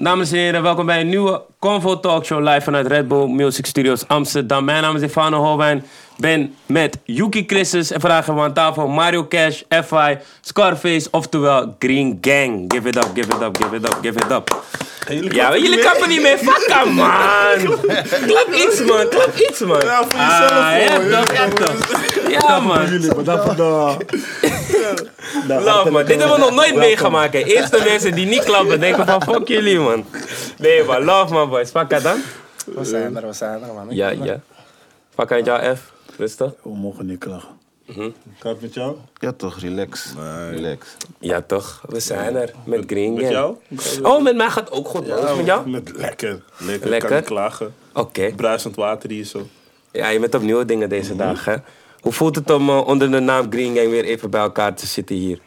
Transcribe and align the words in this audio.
Dames 0.00 0.30
en 0.32 0.38
heren, 0.38 0.62
welkom 0.62 0.86
bij 0.86 1.00
een 1.00 1.08
nieuwe 1.08 1.42
Convo 1.58 2.00
Talk 2.00 2.24
Show 2.24 2.48
live 2.48 2.60
vanuit 2.60 2.86
Red 2.86 3.08
Bull 3.08 3.26
Music 3.26 3.66
Studios 3.66 4.08
Amsterdam. 4.08 4.64
Mijn 4.64 4.82
naam 4.82 4.94
is 4.94 5.00
Stefano 5.00 5.44
Holwijn. 5.44 5.84
Ben 6.20 6.54
met 6.66 6.98
Yuki 7.04 7.44
Christus 7.46 7.90
en 7.90 8.00
hebben 8.10 8.34
we 8.34 8.40
aan 8.40 8.52
tafel 8.52 8.86
Mario 8.88 9.26
Cash, 9.28 9.62
FI, 9.84 10.18
Scarface, 10.40 11.08
oftewel 11.10 11.74
Green 11.78 12.18
Gang. 12.20 12.72
Give 12.72 12.88
it 12.88 12.96
up, 12.96 13.06
give 13.14 13.28
it 13.36 13.42
up, 13.42 13.56
give 13.56 13.76
it 13.76 13.84
up, 13.86 13.98
give 14.02 14.18
it 14.18 14.30
up. 14.32 14.62
Ja, 15.32 15.48
maar 15.48 15.58
jullie 15.58 15.78
kappen 15.78 16.08
niet 16.08 16.22
mee. 16.22 16.36
Fuck 16.38 16.64
hem, 16.72 16.92
man. 16.92 17.08
Klap 18.26 18.48
iets, 18.52 18.80
man. 18.84 19.08
Klap 19.08 19.32
iets, 19.48 19.60
man. 19.60 19.80
Ja, 19.80 20.04
voor 20.08 20.20
jezelf, 20.20 20.50
Ah, 20.50 20.82
ja, 20.82 21.00
hoor. 21.00 21.10
toch, 21.10 21.32
ja, 21.32 21.48
toch. 21.48 21.76
Ja, 22.48 22.60
man. 22.60 22.88
Jullie, 22.90 23.14
maar 23.14 23.24
dat. 23.56 23.56
Love, 25.64 25.90
man. 25.90 26.04
Dit 26.04 26.18
hebben 26.18 26.36
we 26.36 26.42
nog 26.44 26.54
nooit 26.54 26.74
meegemaakt. 26.74 27.32
hè. 27.32 27.38
Eerste 27.38 27.80
mensen 27.84 28.14
die 28.14 28.26
niet 28.26 28.44
klappen 28.44 28.80
denken 28.80 29.06
van 29.06 29.22
fuck 29.22 29.48
jullie, 29.48 29.78
man. 29.78 30.04
Nee, 30.58 30.84
man. 30.84 31.04
Love, 31.04 31.32
man, 31.32 31.48
boys. 31.48 31.70
Het 31.72 32.02
dan. 32.02 32.22
We 32.64 32.84
zijn 32.84 33.16
er, 33.16 33.26
we 33.26 33.32
zijn 33.32 33.62
er, 33.62 33.72
man. 33.74 33.86
Ja, 33.90 34.08
ja. 34.08 34.40
Pak 35.14 35.32
aan 35.32 35.42
jou, 35.42 35.76
F. 35.76 35.80
Rustig. 36.18 36.52
We 36.62 36.70
mogen 36.76 37.06
niet 37.06 37.18
klagen. 37.18 37.56
Gaat 37.88 38.12
het 38.52 38.60
met 38.60 38.74
jou? 38.74 38.96
Ja 39.14 39.32
toch, 39.32 39.58
relax. 39.58 40.12
Relax. 40.50 40.96
Ja, 41.18 41.42
toch. 41.42 41.82
We 41.88 42.00
zijn 42.00 42.36
er. 42.36 42.52
Met 42.64 42.84
Green 42.86 43.12
Met 43.14 43.22
Gang. 43.22 43.32
jou? 43.32 43.56
Oh, 44.02 44.22
met 44.22 44.36
mij 44.36 44.50
gaat 44.50 44.70
ook 44.70 44.88
goed, 44.88 45.06
man. 45.06 45.36
Met 45.36 45.46
jou? 45.46 45.68
Met 45.70 45.96
lekker. 45.96 46.42
Lekker, 46.58 46.88
Lekker? 46.88 47.08
kan 47.08 47.18
niet 47.18 47.26
klagen. 47.26 47.74
Oké. 47.94 48.32
Bruisend 48.36 48.76
water 48.76 49.10
hier 49.10 49.24
zo. 49.24 49.46
Ja, 49.92 50.08
je 50.08 50.20
bent 50.20 50.34
op 50.34 50.42
nieuwe 50.42 50.64
dingen 50.64 50.88
deze 50.88 51.16
dagen, 51.16 51.52
hè? 51.52 51.58
Hoe 52.00 52.12
voelt 52.12 52.36
het 52.36 52.50
om 52.50 52.68
eh, 52.68 52.86
onder 52.86 53.10
de 53.10 53.18
naam 53.20 53.50
Green 53.50 53.74
Gang 53.76 53.90
weer 53.90 54.04
even 54.04 54.30
bij 54.30 54.40
elkaar 54.40 54.74
te 54.74 54.86
zitten 54.86 55.16
hier? 55.16 55.40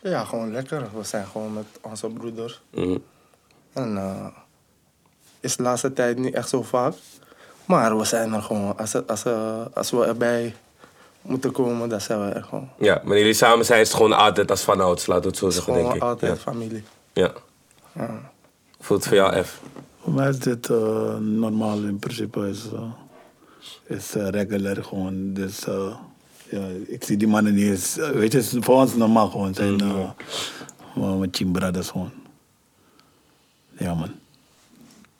Ja, 0.00 0.24
gewoon 0.24 0.52
lekker. 0.52 0.88
We 0.98 1.04
zijn 1.04 1.26
gewoon 1.26 1.52
met 1.52 1.66
onze 1.80 2.08
broeder. 2.08 2.60
Mhm. 2.70 2.98
En 3.72 3.96
eh 3.96 4.26
is 5.40 5.56
de 5.56 5.62
laatste 5.62 5.92
tijd 5.92 6.18
niet 6.18 6.34
echt 6.34 6.48
zo 6.48 6.62
vaak. 6.62 6.94
Maar 7.66 7.98
we 7.98 8.04
zijn 8.04 8.32
er 8.32 8.42
gewoon. 8.42 8.78
Als, 8.78 9.06
als, 9.06 9.24
eh, 9.24 9.60
als 9.74 9.90
we 9.90 10.04
erbij 10.04 10.54
moeten 11.22 11.52
komen, 11.52 11.88
dan 11.88 12.00
zijn 12.00 12.24
we 12.28 12.32
er 12.34 12.42
gewoon. 12.44 12.68
Ja, 12.78 13.00
maar 13.04 13.18
jullie 13.18 13.34
samen 13.34 13.64
zijn 13.64 13.80
is 13.80 13.88
het 13.88 13.96
gewoon 13.96 14.12
altijd 14.12 14.50
als 14.50 14.62
vanouds, 14.62 15.06
laten 15.06 15.22
we 15.22 15.28
het 15.28 15.38
zo 15.38 15.46
Het 15.46 15.54
is 15.56 15.64
zeggen, 15.64 15.82
denk 15.84 15.86
gewoon 15.92 16.08
ik. 16.12 16.20
altijd 16.22 16.36
Ja. 16.36 16.50
familie. 16.52 16.84
ja. 17.12 17.32
Ja. 17.92 18.30
Voelt 18.80 18.98
het 19.04 19.08
voor 19.08 19.16
jou, 19.16 19.42
F? 19.44 19.60
Voor 20.02 20.12
mij 20.12 20.28
is 20.28 20.38
dit 20.38 20.70
eh, 20.70 21.16
normaal 21.16 21.78
in 21.78 21.98
principe. 21.98 22.48
Is, 22.48 22.64
eh, 22.72 23.96
is 23.96 24.14
eh, 24.14 24.28
regular 24.28 24.84
gewoon. 24.84 25.32
Dus 25.34 25.66
eh, 25.66 25.96
ja, 26.50 26.66
ik 26.86 27.04
zie 27.04 27.16
die 27.16 27.28
mannen 27.28 27.54
niet 27.54 27.66
eens. 27.70 27.94
weet 27.94 28.32
je, 28.32 28.38
het 28.38 28.52
is 28.52 28.54
voor 28.60 28.74
ons 28.74 28.94
normaal 28.94 29.28
gewoon. 29.30 29.54
zijn 29.54 29.82
uh, 29.82 31.16
mijn 31.18 31.30
team 31.30 31.52
brothers 31.52 31.88
gewoon. 31.90 32.12
Ja 33.78 33.94
man. 33.94 34.10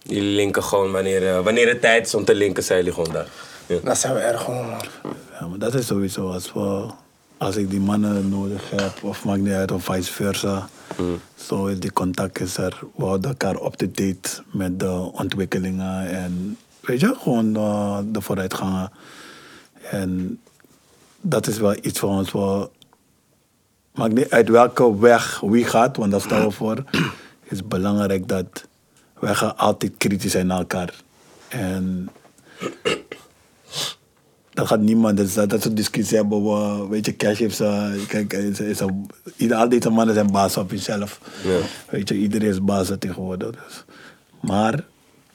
Jullie 0.06 0.34
linken 0.34 0.62
gewoon 0.62 0.92
wanneer, 0.92 1.28
eh, 1.28 1.40
wanneer 1.40 1.68
het 1.68 1.80
tijd 1.80 2.06
is 2.06 2.14
om 2.14 2.24
te 2.24 2.34
linken, 2.34 2.62
zijn 2.62 2.78
jullie 2.78 2.92
gewoon 2.92 3.12
daar. 3.12 3.28
Ja. 3.66 3.78
Dan 3.84 3.96
zijn 3.96 4.14
we 4.14 4.20
er 4.20 4.38
gewoon, 4.38 4.66
man. 4.70 4.80
Ja, 5.40 5.46
maar 5.46 5.58
dat 5.58 5.74
is 5.74 5.86
sowieso 5.86 6.30
als, 6.30 6.52
we, 6.52 6.86
als 7.36 7.56
ik 7.56 7.70
die 7.70 7.80
mannen 7.80 8.28
nodig 8.28 8.70
heb, 8.70 9.02
of 9.02 9.24
maakt 9.24 9.40
niet 9.40 9.52
uit, 9.52 9.72
of 9.72 9.84
vice 9.84 10.12
versa. 10.12 10.68
Zo 11.34 11.66
is 11.66 11.80
die 11.80 11.92
contact 11.92 12.40
is 12.40 12.56
er. 12.56 12.78
We 12.96 13.04
houden 13.04 13.30
elkaar 13.30 13.64
up 13.64 13.74
to 13.74 13.86
date 13.86 14.42
met 14.52 14.80
de 14.80 15.10
ontwikkelingen 15.12 16.08
en 16.08 16.58
weet 16.80 17.00
je, 17.00 17.14
gewoon 17.22 17.56
eh, 17.56 17.98
de 18.04 18.20
vooruitgangen. 18.20 18.90
En 19.90 20.40
dat 21.20 21.46
is 21.46 21.58
wel 21.58 21.76
iets 21.82 21.98
voor 21.98 22.08
ons. 22.08 22.32
We, 22.32 22.68
maakt 23.94 24.14
niet 24.14 24.30
uit 24.30 24.48
welke 24.48 24.98
weg 24.98 25.40
wie 25.40 25.64
gaat, 25.64 25.96
want 25.96 26.10
daar 26.10 26.20
staan 26.20 26.44
we 26.44 26.50
voor. 26.50 26.84
Het 27.46 27.58
is 27.58 27.66
belangrijk 27.66 28.28
dat 28.28 28.66
wij 29.18 29.34
gaan 29.34 29.56
altijd 29.56 29.92
kritisch 29.98 30.32
zijn 30.32 30.46
naar 30.46 30.58
elkaar. 30.58 30.94
En 31.48 32.08
dat 34.56 34.66
gaat 34.66 34.80
niemand, 34.80 35.34
dat, 35.34 35.50
dat 35.50 35.62
soort 35.62 35.76
discussie 35.76 36.16
hebben 36.16 36.42
we, 36.44 36.86
weet 36.88 37.06
je, 37.06 37.16
Cash 37.16 37.38
heeft 37.38 37.56
ze, 37.56 38.04
kijk, 38.08 38.32
is, 38.32 38.60
is 38.60 38.80
een, 38.80 39.10
ieder, 39.36 39.56
al 39.56 39.68
deze 39.68 39.90
mannen 39.90 40.14
zijn 40.14 40.30
baas 40.30 40.56
op 40.56 40.70
zichzelf. 40.70 41.20
Ja. 41.44 41.58
Weet 41.90 42.08
je, 42.08 42.14
iedereen 42.14 42.48
is 42.48 42.64
baas 42.64 42.90
tegenwoordig. 42.98 43.50
Dus. 43.50 43.84
Maar 44.40 44.84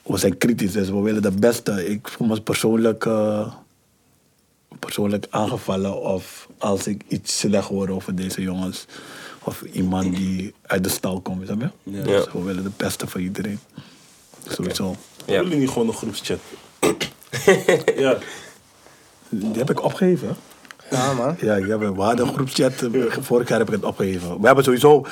we 0.03 0.17
zijn 0.17 0.37
kritisch, 0.37 0.71
dus 0.71 0.89
we 0.89 0.99
willen 0.99 1.21
de 1.21 1.31
beste. 1.31 1.89
Ik 1.89 2.07
voel 2.07 2.27
me 2.27 2.41
persoonlijk, 2.41 3.05
eh, 3.05 3.53
persoonlijk 4.79 5.27
aangevallen 5.29 6.01
of 6.01 6.47
als 6.57 6.87
ik 6.87 7.01
iets 7.07 7.39
slecht 7.39 7.67
hoor 7.67 7.89
over 7.89 8.15
deze 8.15 8.41
jongens. 8.41 8.85
Of 9.43 9.61
iemand 9.61 10.15
die 10.15 10.53
uit 10.61 10.83
de 10.83 10.89
stal 10.89 11.21
komt, 11.21 11.45
snap 11.45 11.61
je? 11.61 11.69
Ja. 11.83 12.03
Dus 12.03 12.25
we 12.33 12.41
willen 12.43 12.63
de 12.63 12.71
beste 12.77 13.07
voor 13.07 13.21
iedereen. 13.21 13.59
Sowieso. 14.47 14.95
Ja. 15.25 15.33
Hebben 15.33 15.43
jullie 15.43 15.59
niet 15.59 15.69
gewoon 15.69 15.87
een 15.87 15.93
groepschat? 15.93 16.39
ja. 17.95 18.17
Die 19.29 19.51
heb 19.53 19.69
ik 19.69 19.83
opgegeven. 19.83 20.35
Ja, 20.89 21.13
man. 21.13 21.35
Ja, 21.39 21.59
we 21.77 22.01
hadden 22.01 22.27
een 22.27 22.33
groepschat. 22.33 22.81
eh, 22.81 23.01
Vorig 23.19 23.47
jaar 23.49 23.59
heb 23.59 23.67
ik 23.67 23.73
het 23.73 23.83
opgegeven. 23.83 24.39
We 24.39 24.45
hebben 24.45 24.63
sowieso 24.63 25.05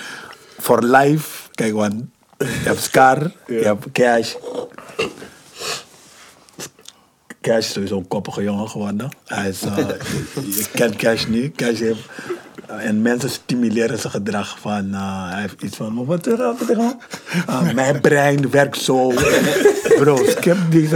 voor 0.57 0.83
live. 0.83 1.49
Kijk, 1.51 1.73
want 1.73 1.93
je 2.37 2.45
hebt 2.45 2.81
Scar, 2.81 3.31
je 3.47 3.53
hebt 3.53 3.91
Cash. 3.91 4.33
Cash 7.41 7.57
is 7.65 7.71
sowieso 7.71 7.97
een 7.97 8.07
koppige 8.07 8.43
jongen 8.43 8.69
geworden. 8.69 9.09
Hij 9.25 9.49
is, 9.49 9.59
je, 9.59 9.97
je 10.57 10.65
kent 10.73 10.95
Cash 10.95 11.25
niet. 11.25 11.55
Cash 11.55 11.79
heeft, 11.79 11.99
en 12.77 13.01
mensen 13.01 13.29
stimuleren 13.29 13.99
zijn 13.99 14.11
gedrag 14.13 14.57
van. 14.61 14.93
eh, 14.93 15.31
hij 15.31 15.41
heeft 15.41 15.61
iets 15.61 15.77
van. 15.77 16.05
Wat 16.05 16.23
zeg 16.23 16.37
je? 16.37 16.95
Ah, 17.45 17.71
mijn 17.73 18.01
brein 18.01 18.49
werkt 18.49 18.77
zo. 18.77 19.07
Bro, 19.99 20.19
skip 20.27 20.57
deze. 20.69 20.95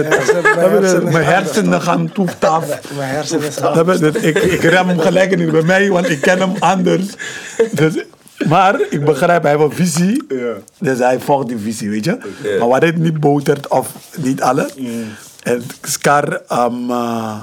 Mijn 1.12 1.26
hersenen 1.26 1.82
gaan 1.82 2.12
toeft 2.12 2.46
af. 2.46 2.66
Mijn 2.98 3.10
hersenen 3.10 4.02
dat- 4.02 4.16
ik, 4.24 4.38
ik 4.38 4.62
rem 4.62 4.88
hem 4.88 5.00
gelijk 5.00 5.38
niet 5.38 5.52
bij 5.52 5.62
mij, 5.62 5.90
want 5.90 6.10
ik 6.10 6.22
ken 6.22 6.40
hem 6.40 6.54
anders. 6.60 7.06
Dus, 7.72 8.04
maar 8.48 8.82
ik 8.90 9.06
begrijp, 9.06 9.42
hij 9.44 9.52
heeft 9.52 9.64
een 9.64 9.72
visie. 9.76 10.24
Ja. 10.30 10.54
Dus 10.80 10.98
hij 11.00 11.20
volgt 11.20 11.48
die 11.48 11.58
visie, 11.58 11.90
weet 11.90 12.06
je. 12.06 12.18
Maar 12.60 12.68
wat 12.68 12.82
het 12.82 12.98
niet 12.98 13.20
botert, 13.20 13.68
of 13.68 13.90
niet 14.18 14.42
alle. 14.42 14.70
En 15.44 15.64
Scar, 15.82 16.42
um, 16.52 16.90
uh, 16.90 17.36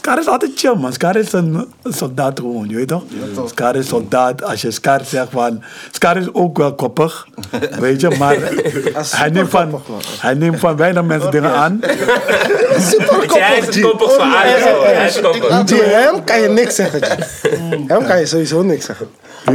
Scar 0.00 0.18
is 0.18 0.26
altijd 0.26 0.50
chill, 0.54 0.74
man. 0.74 0.92
Scar 0.92 1.16
is 1.16 1.32
een 1.32 1.66
soldaat 1.84 2.38
gewoon, 2.38 2.68
je 2.68 2.76
weet 2.76 2.88
toch? 2.88 3.02
Scar 3.46 3.76
is 3.76 3.88
soldaat. 3.88 4.44
Als 4.44 4.60
je 4.60 4.70
Scar 4.70 5.00
zegt 5.04 5.26
van... 5.30 5.62
Scar 5.90 6.16
is 6.16 6.34
ook 6.34 6.58
wel 6.58 6.74
koppig, 6.74 7.26
weet 7.78 8.00
je. 8.00 8.10
Maar 8.18 8.36
hij 9.10 9.30
neemt, 9.30 9.50
van, 9.50 9.82
hij 10.18 10.34
neemt 10.34 10.58
van 10.58 10.76
weinig 10.76 11.04
mensen 11.04 11.30
dingen 11.30 11.52
aan. 11.52 11.78
Hij 11.80 13.58
is 13.58 13.80
koppig 13.80 14.14
van. 14.14 14.30
Hij 14.30 15.06
is 15.06 15.20
koppig. 15.20 15.68
Hem 15.90 16.24
kan 16.24 16.40
je 16.40 16.48
niks 16.48 16.74
zeggen. 16.74 17.00
Hem 17.86 18.06
kan 18.06 18.18
je 18.18 18.26
sowieso 18.26 18.62
niks 18.62 18.84
zeggen. 18.84 19.08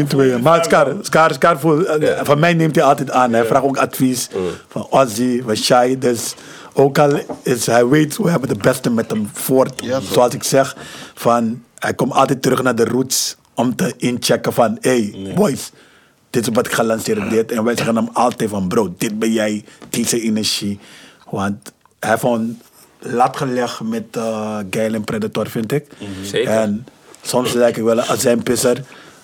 Twee. 0.07 0.37
Maar 0.37 0.63
Scar, 0.63 0.95
Scar, 1.01 1.33
Scar 1.33 1.59
voor, 1.59 1.97
van 2.23 2.39
mij 2.39 2.53
neemt 2.53 2.75
hij 2.75 2.83
altijd 2.83 3.11
aan. 3.11 3.33
Hij 3.33 3.45
vraagt 3.45 3.63
ook 3.63 3.77
advies 3.77 4.29
van 4.67 4.87
Ozzy, 4.89 5.41
van 5.45 5.55
Shai. 5.55 5.97
Dus 5.97 6.35
ook 6.77 6.97
al 6.97 7.19
is 7.41 7.65
hij 7.65 7.87
weet, 7.87 8.17
we 8.17 8.29
hebben 8.29 8.49
de 8.49 8.57
beste 8.57 8.89
met 8.89 9.09
hem 9.11 9.29
voort. 9.33 9.83
Zoals 10.11 10.33
ik 10.33 10.43
zeg, 10.43 10.75
van, 11.13 11.63
hij 11.79 11.93
komt 11.93 12.13
altijd 12.13 12.41
terug 12.41 12.63
naar 12.63 12.75
de 12.75 12.85
roots 12.85 13.35
om 13.53 13.75
te 13.75 13.93
inchecken 13.97 14.53
van, 14.53 14.77
hey, 14.79 15.31
boys, 15.35 15.71
dit 16.29 16.47
is 16.47 16.53
wat 16.53 16.65
ik 16.65 16.71
ga 16.71 16.83
lanceren, 16.83 17.29
dit. 17.29 17.51
En 17.51 17.63
wij 17.63 17.75
zeggen 17.75 17.95
hem 17.95 18.09
altijd 18.13 18.49
van, 18.49 18.67
bro, 18.67 18.93
dit 18.97 19.19
ben 19.19 19.31
jij, 19.31 19.63
deze 19.89 20.21
energie. 20.21 20.79
Want 21.29 21.73
hij 21.99 22.09
heeft 22.09 22.23
een 22.23 22.61
lat 22.99 23.37
gelegd 23.37 23.81
met 23.81 24.03
uh, 24.17 24.57
Geil 24.69 24.93
en 24.93 25.03
Predator, 25.03 25.49
vind 25.49 25.71
ik. 25.71 25.87
Zeker. 26.23 26.51
En 26.51 26.87
soms 27.21 27.53
lijk 27.53 27.77
ik 27.77 27.83
wel 27.83 27.97
een 27.97 28.05
azijnpisser. 28.05 28.83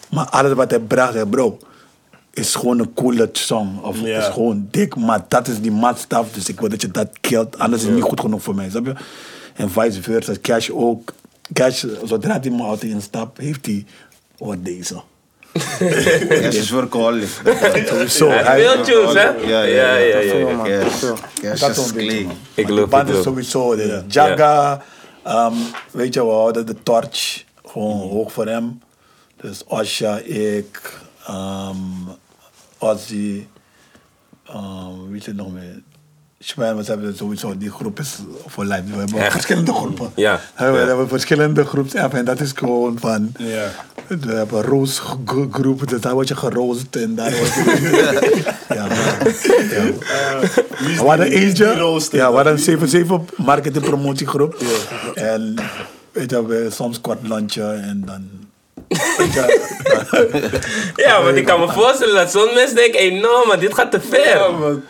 Maar 0.09 0.29
alles 0.29 0.53
wat 0.53 0.69
hij 0.69 0.79
bracht, 0.79 1.29
bro, 1.29 1.59
is 2.33 2.55
gewoon 2.55 2.79
een 2.79 2.93
coole 2.93 3.29
song. 3.31 3.79
Of 3.81 3.97
is 3.97 4.25
gewoon 4.25 4.67
dik, 4.71 4.95
maar 4.95 5.25
dat 5.27 5.47
is 5.47 5.61
die 5.61 5.71
matstaf. 5.71 6.31
Dus 6.31 6.49
ik 6.49 6.59
wil 6.59 6.69
dat 6.69 6.81
je 6.81 6.91
dat 6.91 7.09
killt. 7.21 7.59
Anders 7.59 7.81
is 7.81 7.87
het 7.87 7.97
niet 7.97 8.07
goed 8.07 8.19
genoeg 8.19 8.43
voor 8.43 8.55
mij, 8.55 8.69
snap 8.69 8.85
je? 8.85 8.93
En 9.55 9.69
vice 9.71 10.01
versa. 10.01 10.33
Cash 10.41 10.69
ook. 10.69 11.13
Cash, 11.53 11.85
zodra 12.03 12.39
hij 12.39 12.49
mijn 12.49 12.61
auto 12.61 12.87
instapt, 12.87 13.37
heeft 13.37 13.65
hij... 13.65 13.85
Oh, 14.37 14.55
deze. 14.59 15.01
Cash 16.41 16.55
is 16.55 16.69
workaholic. 16.69 17.27
Sowieso. 17.87 18.29
Hij 18.29 18.83
tunes, 18.83 19.13
hè? 19.13 19.29
Ja, 19.29 19.61
ja, 19.61 19.95
ja. 19.95 20.19
ja. 20.19 20.87
Cash. 21.41 21.77
Is 21.77 21.91
clean. 21.91 22.31
Ik 22.53 22.67
die 22.67 22.85
band 22.85 23.07
is 23.07 23.13
wel. 23.13 23.23
sowieso. 23.23 23.75
De 23.75 24.03
Jaga, 24.07 24.83
ehm, 25.23 25.53
weet 25.91 26.13
je, 26.13 26.25
we 26.25 26.31
houden 26.31 26.65
de 26.65 26.75
torch 26.83 27.43
gewoon 27.65 28.09
hoog 28.09 28.31
voor 28.31 28.47
hem. 28.47 28.81
Dus 29.41 29.63
Osha, 29.65 30.17
ik, 30.17 30.99
ehm 31.27 31.77
Ozzy, 32.81 33.45
ehm, 34.47 35.09
wie 35.09 35.21
zit 35.21 35.35
nog 35.35 35.53
meer? 35.53 35.81
We 36.55 36.83
hebben 36.85 37.15
sowieso, 37.17 37.57
die 37.57 37.71
groep 37.71 37.99
is 37.99 38.15
voor 38.47 38.65
life. 38.65 38.83
We 38.91 38.95
hebben 38.97 39.17
Echt? 39.19 39.31
verschillende 39.31 39.73
groepen. 39.73 40.11
Ja. 40.15 40.39
We 40.57 40.63
hebben 40.63 41.07
verschillende 41.07 41.65
groeps 41.65 41.93
en 41.93 42.25
dat 42.25 42.39
is 42.39 42.51
gewoon 42.55 42.99
van... 42.99 43.31
Ja. 43.37 43.67
We 44.07 44.31
hebben 44.31 44.57
een 44.57 44.63
roosgroep, 44.63 45.87
dus 45.89 46.01
daar 46.01 46.13
word 46.13 46.27
je 46.27 46.35
geroost 46.35 46.95
en 46.95 47.15
daar 47.15 47.31
word 47.31 47.53
je... 47.53 48.53
ja, 48.75 48.87
We 48.87 48.93
die- 50.79 50.91
is 50.91 51.29
die 51.29 51.39
eentje, 51.39 51.65
ja, 52.11 52.29
we 52.29 52.35
hadden 52.35 52.59
een 52.67 53.29
7-7 53.31 53.35
marketing 53.45 53.85
promotiegroep. 53.85 54.55
En 55.13 55.55
weet 56.11 56.29
je, 56.29 56.45
we 56.45 56.67
soms 56.71 57.01
kort 57.01 57.27
lunchje 57.27 57.63
en 57.63 58.03
dan... 58.05 58.29
Ja, 60.95 61.23
want 61.23 61.35
ik 61.35 61.45
kan 61.45 61.59
me 61.59 61.69
voorstellen 61.69 62.15
dat 62.15 62.31
zo'n 62.31 62.53
mensen 62.53 62.75
denken, 62.75 62.99
hey, 62.99 63.19
no, 63.19 63.45
maar 63.45 63.59
dit 63.59 63.73
gaat 63.73 63.91
te 63.91 64.01
ver. 64.01 64.37
Ja, 64.37 64.49
man. 64.49 64.83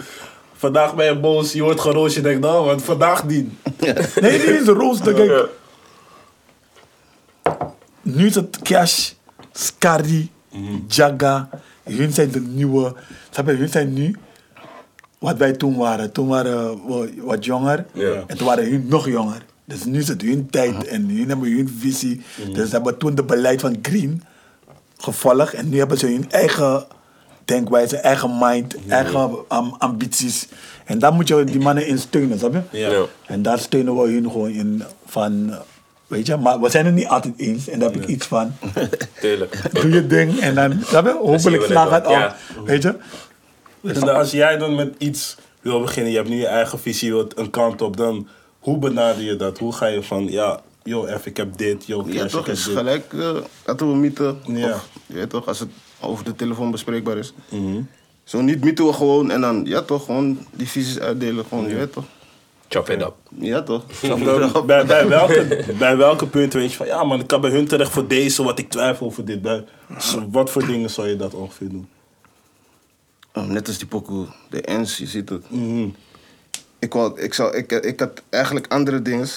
Vandaag 0.57 0.95
ben 0.95 1.06
je 1.06 1.15
boos, 1.19 1.53
je 1.53 1.63
wordt 1.63 1.81
geroosd, 1.81 2.15
je 2.15 2.21
denkt, 2.21 2.42
nou, 2.42 2.65
want 2.65 2.83
vandaag 2.83 3.25
niet. 3.25 3.50
Nee, 4.21 4.39
die 4.39 4.59
is 4.59 4.68
rooster. 4.68 5.13
Kijk, 5.13 5.50
nu 8.01 8.25
is 8.25 8.36
het 8.36 8.59
Cash, 8.62 9.12
Scary, 9.51 10.30
Jaga. 10.88 11.50
Hun 11.83 12.13
zijn 12.13 12.31
de 12.31 12.39
nieuwe. 12.39 12.94
Snap 13.30 13.48
je, 13.48 13.53
hun 13.53 13.69
zijn 13.69 13.94
nu 13.94 14.15
wat 15.19 15.38
wij 15.38 15.51
toen 15.51 15.77
waren. 15.77 16.12
Toen 16.12 16.27
waren 16.27 16.88
we 16.88 17.13
wat 17.18 17.45
jonger. 17.45 17.86
Ja. 17.94 18.24
En 18.27 18.38
toen 18.38 18.48
waren 18.48 18.69
hun 18.69 18.86
nog 18.89 19.07
jonger. 19.07 19.42
Dus 19.72 19.84
nu 19.84 20.00
is 20.00 20.08
het 20.08 20.22
hun 20.22 20.50
tijd 20.50 20.88
en 20.88 21.10
hun 21.10 21.30
hebben 21.30 21.52
hun 21.52 21.76
visie. 21.80 22.22
Dus 22.54 22.70
ze 22.70 22.76
hebben 22.76 22.98
toen 22.98 23.16
de 23.16 23.24
beleid 23.24 23.62
van 23.62 23.78
Green 23.82 24.24
gevolgd. 24.98 25.54
En 25.54 25.70
nu 25.70 25.78
hebben 25.78 25.98
ze 25.98 26.06
hun 26.06 26.32
eigen 26.32 26.86
denkwijze, 27.46 27.98
eigen 27.98 28.38
mind, 28.40 28.76
eigen 28.88 29.36
am- 29.48 29.76
ambities. 29.78 30.48
En 30.86 31.00
daar 31.00 31.14
moet 31.14 31.28
je 31.28 31.44
die 31.44 31.60
mannen 31.60 31.88
in 31.88 31.98
steunen, 31.98 32.40
snap 32.40 32.54
je? 32.54 32.80
Ja. 32.80 32.90
Ja. 32.90 33.06
En 33.26 33.42
daar 33.42 33.60
steunen 33.60 33.96
we 33.96 34.10
hun 34.10 34.32
gewoon 34.32 34.50
in 34.50 34.84
van, 35.06 35.56
weet 36.08 36.28
je, 36.28 36.38
maar 36.38 36.60
we 36.60 36.70
zijn 36.70 36.86
het 36.86 36.96
niet 36.96 37.08
altijd 37.08 37.34
eens. 37.38 37.68
En 37.68 37.80
daar 37.80 37.92
heb 37.92 38.02
ik 38.02 38.08
iets 38.08 38.26
van. 38.26 38.54
Tuurlijk. 39.22 39.62
Doe 39.72 39.92
je 39.92 40.08
ding 40.08 40.40
en 40.40 40.56
dan, 40.56 40.82
snap 40.86 41.06
je? 41.06 41.12
Hopelijk 41.12 41.62
we 41.62 41.68
slaagt 41.70 41.92
het 41.92 42.04
het 42.04 42.12
ja. 42.12 42.36
weet 42.66 42.84
je? 42.84 42.96
Dus 43.82 44.00
dan 44.00 44.16
als 44.16 44.32
jij 44.32 44.58
dan 44.58 44.76
met 44.76 44.94
iets 44.98 45.38
wil 45.62 45.82
beginnen, 45.82 46.12
je 46.12 46.18
hebt 46.18 46.30
nu 46.30 46.38
je 46.38 46.48
eigen 46.48 46.80
visie, 46.80 47.08
je 47.08 47.14
wilt 47.14 47.38
een 47.38 47.50
kant 47.50 47.82
op, 47.82 47.98
dan 47.98 48.28
hoe 48.62 48.78
benader 48.78 49.24
je 49.24 49.36
dat? 49.36 49.58
Hoe 49.58 49.74
ga 49.74 49.86
je 49.86 50.04
van, 50.04 50.28
ja, 50.31 50.62
joh, 50.84 51.16
F, 51.16 51.25
ik 51.25 51.38
heb 51.38 51.58
dit, 51.58 51.86
joh, 51.86 52.08
Ja, 52.12 52.22
Cash, 52.22 52.31
toch, 52.31 52.40
ik 52.42 52.46
heb 52.46 52.56
is 52.56 52.63
dit. 52.63 52.78
gelijk. 52.78 53.13
eh 53.13 53.36
laten 53.66 53.92
we 53.92 53.96
mythen. 53.98 54.38
Ja. 54.48 54.74
Of, 54.74 54.90
je 55.06 55.13
weet 55.13 55.30
toch, 55.30 55.48
als 55.48 55.60
het 55.60 55.69
over 56.02 56.25
de 56.25 56.36
telefoon 56.36 56.72
bespreekbaar 56.72 57.18
is. 57.18 57.34
Zo 58.24 58.42
niet 58.42 58.63
mythen 58.63 58.86
we 58.86 58.94
gewoon 58.94 59.31
en 59.31 59.42
dan, 59.42 59.66
ja 59.66 59.81
toch, 59.81 60.06
gewoon 60.06 60.38
die 60.52 60.68
visies 60.69 61.00
uitdelen. 61.00 61.46
Gewoon, 61.46 61.68
je 61.69 61.75
weet 61.75 61.94
toch. 61.94 62.04
Chop 62.68 62.90
it 62.90 63.02
up. 63.02 63.13
Ja 63.40 63.62
toch. 63.62 63.84
Dan 64.02 64.66
bij, 64.66 64.86
bij, 64.86 65.08
welke, 65.08 65.66
bij 65.78 65.98
welke 65.98 66.28
punten 66.28 66.60
weet 66.60 66.72
je 66.72 66.78
van, 66.78 66.86
ja 66.88 67.04
man, 67.04 67.19
ik 67.19 67.28
kan 67.28 67.42
bij 67.42 67.52
hun 67.52 67.68
terecht 67.68 67.92
voor 67.92 68.08
deze, 68.08 68.44
wat 68.44 68.60
ik 68.60 68.69
twijfel 68.69 69.06
over 69.06 69.25
dit. 69.25 69.42
Bij, 69.42 69.63
wat 70.31 70.50
voor 70.50 70.66
dingen 70.66 70.90
zou 70.90 71.08
je 71.08 71.16
dat 71.16 71.34
ongeveer 71.34 71.69
doen? 71.69 71.88
Oh, 73.34 73.46
net 73.46 73.68
als 73.68 73.78
die 73.78 73.88
pokoe, 73.88 74.25
de 74.50 74.62
ens, 74.62 74.98
je 74.98 75.06
ziet 75.08 75.30
het. 75.30 75.44
Ik, 76.81 76.94
wou, 76.94 77.22
ik, 77.22 77.33
zou, 77.33 77.56
ik, 77.57 77.72
ik 77.72 78.00
had 78.00 78.22
eigenlijk 78.30 78.66
andere 78.72 79.01
dingen. 79.01 79.28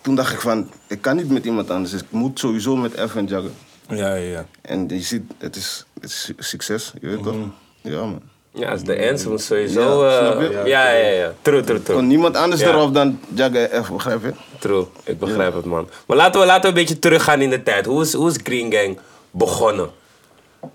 Toen 0.00 0.14
dacht 0.14 0.32
ik 0.32 0.40
van, 0.40 0.70
ik 0.86 1.00
kan 1.00 1.16
niet 1.16 1.30
met 1.30 1.44
iemand 1.44 1.70
anders. 1.70 1.90
Dus 1.90 2.00
ik 2.00 2.10
moet 2.10 2.38
sowieso 2.38 2.76
met 2.76 2.92
F 3.08 3.16
en 3.16 3.26
jaggen. 3.26 3.54
Ja, 3.88 4.14
ja, 4.14 4.14
ja. 4.14 4.46
En 4.62 4.88
je 4.88 5.00
ziet, 5.00 5.22
het 5.38 5.56
is, 5.56 5.84
het 6.00 6.10
is 6.10 6.32
succes, 6.38 6.92
je 7.00 7.06
weet 7.08 7.22
toch? 7.22 7.36
Ja 7.80 8.04
man. 8.04 8.22
Ja, 8.52 8.70
als 8.70 8.82
de 8.82 9.08
answer 9.10 9.30
moet 9.30 9.42
sowieso... 9.42 10.06
Ja, 10.06 10.32
eh, 10.32 10.50
je? 10.50 10.68
ja, 10.68 10.90
ja, 10.90 11.08
ja. 11.08 11.32
True, 11.42 11.62
true, 11.64 11.82
true. 11.82 11.96
Kon 11.96 12.06
niemand 12.06 12.36
anders 12.36 12.60
Ja. 12.60 12.68
erop 12.68 12.94
dan 12.94 13.20
jaggen 13.34 13.70
en 13.70 13.84
F, 13.84 13.90
begrijp 13.92 14.22
je? 14.22 14.32
True, 14.58 14.86
ik 15.04 15.18
begrijp 15.18 15.54
het 15.54 15.64
man. 15.64 15.88
Maar 16.06 16.16
laten 16.16 16.40
we, 16.40 16.46
laten 16.46 16.62
we 16.62 16.68
een 16.68 16.74
beetje 16.74 16.98
teruggaan 16.98 17.40
in 17.40 17.50
de 17.50 17.62
tijd. 17.62 17.86
Hoe 17.86 18.02
is, 18.02 18.12
hoe 18.12 18.30
is 18.30 18.36
Green 18.42 18.72
Gang 18.72 18.98
begonnen? 19.30 19.90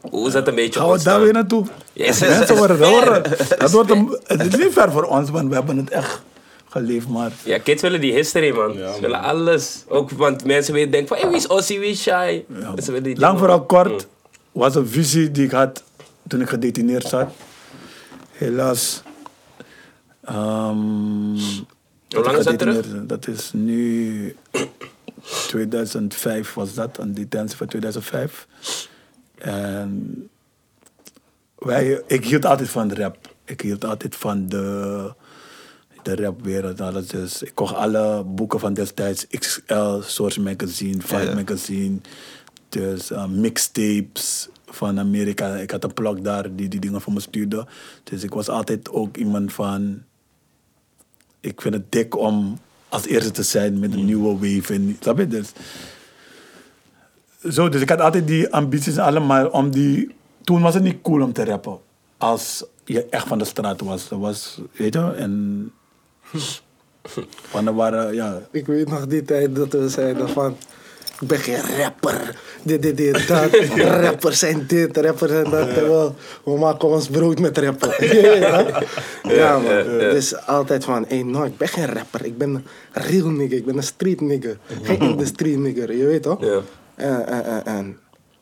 Hoe 0.10 0.28
is 0.28 0.34
dat 0.34 0.48
een 0.48 0.56
beetje 0.56 0.80
Gaan 0.80 0.92
we 0.92 1.04
daar 1.04 1.22
weer 1.22 1.34
naartoe? 1.34 1.66
Yes. 1.94 2.20
Mensen 2.20 2.56
worden 2.56 2.78
horen. 2.88 3.24
Dat 3.60 3.72
wordt 3.72 3.92
een, 3.92 4.18
het 4.24 4.46
is 4.54 4.56
niet 4.64 4.74
ver 4.74 4.92
voor 4.92 5.04
ons, 5.04 5.30
want 5.30 5.50
we 5.50 5.56
hebben 5.56 5.78
het 5.78 5.90
echt 5.90 6.22
geleefd, 6.70 7.08
maar... 7.08 7.32
Ja, 7.44 7.58
kids 7.58 7.82
willen 7.82 8.02
die 8.02 8.14
history 8.14 8.56
man. 8.56 8.74
Ja, 8.74 8.94
Ze 8.94 9.02
willen 9.02 9.22
alles. 9.22 9.84
Ook 9.88 10.12
want 10.12 10.46
mensen 10.46 10.74
willen 10.74 10.92
denken 10.92 11.08
van, 11.08 11.18
hey, 11.18 11.28
wie 11.28 11.38
is 11.38 11.48
Ossie, 11.48 11.80
wie 11.80 11.90
is 11.90 12.04
die 13.02 13.20
Lang 13.20 13.40
vooral 13.40 13.66
kort 13.66 14.08
was 14.52 14.76
een 14.76 14.88
visie 14.88 15.32
die 15.32 15.46
ik 15.46 15.52
had 15.52 15.84
toen 16.28 16.42
ik 16.42 16.50
gedetineerd 16.50 17.08
zat. 17.08 17.30
Helaas. 18.32 19.02
ehm, 20.24 21.34
Hoe 22.10 22.24
lang 22.24 22.38
is 22.38 22.44
dat 22.46 22.60
terug? 22.60 22.76
gedetineerd- 22.76 23.10
Dat 23.10 23.28
is 23.28 23.50
nu 23.54 24.36
2005 25.48 26.54
was 26.54 26.74
dat, 26.74 26.98
een 26.98 27.14
detentie 27.14 27.58
van 27.58 27.68
2005. 27.68 28.48
En 29.46 30.30
wij, 31.56 32.02
ik 32.08 32.26
hield 32.26 32.46
altijd 32.46 32.70
van 32.70 32.94
rap. 32.94 33.34
Ik 33.44 33.62
hield 33.62 33.86
altijd 33.86 34.16
van 34.16 34.48
de, 34.50 35.14
de 36.02 36.16
rapwereld. 36.16 36.80
en 36.80 36.86
Alles. 36.86 37.08
Dus 37.08 37.44
ik 37.44 37.52
kocht 37.54 37.76
alle 37.76 38.24
boeken 38.24 38.60
van 38.60 38.74
destijds. 38.74 39.28
XL, 39.28 40.00
Source 40.02 40.42
Magazine, 40.42 41.02
Ja. 41.08 41.34
Magazine. 41.34 41.98
Dus 42.70 43.12
uh, 43.12 43.26
mixtapes 43.28 44.50
van 44.66 45.00
Amerika. 45.00 45.56
Ik 45.56 45.72
had 45.72 45.84
een 45.84 45.94
plug 45.94 46.20
daar 46.20 46.56
die 46.56 46.68
die 46.68 46.80
dingen 46.80 47.02
voor 47.02 47.14
me 47.14 47.20
stuurde. 47.20 47.68
Dus 48.04 48.24
ik 48.24 48.34
was 48.34 48.50
altijd 48.50 48.90
ook 48.90 49.18
iemand 49.18 49.54
van... 49.54 50.04
Ik 51.40 51.62
vind 51.62 51.74
het 51.74 51.92
dik 51.92 52.18
om 52.18 52.60
als 52.90 53.06
eerste 53.06 53.32
te 53.32 53.44
zijn 53.44 53.80
met 53.80 53.94
een 53.94 54.06
nieuwe 54.06 54.34
wave. 54.34 54.74
En, 54.74 54.98
snap 55.00 55.18
je? 55.18 55.28
Dus, 55.28 55.52
zo, 57.50 57.70
dus 57.70 57.82
ik 57.82 57.90
had 57.90 58.02
altijd 58.02 58.28
die 58.28 58.54
ambities 58.54 58.98
allemaal 58.98 59.48
om 59.48 59.70
die... 59.70 60.16
Toen 60.44 60.62
was 60.62 60.74
het 60.74 60.84
niet 60.84 61.02
cool 61.02 61.22
om 61.22 61.34
te 61.34 61.46
rappen. 61.46 61.78
Als 62.18 62.66
je 62.86 63.06
echt 63.06 63.28
van 63.28 63.38
de 63.38 63.46
straat 63.46 63.82
was. 63.82 64.10
Dat 64.10 64.20
was, 64.20 64.62
weet 64.72 64.94
je, 64.94 65.14
en... 65.18 65.72
Van 67.50 67.68
er 67.68 67.74
waren, 67.74 68.14
ja... 68.14 68.42
Ik 68.52 68.66
weet 68.66 68.90
nog 68.90 69.08
die 69.08 69.24
tijd 69.24 69.56
dat 69.56 69.74
we 69.74 69.90
zeiden 69.90 70.30
van... 70.30 70.56
Ik 71.22 71.28
ben 71.28 71.40
geen 71.40 71.78
rapper. 71.78 72.36
Dit, 72.64 72.82
dit, 72.82 72.98
dit, 72.98 73.28
dat. 73.28 73.56
Rappers 74.06 74.40
zijn 74.40 74.64
dit, 74.68 74.98
rappers 74.98 75.32
zijn 75.32 75.50
dat. 75.50 75.74
Terwijl 75.74 76.16
we 76.44 76.58
maken 76.58 76.88
ons 76.88 77.08
brood 77.08 77.40
met 77.40 77.58
rappen. 77.58 77.90
ja, 78.40 78.82
ja, 79.24 79.60
man. 79.60 79.98
Dus 79.98 80.46
altijd 80.46 80.84
van, 80.84 81.06
hey, 81.08 81.24
no, 81.24 81.44
ik 81.44 81.58
ben 81.58 81.68
geen 81.68 81.94
rapper. 81.94 82.26
Ik 82.26 82.38
ben 82.38 82.50
een 82.50 82.64
real 83.04 83.30
nigger. 83.30 83.58
Ik 83.58 83.66
ben 83.66 83.78
een 83.78 83.84
street 83.84 84.22
nigger. 84.22 84.58
Geen 84.82 85.00
industrie 85.00 85.58
nigger, 85.58 85.98
je 85.98 86.06
weet 86.06 86.24
toch? 86.24 86.42
Ja. 86.42 86.62
En, 86.96 87.28
en, 87.28 87.46
en, 87.46 87.66
en. 87.66 87.98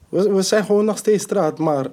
We, 0.10 0.32
we 0.34 0.42
zijn 0.42 0.66
gewoon 0.66 0.86
nog 0.86 0.98
steeds 0.98 1.24
straat, 1.24 1.58
maar 1.60 1.86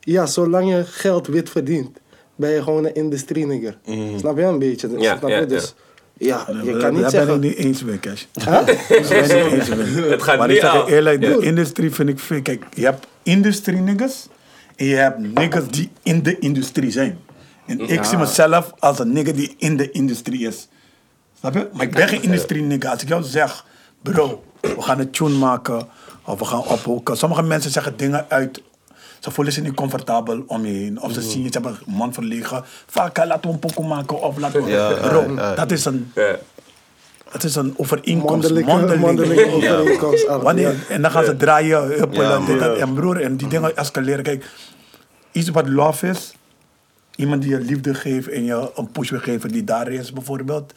ja, 0.00 0.26
zolang 0.26 0.70
je 0.70 0.84
geld 0.84 1.26
wit 1.26 1.50
verdient, 1.50 1.98
ben 2.36 2.50
je 2.50 2.62
gewoon 2.62 2.84
een 2.84 2.94
industrie 2.94 3.46
nigger. 3.46 3.78
Snap 4.16 4.36
je 4.36 4.42
een 4.42 4.58
beetje? 4.58 4.88
Ja, 4.98 5.16
Snap 5.16 5.30
ja, 5.30 5.38
je? 5.38 5.46
Dus 5.46 5.74
ja, 6.16 6.46
je 6.62 6.70
daar- 6.70 6.80
kan 6.80 6.92
niet 6.92 7.00
daar 7.02 7.10
zeggen... 7.10 7.40
ben 7.40 7.50
ik 7.50 7.56
niet 7.56 7.66
eens 7.66 7.84
mee, 7.84 8.00
Cash. 8.00 8.24
Huh? 8.44 8.44
Daar 8.44 8.64
ben 8.64 9.44
ik 9.46 9.52
niet 9.52 9.52
eens 9.52 9.68
mee. 9.68 10.04
Het 10.10 10.22
gaat 10.22 10.38
maar 10.38 10.48
niet 10.48 10.56
ik 10.56 10.62
zeg 10.62 10.86
je 10.86 10.92
eerlijk, 10.92 11.20
de 11.20 11.38
industrie 11.40 11.90
vind 11.90 12.08
ik 12.08 12.18
veel. 12.18 12.42
Kijk, 12.42 12.64
je 12.74 12.84
hebt 12.84 13.06
industrie 13.22 13.80
niggas 13.80 14.28
en 14.76 14.86
je 14.86 14.94
hebt 14.94 15.18
niggas 15.18 15.68
die 15.68 15.90
in 16.02 16.22
de 16.22 16.38
industrie 16.38 16.90
zijn. 16.90 17.18
En 17.66 17.80
ik 17.80 18.04
zie 18.04 18.18
mezelf 18.18 18.72
als 18.78 18.98
een 18.98 19.12
nigger 19.12 19.36
die 19.36 19.54
in 19.58 19.76
de 19.76 19.90
industrie 19.90 20.46
is. 20.46 20.68
Snap 21.38 21.54
je? 21.54 21.68
Maar 21.72 21.82
ik 21.86 21.92
ben 21.92 22.08
geen 22.08 22.22
industrie 22.22 22.62
nigger. 22.62 22.90
Als 22.90 23.02
ik 23.02 23.08
jou 23.08 23.22
zeg, 23.22 23.64
bro, 24.02 24.44
we 24.60 24.82
gaan 24.82 24.98
een 25.00 25.10
tune 25.10 25.36
maken 25.36 25.88
of 26.28 26.38
we 26.38 26.44
gaan 26.44 26.66
ophoeken. 26.66 27.16
Sommige 27.16 27.42
mensen 27.42 27.70
zeggen 27.70 27.96
dingen 27.96 28.24
uit. 28.28 28.62
Ze 29.18 29.30
voelen 29.30 29.52
zich 29.52 29.62
niet 29.62 29.74
comfortabel 29.74 30.42
om 30.46 30.66
je 30.66 30.72
heen. 30.72 31.02
Of 31.02 31.12
ze 31.12 31.22
zien 31.22 31.42
je, 31.42 31.46
ze 31.46 31.52
hebben 31.52 31.78
een 31.86 31.94
man 31.94 32.12
verlegen. 32.12 32.64
Vaak, 32.86 33.16
laten 33.16 33.40
we 33.40 33.48
een 33.48 33.58
pokoe 33.58 33.86
maken 33.86 34.22
of 34.22 34.38
laten 34.38 34.64
we... 34.64 34.70
Ja, 34.70 34.92
bro, 34.92 35.22
ja, 35.22 35.42
ja. 35.42 35.54
dat 35.54 35.70
is 35.70 35.84
een, 35.84 36.12
dat 37.32 37.44
is 37.44 37.54
een 37.54 37.74
overeenkomst. 37.76 38.48
Mondelinge, 38.50 38.72
mondeling. 38.72 39.00
mondelinge 39.00 39.52
overeenkomst. 39.52 40.26
Wanneer. 40.26 40.74
En 40.88 41.02
dan 41.02 41.10
gaan 41.10 41.24
ze 41.24 41.36
draaien, 41.36 41.82
huppelen, 41.82 42.28
Ja, 42.28 42.38
dit, 42.38 42.48
man. 42.48 42.58
dat. 42.58 42.76
En 42.76 42.94
broer, 42.94 43.20
en 43.20 43.36
die 43.36 43.48
dingen 43.48 43.76
escaleren. 43.76 44.22
Kijk, 44.22 44.50
iets 45.32 45.48
wat 45.48 45.68
love 45.68 46.06
is, 46.08 46.34
iemand 47.16 47.42
die 47.42 47.50
je 47.50 47.60
liefde 47.60 47.94
geeft 47.94 48.28
en 48.28 48.44
je 48.44 48.70
een 48.74 48.90
push 48.90 49.10
wil 49.10 49.20
geven 49.20 49.50
die 49.50 49.64
daar 49.64 49.88
is 49.88 50.12
bijvoorbeeld, 50.12 50.72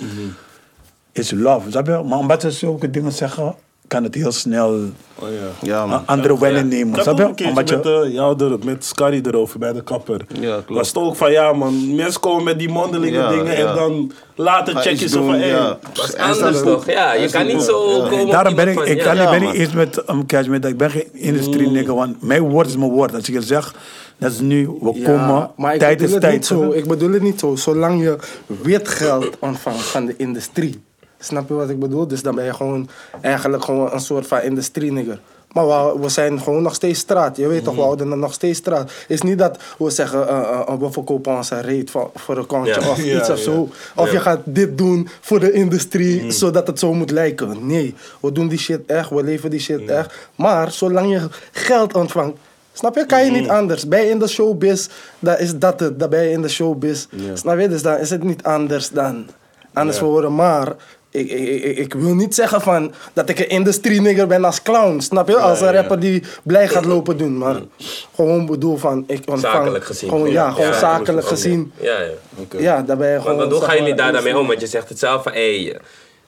is 1.11 1.31
love. 1.31 1.69
Snap 1.71 1.87
je? 1.87 2.01
Maar 2.05 2.17
omdat 2.17 2.41
ze 2.41 2.51
zulke 2.51 2.89
dingen 2.89 3.11
zeggen, 3.11 3.55
kan 3.91 4.03
het 4.03 4.15
heel 4.15 4.31
snel 4.31 4.79
Oh, 5.23 5.27
ja. 5.61 5.85
Ja 5.85 6.03
andere 6.05 6.39
wending 6.39 6.65
Ik 6.65 6.71
nemen. 6.71 7.07
ook 7.07 7.17
je? 7.17 7.23
een 7.23 7.35
keertje 7.35 7.47
Omdat 7.47 7.69
je, 7.69 7.75
met, 7.75 7.85
uh, 7.85 8.13
jou 8.13 8.43
er, 8.51 8.57
met 8.63 8.85
Scarry 8.85 9.21
erover 9.25 9.59
bij 9.59 9.73
de 9.73 9.83
kapper. 9.83 10.21
Ja, 10.39 10.53
klopt. 10.53 10.69
Was 10.79 10.87
het 10.87 10.97
ook 10.97 11.15
van 11.15 11.31
ja 11.31 11.53
man, 11.53 11.95
mensen 11.95 12.21
komen 12.21 12.43
met 12.43 12.59
die 12.59 12.69
mondelinge 12.69 13.17
Ja, 13.17 13.29
dingen 13.29 13.57
ja. 13.57 13.69
en 13.69 13.75
dan 13.75 14.11
later 14.35 14.73
Ga 14.75 14.81
check 14.81 14.95
je 14.95 15.07
zo 15.09 15.17
doen, 15.17 15.29
van 15.29 15.39
hé. 15.39 15.45
ja. 15.45 15.77
Dat 15.93 16.07
is 16.07 16.15
anders 16.15 16.61
toch? 16.61 16.85
Ja, 16.91 17.13
je 17.13 17.29
kan 17.29 17.45
niet 17.45 17.61
zo 17.61 17.89
ja. 18.03 18.09
komen 18.09 18.27
Daarom 18.27 18.55
ben 18.55 18.67
ik, 18.67 18.79
ik 18.79 18.97
kan 18.99 19.15
ja. 19.15 19.21
niet, 19.21 19.31
ben 19.39 19.43
man. 19.43 19.53
eens 19.55 19.73
met 19.73 20.09
um, 20.09 20.25
cash 20.25 20.47
met 20.47 20.61
dat. 20.61 20.71
Ik 20.71 20.77
ben 20.77 20.91
geen 20.91 21.07
industrie 21.13 21.69
nigger, 21.69 21.95
want 21.95 22.21
mijn 22.21 22.41
woord 22.41 22.67
is 22.67 22.77
mijn 22.77 22.91
woord. 22.91 23.13
Als 23.15 23.27
ik 23.29 23.33
je 23.33 23.41
zeg, 23.41 23.73
Dat 24.17 24.31
is 24.31 24.39
nu, 24.39 24.67
we 24.81 24.91
Ja, 24.93 25.05
komen, 25.05 25.51
maar 25.57 25.73
ik 25.73 25.79
tijd 25.79 25.91
bedoel 25.97 26.07
is 26.07 26.11
het 26.13 26.21
tijd. 26.21 26.33
niet 26.33 26.45
zo. 26.45 26.71
Ik 26.71 26.87
bedoel 26.87 27.11
het 27.11 27.21
niet 27.21 27.39
zo. 27.39 27.55
Zolang 27.55 28.01
je 28.01 28.15
wit 28.45 28.87
geld 28.87 29.39
ontvangt 29.39 29.81
van 29.83 30.05
de 30.05 30.13
industrie. 30.17 30.81
Snap 31.23 31.47
je 31.47 31.53
wat 31.53 31.69
ik 31.69 31.79
bedoel? 31.79 32.07
Dus 32.07 32.21
dan 32.23 32.35
ben 32.35 32.45
je 32.45 32.53
gewoon 32.53 32.89
eigenlijk 33.21 33.63
gewoon 33.63 33.93
een 33.93 33.99
soort 33.99 34.27
van 34.27 34.41
industrie-nigger. 34.41 35.19
Maar 35.51 35.67
we, 35.67 35.99
we 35.99 36.09
zijn 36.09 36.41
gewoon 36.41 36.61
nog 36.63 36.75
steeds 36.75 36.99
straat. 36.99 37.37
Je 37.37 37.47
weet 37.47 37.63
toch, 37.63 37.75
we 37.75 37.81
houden 37.81 38.11
er 38.11 38.17
nog 38.17 38.33
steeds 38.33 38.57
straat. 38.57 38.81
Het 38.81 39.05
is 39.07 39.21
niet 39.21 39.37
dat 39.37 39.57
we 39.77 39.89
zeggen, 39.89 40.27
eh, 40.27 40.37
eh, 40.67 40.79
we 40.79 40.91
verkopen 40.91 41.35
onze 41.35 41.59
reet 41.59 41.91
voor, 41.91 42.09
voor 42.15 42.37
een 42.37 42.45
kontje 42.45 42.81
Ja. 42.81 42.89
of 42.89 43.03
Ja, 43.03 43.19
iets 43.19 43.29
of 43.29 43.37
ja. 43.37 43.43
zo. 43.43 43.69
Of 43.95 44.11
je 44.11 44.19
gaat 44.19 44.39
dit 44.43 44.77
doen 44.77 45.07
voor 45.21 45.39
de 45.39 45.51
industrie, 45.51 46.31
zodat 46.31 46.67
het 46.67 46.79
zo 46.79 46.93
moet 46.93 47.11
lijken. 47.11 47.67
Nee, 47.67 47.95
we 48.21 48.31
doen 48.31 48.47
die 48.47 48.59
shit 48.59 48.79
echt, 48.85 49.09
we 49.09 49.23
leven 49.23 49.49
die 49.49 49.59
shit 49.59 49.89
echt. 49.89 50.29
Maar 50.35 50.71
zolang 50.71 51.11
je 51.11 51.27
geld 51.51 51.93
ontvangt, 51.95 52.37
snap 52.73 52.95
je, 52.95 53.05
kan 53.05 53.25
je 53.25 53.31
niet 53.31 53.49
anders. 53.49 53.87
Ben 53.87 54.01
je 54.03 54.09
in 54.09 54.19
de 54.19 54.27
showbiz, 54.27 54.87
dan 55.19 55.37
is 55.37 55.57
dat 55.57 55.79
het. 55.79 55.99
Dan 55.99 56.09
ben 56.09 56.23
je 56.23 56.31
in 56.31 56.41
de 56.41 56.49
showbiz. 56.49 57.07
Snap 57.33 57.59
je, 57.59 57.67
dus 57.67 57.81
dan 57.81 57.97
is 57.97 58.09
het 58.09 58.23
niet 58.23 58.43
anders 58.43 58.89
dan 58.89 59.25
anders 59.73 59.99
worden. 59.99 60.35
Maar 60.35 60.75
ik, 61.11 61.29
ik, 61.31 61.77
ik, 61.77 61.93
wil 61.93 62.15
niet 62.15 62.35
zeggen 62.35 62.61
van 62.61 62.93
dat 63.13 63.29
ik 63.29 63.39
een 63.39 63.49
industrie-nigger 63.49 64.27
ben 64.27 64.45
als 64.45 64.61
clown. 64.61 64.99
Snap 64.99 65.27
je? 65.27 65.37
Als 65.37 65.61
een 65.61 65.73
rapper 65.73 65.99
die 65.99 66.23
blij 66.43 66.67
gaat 66.67 66.85
lopen 66.85 67.17
doen. 67.17 67.37
Maar 67.37 67.55
gewoon 68.15 68.45
bedoel 68.45 68.77
van, 68.77 69.03
ik 69.07 69.23
ontvang... 69.29 69.53
Zakelijk 69.55 69.85
gezien. 69.85 70.09
Gewoon, 70.09 70.31
ja, 70.31 70.51
gewoon 70.51 70.67
Ja, 70.67 70.79
zakelijk 70.79 71.27
gezien. 71.27 71.71
Ja, 71.79 71.99
ja. 71.99 72.59
Ja, 72.59 72.81
daar 72.81 72.97
ben 72.97 73.09
je 73.09 73.21
gewoon... 73.21 73.37
Want, 73.37 73.51
hoe 73.51 73.61
gaan 73.61 73.77
jullie 73.77 73.93
daar 73.93 74.11
daarmee 74.11 74.37
om? 74.37 74.47
Want 74.47 74.61
je 74.61 74.67
zegt 74.67 74.89
het 74.89 74.99
zelf 74.99 75.23
van, 75.23 75.31
hey, 75.31 75.79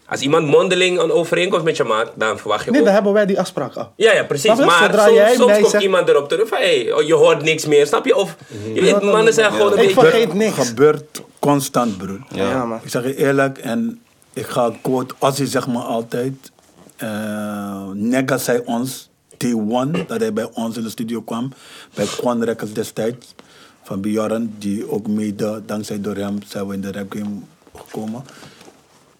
als 0.05 0.21
iemand 0.21 0.47
mondeling 0.47 0.99
een 0.99 1.11
overeenkomst 1.11 1.65
met 1.65 1.77
je 1.77 1.83
maakt, 1.83 2.11
dan 2.15 2.37
verwacht 2.39 2.65
je 2.65 2.71
Nee, 2.71 2.79
ook... 2.79 2.85
dan 2.85 2.95
hebben 2.95 3.13
wij 3.13 3.25
die 3.25 3.39
afspraak 3.39 3.75
al. 3.75 3.91
Ja, 3.95 4.13
ja, 4.13 4.23
precies. 4.23 4.57
Je? 4.57 4.65
Maar 4.65 4.83
Zodra 4.83 5.05
soms, 5.05 5.17
jij 5.17 5.33
soms 5.35 5.45
mij 5.45 5.59
komt 5.59 5.71
zegt- 5.71 5.83
iemand 5.83 6.09
erop 6.09 6.29
terug 6.29 6.47
van, 6.47 6.57
hey, 6.57 6.91
oh, 6.91 7.01
je 7.01 7.13
hoort 7.13 7.43
niks 7.43 7.65
meer, 7.65 7.87
snap 7.87 8.05
je? 8.05 8.15
Of, 8.15 8.35
je 8.73 8.81
weet, 8.81 9.01
mannen 9.01 9.33
zijn 9.33 9.51
gewoon 9.51 9.71
een 9.71 9.77
Ik 9.77 9.85
beetje... 9.85 10.01
vergeet 10.01 10.33
niks. 10.33 10.67
gebeurt 10.67 11.21
constant, 11.39 11.97
broer. 11.97 12.19
Ja, 12.29 12.65
man. 12.65 12.79
Ik 12.83 12.89
zeg 12.89 13.03
je 13.03 13.15
eerlijk, 13.15 13.57
en 13.57 14.01
ik 14.33 14.45
ga 14.45 14.71
quote 14.81 15.13
Ozzy 15.19 15.45
zeg 15.45 15.67
maar 15.67 15.83
altijd. 15.83 16.51
eh 16.95 17.89
Nega 17.93 18.37
zei 18.37 18.61
ons, 18.65 19.09
day 19.37 19.53
one, 19.53 20.05
dat 20.05 20.19
hij 20.19 20.33
bij 20.33 20.49
ons 20.53 20.77
in 20.77 20.83
de 20.83 20.89
studio 20.89 21.21
kwam, 21.21 21.51
bij 21.93 22.05
Quan 22.05 22.43
Records 22.43 22.73
destijds, 22.73 23.35
van 23.83 24.01
Bjorn, 24.01 24.55
die 24.57 24.89
ook 24.91 25.07
mede, 25.07 25.61
dankzij 25.65 26.01
door 26.01 26.15
hem, 26.15 26.37
zijn 26.47 26.67
we 26.67 26.73
in 26.73 26.81
de 26.81 26.91
rap 26.91 27.11
game 27.11 27.39
gekomen. 27.75 28.23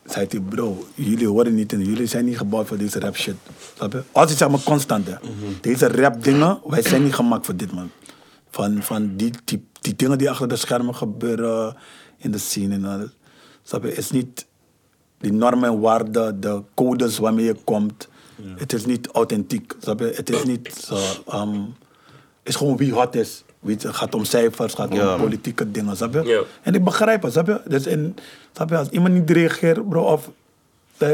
Zei 0.06 0.26
hij, 0.30 0.40
bro, 0.40 0.88
jullie 0.96 1.28
horen 1.28 1.56
niet 1.56 1.74
en 1.74 1.86
jullie 1.86 2.06
zijn 2.08 2.26
niet 2.26 2.38
gebouwd 2.38 2.68
voor 2.68 2.78
deze 2.78 3.00
rap 3.00 3.16
shit. 3.18 3.36
Snap 3.76 3.92
je? 3.92 4.04
Ozzy 4.12 4.36
zeg 4.36 4.50
maar 4.50 4.64
constant, 4.64 5.08
hè. 5.08 5.14
Deze 5.62 5.88
rap 5.88 6.24
dingen, 6.24 6.60
wij 6.66 6.82
zijn 6.82 7.04
niet 7.04 7.16
gemaakt 7.16 7.46
voor 7.46 7.56
dit, 7.56 7.72
man. 7.72 7.90
Van, 8.50 8.84
van 8.84 9.16
die, 9.16 9.32
die, 9.44 9.68
die 9.82 9.96
dingen 9.96 10.18
die 10.18 10.30
achter 10.30 10.48
de 10.48 10.56
schermen 10.56 10.96
gebeuren 10.96 11.76
in 12.18 12.32
de 12.32 12.38
scene 12.38 12.74
en 12.74 12.86
alles. 12.86 13.10
Snap 13.64 13.82
je? 13.84 13.90
Het 13.90 13.98
is 13.98 14.12
niet 14.12 14.46
die 15.24 15.34
normen 15.34 15.70
en 15.70 15.80
waarden, 15.80 16.40
de 16.40 16.62
codes 16.74 17.18
waarmee 17.18 17.46
je 17.46 17.56
komt. 17.64 18.08
Het 18.56 18.74
is 18.74 18.86
niet 18.86 19.08
authentiek. 19.08 19.74
Het 20.16 20.30
is 20.30 20.44
niet 20.44 20.74
zo. 20.86 20.96
ehm, 21.28 21.60
is 22.44 22.56
gewoon 22.56 22.78
wie 22.78 22.94
hot 22.94 23.16
is. 23.16 23.44
Weet 23.60 23.84
Het 23.84 23.96
gaat 23.96 24.16
om 24.16 24.24
cijfers, 24.26 24.72
het 24.72 24.82
gaat 24.82 24.90
om 24.92 24.96
Ja, 24.96 25.16
politieke 25.18 25.72
dingen. 25.72 25.96
Snap 25.98 26.14
je? 26.14 26.24
Ja. 26.24 26.42
En 26.62 26.74
ik 26.76 26.84
begrijp 26.84 27.22
het, 27.24 27.32
snap 27.32 27.48
je? 27.48 27.62
Dus 27.68 27.84
snap 28.54 28.70
je? 28.70 28.78
Als 28.78 28.90
iemand 28.90 29.14
niet 29.14 29.30
reageert, 29.30 29.90
bro, 29.90 30.02
of. 30.04 30.30
eh, 30.98 31.12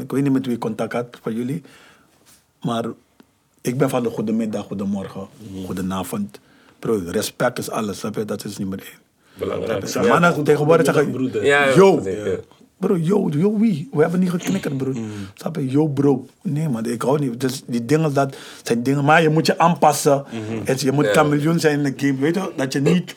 Ik 0.00 0.12
weet 0.12 0.22
niet 0.22 0.32
met 0.32 0.46
wie 0.46 0.54
ik 0.54 0.60
contact 0.60 0.92
had 0.92 1.06
van 1.22 1.34
jullie. 1.34 1.62
Maar 2.62 2.84
ik 3.60 3.78
ben 3.78 3.90
van 3.90 4.02
de 4.02 4.08
goedemiddag, 4.10 4.64
goedemorgen, 4.66 5.26
goedenavond. 5.64 6.40
Bro, 6.78 7.00
respect 7.06 7.58
is 7.58 7.70
alles, 7.70 7.98
snap 7.98 8.14
je? 8.14 8.24
Dat 8.24 8.44
is 8.44 8.58
nummer 8.58 8.78
één. 8.78 8.98
Belangrijk. 9.38 9.86
Ja, 9.88 10.02
mannen 10.02 10.44
tegenwoordig 10.44 10.86
zeggen, 10.86 11.10
broeder. 11.10 11.44
Ja, 11.44 11.64
ja, 11.64 11.74
yo, 11.74 12.00
ja. 12.04 12.36
Bro, 12.78 12.96
yo, 12.96 13.28
yo 13.30 13.58
wie? 13.58 13.88
We 13.92 14.00
hebben 14.02 14.20
niet 14.20 14.30
geknikkerd, 14.30 14.76
bro. 14.76 14.92
Snap 15.34 15.56
je? 15.56 15.68
Yo, 15.70 15.86
bro. 15.88 16.26
Nee, 16.42 16.68
man, 16.68 16.84
ik 16.86 17.02
hou 17.02 17.18
niet. 17.20 17.40
Dus 17.40 17.62
die 17.66 17.84
dingen, 17.84 18.14
dat 18.14 18.36
zijn 18.62 18.82
dingen, 18.82 19.04
maar 19.04 19.22
je 19.22 19.28
moet 19.28 19.46
je 19.46 19.58
aanpassen. 19.58 20.24
Het- 20.64 20.80
je 20.80 20.92
moet 20.92 21.04
Ja. 21.04 21.12
chameleon 21.12 21.60
zijn 21.60 21.84
in 21.84 21.94
de 21.96 22.06
game, 22.06 22.18
weet 22.20 22.34
je? 22.34 22.52
Dat 22.56 22.72
je 22.72 22.80
niet, 22.80 23.16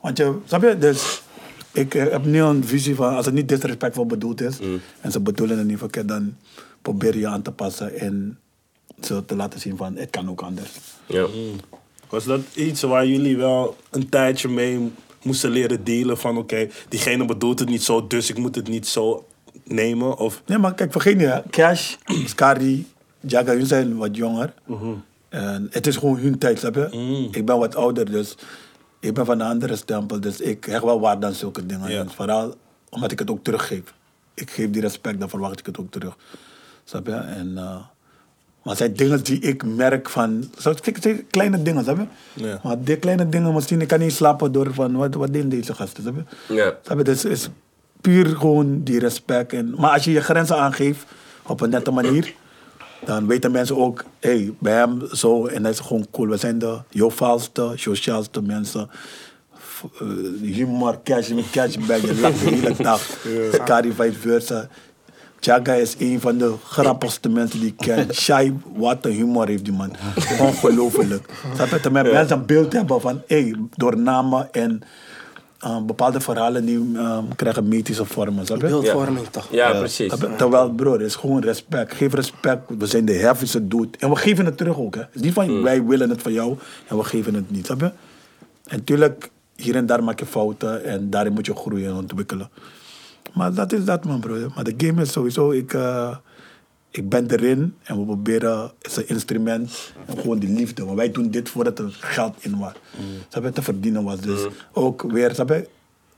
want 0.00 0.16
je, 0.16 0.34
snap 0.44 0.62
je? 0.62 0.78
Dus 0.78 1.22
ik 1.72 1.94
eh, 1.94 2.10
heb 2.10 2.24
nu 2.24 2.40
een 2.40 2.64
visie 2.64 2.94
van, 2.94 3.14
als 3.16 3.26
het 3.26 3.34
niet 3.34 3.48
disrespectvol 3.48 4.06
bedoeld 4.06 4.40
is, 4.40 4.58
en 5.00 5.12
ze 5.12 5.20
bedoelen 5.20 5.58
het 5.58 5.66
niet 5.66 5.78
verkeerd, 5.78 6.08
dan 6.08 6.36
probeer 6.82 7.18
je 7.18 7.26
aan 7.26 7.42
te 7.42 7.50
passen 7.52 7.98
en 7.98 8.38
ze 9.00 9.24
te 9.24 9.36
laten 9.36 9.60
zien 9.60 9.76
van, 9.76 9.96
het 9.96 10.10
kan 10.10 10.30
ook 10.30 10.40
anders. 10.42 10.70
Ja. 11.06 11.26
Was 12.08 12.24
dat 12.24 12.40
iets 12.54 12.82
waar 12.82 13.06
jullie 13.06 13.36
wel 13.36 13.76
een 13.90 14.08
tijdje 14.08 14.48
mee 14.48 14.90
moesten 15.22 15.50
leren 15.50 15.84
dealen? 15.84 16.18
Van 16.18 16.36
oké, 16.36 16.68
diegene 16.88 17.24
bedoelt 17.24 17.58
het 17.58 17.68
niet 17.68 17.82
zo, 17.82 18.06
dus 18.06 18.30
ik 18.30 18.38
moet 18.38 18.54
het 18.54 18.68
niet 18.68 18.86
zo 18.88 19.26
nemen? 19.64 20.18
Of 20.18 20.42
Nee, 20.46 20.58
maar 20.58 20.74
kijk, 20.74 20.92
vergeet 20.92 21.16
niet. 21.16 21.42
Cash, 21.50 21.94
Skari, 22.26 22.86
Jaga, 23.20 23.52
hun 23.52 23.66
zijn 23.66 23.96
wat 23.96 24.16
jonger. 24.16 24.54
En 25.28 25.66
het 25.70 25.86
is 25.86 25.96
gewoon 25.96 26.16
hun 26.18 26.38
tijd, 26.38 26.58
snap 26.58 26.74
je? 26.74 27.28
Ik 27.30 27.46
ben 27.46 27.58
wat 27.58 27.74
ouder, 27.76 28.10
dus 28.10 28.34
ik 29.00 29.14
ben 29.14 29.26
van 29.26 29.40
een 29.40 29.46
andere 29.46 29.76
stempel. 29.76 30.20
Dus 30.20 30.40
ik 30.40 30.64
hecht 30.64 30.84
wel 30.84 31.00
waarde 31.00 31.26
aan 31.26 31.32
zulke 31.32 31.66
dingen. 31.66 32.10
Vooral 32.10 32.54
omdat 32.90 33.12
ik 33.12 33.18
het 33.18 33.30
ook 33.30 33.44
teruggeef. 33.44 33.82
Ik 34.34 34.50
geef 34.50 34.70
die 34.70 34.80
respect, 34.80 35.20
dan 35.20 35.28
verwacht 35.28 35.58
ik 35.58 35.66
het 35.66 35.78
ook 35.78 35.90
terug. 35.90 36.16
Snap 36.84 37.06
je? 37.06 37.12
En, 37.12 37.58
eh, 37.58 37.76
maar 38.62 38.72
het 38.74 38.76
zijn 38.76 38.92
dingen 38.92 39.24
die 39.24 39.40
ik 39.40 39.64
merk 39.64 40.08
van... 40.08 40.50
Zo, 40.58 40.74
kleine 41.30 41.62
dingen, 41.62 41.82
snap 41.82 41.96
je? 41.96 42.06
Ja. 42.44 42.60
Maar 42.62 42.82
die 42.82 42.96
kleine 42.96 43.28
dingen, 43.28 43.54
misschien, 43.54 43.80
ik 43.80 43.88
kan 43.88 43.98
niet 43.98 44.12
slapen 44.12 44.52
door 44.52 44.74
van... 44.74 44.96
Wat, 44.96 45.14
wat 45.14 45.32
doen 45.32 45.48
deze 45.48 45.74
gasten, 45.74 46.02
snap 46.02 46.14
je? 46.16 46.54
Ja. 46.54 46.74
Snap 46.82 46.98
je? 46.98 47.04
Dus 47.04 47.22
het 47.22 47.32
is 47.32 47.48
puur 48.00 48.26
gewoon 48.26 48.82
die 48.82 48.98
respect. 48.98 49.52
En, 49.52 49.74
maar 49.78 49.90
als 49.90 50.04
je 50.04 50.10
je 50.10 50.20
grenzen 50.20 50.56
aangeeft 50.56 51.04
op 51.46 51.60
een 51.60 51.70
nette 51.70 51.90
manier, 51.90 52.34
dan 53.04 53.26
weten 53.26 53.50
mensen 53.50 53.76
ook, 53.76 54.04
hé, 54.18 54.30
hey, 54.30 54.54
bij 54.58 54.74
hem 54.74 55.08
zo 55.12 55.46
en 55.46 55.62
dat 55.62 55.72
is 55.72 55.80
gewoon 55.80 56.06
cool. 56.10 56.28
We 56.28 56.36
zijn 56.36 56.58
de 56.58 56.78
joviaalste, 56.88 57.72
sociaalste 57.74 58.42
mensen. 58.42 58.90
Eh, 60.00 60.06
humor, 60.42 61.00
cash, 61.04 61.30
cash 61.50 61.76
bij 61.76 62.00
je 62.00 62.20
lacht 62.20 62.44
de 62.44 62.50
hele 62.50 62.74
dag. 62.82 63.18
Skari 63.52 63.92
vice 63.92 64.18
versa. 64.18 64.68
Chaga 65.40 65.72
is 65.72 65.94
een 65.98 66.20
van 66.20 66.38
de 66.38 66.54
grappigste 66.64 67.28
mensen 67.28 67.60
die 67.60 67.68
ik 67.68 67.76
ken. 67.76 68.14
Shai, 68.22 68.58
wat 68.74 69.04
een 69.04 69.12
humor 69.12 69.46
heeft 69.46 69.64
die 69.64 69.72
man. 69.72 69.92
Ongelooflijk. 70.40 71.28
Snap 71.54 71.68
je? 71.68 71.80
Terwijl 71.80 72.12
mensen 72.12 72.36
een 72.36 72.46
beeld 72.46 72.72
hebben 72.72 73.00
van, 73.00 73.22
hé, 73.26 73.52
door 73.76 73.98
namen 73.98 74.48
en 74.52 74.82
eh, 75.58 75.82
bepaalde 75.82 76.20
verhalen 76.20 76.64
die 76.64 76.90
eh, 76.96 77.18
krijgen 77.36 77.68
mythische 77.68 78.04
vormen. 78.04 78.46
Snap 78.46 78.60
je? 78.60 78.66
Beeldvorming 78.66 79.26
toch? 79.26 79.48
Ja, 79.50 79.78
precies. 79.78 80.12
Terwijl, 80.36 80.70
bro, 80.70 80.92
het 80.92 81.00
is 81.00 81.14
gewoon 81.14 81.40
respect. 81.40 81.94
Geef 81.94 82.14
respect. 82.14 82.62
We 82.78 82.86
zijn 82.86 83.04
de 83.04 83.12
heavyste 83.12 83.68
dude. 83.68 83.98
En 83.98 84.10
we 84.10 84.16
geven 84.16 84.44
het 84.44 84.56
terug 84.56 84.78
ook. 84.78 84.94
Hè. 84.94 85.00
Het 85.00 85.14
is 85.14 85.20
niet 85.20 85.32
van 85.32 85.62
wij 85.62 85.84
willen 85.84 86.10
het 86.10 86.22
van 86.22 86.32
jou 86.32 86.58
en 86.88 86.96
we 86.96 87.04
geven 87.04 87.34
het 87.34 87.50
niet. 87.50 87.66
Snap 87.66 87.80
je? 87.80 87.90
En 88.64 88.84
tuurlijk, 88.84 89.30
hier 89.56 89.76
en 89.76 89.86
daar 89.86 90.04
maak 90.04 90.18
je 90.18 90.26
fouten 90.26 90.84
en 90.84 91.10
daarin 91.10 91.32
moet 91.32 91.46
je 91.46 91.54
groeien 91.54 91.88
en 91.88 91.96
ontwikkelen. 91.96 92.50
Maar 93.34 93.54
dat 93.54 93.72
is 93.72 93.84
dat, 93.84 94.04
man, 94.04 94.20
bro. 94.20 94.50
Maar 94.54 94.64
de 94.64 94.74
game 94.76 95.02
is 95.02 95.12
sowieso, 95.12 95.50
ik, 95.50 95.74
eh, 95.74 96.16
ik 96.90 97.08
ben 97.08 97.30
erin 97.30 97.74
en 97.82 97.98
we 97.98 98.04
proberen, 98.04 98.60
het 98.60 98.86
is 98.86 98.96
een 98.96 99.08
instrument, 99.08 99.92
en 100.06 100.18
gewoon 100.18 100.38
die 100.38 100.48
liefde. 100.54 100.84
Want 100.84 100.96
wij 100.96 101.10
doen 101.10 101.30
dit 101.30 101.48
voordat 101.48 101.78
er 101.78 101.96
geld 102.00 102.36
in 102.40 102.58
was. 102.58 102.72
Snap 103.28 103.44
je, 103.44 103.50
te 103.50 103.62
verdienen 103.62 104.04
was. 104.04 104.20
Dus 104.20 104.46
ook 104.72 105.02
weer, 105.02 105.34
snap 105.34 105.48
je, 105.48 105.68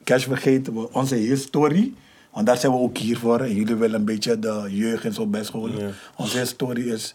cash 0.05 0.25
vergeten, 0.27 0.93
onze 0.93 1.15
historie. 1.15 1.95
Want 2.33 2.47
daar 2.47 2.57
zijn 2.57 2.73
we 2.73 2.79
ook 2.79 2.99
hier 2.99 3.19
voor. 3.19 3.41
En 3.41 3.55
jullie 3.55 3.75
willen 3.75 3.99
een 3.99 4.05
beetje 4.05 4.39
de 4.39 4.67
jeugd 4.69 5.05
en 5.05 5.13
zo 5.15 5.27
bijscholen. 5.27 5.95
Onze 6.17 6.39
historie 6.39 6.87
is, 6.87 7.15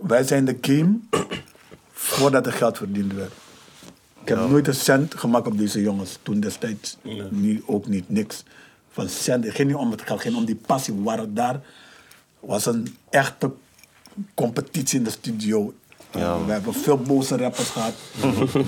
wij 0.00 0.22
zijn 0.22 0.44
de 0.44 0.58
game 0.60 0.98
voordat 1.92 2.46
er 2.46 2.52
geld 2.52 2.76
verdiend 2.76 3.12
werd. 3.12 3.32
Ik 4.22 4.28
heb 4.28 4.48
nooit 4.48 4.66
een 4.66 4.74
cent 4.74 5.14
gemaakt 5.14 5.46
op 5.46 5.58
deze 5.58 5.80
jongens. 5.80 6.18
Toen 6.22 6.40
destijds. 6.40 6.96
Nu 7.30 7.62
ook 7.66 7.86
niet, 7.86 8.08
niks. 8.08 8.44
Van. 9.06 9.42
Het 9.42 9.54
ging 9.54 9.68
niet 9.68 9.76
om 9.76 9.90
het 9.90 10.02
geld, 10.02 10.22
het 10.22 10.28
ging 10.28 10.36
om 10.36 10.44
die 10.44 10.60
passie. 10.66 10.94
We 10.94 11.02
waren 11.02 11.34
daar. 11.34 11.60
was 12.40 12.66
een 12.66 12.96
echte 13.10 13.50
competitie 14.34 14.98
in 14.98 15.04
de 15.04 15.10
studio. 15.10 15.72
We 16.10 16.52
hebben 16.52 16.74
veel 16.74 16.98
boze 16.98 17.36
rappers 17.36 17.68
gehad. 17.68 17.92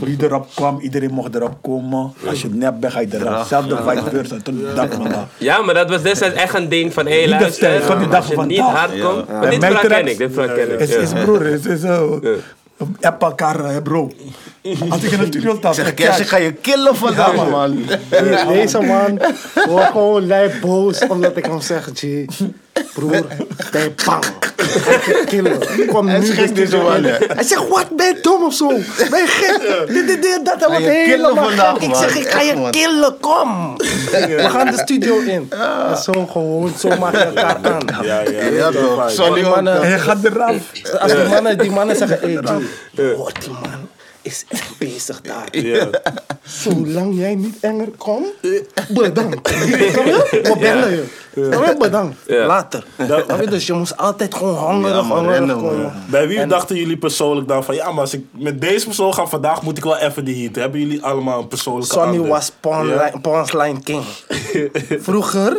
Wie 0.01 0.23
erop 0.23 0.49
kwam, 0.55 0.81
iedereen 0.81 1.11
mocht 1.11 1.35
erop 1.35 1.63
komen. 1.63 2.13
Als 2.27 2.43
je 2.43 2.49
nep 2.49 2.81
bent, 2.81 2.93
ga 2.93 3.01
je 3.01 3.09
eraf. 3.13 3.49
Zelfde 3.49 3.77
vice 3.77 4.11
versa. 4.11 4.37
Toen 4.43 4.65
dacht 4.75 4.99
man 4.99 5.09
dat. 5.09 5.27
Ja, 5.39 5.63
maar 5.63 5.75
dat 5.75 5.89
was 5.91 6.03
destijds 6.03 6.37
echt 6.37 6.55
een 6.55 6.69
ding 6.69 6.93
van, 6.93 7.07
hey, 7.07 7.21
Niet 7.21 7.29
luister, 7.29 7.49
destijds, 7.49 7.87
van 7.87 7.99
die 7.99 8.09
dag 8.09 8.19
als 8.19 8.29
je 8.29 8.35
van 8.35 8.47
niet 8.47 8.59
hard 8.59 9.01
komt... 9.01 9.27
Ja. 9.29 9.41
Maar 9.41 9.51
dit 9.51 9.65
verhaal 9.65 9.87
ken 9.87 10.07
ik, 10.07 10.19
dit 10.19 10.33
verhaal 10.33 10.57
ken 10.57 10.73
ik. 10.73 10.81
Is, 10.81 10.91
ja. 10.91 10.99
is 10.99 11.13
broer, 11.13 11.47
is, 11.47 11.67
is 11.67 11.81
zo. 11.81 12.21
App 13.01 13.23
elkaar, 13.23 13.83
bro. 13.83 14.11
Als 14.91 15.03
ik 15.03 15.11
in 15.11 15.19
de 15.19 15.27
studio 15.27 15.57
sta, 15.59 15.73
Zeg, 15.73 15.93
ik 15.93 16.27
ga 16.27 16.37
je 16.37 16.53
killen 16.53 16.97
vandaag, 16.97 17.49
man. 17.51 17.85
Deze 18.49 18.81
man 18.81 19.21
wordt 19.67 19.91
gewoon 19.91 20.27
lijp 20.27 20.61
boos 20.61 21.07
omdat 21.09 21.37
ik 21.37 21.45
hem 21.45 21.61
zeg, 21.61 21.89
G. 21.95 22.05
Broer, 22.95 23.27
bij 23.71 23.95
bang. 24.05 24.25
Killen. 25.27 25.59
Kom 25.87 26.09
Hij 26.09 26.19
nu 26.19 26.27
gek, 26.27 26.55
deze 26.55 26.77
man. 26.77 27.05
Hij 27.05 27.43
zegt, 27.43 27.69
wat, 27.69 27.97
ben 27.97 28.07
je 28.07 28.19
dom 28.23 28.45
of 28.45 28.55
zo? 28.55 28.67
Ben 28.67 29.21
je 29.21 29.27
gek? 29.27 29.87
Dit, 29.95 30.07
dit, 30.07 30.23
dit, 30.23 30.41
dat, 30.45 30.61
dat 30.61 30.69
wordt 30.69 30.85
je 30.85 30.91
killen 30.91 31.11
helemaal 31.11 31.45
vandaag. 31.45 31.77
Ik 31.77 31.89
man. 31.89 31.97
zeg, 32.01 32.17
ik 32.17 32.29
ga 32.31 32.41
je 32.41 32.55
man. 32.57 32.71
killen, 32.71 33.17
kom. 33.21 33.77
We 34.11 34.47
gaan 34.51 34.67
de 34.67 34.79
studio 34.79 35.19
in. 35.19 35.51
En 35.89 35.97
zo 35.97 36.27
gewoon, 36.27 36.73
zo 36.79 36.89
maak 36.99 37.13
je 37.13 37.19
elkaar 37.19 37.59
aan. 37.63 38.05
Ja, 38.05 38.21
ja. 38.21 38.45
Ja, 38.45 38.67
ook. 39.19 39.41
mannen, 39.41 39.81
Hij 39.81 39.99
gaat 39.99 40.25
eraf. 40.25 40.55
als 40.99 41.13
die 41.13 41.25
mannen, 41.25 41.59
die 41.59 41.71
mannen 41.71 41.97
zeggen, 41.97 42.19
hey 42.21 42.39
G, 42.43 43.15
hoor 43.17 43.33
die 43.41 43.51
man 43.51 43.80
is 44.23 44.45
echt 44.49 44.79
bezig 44.79 45.21
daar. 45.21 45.49
Ja. 45.51 45.89
Zolang 46.43 47.19
jij 47.19 47.35
niet 47.35 47.57
enger 47.61 47.89
komt, 47.97 48.27
bedankt. 48.89 49.51
We 50.31 50.57
bellen 50.61 50.91
je. 50.91 51.05
Je? 51.35 51.77
Bedankt. 51.79 52.17
Later. 52.27 52.85
Je? 52.97 53.47
Dus 53.51 53.67
je 53.67 53.73
moest 53.73 53.97
altijd 53.97 54.35
gewoon 54.35 54.55
hongerig, 54.55 55.09
Ja, 55.09 55.21
rennen, 55.21 55.57
komen. 55.57 55.83
man. 55.83 55.93
Bij 56.11 56.29
wie 56.29 56.47
dachten 56.47 56.77
jullie 56.77 56.97
persoonlijk 56.99 57.49
dan 57.49 57.65
van 57.65 57.75
ja, 57.75 57.91
maar 57.91 58.01
als 58.01 58.15
ik 58.15 58.25
met 58.31 58.61
deze 58.61 58.85
persoon 58.87 59.15
ga 59.15 59.27
vandaag, 59.27 59.63
moet 59.63 59.77
ik 59.77 59.85
wel 59.85 59.97
even 59.97 60.25
die 60.25 60.43
heat. 60.43 60.57
Hebben 60.57 60.81
jullie 60.81 61.03
allemaal 61.03 61.41
een 61.41 61.49
persoonlijke 61.49 61.95
Sonny 61.95 62.17
ander? 62.17 62.29
was 62.29 62.53
Ja? 62.61 63.13
Ponsline 63.23 63.81
King. 63.83 64.05
Vroeger, 65.07 65.57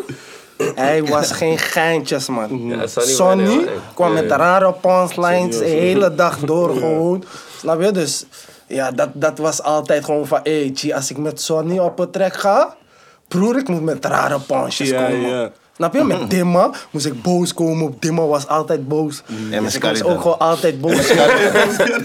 hij 0.76 1.04
was 1.04 1.32
geen 1.32 1.58
geintjes, 1.58 2.28
man. 2.28 2.68
Ja, 2.68 2.88
Sonny 2.88 3.10
Sonny 3.10 3.50
ja, 3.50 3.72
kwam 3.94 4.16
ja. 4.16 4.22
met 4.22 4.32
rare 4.32 4.74
punchlines 4.82 5.58
de 5.58 5.66
hele 5.66 6.16
dag 6.16 6.40
door 6.40 6.70
gewoon. 6.70 7.24
Snap 7.58 7.82
je? 7.82 7.92
Dus 7.92 8.26
ja, 8.74 8.92
dat, 8.92 9.10
dat 9.14 9.38
was 9.38 9.62
altijd 9.64 10.06
gewoon 10.06 10.28
van, 10.28 10.40
hey, 10.44 10.72
G, 10.76 10.92
als 10.92 11.10
ik 11.12 11.18
met 11.18 11.42
Sonny 11.42 11.80
op 11.80 12.00
een 12.00 12.12
track 12.12 12.34
ga, 12.34 12.76
broer, 13.28 13.58
ik 13.58 13.68
moet 13.68 13.82
met 13.82 14.06
rare 14.06 14.40
punches 14.40 14.90
Ja, 14.90 15.04
komen. 15.04 15.30
ja. 15.30 15.52
Snap 15.82 15.94
je? 15.94 16.04
Met 16.04 16.30
Dimma 16.30 16.70
moest 16.92 17.06
ik 17.06 17.22
boos 17.22 17.54
komen. 17.54 17.96
Dimma 18.00 18.26
was 18.26 18.48
altijd 18.48 18.88
boos. 18.88 19.24
En 19.28 19.36
dus 19.50 19.60
met 19.62 19.74
ik 19.74 19.84
was 19.84 20.04
ook 20.04 20.22
gewoon 20.22 20.40
altijd 20.40 20.82
boos. 20.82 20.94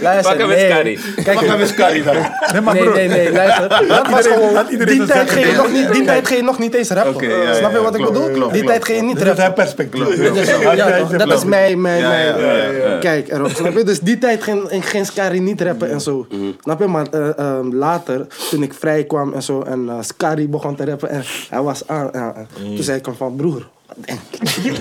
Luister, 0.01 0.37
Pak 0.37 0.47
nee. 0.49 0.99
Kijk, 1.25 1.35
Pak 1.39 1.45
hem 1.47 1.61
eens 1.61 1.75
Carrie 1.75 2.03
dan. 2.03 2.15
Nee, 2.53 2.61
maar 2.61 2.75
Nee, 2.75 2.89
nee, 2.89 3.09
nee, 3.09 3.33
luister. 3.33 3.69
Dat 3.69 4.09
was 4.11 4.27
iedereen- 4.27 4.69
gewoon, 4.71 4.97
die 4.97 5.05
tijd 5.07 5.31
ging 5.31 5.47
je 5.47 5.53
nog 5.57 5.73
niet, 5.73 5.93
die 5.93 6.05
tijd 6.05 6.27
ging 6.27 6.39
je 6.39 6.45
nog 6.45 6.59
niet 6.59 6.75
eens 6.75 6.91
rappen. 6.91 7.15
Oké, 7.15 7.27
ja, 7.27 7.43
ja, 7.43 7.55
Snap 7.55 7.73
je 7.73 7.81
wat 7.81 7.95
ik 7.95 8.05
bedoel? 8.05 8.51
die 8.51 8.65
tijd 8.65 8.85
ging 8.85 8.99
je 8.99 9.05
niet 9.05 9.17
is 9.17 9.23
rappen. 9.23 9.53
perspectief. 9.55 10.17
Hij- 10.17 10.77
toch, 10.77 11.09
hij- 11.09 11.19
dat 11.19 11.33
is 11.33 11.45
mijn, 11.45 11.81
mijn, 11.81 12.01
Ja, 12.01 12.09
mijn 12.09 12.39
ja, 12.39 12.53
ja, 12.53 12.71
ja. 12.91 12.99
kijk 12.99 13.33
erop. 13.33 13.49
Snap 13.51 13.77
je? 13.77 13.85
Dus 13.85 14.01
die 14.01 14.19
tijd 14.19 14.43
ging, 14.43 14.69
ging 14.71 15.07
Scary 15.07 15.39
niet 15.39 15.61
rappen 15.61 15.91
en 15.91 16.01
zo. 16.01 16.27
Snap 16.63 16.79
je? 16.81 16.87
Maar 16.87 17.07
eh, 17.11 17.39
ehm, 17.39 17.73
later, 17.75 18.27
toen 18.51 18.63
ik 18.63 18.75
vrij 18.75 19.05
kwam 19.05 19.33
en 19.33 19.43
zo, 19.43 19.63
en 19.63 19.85
uh, 19.87 19.95
Scary 20.01 20.49
begon 20.49 20.77
te 20.77 20.85
rappen 20.85 21.09
en 21.09 21.23
hij 21.51 21.63
was 21.63 21.83
aan. 21.87 22.09
ja, 22.13 22.35
Toen 22.75 22.83
zei 22.83 22.99
ik 22.99 23.05
hem 23.07 23.15
van, 23.15 23.37
broer? 23.37 23.66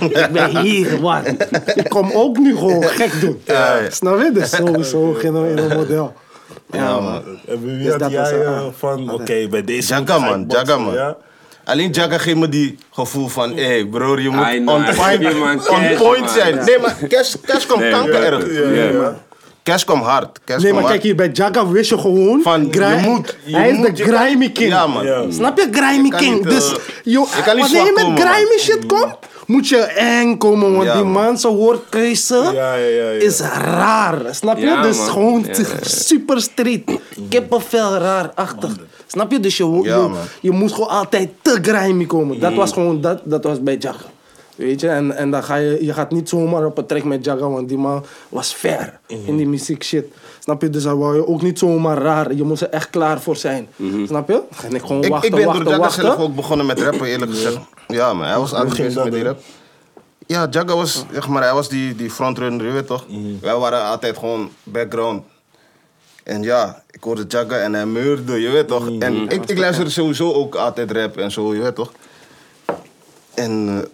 Ik 0.10 0.30
ben 0.32 0.58
hier, 0.58 1.02
man. 1.02 1.26
Ik 1.76 1.90
kom 1.90 2.12
ook 2.14 2.38
nu 2.38 2.56
gewoon 2.58 2.84
gek 2.84 3.22
doen. 3.22 3.42
Ja, 3.46 3.78
ja. 3.78 3.90
Snap 3.90 4.22
je? 4.22 4.32
Dus 4.34 4.50
zo, 4.50 4.82
zo 4.82 5.14
gingen 5.14 5.44
we 5.44 5.50
in 5.50 5.58
een 5.58 5.78
model. 5.78 6.14
Ja, 6.72 7.00
man. 7.00 7.22
En 7.48 7.66
wie 7.66 7.78
Dus 7.78 7.92
had 7.92 8.00
dat 8.00 8.12
was 8.14 8.30
jij 8.30 8.40
een- 8.40 8.54
eh, 8.54 8.66
van, 8.78 9.12
oké, 9.14 9.48
bij 9.50 9.64
deze... 9.64 9.94
Jagga, 9.94 10.18
ga 10.20 10.26
ik 10.26 10.30
man. 10.30 10.46
Jagga, 10.48 10.78
man. 10.78 11.16
Alleen 11.64 11.90
Jagga 11.92 12.18
geeft 12.18 12.38
me 12.38 12.50
die 12.50 12.78
gevoel 12.92 13.28
van, 13.28 13.56
hé 13.56 13.64
hey, 13.66 13.86
broer, 13.86 14.22
je 14.22 14.30
moet 14.30 14.46
on 14.46 14.84
point, 14.96 15.70
on 15.70 15.96
point 15.98 16.30
zijn. 16.30 16.56
Nee, 16.66 16.80
maar 16.80 16.98
cash, 17.10 17.36
cash 17.46 17.66
komt 17.66 17.80
Nee, 17.82 17.92
kanker 17.92 18.14
ja, 18.14 18.22
erg. 18.32 19.14
Cash 19.66 19.84
komt 19.84 20.04
hard. 20.04 20.40
Cash 20.46 20.64
Nee, 20.64 20.72
maar 20.74 20.82
kijk 20.82 20.92
hard. 20.94 21.04
hier, 21.04 21.16
bij 21.16 21.30
Jagga 21.34 21.68
wist 21.68 21.90
je 21.90 21.98
gewoon... 21.98 22.42
Van, 22.42 22.68
je 22.72 23.02
moet, 23.06 23.38
je 23.44 23.56
hij 23.56 23.70
is 23.70 23.78
moet, 23.78 23.86
de 23.98 24.04
je 24.04 24.10
kan- 24.10 24.20
grimy 24.26 24.50
king. 24.50 24.70
Ja, 24.70 24.88
man. 24.88 25.06
Ja. 25.06 25.24
Snap 25.32 25.58
je? 25.58 25.68
Grimy 25.72 26.10
king. 26.10 26.34
niet, 26.36 26.44
dus 26.44 26.72
eh, 26.72 26.78
yo, 27.04 27.28
wanneer 27.46 27.70
je 27.86 27.92
met 27.96 28.04
komen, 28.04 28.20
grimy 28.20 28.50
man. 28.50 28.60
shit 28.60 28.86
komt, 28.86 29.16
moet 29.46 29.68
je 29.68 29.78
eng 29.78 30.38
komen. 30.38 30.72
Want 30.74 30.84
Ja, 30.84 30.96
die 30.96 31.04
man. 31.04 31.38
zijn 31.38 31.54
woordkeuze 31.54 32.36
Ja, 32.36 32.50
ja, 32.52 32.74
ja, 32.76 33.10
ja. 33.10 33.22
is 33.22 33.40
raar. 33.40 34.18
Snap 34.32 34.58
je? 34.58 34.66
Ja, 34.66 34.82
dus 34.82 34.98
man. 34.98 35.08
gewoon 35.10 35.44
Ja, 35.48 35.54
t- 35.54 35.58
ja. 35.58 35.66
super 35.82 36.42
street. 36.42 36.92
Kippenvel 37.30 37.94
raar-achtig. 37.98 38.72
Snap 39.08 39.32
je? 39.32 39.40
Dus 39.40 39.58
je, 39.58 39.66
je, 39.84 40.10
je 40.42 40.52
moest 40.52 40.74
gewoon 40.74 40.90
altijd 40.90 41.30
te 41.42 41.58
grimy 41.62 42.06
komen. 42.06 42.40
Dat 42.40 42.54
was 42.54 42.72
gewoon, 42.72 43.02
dat, 43.02 43.20
dat 43.24 43.44
was 43.44 43.62
bij 43.64 43.76
Jagga. 43.80 44.06
Weet 44.56 44.80
je, 44.82 44.90
en, 44.90 45.16
en 45.16 45.32
dan 45.32 45.44
ga 45.44 45.56
je, 45.56 45.86
je 45.86 45.94
gaat 45.94 46.12
niet 46.12 46.30
zomaar 46.30 46.66
op 46.66 46.78
een 46.78 46.86
track 46.86 47.04
met 47.04 47.26
Jagga, 47.26 47.50
want 47.50 47.70
die 47.70 47.78
man 47.78 48.06
was 48.30 48.54
fair 48.54 49.00
in 49.08 49.38
die 49.38 49.48
muziek 49.48 49.84
shit. 49.84 50.06
Snap 50.40 50.62
je? 50.62 50.70
Dus 50.70 50.84
dan 50.84 50.98
wou 50.98 51.16
je 51.16 51.28
ook 51.28 51.42
niet 51.42 51.60
zomaar 51.60 51.98
raar. 51.98 52.34
Je 52.34 52.44
moest 52.44 52.62
er 52.62 52.70
echt 52.70 52.90
klaar 52.90 53.22
voor 53.22 53.36
zijn. 53.36 53.68
Snap 54.06 54.28
je? 54.28 54.42
En 54.64 54.76
ik 54.76 54.82
gewoon 54.82 55.04
Ik, 55.04 55.10
wachten, 55.10 55.30
ik 55.30 55.36
ben 55.36 55.46
wachten, 55.46 55.64
door 55.66 55.74
Jagga 55.74 56.02
zelf 56.02 56.18
ook 56.18 56.36
begonnen 56.36 56.66
met 56.66 56.80
rappen, 56.80 57.08
eerlijk 57.08 57.32
gezegd. 57.32 57.58
Ja, 57.88 58.14
man. 58.14 58.28
Hij 58.28 58.38
was 58.38 58.54
aangewezen 58.54 59.04
met 59.04 59.14
die 59.14 59.24
rap. 59.24 59.40
Ja, 60.26 60.48
Jagga 60.50 60.76
was, 60.76 61.06
zeg 61.12 61.28
maar, 61.28 61.44
hij 61.44 61.54
was 61.54 61.70
die, 61.70 61.96
die 61.96 62.10
frontrunner, 62.10 62.66
je 62.66 62.72
weet 62.72 62.88
toch? 62.88 63.06
Wij 63.42 63.56
waren 63.56 63.84
altijd 63.84 64.18
gewoon 64.18 64.50
background. 64.64 65.24
En 66.24 66.44
ja, 66.44 66.84
ik 66.92 67.04
hoorde 67.04 67.26
Jagga 67.28 67.58
en 67.58 67.74
hij 67.74 67.86
meurde, 67.86 68.42
je 68.42 68.50
weet 68.50 68.68
toch? 68.68 68.90
En 69.00 69.30
ik, 69.30 69.46
ik 69.46 69.58
luisterde 69.58 69.90
sowieso 69.90 70.34
ook 70.34 70.56
altijd 70.56 70.92
rap 70.92 71.18
en 71.18 71.32
zo, 71.32 71.56
je 71.56 71.62
weet 71.62 71.76
toch? 71.76 71.92
En 73.34 73.68
eh, 73.70 73.90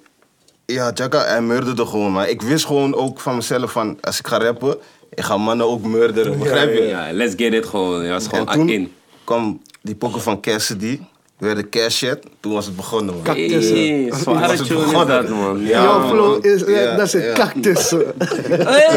ja, 0.74 0.92
Jagga, 0.94 1.26
hij 1.26 1.42
murderde 1.42 1.86
gewoon. 1.86 2.12
Maar 2.12 2.30
ik 2.30 2.42
wist 2.42 2.66
gewoon 2.66 2.96
ook 2.96 3.20
van 3.20 3.36
mezelf 3.36 3.72
van, 3.72 3.98
als 4.02 4.20
ik 4.20 4.28
ga 4.28 4.38
rappen, 4.40 4.76
ik 5.14 5.24
ga 5.24 5.38
mannen 5.38 5.66
ook 5.68 5.84
murderen, 5.86 6.40
begrijp 6.40 6.74
je? 6.74 6.82
Ja, 6.84 7.08
let's 7.12 7.34
get 7.38 7.54
it 7.54 7.66
gewoon. 7.66 8.04
Je 8.04 8.12
was 8.12 8.28
gewoon 8.28 8.48
En 8.48 8.54
toen 8.54 8.70
in. 8.70 8.92
kwam 9.24 9.62
die 9.82 9.96
pokken 9.96 10.22
van 10.22 10.42
Cassidy, 10.42 11.00
werden 11.38 11.70
cash 11.70 11.96
shit, 11.96 12.20
toen 12.40 12.54
was 12.54 12.66
het 12.66 12.76
begonnen 12.76 13.14
man. 13.14 13.24
Cactus. 13.24 13.70
Hey, 13.70 14.06
Was 14.26 14.60
het 14.60 14.68
begonnen? 14.68 15.08
dat, 15.08 15.30
man. 15.30 15.62
Ja, 15.62 15.84
Jouw 15.84 16.08
flow 16.10 16.46
is, 16.46 16.64
Ja, 16.68 16.96
dat 16.96 17.06
is 17.06 17.14
een 17.14 17.22
ja. 17.22 17.34
cactus. 17.34 17.88
Toen 17.88 18.04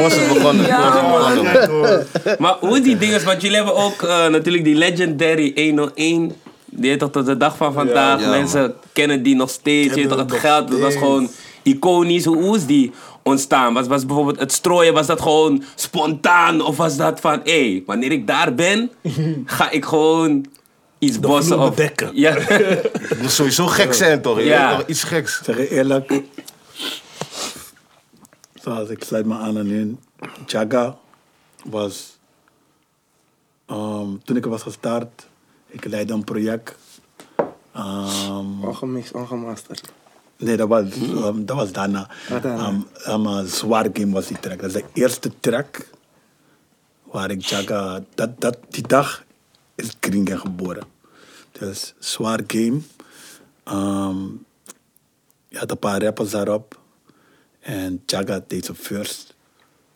was 0.02 0.14
het 0.14 0.28
begonnen, 0.34 0.64
toen 0.64 1.10
was 1.10 1.32
het 1.34 1.48
begonnen 1.60 2.06
man. 2.24 2.34
Maar 2.38 2.56
hoe 2.60 2.80
die 2.80 2.96
dingen? 2.98 3.24
Want 3.24 3.40
jullie 3.42 3.56
hebben 3.56 3.74
ook 3.74 4.02
eh, 4.02 4.26
natuurlijk 4.26 4.64
die 4.64 4.74
legendary 4.74 5.52
101. 5.54 6.32
Die 6.76 6.90
heet 6.90 6.98
toch 6.98 7.10
tot 7.10 7.26
de 7.26 7.36
dag 7.36 7.56
van 7.56 7.72
vandaag. 7.72 8.20
Ja, 8.20 8.28
Mensen 8.30 8.74
kennen 8.92 9.22
die 9.22 9.36
nog 9.36 9.50
steeds. 9.50 9.94
Je 9.94 10.06
toch, 10.06 10.18
het 10.18 10.32
geld 10.32 10.70
dat 10.70 10.78
was 10.80 10.94
gewoon 10.94 11.28
iconisch. 11.64 12.24
Hoe, 12.24 12.36
hoe 12.42 12.56
is 12.56 12.66
die 12.66 12.92
ontstaan? 13.22 13.74
Was, 13.74 13.86
was 13.86 14.06
bijvoorbeeld 14.06 14.38
het 14.38 14.52
strooien, 14.52 14.94
was 14.94 15.06
dat 15.06 15.20
gewoon 15.20 15.62
spontaan? 15.74 16.60
Of 16.60 16.76
was 16.76 16.96
dat 16.96 17.20
van, 17.20 17.40
hé, 17.44 17.70
hey, 17.70 17.82
wanneer 17.86 18.12
ik 18.12 18.26
daar 18.26 18.54
ben, 18.54 18.90
ga 19.46 19.70
ik 19.70 19.84
gewoon 19.84 20.46
iets 20.98 21.20
bossen 21.20 21.54
vloer 21.54 21.68
of... 21.68 21.74
bedekken. 21.74 22.10
Ja. 22.14 22.32
Het 23.10 23.20
moet 23.22 23.30
sowieso 23.30 23.66
gek 23.66 23.94
zijn 23.94 24.22
toch? 24.22 24.38
Je 24.38 24.44
Ja. 24.44 24.76
toch, 24.76 24.86
iets 24.86 25.02
geks. 25.02 25.40
zeg 25.44 25.56
je 25.56 25.70
eerlijk, 25.70 26.22
zoals 28.54 28.88
ik 28.88 29.04
sluit 29.04 29.26
me 29.26 29.34
aan 29.34 29.58
aan 29.58 29.66
hun, 29.66 29.98
Jaga 30.46 30.96
was, 31.64 32.16
ehm, 33.66 34.08
toen 34.24 34.36
ik 34.36 34.44
was 34.44 34.62
gestart, 34.62 35.26
ik 35.66 35.84
leidde 35.84 36.12
een 36.12 36.24
project. 36.24 36.74
ehm, 37.72 38.64
Ongemixt, 38.64 39.12
ongemasterd. 39.12 39.92
Nee, 40.36 40.56
dat 40.56 40.68
was, 40.68 40.84
ehm, 40.94 41.44
dat 41.44 41.56
was 41.56 41.72
daarna. 41.72 42.10
Um, 42.44 42.86
um, 43.08 43.26
uh, 43.26 43.42
Zwaar 43.44 43.88
Game 43.92 44.12
was 44.12 44.26
die 44.26 44.40
track. 44.40 44.60
Dat 44.60 44.74
is 44.74 44.82
de 44.82 44.84
eerste 44.92 45.30
track 45.40 45.88
waar 47.02 47.30
ik 47.30 47.42
Jaga, 47.42 48.04
dat, 48.14 48.40
dat, 48.40 48.58
die 48.68 48.86
dag 48.86 49.24
is 49.74 49.98
Kringen 49.98 50.38
geboren. 50.38 50.86
Dus 51.52 51.94
Zwaar 51.98 52.40
Game. 52.46 52.80
ehm, 53.64 54.18
je 55.48 55.58
had 55.58 55.70
een 55.70 55.78
paar 55.78 56.02
rappers 56.02 56.30
daarop. 56.30 56.78
En 57.60 58.02
Jaga 58.06 58.44
deed 58.46 58.64
zijn 58.64 58.76
first. 58.76 59.34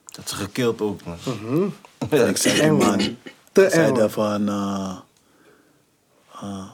Dat 0.05 0.25
is 0.25 0.33
gekild 0.33 0.81
ook 0.81 1.01
man. 1.05 1.73
En 2.09 2.29
ik 2.29 2.37
zei 2.37 2.61
die 2.61 2.71
man, 2.71 3.01
ik 3.01 3.17
zei 3.53 4.09
van... 4.09 4.49
Uh, 4.49 4.99
uh, 6.43 6.65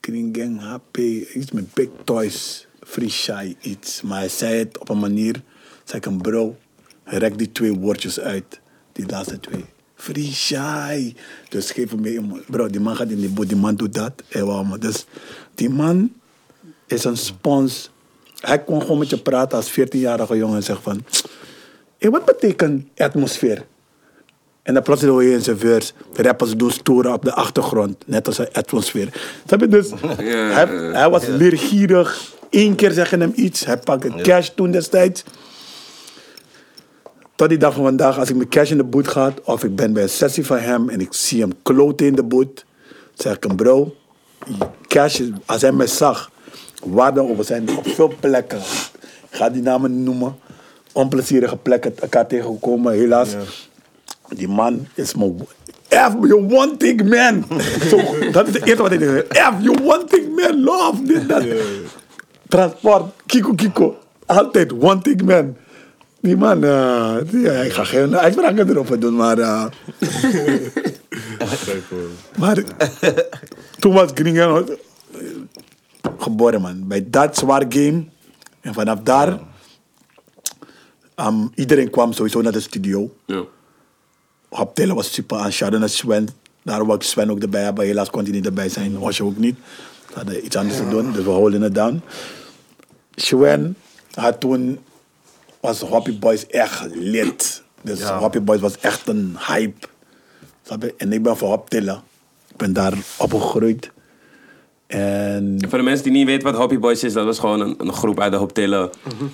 Kringen 0.00 0.58
HP, 0.58 0.96
iets 1.34 1.50
met 1.50 1.74
big 1.74 1.88
toys, 2.04 2.66
shy, 3.08 3.56
iets. 3.60 4.02
Maar 4.02 4.18
hij 4.18 4.28
zei 4.28 4.58
het 4.58 4.78
op 4.78 4.88
een 4.88 4.98
manier, 4.98 5.42
zei 5.84 5.98
ik 5.98 6.04
hem 6.04 6.22
bro, 6.22 6.56
rek 7.04 7.38
die 7.38 7.52
twee 7.52 7.74
woordjes 7.74 8.20
uit. 8.20 8.60
Die 8.92 9.06
laatste 9.06 9.40
twee. 9.40 9.64
Shy. 10.32 11.14
Dus 11.48 11.70
geef 11.70 11.90
hem 11.90 12.00
mee. 12.00 12.20
Bro, 12.46 12.68
die 12.68 12.80
man 12.80 12.96
gaat 12.96 13.10
in 13.10 13.20
die 13.20 13.28
boot, 13.28 13.48
die 13.48 13.56
man 13.56 13.74
doet 13.74 13.94
dat. 13.94 14.12
Dus 14.78 15.06
die 15.54 15.70
man 15.70 16.12
is 16.86 17.04
een 17.04 17.16
spons. 17.16 17.90
Hij 18.38 18.64
kon 18.64 18.80
gewoon 18.80 18.98
met 18.98 19.10
je 19.10 19.18
praten 19.18 19.56
als 19.56 19.70
14-jarige 19.70 20.36
jongen 20.36 20.56
en 20.56 20.62
zeggen 20.62 20.84
van... 20.84 21.04
Hey, 21.98 22.10
wat 22.10 22.24
betekent 22.24 22.86
atmosfeer? 22.96 23.64
En 24.62 24.74
dan 24.74 24.82
plots 24.82 25.02
hoor 25.02 25.22
je 25.22 25.32
in 25.32 25.42
zijn 25.42 25.58
verse, 25.58 25.92
rappers 26.12 26.56
doen 26.56 26.70
stoeren 26.70 27.12
op 27.12 27.24
de 27.24 27.32
achtergrond, 27.32 27.96
net 28.06 28.26
als 28.26 28.38
een 28.38 28.52
atmosfeer. 28.52 29.08
Snap 29.46 29.60
je 29.60 29.68
dus? 29.68 29.90
hij, 30.56 30.66
hij 30.92 31.10
was 31.10 31.26
leergierig. 31.26 32.36
Eén 32.50 32.74
keer 32.74 32.90
zeggen 32.90 33.20
hem 33.20 33.32
iets, 33.34 33.64
hij 33.64 33.78
pakte 33.78 34.12
cash 34.22 34.48
toen 34.48 34.70
destijds. 34.70 35.24
Tot 37.36 37.48
die 37.48 37.58
dag 37.58 37.74
van 37.74 37.84
vandaag, 37.84 38.18
als 38.18 38.30
ik 38.30 38.36
met 38.36 38.48
cash 38.48 38.70
in 38.70 38.76
de 38.76 38.84
boot 38.84 39.08
ga, 39.08 39.32
of 39.44 39.64
ik 39.64 39.76
ben 39.76 39.92
bij 39.92 40.02
een 40.02 40.08
sessie 40.08 40.46
van 40.46 40.58
hem 40.58 40.88
en 40.88 41.00
ik 41.00 41.12
zie 41.12 41.40
hem 41.40 41.52
kloten 41.62 42.06
in 42.06 42.14
de 42.14 42.22
boot, 42.22 42.64
zeg 43.14 43.36
ik 43.36 43.42
hem, 43.42 43.56
bro, 43.56 43.94
cash, 44.88 45.20
als 45.46 45.62
hij 45.62 45.72
mij 45.72 45.86
zag, 45.86 46.30
waarde 46.84 47.20
over 47.20 47.44
zijn 47.44 47.76
op 47.76 47.88
veel 47.88 48.12
plekken. 48.20 48.60
ga 49.30 49.50
die 49.50 49.62
namen 49.62 50.02
noemen. 50.02 50.36
Onplezierige 50.92 51.56
plekken 51.56 51.92
elkaar 51.98 52.26
tegengekomen, 52.26 52.92
helaas. 52.92 53.36
Die 54.28 54.48
man 54.48 54.86
is 54.94 55.14
mijn... 55.14 55.38
F, 55.88 56.12
you 56.20 56.34
one 56.34 56.76
thing 56.76 57.08
man. 57.08 57.44
Zo, 57.90 58.30
dat 58.32 58.48
is 58.48 58.54
het 58.54 58.66
eerste 58.66 58.82
wat 58.82 58.92
ik 58.92 58.98
denk. 58.98 59.26
F, 59.32 59.52
you 59.60 59.76
one 59.84 60.04
thing 60.04 60.36
man. 60.36 60.62
Love, 60.62 61.02
dit, 61.02 61.28
dat. 61.28 61.42
Transport, 62.48 63.12
kiko, 63.26 63.54
kiko. 63.54 63.98
Altijd 64.26 64.72
one 64.72 65.00
thing 65.00 65.22
man. 65.22 65.56
Die 66.20 66.36
man, 66.36 66.64
eh, 66.64 67.16
die, 67.30 67.40
ja, 67.40 67.52
ik 67.52 67.72
ga 67.72 67.84
geen 67.84 68.16
uitspraken 68.16 68.68
erover 68.68 69.00
doen, 69.00 69.16
maar... 69.16 69.38
eh, 69.38 69.64
maar 72.38 72.64
toen 73.78 73.92
was 73.92 74.10
Gringen 74.14 74.78
geboren, 76.18 76.60
man. 76.60 76.86
Bij 76.86 77.06
dat 77.10 77.36
zware 77.36 77.66
game. 77.68 78.04
En 78.60 78.74
vanaf 78.74 78.98
daar... 79.02 79.38
um, 81.16 81.50
iedereen 81.54 81.90
kwam 81.90 82.12
sowieso 82.12 82.40
naar 82.40 82.52
de 82.52 82.60
studio. 82.60 83.14
Ja. 83.26 83.44
Taylor 84.74 84.94
was 84.94 85.12
super 85.12 85.38
aan 85.38 85.52
Sharon 85.52 85.82
en 85.82 85.90
Sven. 85.90 86.28
Daar 86.62 86.80
ik 86.80 87.02
Sven 87.02 87.30
ook 87.30 87.38
erbij 87.38 87.62
hebben. 87.62 87.84
Helaas 87.84 88.10
kon 88.10 88.22
hij 88.22 88.32
niet 88.32 88.46
erbij 88.46 88.68
zijn. 88.68 88.98
Osje 88.98 89.24
ook 89.24 89.36
niet. 89.36 89.56
Ze 90.08 90.14
hadden 90.14 90.44
iets 90.44 90.56
anders 90.56 90.76
te 90.76 90.88
doen. 90.88 91.12
Dus 91.12 91.24
we 91.24 91.30
houden 91.30 91.62
het 91.62 91.74
down. 91.74 92.02
Sven 93.20 93.76
had 94.14 94.40
toen... 94.40 94.78
Was 95.60 95.80
Hoppy 95.80 96.18
Boys 96.18 96.46
echt 96.46 96.86
lid. 96.94 97.62
Dus 97.82 98.02
Hoppy 98.02 98.40
Boys 98.40 98.60
was 98.60 98.78
echt 98.78 99.08
een 99.08 99.36
hype. 99.46 99.86
En 100.96 101.12
ik 101.12 101.22
ben 101.22 101.36
van 101.36 101.48
Hop 101.48 101.70
Taylor. 101.70 102.00
Ik 102.50 102.56
ben 102.56 102.72
daar 102.72 102.94
opgegroeid. 103.16 103.90
En... 104.86 105.58
Voor 105.68 105.78
de 105.78 105.84
mensen 105.84 106.04
die 106.04 106.12
niet 106.12 106.26
weten 106.26 106.44
wat 106.44 106.56
Hoppy 106.56 106.78
Boys 106.78 107.04
is, 107.04 107.12
dat 107.12 107.24
was 107.24 107.38
gewoon 107.38 107.60
een, 107.60 107.74
een 107.78 107.92
groep 107.92 108.20
uit 108.20 108.32
de 108.32 108.38
Hoptillen. 108.38 108.90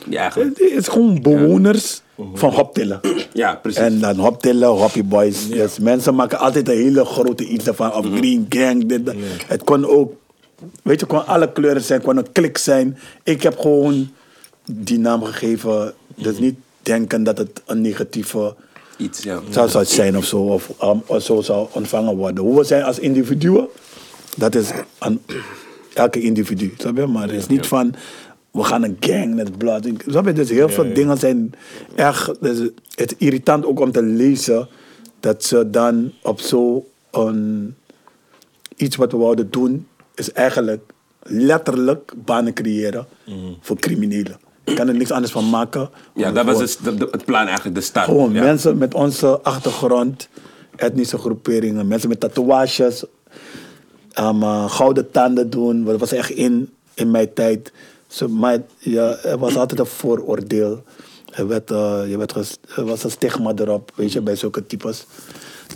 Die 0.07 0.18
eigenlijk... 0.18 0.59
Het 0.59 0.70
is 0.70 0.88
gewoon 0.88 1.23
bewoners 1.23 2.03
van 2.35 2.53
Hoptillen. 2.53 3.01
Ja, 3.33 3.55
precies. 3.55 3.81
En 3.81 4.01
dan 4.01 4.16
Hoptillen, 4.16 4.68
Hoppy 4.68 5.05
Boys. 5.05 5.49
Dus 5.49 5.79
mensen 5.79 6.14
maken 6.14 6.38
altijd 6.38 6.68
een 6.68 6.77
hele 6.77 7.05
grote 7.05 7.44
iets 7.44 7.66
ervan. 7.66 7.92
Of 7.92 8.07
Green 8.07 8.47
Gang. 8.49 8.87
Dit, 8.87 9.07
dat. 9.07 9.14
Het 9.47 9.64
kon 9.64 9.87
ook, 9.87 10.12
weet 10.83 11.00
je, 11.00 11.07
kon 11.07 11.27
alle 11.27 11.53
kleuren 11.53 11.83
zijn. 11.83 11.98
Het 11.98 12.09
kon 12.09 12.16
een 12.16 12.33
klik 12.33 12.59
zijn. 12.59 12.98
Ik 13.22 13.42
heb 13.42 13.59
gewoon 13.59 14.11
die 14.64 14.98
naam 14.98 15.22
gegeven. 15.22 15.94
Dus 16.14 16.38
niet 16.38 16.57
denken 16.83 17.22
dat 17.22 17.38
het 17.38 17.62
een 17.66 17.81
negatieve 17.81 18.55
Iets, 18.96 19.22
ja. 19.22 19.40
zou, 19.50 19.68
zou 19.68 19.85
zijn 19.85 20.16
of 20.16 20.24
zo. 20.24 20.38
Of, 20.38 20.70
um, 20.83 21.03
of 21.07 21.22
zo 21.22 21.40
zou 21.40 21.68
ontvangen 21.72 22.16
worden. 22.16 22.44
Hoe 22.44 22.57
we 22.57 22.64
zijn 22.64 22.83
als 22.83 22.98
individuen, 22.98 23.68
dat 24.37 24.55
is 24.55 24.70
aan 24.98 25.20
elke 25.94 26.20
individu. 26.20 26.74
Snap 26.79 26.96
je? 26.96 27.07
Maar 27.07 27.22
het 27.22 27.37
is 27.37 27.46
niet 27.46 27.66
van, 27.66 27.94
we 28.50 28.62
gaan 28.64 28.83
een 28.83 28.96
gang 29.00 29.35
met 29.35 29.59
blood. 29.59 29.88
Snap 30.07 30.27
je? 30.27 30.33
Dus 30.33 30.50
heel 30.50 30.68
veel 30.68 30.94
dingen 30.94 31.18
zijn 31.18 31.53
echt... 31.94 32.31
Dus 32.40 32.59
het 32.94 33.14
is 33.16 33.27
irritant 33.27 33.66
ook 33.66 33.81
om 33.81 33.92
te 33.92 34.03
lezen 34.03 34.68
dat 35.20 35.44
ze 35.44 35.70
dan 35.70 36.12
op 36.22 36.40
zo 36.40 36.87
een... 37.11 37.74
Iets 38.77 38.96
wat 38.96 39.12
we 39.12 39.18
wouden 39.18 39.50
doen, 39.50 39.87
is 40.14 40.33
eigenlijk 40.33 40.92
letterlijk 41.22 42.12
banen 42.16 42.53
creëren 42.55 43.07
voor 43.61 43.77
criminelen. 43.77 44.37
Ik 44.64 44.74
kan 44.77 44.88
er 44.88 44.94
niks 44.94 45.11
anders 45.11 45.33
van 45.33 45.50
maken. 45.50 45.90
Ja, 46.14 46.33
dat 46.33 46.44
was 46.44 46.59
dus 46.59 46.77
de- 46.77 46.94
de- 46.94 47.09
het 47.11 47.24
plan 47.24 47.46
eigenlijk, 47.46 47.74
de 47.77 47.83
start. 47.83 48.05
Gewoon 48.07 48.33
ja. 48.33 48.42
mensen 48.42 48.79
met 48.79 48.94
onze 48.94 49.40
achtergrond, 49.40 50.29
etnische 50.77 51.18
groeperingen, 51.18 51.87
mensen 51.87 52.09
met 52.09 52.20
tatoeages, 52.20 53.05
um, 54.20 54.42
uh, 54.42 54.70
gouden 54.70 55.11
tanden 55.11 55.50
doen. 55.50 55.85
Dat 55.85 56.00
was 56.00 56.12
echt 56.12 56.31
in, 56.31 56.70
in 56.94 57.11
mijn 57.11 57.33
tijd. 57.33 57.72
Zo, 58.07 58.29
maar 58.29 58.59
ja, 58.79 59.16
er 59.16 59.38
was 59.38 59.57
altijd 59.57 59.81
een 59.81 59.87
vooroordeel. 59.87 60.83
Er, 61.31 61.46
werd, 61.48 61.70
eh, 61.70 62.00
je 62.09 62.18
werd 62.18 62.33
ges- 62.33 62.59
er 62.77 62.85
was 62.85 63.05
een 63.05 63.11
stigma 63.11 63.53
erop, 63.57 63.92
weet 63.94 64.12
je, 64.12 64.20
bij 64.20 64.37
zulke 64.37 64.66
types. 64.66 65.07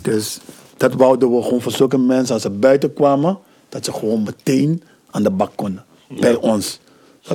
Dus 0.01 0.39
dat 0.77 0.93
wouden 0.93 1.35
we 1.35 1.41
gewoon 1.43 1.61
voor 1.61 1.71
zulke 1.71 1.97
mensen, 1.97 2.33
als 2.33 2.41
ze 2.43 2.49
buiten 2.49 2.93
kwamen, 2.93 3.39
dat 3.69 3.85
ze 3.85 3.93
gewoon 3.93 4.23
meteen 4.23 4.83
aan 5.11 5.23
de 5.23 5.31
bak 5.31 5.51
konden. 5.55 5.85
Bij 6.19 6.35
ons. 6.35 6.79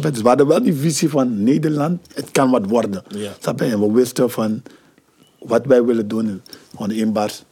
Dus 0.00 0.20
we 0.20 0.28
hadden 0.28 0.46
wel 0.46 0.62
die 0.62 0.74
visie 0.74 1.08
van 1.08 1.42
Nederland, 1.42 2.00
het 2.14 2.30
kan 2.30 2.50
wat 2.50 2.66
worden. 2.66 3.02
Ja. 3.08 3.32
En 3.56 3.80
we 3.80 3.92
wisten 3.92 4.30
van 4.30 4.62
wat 5.38 5.66
wij 5.66 5.84
willen 5.84 6.08
doen, 6.08 6.42
gewoon 6.70 6.90
inbaars. 6.90 7.42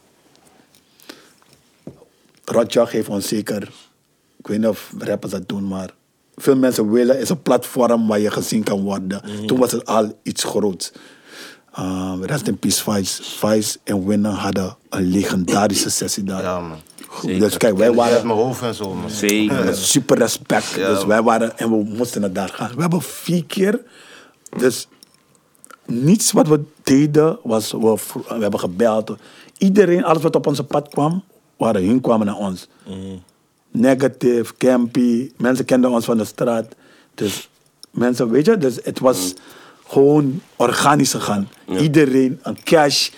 Rotjoch 2.45 2.91
heeft 2.91 3.09
ons 3.09 3.27
zeker, 3.27 3.61
ik 4.37 4.47
weet 4.47 4.57
niet 4.59 4.67
of 4.67 4.93
rappers 4.97 5.31
dat 5.31 5.47
doen, 5.47 5.67
maar 5.67 5.89
veel 6.35 6.55
mensen 6.55 6.91
willen 6.91 7.19
is 7.19 7.29
een 7.29 7.41
platform 7.41 8.07
waar 8.07 8.19
je 8.19 8.31
gezien 8.31 8.63
kan 8.63 8.81
worden. 8.81 9.21
Toen 9.45 9.59
was 9.59 9.71
het 9.71 9.85
al 9.85 10.19
iets 10.23 10.43
groots. 10.43 10.91
Uh, 11.79 12.13
rest 12.21 12.47
in 12.47 12.57
peace 12.57 12.83
Vice. 12.83 13.23
Vice 13.23 13.77
en 13.83 14.07
Winner 14.07 14.31
hadden 14.31 14.77
een 14.89 15.03
legendarische 15.03 15.89
sessie 15.89 16.23
daar. 16.23 16.41
Ja, 16.41 16.59
man. 16.59 16.77
Dus 17.21 17.57
kijk, 17.57 17.77
wij 17.77 17.87
Uit 17.87 17.95
waren 17.95 18.27
mijn 18.27 18.39
hoofd 18.39 18.61
en 18.61 18.73
zo, 18.73 18.93
man. 18.93 19.09
Zeker. 19.09 19.75
super 19.75 20.17
respect. 20.17 20.69
Ja. 20.75 20.93
Dus 20.93 21.05
wij 21.05 21.21
waren, 21.21 21.57
en 21.57 21.69
we 21.69 21.83
moesten 21.83 22.21
naar 22.21 22.33
daar 22.33 22.49
gaan. 22.49 22.71
We 22.75 22.81
hebben 22.81 23.01
vier 23.01 23.45
keer, 23.45 23.81
dus 24.57 24.87
niets 25.85 26.31
wat 26.31 26.47
we 26.47 26.61
deden 26.83 27.39
was, 27.43 27.71
we, 27.71 27.97
hebben 28.27 28.59
gebeld. 28.59 29.15
Iedereen, 29.57 30.03
alles 30.03 30.23
wat 30.23 30.35
op 30.35 30.47
onze 30.47 30.63
pad 30.63 30.89
kwam, 30.89 31.23
waren 31.57 31.87
hun 31.87 32.01
kwamen 32.01 32.25
naar 32.25 32.37
ons. 32.37 32.67
Negative, 33.71 34.53
campy, 34.57 35.31
mensen 35.37 35.65
kenden 35.65 35.91
ons 35.91 36.05
van 36.05 36.17
de 36.17 36.25
straat. 36.25 36.75
Dus 37.15 37.49
mensen, 37.91 38.29
weet 38.29 38.45
je, 38.45 38.57
dus 38.57 38.79
het 38.83 38.99
was 38.99 39.33
gewoon 39.87 40.41
organisch 40.55 41.11
gegaan. 41.11 41.49
Iedereen, 41.79 42.39
een 42.43 42.63
cash. 42.63 43.09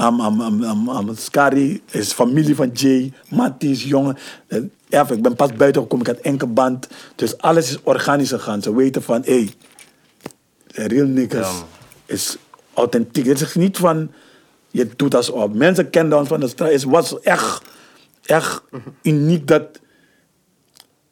Um, 0.00 0.20
um, 0.20 0.40
um, 0.40 0.62
um, 0.64 0.88
um, 0.88 1.16
Scary 1.16 1.80
is 1.90 2.12
familie 2.12 2.54
van 2.54 2.70
Jay, 2.72 3.12
Matties, 3.28 3.84
jongen. 3.84 4.16
Eh, 4.46 4.58
Ja, 4.88 5.08
ik 5.10 5.22
ben 5.22 5.34
pas 5.34 5.52
buiten 5.52 5.82
gekomen, 5.82 6.06
ik 6.06 6.12
had 6.14 6.24
enkel 6.24 6.52
band. 6.52 6.88
Dus 7.14 7.38
alles 7.38 7.70
is 7.70 7.78
organisch 7.82 8.28
gegaan. 8.30 8.62
Ze 8.62 8.74
weten 8.74 9.02
van, 9.02 9.22
hé, 9.24 9.48
hey, 10.72 10.86
real 10.86 11.06
niggas 11.06 11.46
Ja, 11.46 11.64
is 12.14 12.36
authentiek. 12.74 13.26
Het 13.26 13.40
is 13.40 13.54
niet 13.54 13.76
van, 13.76 14.10
je 14.70 14.88
doet 14.96 15.10
dat 15.10 15.30
op. 15.30 15.54
Mensen 15.54 15.90
kenden 15.90 16.18
ons 16.18 16.28
van 16.28 16.40
de 16.40 16.48
straat. 16.48 16.70
Het 16.72 16.84
was 16.84 17.20
echt, 17.20 17.62
echt 18.24 18.62
uniek 19.02 19.46
dat 19.46 19.80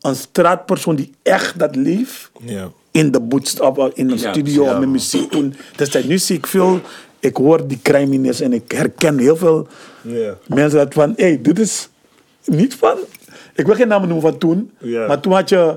een 0.00 0.16
straatpersoon 0.16 0.96
die 0.96 1.12
echt 1.22 1.58
dat 1.58 1.76
leeft 1.76 2.30
Ja. 2.40 2.70
in 2.90 3.10
de 3.10 3.20
bootstap, 3.20 3.90
in 3.94 4.10
een 4.10 4.18
Ja, 4.18 4.30
studio 4.30 4.64
ja, 4.64 4.78
met 4.78 4.88
muziek 4.88 5.30
doen. 5.30 5.54
Dus 5.76 6.04
nu 6.04 6.18
zie 6.18 6.36
ik 6.36 6.46
veel, 6.46 6.80
ik 7.20 7.36
hoor 7.36 7.66
die 7.66 7.78
criminals 7.82 8.40
en 8.40 8.52
ik 8.52 8.70
herken 8.72 9.18
heel 9.18 9.36
veel 9.36 9.66
Ja. 10.02 10.36
mensen 10.46 10.78
dat 10.78 10.94
van, 10.94 11.12
hé, 11.16 11.24
hey, 11.24 11.40
dit 11.42 11.58
is 11.58 11.88
niet 12.44 12.74
van, 12.74 12.96
ik 13.54 13.66
wil 13.66 13.74
geen 13.74 13.88
namen 13.88 14.08
noemen 14.08 14.30
van 14.30 14.38
toen, 14.38 14.70
maar 15.06 15.20
toen 15.20 15.32
had 15.32 15.48
je 15.48 15.76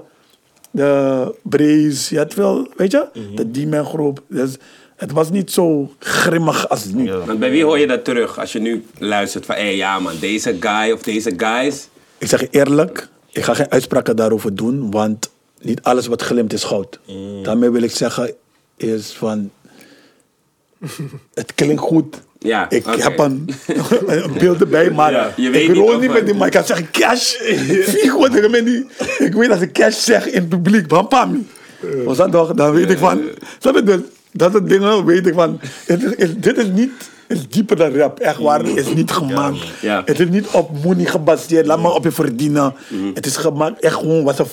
de 0.71 1.35
Breeze, 1.41 2.13
je 2.13 2.19
had 2.19 2.33
veel, 2.33 2.67
weet 2.75 2.91
je, 2.91 3.05
Mhm. 3.13 3.35
de 3.35 3.51
D-Man 3.51 3.85
groep. 3.85 4.21
Dus 4.27 4.55
het 4.95 5.11
was 5.11 5.29
niet 5.29 5.51
zo 5.51 5.91
grimmig 5.99 6.69
als 6.69 6.85
nu. 6.85 7.03
Ja. 7.03 7.17
Want 7.25 7.39
bij 7.39 7.51
wie 7.51 7.63
hoor 7.63 7.79
je 7.79 7.87
dat 7.87 8.03
terug 8.05 8.39
als 8.39 8.51
je 8.51 8.59
nu 8.59 8.85
luistert 8.97 9.45
van, 9.45 9.55
hé 9.55 9.61
ja 9.69 9.99
man, 9.99 10.13
deze 10.19 10.57
guy 10.59 10.91
of 10.91 11.01
deze 11.01 11.33
guys. 11.37 11.87
Ik 12.17 12.27
zeg 12.27 12.39
je 12.39 12.47
eerlijk, 12.51 13.07
ik 13.31 13.43
ga 13.43 13.53
geen 13.53 13.69
uitspraken 13.71 14.15
daarover 14.15 14.55
doen, 14.55 14.91
want 14.91 15.31
niet 15.61 15.81
alles 15.81 16.07
wat 16.07 16.21
glimt 16.21 16.53
is 16.53 16.63
goud. 16.63 16.99
Mm. 17.07 17.43
Daarmee 17.43 17.69
wil 17.69 17.81
ik 17.81 17.91
zeggen, 17.91 18.33
is 18.77 19.11
van, 19.11 19.51
het 21.33 21.53
klinkt 21.55 21.81
goed. 21.81 22.21
Ja, 22.39 22.69
ik 22.69 22.85
heb 22.85 23.19
een, 23.19 23.49
een 24.07 24.33
beeld 24.39 24.61
erbij, 24.61 24.91
maar 24.99 25.11
Ja, 25.11 25.33
je 25.35 25.45
ik 25.47 25.53
weet 25.53 25.67
niet 25.67 25.77
rol 25.77 25.93
of 25.93 25.99
niet 26.01 26.11
met 26.13 26.25
die, 26.25 26.35
maar 26.35 26.47
ik 26.47 26.53
kan 26.53 26.65
zeggen 26.65 26.91
cash. 26.91 27.33
Figo, 27.83 28.27
tegen 28.27 28.51
mij 28.51 28.61
niet. 28.61 28.85
Ik 29.17 29.33
weet 29.33 29.49
als 29.51 29.59
ik 29.61 29.73
cash 29.73 30.03
zeg 30.03 30.25
in 30.27 30.39
het 30.39 30.49
publiek, 30.49 30.87
bampami. 30.87 31.47
Was 32.05 32.17
dat 32.17 32.31
toch? 32.31 32.53
Dan 32.53 32.71
weet 32.73 32.89
ik 32.89 32.97
van, 32.97 33.17
je, 33.17 33.81
dus 33.83 33.99
dat 34.31 34.51
soort 34.51 34.69
dingen 34.69 35.05
weet 35.05 35.27
ik 35.27 35.33
van, 35.33 35.59
het 35.85 36.03
is, 36.03 36.11
is- 36.15 36.35
dit 36.37 36.57
is 36.57 36.67
niet, 36.73 36.91
het 37.27 37.37
is 37.37 37.47
dieper 37.49 37.75
dan 37.75 37.95
rap. 37.95 38.19
Echt 38.19 38.37
waar, 38.39 38.59
het 38.63 38.77
is 38.77 38.93
niet 38.93 39.11
gemaakt. 39.11 39.57
Ja. 39.81 40.01
Het 40.05 40.19
is 40.19 40.27
niet 40.29 40.47
op 40.47 40.83
money 40.83 41.05
gebaseerd, 41.05 41.65
laat 41.65 41.79
maar 41.81 41.93
op 41.93 42.03
je 42.03 42.11
verdienen. 42.11 42.73
Het 43.13 43.25
is 43.25 43.35
gemaakt 43.37 43.79
echt 43.81 43.95
gewoon 43.95 44.23
wat 44.23 44.39
een 44.39 44.45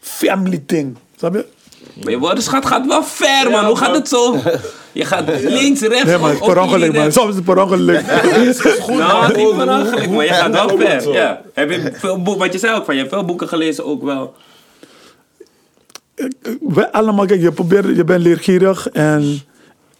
family 0.00 0.62
thing. 0.66 0.96
Snap 1.16 1.34
je? 1.34 1.44
Maar 2.02 2.10
je 2.10 2.18
woordenschat 2.18 2.66
gaat 2.66 2.86
wel 2.86 3.02
ver 3.04 3.50
man, 3.50 3.64
hoe 3.64 3.76
gaat 3.76 3.94
het 3.94 4.08
zo? 4.08 4.36
Je 4.92 5.04
gaat 5.04 5.28
links, 5.42 5.80
rechts, 5.80 6.04
Nee, 6.04 6.18
maar 6.18 6.30
het 6.30 6.40
is 6.40 6.46
per 6.46 6.60
ongeluk, 6.60 6.92
man. 6.92 7.12
Soms 7.12 7.28
is 7.28 7.34
het 7.34 7.44
per 7.44 7.62
ongeluk. 7.62 8.00
Nou, 8.88 9.36
niet 9.36 9.56
per 9.56 9.68
ongeluk, 9.68 10.10
maar 10.10 10.24
je 10.24 10.32
gaat 10.32 10.52
wel 10.52 10.78
ver. 10.78 11.12
Ja. 11.12 11.42
Heb 11.52 11.70
je 11.70 11.92
veel 11.94 12.22
boeken, 12.22 12.42
wat 12.42 12.52
je 12.52 12.58
zei 12.58 12.74
ook 12.76 12.84
van, 12.84 12.94
je 12.94 13.00
hebt 13.00 13.12
veel 13.12 13.24
boeken 13.24 13.48
gelezen 13.48 13.84
ook 13.84 14.02
wel. 14.02 14.34
we 16.60 16.92
allemaal, 16.92 17.26
kijk, 17.26 17.40
je, 17.40 17.52
probeert, 17.52 17.96
je 17.96 18.04
bent 18.04 18.22
leergierig 18.22 18.88
en 18.88 19.40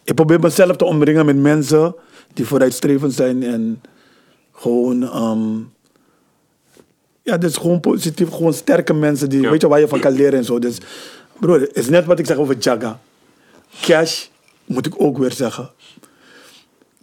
ik 0.03 0.13
probeer 0.15 0.39
mezelf 0.39 0.75
te 0.75 0.85
omringen 0.85 1.25
met 1.25 1.37
mensen 1.37 1.95
die 2.33 2.45
vooruitstrevend 2.45 3.13
zijn 3.13 3.43
en 3.43 3.81
gewoon, 4.53 5.03
ehm, 5.03 5.41
ja, 7.23 7.37
dus 7.37 7.57
gewoon 7.57 7.79
positief, 7.79 8.29
gewoon 8.29 8.53
sterke 8.53 8.93
mensen 8.93 9.29
die, 9.29 9.41
Ja. 9.41 9.49
weet 9.49 9.61
je, 9.61 9.67
waar 9.67 9.79
je 9.79 9.87
van 9.87 9.99
kan 9.99 10.11
leren 10.13 10.39
en 10.39 10.45
zo. 10.45 10.59
Dus, 10.59 10.77
broer, 11.39 11.59
het 11.59 11.75
is 11.75 11.89
net 11.89 12.05
wat 12.05 12.19
ik 12.19 12.25
zeg 12.25 12.37
over 12.37 12.57
Jaga. 12.57 12.99
Cash, 13.81 14.27
moet 14.65 14.85
ik 14.85 14.93
ook 14.97 15.17
weer 15.17 15.31
zeggen. 15.31 15.71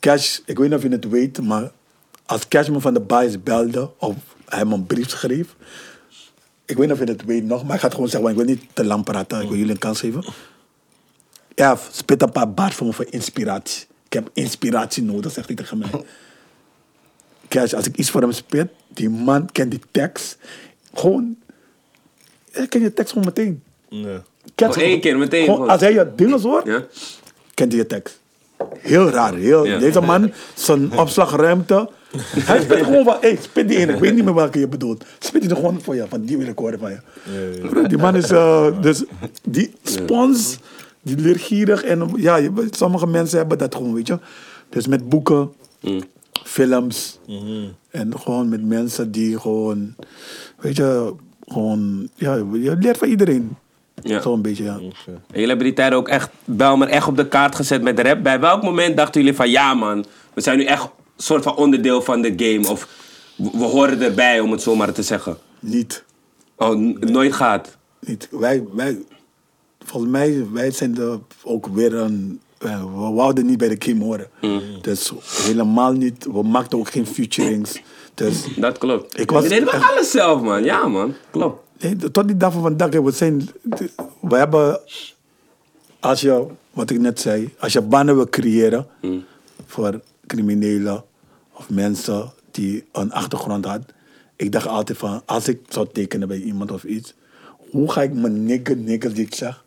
Cash, 0.00 0.38
ik 0.44 0.58
weet 0.58 0.68
niet 0.68 0.76
of 0.78 0.82
je 0.82 0.88
het 0.88 1.08
weet, 1.08 1.42
maar 1.42 1.70
als 2.26 2.48
Cash 2.48 2.68
me 2.68 2.80
van 2.80 2.94
de 2.94 3.00
bias 3.00 3.42
belde 3.42 3.90
of 3.98 4.14
hij 4.44 4.64
me 4.64 4.74
een 4.74 4.86
brief 4.86 5.10
schreef. 5.10 5.56
Ik 6.64 6.76
weet 6.76 6.86
niet 6.88 6.92
of 7.00 7.04
je 7.04 7.12
het 7.12 7.24
weet 7.24 7.44
nog, 7.44 7.64
maar 7.64 7.74
ik 7.74 7.80
ga 7.80 7.86
het 7.86 7.94
gewoon 7.94 8.10
zeggen, 8.10 8.28
want 8.28 8.40
ik 8.40 8.46
wil 8.46 8.56
niet 8.56 8.74
te 8.74 8.84
lang 8.84 9.04
praten. 9.04 9.40
Ik 9.40 9.48
wil 9.48 9.56
jullie 9.56 9.72
een 9.72 9.78
kans 9.78 10.00
geven. 10.00 10.24
Ja, 11.54 11.78
spit 11.90 12.22
een 12.22 12.32
paar 12.32 12.52
bars 12.52 12.74
voor 12.74 12.86
me 12.86 12.92
voor 12.92 13.06
inspiratie. 13.10 13.86
Ik 14.06 14.12
heb 14.12 14.30
inspiratie 14.32 15.02
nodig, 15.02 15.32
zegt 15.32 15.46
hij 15.46 15.56
tegen 15.56 15.78
mij. 15.78 15.90
Cash, 17.48 17.72
als 17.72 17.86
ik 17.86 17.96
iets 17.96 18.10
voor 18.10 18.20
hem 18.20 18.32
spit, 18.32 18.68
die 18.88 19.10
man 19.10 19.52
kent 19.52 19.70
die 19.70 19.80
tekst. 19.90 20.38
Gewoon, 20.94 21.36
hij 22.50 22.66
kent 22.66 22.84
je 22.84 22.94
tekst 22.94 23.12
gewoon 23.12 23.26
meteen. 23.26 23.62
Kent 24.54 24.76
één 24.76 25.00
keer, 25.00 25.18
meteen 25.18 25.44
Gewoon, 25.44 25.68
als 25.68 25.80
hij 25.80 25.92
je 25.92 26.08
dingen 26.16 26.40
hoort, 26.40 26.66
Ja? 26.66 26.84
kent 27.54 27.72
hij 27.72 27.80
je 27.80 27.86
tekst. 27.86 28.18
Heel 28.78 29.08
raar. 29.08 29.34
Heel, 29.34 29.64
Ja. 29.66 29.78
Deze 29.78 30.00
man, 30.00 30.32
zijn 30.54 30.92
opslagruimte. 31.02 31.90
Hij 32.36 32.60
spit 32.64 32.84
gewoon 32.84 33.04
van, 33.04 33.16
hey, 33.20 33.38
spit 33.40 33.68
die 33.68 33.76
in. 33.78 33.88
Ik 33.88 33.98
weet 33.98 34.14
niet 34.14 34.24
meer 34.24 34.34
welke 34.34 34.58
je 34.58 34.68
bedoelt. 34.68 35.04
Spit 35.18 35.40
die 35.40 35.50
er 35.50 35.56
gewoon 35.56 35.80
voor 35.82 35.94
je, 35.94 36.04
van 36.08 36.24
die 36.24 36.36
wil 36.38 36.46
ik 36.46 36.58
horen 36.58 36.78
van 36.78 36.90
je. 36.90 36.98
Bro, 37.68 37.86
Die 37.86 37.98
man 37.98 38.16
is, 38.16 38.30
eh, 38.30 38.80
dus 38.82 39.04
die 39.42 39.72
spons, 39.82 40.58
die 41.02 41.16
leergierig. 41.16 41.82
En 41.82 42.10
ja, 42.16 42.36
je- 42.36 42.66
sommige 42.70 43.06
mensen 43.06 43.38
hebben 43.38 43.58
dat 43.58 43.74
gewoon, 43.74 43.94
weet 43.94 44.06
je. 44.06 44.18
Dus 44.68 44.86
met 44.86 45.08
boeken, 45.08 45.52
films. 46.44 47.18
En 47.90 48.18
gewoon 48.20 48.48
met 48.48 48.64
mensen 48.64 49.12
die 49.12 49.40
gewoon, 49.40 49.94
weet 50.60 50.76
je, 50.76 51.12
gewoon, 51.48 52.08
ja, 52.14 52.34
je 52.34 52.76
leert 52.80 52.98
van 52.98 53.08
iedereen. 53.08 53.56
Ja. 54.02 54.20
Zo'n 54.20 54.42
beetje, 54.42 54.64
ja. 54.64 54.74
En 54.74 54.92
jullie 55.32 55.46
hebben 55.48 55.66
die 55.66 55.74
tijd 55.74 55.92
ook 55.92 56.08
echt 56.08 56.30
Belmer 56.44 56.88
echt 56.88 57.06
op 57.06 57.16
de 57.16 57.28
kaart 57.28 57.54
gezet 57.54 57.82
met 57.82 58.00
rap. 58.00 58.22
Bij 58.22 58.40
welk 58.40 58.62
moment 58.62 58.96
dachten 58.96 59.20
jullie 59.20 59.36
van 59.36 59.50
ja 59.50 59.74
man, 59.74 60.04
we 60.34 60.40
zijn 60.40 60.58
nu 60.58 60.64
echt 60.64 60.82
een 60.82 60.90
soort 61.16 61.42
van 61.42 61.56
onderdeel 61.56 62.02
van 62.02 62.22
de 62.22 62.32
game. 62.36 62.68
Of 62.68 62.88
we 63.36 63.50
we 63.52 63.64
horen 63.64 64.00
erbij 64.02 64.40
om 64.40 64.50
het 64.52 64.62
zo 64.62 64.74
maar 64.76 64.92
te 64.92 65.02
zeggen. 65.02 65.36
Niet. 65.60 66.04
Oh, 66.56 66.76
nooit 67.00 67.32
gaat. 67.32 67.76
niet. 68.00 68.28
Wij, 68.30 68.64
wij, 68.72 68.98
volgens 69.84 70.12
mij, 70.12 70.46
wij 70.52 70.70
zijn 70.70 70.98
er 70.98 71.18
ook 71.44 71.66
weer 71.66 71.94
een. 71.94 72.40
eh, 72.58 72.82
We 72.84 73.10
wouden 73.12 73.46
niet 73.46 73.58
bij 73.58 73.68
de 73.68 73.86
game 73.88 74.04
horen. 74.04 74.28
Dus 74.82 75.12
helemaal 75.46 75.92
niet. 75.92 76.26
We 76.32 76.42
maakten 76.42 76.78
ook 76.78 76.90
geen 76.90 77.06
featurings. 77.06 77.80
Dus 78.14 78.44
Dat 78.56 78.78
klopt. 78.78 79.20
Ik 79.20 79.30
was 79.30 79.42
Je 79.42 79.48
deed 79.48 79.64
wel 79.64 79.72
echt- 79.72 79.90
alles 79.90 80.10
zelf 80.10 80.40
man. 80.42 80.64
Ja 80.64 80.86
man, 80.88 81.14
klopt. 81.30 81.64
Nee, 81.80 81.96
tot 82.10 82.26
die 82.26 82.36
dag 82.36 82.52
van 82.52 82.62
vandaag, 82.62 82.90
we 82.90 83.10
zijn. 83.10 83.48
We 84.20 84.36
hebben. 84.36 84.80
Als 86.00 86.20
je, 86.20 86.46
wat 86.72 86.90
ik 86.90 86.98
net 86.98 87.20
zei, 87.20 87.54
als 87.58 87.72
je 87.72 87.80
banen 87.80 88.14
wil 88.14 88.28
creëren 88.28 88.86
voor 89.66 90.00
criminelen 90.26 91.04
of 91.52 91.70
mensen 91.70 92.32
die 92.50 92.84
een 92.92 93.12
achtergrond 93.12 93.64
hadden. 93.64 93.86
Ik 94.36 94.52
dacht 94.52 94.66
altijd 94.66 94.98
van, 94.98 95.22
als 95.26 95.48
ik 95.48 95.60
zou 95.68 95.86
tekenen 95.92 96.28
bij 96.28 96.40
iemand 96.40 96.72
of 96.72 96.84
iets, 96.84 97.14
hoe 97.70 97.90
ga 97.90 98.02
ik 98.02 98.12
mijn 98.12 98.44
nigger, 98.44 98.76
nigger 98.76 99.14
die 99.14 99.24
ik 99.24 99.34
zeg, 99.34 99.64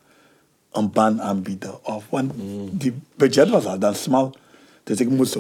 een 0.72 0.92
baan 0.92 1.22
aanbieden? 1.22 1.86
Of, 1.86 2.06
want 2.10 2.32
die 2.72 2.94
budget 3.16 3.50
was 3.50 3.66
al 3.66 3.80
dan 3.80 3.96
smal. 3.96 4.36
Dus 4.84 5.00
ik 5.00 5.10
moest 5.10 5.36
100% 5.36 5.40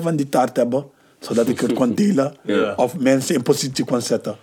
van 0.00 0.16
die 0.16 0.28
taart 0.28 0.56
hebben, 0.56 0.84
zodat 1.18 1.48
ik 1.48 1.60
het 1.60 1.72
kon 1.72 1.94
delen. 2.04 2.34
Of 2.76 2.98
mensen 2.98 3.34
in 3.34 3.42
positie 3.42 3.84
kon 3.84 4.00
zetten. 4.00 4.36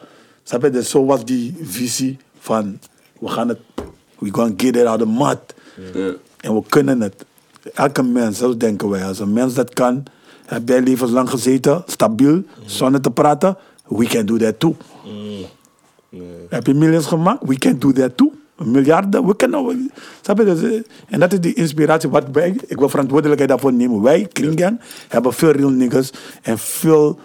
Snap 0.43 0.62
je? 0.63 0.69
Dus 0.69 0.89
zo 0.89 1.06
was 1.06 1.25
die 1.25 1.56
visie 1.62 2.17
van, 2.39 2.79
we 3.19 3.27
gaan 3.27 3.47
het, 3.47 3.60
we 4.19 4.34
gaan 4.34 4.53
get 4.58 4.75
it 4.75 4.86
out 4.86 5.01
of 5.01 5.08
the 5.08 5.13
mud. 5.13 5.39
Ja. 5.93 6.13
En 6.39 6.53
we 6.53 6.62
kunnen 6.69 7.01
het. 7.01 7.25
Elke 7.73 8.03
mens, 8.03 8.38
zo 8.38 8.58
denken 8.58 8.89
wij. 8.89 9.06
Als 9.06 9.19
een 9.19 9.34
mens 9.34 9.53
dat 9.53 9.73
kan, 9.73 10.03
heb 10.45 10.67
jij 10.67 10.82
levenslang 10.82 11.29
gezeten, 11.29 11.84
stabiel, 11.88 12.43
zonder 12.65 13.01
te 13.01 13.12
praten, 13.12 13.58
we 13.88 14.06
can 14.06 14.25
do 14.25 14.38
that 14.38 14.60
too. 14.60 14.75
Heb 16.49 16.67
je 16.67 16.73
millions 16.73 17.06
gemaakt? 17.06 17.47
We 17.47 17.56
can 17.56 17.79
do 17.79 17.91
that 17.91 18.17
too. 18.17 18.32
Miljarden, 18.58 19.25
we 19.25 19.36
kunnen. 19.36 19.91
Snap 20.21 20.38
je? 20.38 20.45
Dus, 20.45 20.62
eh, 20.62 20.82
en 21.10 21.19
dat 21.19 21.34
is 21.34 21.39
die 21.39 21.53
inspiratie 21.53 22.10
wat 22.10 22.23
wij, 22.32 22.56
ik 22.67 22.77
wil 22.77 22.89
verantwoordelijkheid 22.89 23.49
daarvoor 23.49 23.73
nemen. 23.73 24.01
Wij, 24.01 24.27
Kringgang, 24.32 24.79
hebben 25.08 25.34
veel 25.34 25.51
real 25.51 25.69
niggas 25.69 26.12
en 26.41 26.58
veel 26.58 27.19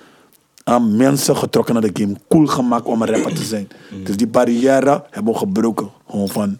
um, 0.68 0.96
mensen 0.96 1.36
getrokken 1.36 1.74
naar 1.74 1.82
de 1.92 2.00
game. 2.02 2.14
Cool 2.28 2.46
gemaakt 2.46 2.84
om 2.84 3.02
een 3.02 3.08
rapper 3.08 3.34
te 3.34 3.42
zijn. 3.44 3.68
Dus 4.04 4.16
die 4.16 4.26
barrière 4.26 5.04
hebben 5.10 5.32
we 5.32 5.38
gebroken. 5.38 5.90
Gewoon 6.10 6.28
van, 6.28 6.58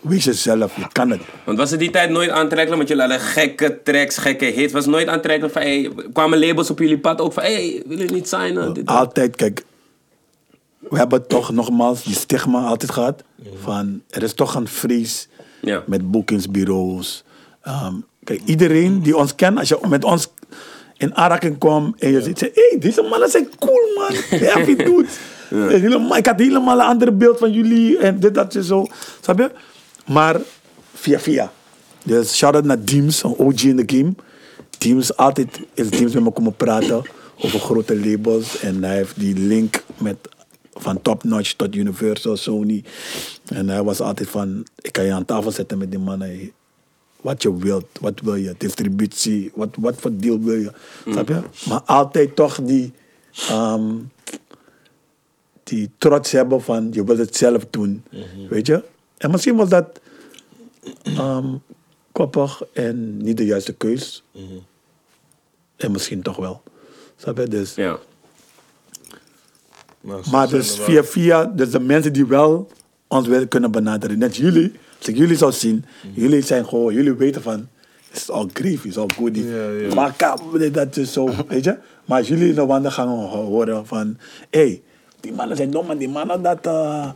wees 0.00 0.24
jezelf, 0.24 0.76
je 0.76 0.86
kan 0.92 1.10
het. 1.10 1.20
Want 1.44 1.58
was 1.58 1.70
het 1.70 1.80
die 1.80 1.90
tijd 1.90 2.10
nooit 2.10 2.30
aantrekkelijk? 2.30 2.76
Want 2.76 2.88
jullie 2.88 3.02
hadden 3.02 3.20
gekke 3.20 3.80
tracks, 3.82 4.18
gekke 4.18 4.44
hits. 4.44 4.72
Was 4.72 4.84
het 4.84 4.92
nooit 4.94 5.08
aantrekkelijk 5.08 5.52
van, 5.52 5.62
hey, 5.62 5.92
kwamen 6.12 6.38
labels 6.38 6.70
op 6.70 6.78
jullie 6.78 6.98
pad 6.98 7.20
ook 7.20 7.32
van, 7.32 7.42
hey, 7.42 7.82
willen 7.86 7.98
jullie 7.98 8.14
niet 8.14 8.28
signen? 8.28 8.74
Dit, 8.74 8.86
dat. 8.86 8.96
altijd, 8.96 9.36
kijk, 9.36 9.64
we 10.78 10.96
hebben 10.98 11.26
toch 11.26 11.52
nogmaals 11.52 12.02
die 12.02 12.14
stigma 12.14 12.64
altijd 12.64 12.90
gehad. 12.90 13.24
Van 13.62 14.02
er 14.08 14.22
is 14.22 14.34
toch 14.34 14.54
een 14.54 14.68
vrees 14.68 15.28
Ja. 15.62 15.82
met 15.86 16.10
boekingsbureaus. 16.10 17.24
Ehm, 17.62 17.94
kijk, 18.24 18.40
iedereen 18.44 19.02
die 19.02 19.16
ons 19.16 19.34
kent, 19.34 19.58
als 19.58 19.68
je 19.68 19.78
met 19.88 20.04
ons 20.04 20.28
in 21.00 21.16
aanraking 21.16 21.58
kwam 21.58 21.94
en 21.98 22.10
je 22.10 22.22
ziet, 22.22 22.40
hé, 22.40 22.50
hey, 22.54 22.78
deze 22.78 23.02
mannen 23.02 23.30
zijn 23.30 23.48
cool, 23.58 23.94
man. 23.96 24.12
Heavy 24.40 24.76
dudes. 24.76 25.18
Helemaal, 25.48 26.16
ik 26.16 26.26
had 26.26 26.38
helemaal 26.38 26.78
een 26.78 26.86
ander 26.86 27.16
beeld 27.16 27.38
van 27.38 27.52
jullie 27.52 27.98
en 27.98 28.20
dit, 28.20 28.34
dat, 28.34 28.52
je 28.52 28.64
zo. 28.64 28.86
Snap 29.20 29.38
je? 29.38 29.50
Maar 30.06 30.40
via 30.94 31.18
via. 31.18 31.52
Dus 32.04 32.36
shout-out 32.36 32.64
naar 32.64 32.84
Deems, 32.84 33.22
een 33.22 33.34
OG 33.36 33.62
in 33.62 33.76
de 33.76 33.96
game. 33.96 34.14
Deems, 34.78 35.16
altijd 35.16 35.60
is 35.74 35.90
Deems 35.90 36.14
met 36.14 36.22
me 36.22 36.30
komen 36.30 36.56
praten 36.56 37.02
over 37.38 37.60
grote 37.60 38.00
labels. 38.00 38.60
En 38.60 38.82
hij 38.82 38.96
heeft 38.96 39.20
die 39.20 39.38
link 39.38 39.82
met 39.98 40.16
van 40.72 41.02
Top 41.02 41.24
Notch 41.24 41.52
tot 41.52 41.74
Universal, 41.74 42.36
Sony. 42.36 42.84
En 43.46 43.68
hij 43.68 43.82
was 43.82 44.00
altijd 44.00 44.28
van, 44.28 44.66
ik 44.80 44.92
kan 44.92 45.04
je 45.04 45.12
aan 45.12 45.24
tafel 45.24 45.50
zetten 45.50 45.78
met 45.78 45.90
die 45.90 46.00
mannen. 46.00 46.52
Wat 47.22 47.42
je 47.42 47.56
wilt, 47.56 47.86
wat 48.00 48.20
wil 48.20 48.34
je, 48.34 48.54
distributie, 48.58 49.52
wat, 49.54 49.68
wat 49.78 49.96
voor 49.96 50.16
deal 50.16 50.40
wil 50.40 50.54
je. 50.54 50.72
Snap 51.06 51.28
je? 51.28 51.40
Maar 51.68 51.80
altijd 51.80 52.36
toch 52.36 52.60
die, 52.62 52.92
ehm, 53.48 53.94
die 55.64 55.90
trots 55.98 56.32
hebben 56.32 56.62
van, 56.62 56.88
je 56.92 57.04
wilt 57.04 57.18
het 57.18 57.36
zelf 57.36 57.66
doen. 57.70 58.04
Weet 58.48 58.66
je? 58.66 58.82
En 59.16 59.30
misschien 59.30 59.56
was 59.56 59.68
dat 59.68 60.00
ehm, 61.02 61.54
koppig 62.12 62.62
en 62.72 63.16
niet 63.16 63.36
de 63.36 63.44
juiste 63.44 63.72
keus. 63.72 64.24
En 65.76 65.92
misschien 65.92 66.22
toch 66.22 66.36
wel. 66.36 66.62
Snap 67.16 67.38
je? 67.38 67.48
Dus, 67.48 67.74
Ja. 67.74 67.98
Nou, 70.00 70.22
maar 70.30 70.48
dus 70.48 70.78
via 70.78 71.04
via, 71.04 71.44
dus 71.44 71.70
de 71.70 71.80
mensen 71.80 72.12
die 72.12 72.26
wel 72.26 72.68
ons 73.06 73.26
willen 73.28 73.48
kunnen 73.48 73.70
benaderen. 73.70 74.18
Net 74.18 74.36
jullie, 74.36 74.72
als 75.00 75.08
ik 75.08 75.16
jullie 75.16 75.36
zou 75.36 75.52
zien, 75.52 75.84
jullie 76.14 76.42
zijn 76.42 76.66
gewoon, 76.66 76.94
jullie 76.94 77.12
weten 77.12 77.42
van, 77.42 77.68
het 78.10 78.20
is 78.20 78.30
al 78.30 78.48
grief, 78.52 78.82
het 78.82 78.90
is 78.90 78.96
al 78.98 79.08
goed. 79.16 79.38
Maar 79.94 80.12
kap, 80.16 80.40
dat 80.72 80.96
is 80.96 81.12
zo, 81.12 81.30
weet 81.48 81.64
je. 81.64 81.76
Maar 82.04 82.18
als 82.18 82.28
jullie 82.28 82.48
in 82.48 82.54
de 82.54 82.60
ho- 82.60 83.44
horen 83.44 83.86
van, 83.86 84.16
hé, 84.50 84.60
hey, 84.60 84.82
die 85.20 85.32
mannen 85.32 85.56
zijn 85.56 85.70
dom, 85.70 85.98
die 85.98 86.08
mannen 86.08 86.42
dat, 86.42 86.66
eh, 86.66 87.10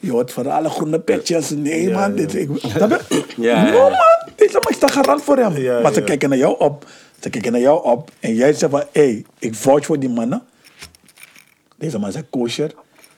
je 0.00 0.10
hoort 0.10 0.32
verhalen, 0.32 0.70
groene 0.70 1.00
petjes, 1.00 1.50
nee 1.50 1.90
man, 1.90 2.14
dit, 2.14 2.34
ik, 2.34 2.48
je? 2.62 3.24
Ja, 3.36 3.62
No 3.70 3.76
ja. 3.76 3.88
man, 3.88 4.32
deze 4.36 4.52
man 4.52 4.68
is 4.70 4.78
daar 4.78 4.90
garant 4.90 5.22
voor 5.22 5.36
hem. 5.36 5.82
Maar 5.82 5.92
ze 5.92 6.02
kijken 6.02 6.28
naar 6.28 6.38
jou 6.38 6.58
op, 6.58 6.86
ze 7.20 7.30
kijken 7.30 7.52
naar 7.52 7.60
jou 7.60 7.84
op 7.84 8.10
en 8.20 8.34
jij 8.34 8.52
zegt 8.52 8.70
van, 8.72 8.80
hé, 8.92 9.00
hey, 9.02 9.24
ik 9.38 9.54
vouch 9.54 9.86
voor 9.86 9.98
die 9.98 10.08
mannen. 10.08 10.42
Deze 11.76 11.98
man 11.98 12.12
zijn 12.12 12.26
kosher. 12.30 12.74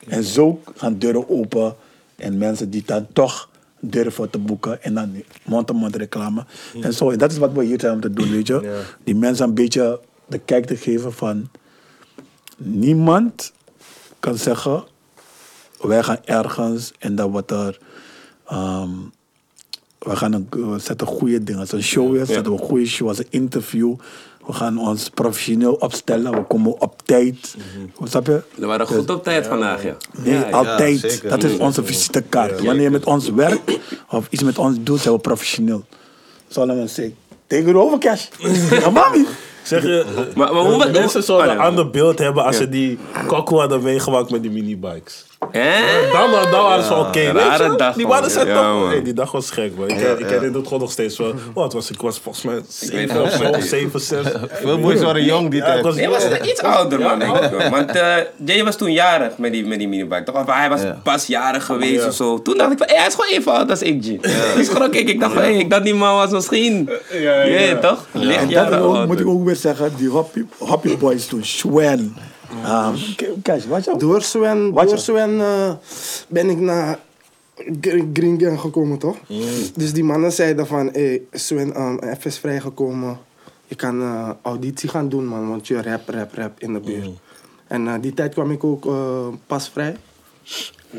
En 0.07 0.23
zo 0.23 0.61
gaan 0.75 0.97
deuren 0.97 1.29
open. 1.29 1.75
En 2.15 2.37
mensen 2.37 2.69
die 2.69 2.83
dan 2.85 3.07
toch 3.13 3.48
durven 3.79 4.29
te 4.29 4.37
boeken. 4.37 4.83
En 4.83 4.93
dan 4.93 5.23
mond-to-mond 5.45 5.95
reclame. 5.95 6.45
En 6.81 6.93
zo. 6.93 7.09
En 7.09 7.17
dat 7.17 7.31
is 7.31 7.37
wat 7.37 7.51
we 7.51 7.63
hier 7.63 7.79
zijn 7.79 7.93
om 7.93 8.01
te 8.01 8.11
doen, 8.11 8.31
weet 8.31 8.47
je. 8.47 8.59
Ja. 8.61 8.79
Die 9.03 9.15
mensen 9.15 9.47
een 9.47 9.53
beetje 9.53 9.99
de 10.25 10.37
kijk 10.37 10.65
te 10.65 10.75
geven 10.77 11.13
van... 11.13 11.49
Niemand 12.57 13.53
kan 14.19 14.37
zeggen... 14.37 14.83
Wij 15.81 16.03
gaan 16.03 16.19
ergens 16.25 16.91
en 16.99 17.15
dan 17.15 17.31
wordt 17.31 17.51
er... 17.51 17.79
ehm, 18.45 18.89
we 19.99 20.15
gaan 20.15 20.33
een, 20.33 20.47
we 20.49 20.79
zetten 20.79 21.07
goede 21.07 21.43
dingen. 21.43 21.59
Als 21.59 21.71
een 21.71 21.83
show 21.83 22.15
is, 22.15 22.27
zetten 22.27 22.53
we 22.53 22.59
een 22.61 22.67
goede 22.67 22.85
show. 22.85 23.07
Als 23.07 23.17
een 23.17 23.27
interview. 23.29 23.95
We 24.49 24.55
gaan 24.55 24.77
ons 24.77 25.09
professioneel 25.09 25.73
opstellen. 25.73 26.31
We 26.31 26.43
komen 26.43 26.81
op 26.81 27.01
tijd. 27.05 27.55
Snap 28.03 28.25
je? 28.25 28.41
We 28.55 28.65
waren 28.65 28.87
goed 28.87 29.09
op 29.09 29.23
tijd 29.23 29.47
vandaag, 29.47 29.83
ja. 29.83 29.95
Nee, 30.17 30.33
Ja, 30.33 30.49
altijd. 30.49 31.21
dat 31.29 31.43
is 31.43 31.57
onze 31.57 31.83
visitekaart. 31.83 32.63
Wanneer 32.63 32.83
je 32.83 32.89
met 32.89 33.05
ons 33.05 33.29
werkt 33.29 33.79
of 34.09 34.27
iets 34.29 34.43
met 34.43 34.57
ons 34.57 34.77
doet, 34.81 34.99
zijn 35.01 35.13
we 35.13 35.19
professioneel. 35.19 35.83
Solomon 36.47 36.87
zegt, 36.87 37.11
tegenover 37.47 37.97
cash. 37.97 38.27
Ja, 38.79 38.89
mami. 38.89 39.25
Zeg 39.63 39.83
je, 39.83 40.05
Maar, 40.35 40.53
maar 40.53 40.63
hoe... 40.63 40.91
mensen 40.91 41.23
zouden 41.23 41.47
Oh, 41.49 41.53
een 41.53 41.59
ander 41.59 41.89
beeld 41.89 42.19
hebben 42.19 42.43
als 42.45 42.57
ze 42.57 42.69
die 42.69 42.97
kokko 43.27 43.59
hadden 43.59 43.83
meegemaakt 43.83 44.29
met 44.29 44.41
die 44.41 44.51
minibikes. 44.51 45.25
Hè? 45.51 46.11
Dan, 46.11 46.31
dan, 46.31 46.51
dan 46.51 46.63
waren 46.63 46.83
ze 46.83 46.89
wel 46.89 46.99
oké. 46.99 47.19
Ja, 47.19 47.33
weet 47.33 47.57
je? 47.57 47.73
dag, 47.77 47.95
Die 47.95 48.07
waren 48.07 48.31
ze 48.31 48.45
Ja, 48.45 48.53
toch. 48.55 48.79
man. 48.79 48.89
Hey, 48.89 49.01
die 49.03 49.13
dag 49.13 49.31
was 49.31 49.51
gek, 49.51 49.75
man. 49.77 49.87
Ik, 49.89 49.95
ik 50.19 50.25
herinner 50.25 50.53
het 50.53 50.63
gewoon 50.63 50.79
nog 50.79 50.91
steeds 50.91 51.17
wel. 51.17 51.33
Wat 51.53 51.73
was 51.73 51.91
ik? 51.91 52.01
Was 52.01 52.19
volgens 52.19 52.43
mij 52.43 52.55
weet 52.55 52.65
7 53.09 53.21
of 53.23 53.31
zo, 53.31 53.59
7, 53.59 53.99
6. 54.01 54.25
Veel 54.51 54.79
boys 54.79 55.01
waren 55.01 55.23
jong 55.23 55.49
die 55.49 55.59
Ja, 55.59 55.65
ik 55.65 55.71
tijd. 55.71 55.83
was 55.83 55.95
Jij 55.95 56.09
was 56.09 56.23
iets 56.49 56.61
ouder, 56.61 56.99
man. 56.99 57.19
Want 57.69 57.91
eh, 57.91 58.15
Jay 58.45 58.63
was 58.63 58.75
toen 58.75 58.91
jarig 58.91 59.37
met 59.37 59.51
die, 59.51 59.65
met 59.65 59.77
die 59.79 59.87
minibike, 59.87 60.23
toch? 60.23 60.35
Of 60.35 60.53
hij 60.53 60.69
was 60.69 60.81
pas 61.03 61.25
jarig 61.27 61.65
geweest 61.65 62.01
Ja. 62.01 62.07
of 62.07 62.13
zo. 62.13 62.41
Toen 62.41 62.57
dacht 62.57 62.71
ik 62.71 62.77
van, 62.77 62.87
hey, 62.87 62.97
hij 62.97 63.07
is 63.07 63.13
gewoon 63.15 63.31
even 63.31 63.51
oud 63.51 63.69
als 63.69 63.81
ik, 63.81 64.03
G. 64.03 64.07
Dus 64.55 64.65
schrok 64.67 64.93
ik. 64.95 65.09
Ik 65.09 65.19
dacht 65.19 65.33
van, 65.33 65.41
hey, 65.41 65.55
ik 65.57 65.69
dacht 65.69 65.83
die 65.83 65.95
man 65.95 66.15
was 66.15 66.31
misschien... 66.31 66.89
Ja, 67.11 67.19
ja, 67.19 67.43
Ja, 67.43 67.59
ja. 67.59 67.77
toch? 67.77 68.05
En 68.11 68.19
Licht 68.19 68.55
ouder. 68.55 69.07
moet 69.07 69.19
ik 69.19 69.27
ook 69.27 69.45
weer 69.45 69.55
zeggen, 69.55 69.91
die 69.97 70.09
Hoppy, 70.57 70.97
Boys 70.97 71.25
toen, 71.25 71.43
Swen. 71.43 72.15
Um, 72.65 72.95
kijk, 73.41 73.63
wat 73.63 73.83
jou? 73.85 73.99
Door 73.99 74.21
Sven, 74.21 74.71
Wat 74.71 74.89
door 74.89 74.97
Sven 74.97 75.39
eh, 75.39 75.73
ben 76.27 76.49
ik 76.49 76.59
naar 76.59 76.99
Gr- 77.55 78.03
Green 78.13 78.39
Gang 78.41 78.59
gekomen, 78.59 78.97
toch? 78.97 79.17
Dus 79.75 79.93
die 79.93 80.03
mannen 80.03 80.31
zeiden 80.31 80.67
van, 80.67 80.89
hey, 80.91 81.21
Sven, 81.31 81.81
um, 81.81 81.99
even 81.99 82.23
is 82.23 82.37
vrijgekomen. 82.39 83.19
Je 83.67 83.75
kan 83.75 84.01
eh, 84.01 84.29
auditie 84.41 84.89
gaan 84.89 85.09
doen, 85.09 85.25
man, 85.25 85.49
want 85.49 85.67
je 85.67 85.81
rap, 85.81 86.09
rap, 86.09 86.33
rap 86.33 86.59
in 86.59 86.73
de 86.73 86.79
buurt. 86.79 87.09
En 87.67 87.87
eh, 87.87 87.93
die 88.01 88.13
tijd 88.13 88.33
kwam 88.33 88.51
ik 88.51 88.63
ook 88.63 88.85
eh, 88.85 89.27
pas 89.47 89.69
vrij. 89.69 89.95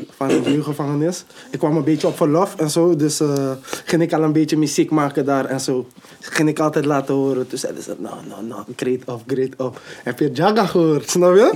Van 0.09 0.27
de 0.27 0.41
jeugdgevangenis. 0.51 1.25
Ik 1.49 1.59
kwam 1.59 1.77
een 1.77 1.83
beetje 1.83 2.07
op 2.07 2.15
verlof 2.15 2.55
en 2.55 2.69
zo, 2.69 2.95
dus 2.95 3.19
eh, 3.19 3.51
ging 3.85 4.01
ik 4.01 4.13
al 4.13 4.23
een 4.23 4.31
beetje 4.31 4.57
muziek 4.57 4.91
maken 4.91 5.25
daar 5.25 5.45
en 5.45 5.59
zo. 5.59 5.87
Ging 6.19 6.49
ik 6.49 6.59
altijd 6.59 6.85
laten 6.85 7.13
horen. 7.13 7.47
Toen 7.47 7.59
zeiden 7.59 7.83
ze, 7.83 7.95
nou, 7.97 8.15
nou, 8.27 8.45
nou, 8.45 8.63
great 8.75 9.05
of, 9.05 9.23
great 9.27 9.55
of. 9.57 9.81
Heb 10.03 10.19
je 10.19 10.31
Jaga 10.31 10.65
gehoord, 10.65 11.09
snap 11.09 11.35
je? 11.35 11.49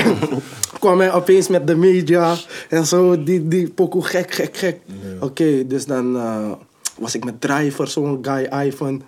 kwam 0.80 0.98
hij 0.98 1.12
opeens 1.12 1.48
met 1.48 1.66
de 1.66 1.76
media 1.76 2.36
en 2.68 2.86
zo, 2.86 3.22
die, 3.22 3.48
die 3.48 3.70
pokoe 3.70 4.04
gek, 4.04 4.30
gek, 4.30 4.56
gek. 4.56 4.80
Oké, 5.20 5.66
dus 5.66 5.86
dan 5.86 6.16
eh, 6.16 6.52
was 6.98 7.14
ik 7.14 7.24
met 7.24 7.40
Driver, 7.40 7.88
zo'n 7.88 8.18
guy, 8.22 8.66
Ivan. 8.66 9.02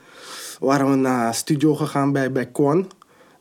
Waren 0.60 0.90
we 0.90 0.96
naar 0.96 1.34
studio 1.34 1.74
gegaan 1.74 2.12
bij, 2.12 2.32
bij 2.32 2.46
Quan. 2.46 2.90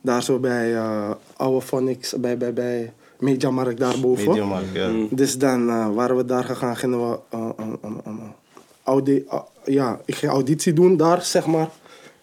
Daar 0.00 0.22
zo 0.22 0.38
bij 0.38 0.74
eh 0.74 1.10
Oude 1.36 1.66
Phonics, 1.66 2.14
bij, 2.18 2.36
bij, 2.36 2.52
bij 2.52 2.92
Mediamarkt 3.22 3.78
daarboven. 3.78 4.28
Mediamarkt, 4.28 4.66
ja. 4.72 4.90
Dus 5.10 5.38
dan 5.38 5.68
eh, 5.68 5.86
waren 5.94 6.16
we 6.16 6.24
daar 6.24 6.44
gegaan, 6.44 6.76
gingen 6.76 7.08
we 7.10 7.18
audi- 8.84 9.24
eh, 9.30 9.38
ja, 9.64 10.00
ik 10.04 10.14
ging 10.14 10.32
auditie 10.32 10.72
doen 10.72 10.96
daar, 10.96 11.22
zeg 11.22 11.46
maar. 11.46 11.68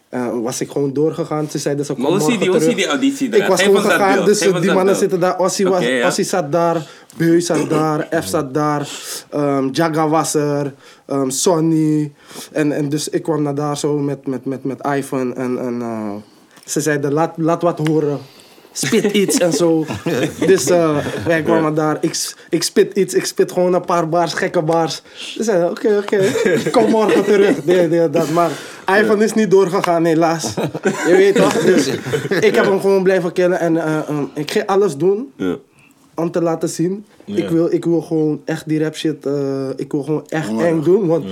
Eh, 0.09 0.27
was 0.41 0.61
ik 0.61 0.69
gewoon 0.71 0.93
doorgegaan. 0.93 1.49
Ze 1.49 1.57
zeiden 1.57 1.85
ze 1.85 1.93
kom 1.93 2.01
Maar 2.01 2.11
hoe 2.11 2.19
ziet 2.19 2.29
morgen 2.29 2.51
die- 2.51 2.59
terug. 2.59 2.75
die 2.75 2.87
auditie 2.87 3.29
Ik 3.29 3.47
was 3.47 3.61
gewoon 3.61 3.81
gegaan, 3.81 4.25
dus 4.25 4.39
die 4.39 4.51
mannen 4.51 4.85
beeld. 4.85 4.97
zitten 4.97 5.19
daar. 5.19 5.39
Ossie, 5.39 5.67
was, 5.67 5.81
Oké, 5.81 5.89
ja. 5.89 6.07
Ossie 6.07 6.23
zat 6.23 6.51
daar, 6.51 6.87
Beu 7.17 7.41
zat 7.41 7.69
daar, 7.69 8.07
F 8.23 8.25
zat 8.27 8.53
daar, 8.53 8.89
ehm 9.29 9.69
Jaga 9.71 10.07
was 10.09 10.33
er, 10.33 10.73
ehm, 11.05 11.29
Sonny. 11.29 12.11
En, 12.51 12.71
en 12.71 12.89
dus 12.89 13.09
ik 13.09 13.23
kwam 13.23 13.41
naar 13.41 13.55
daar 13.55 13.77
zo 13.77 13.97
met, 13.97 14.27
met, 14.27 14.45
met, 14.45 14.63
met 14.63 14.87
Ivan 14.97 15.35
en, 15.35 15.59
en 15.59 15.81
eh, 15.81 16.11
ze 16.65 16.81
zeiden 16.81 17.13
laat, 17.13 17.33
laat 17.37 17.61
wat 17.61 17.87
horen. 17.87 18.17
Spit 18.87 19.03
iets 19.11 19.37
en 19.37 19.53
zo. 19.53 19.85
Dus 20.45 20.69
eh, 20.69 20.97
wij 21.25 21.41
kwamen 21.41 21.73
daar. 21.73 21.97
Ik, 22.01 22.33
ik 22.49 22.63
spit 22.63 22.93
iets. 22.97 23.13
Ik 23.13 23.25
spit 23.25 23.51
gewoon 23.51 23.73
een 23.73 23.85
paar 23.85 24.09
bars, 24.09 24.33
gekke 24.33 24.61
bars. 24.61 25.01
Ze 25.15 25.43
zeiden, 25.43 25.69
oké, 25.69 25.97
oké. 25.97 26.19
Kom 26.71 26.89
morgen 26.89 27.23
terug. 27.23 27.65
Nee, 27.65 27.87
nee, 27.87 28.09
dat. 28.09 28.29
Maar 28.29 28.51
Ivan 29.01 29.21
is 29.21 29.33
niet 29.33 29.51
doorgegaan, 29.51 30.05
helaas. 30.05 30.53
Je 31.07 31.13
weet 31.15 31.35
toch? 31.35 31.53
Dus 31.53 31.87
ik 32.39 32.55
heb 32.55 32.65
hem 32.65 32.79
gewoon 32.79 33.03
blijven 33.03 33.31
kennen. 33.31 33.59
En 33.59 33.77
eh, 33.77 33.97
eh, 33.97 34.17
ik 34.33 34.51
ga 34.51 34.63
alles 34.65 34.95
doen 34.95 35.31
Ja. 35.35 35.55
om 36.15 36.31
te 36.31 36.41
laten 36.41 36.69
zien. 36.69 37.05
Ja. 37.25 37.35
Ik, 37.35 37.49
wil, 37.49 37.73
ik 37.73 37.85
wil 37.85 38.01
gewoon 38.01 38.41
echt 38.45 38.67
die 38.67 38.83
rap 38.83 38.95
shit. 38.95 39.25
ik 39.75 39.91
wil 39.91 40.03
gewoon 40.03 40.23
echt 40.27 40.49
eng 40.57 40.83
doen. 40.83 41.07
Want 41.07 41.25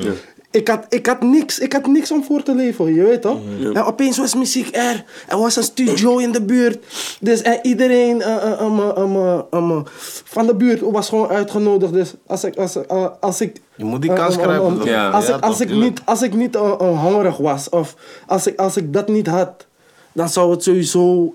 ik, 0.52 0.68
had, 0.68 0.86
ik, 0.90 1.06
had 1.06 1.22
niks, 1.22 1.60
ik 1.60 1.74
had 1.74 1.88
niks 1.88 2.12
om 2.12 2.24
voor 2.24 2.44
te 2.44 2.56
leven, 2.56 2.94
je 2.94 3.04
weet 3.04 3.22
toch? 3.22 3.40
En 3.74 3.84
opeens 3.84 4.18
was 4.18 4.36
muziek 4.36 4.76
er. 4.76 5.06
Er 5.28 5.38
was 5.38 5.56
een 5.56 5.64
studio 5.64 6.18
in 6.18 6.32
de 6.32 6.42
buurt. 6.42 6.86
Dus 7.20 7.42
en 7.42 7.60
iedereen 7.62 8.22
eh, 8.22 8.36
eh, 8.36 8.62
eh, 8.62 9.40
eh, 9.52 9.80
van 10.24 10.46
de 10.46 10.56
buurt 10.56 10.82
was 10.82 11.10
gewoon 11.10 11.28
uitgenodigd. 11.28 11.94
Dus 11.94 12.14
als 12.28 12.44
ik. 12.44 12.56
Als, 12.56 12.78
als 13.20 13.42
ik 13.42 13.62
Je 13.76 13.84
moet 13.84 14.02
die 14.02 14.14
kans 14.14 14.36
grijpen. 14.36 14.84
Ja. 14.84 15.10
Als, 15.10 15.28
Ja, 15.28 15.36
ik, 15.36 15.44
als, 15.44 15.62
ik 15.62 15.70
niet, 15.70 16.02
als 16.06 16.22
ik 16.22 16.34
niet 16.34 16.56
hongerig 16.56 17.38
was, 17.38 17.70
of 17.70 17.96
als 18.28 18.48
ik, 18.48 18.60
als 18.60 18.78
ik 18.78 18.94
dat 18.94 19.08
niet 19.08 19.28
had, 19.28 19.66
dan 20.14 20.30
zou 20.30 20.52
het 20.52 20.64
sowieso 20.64 21.32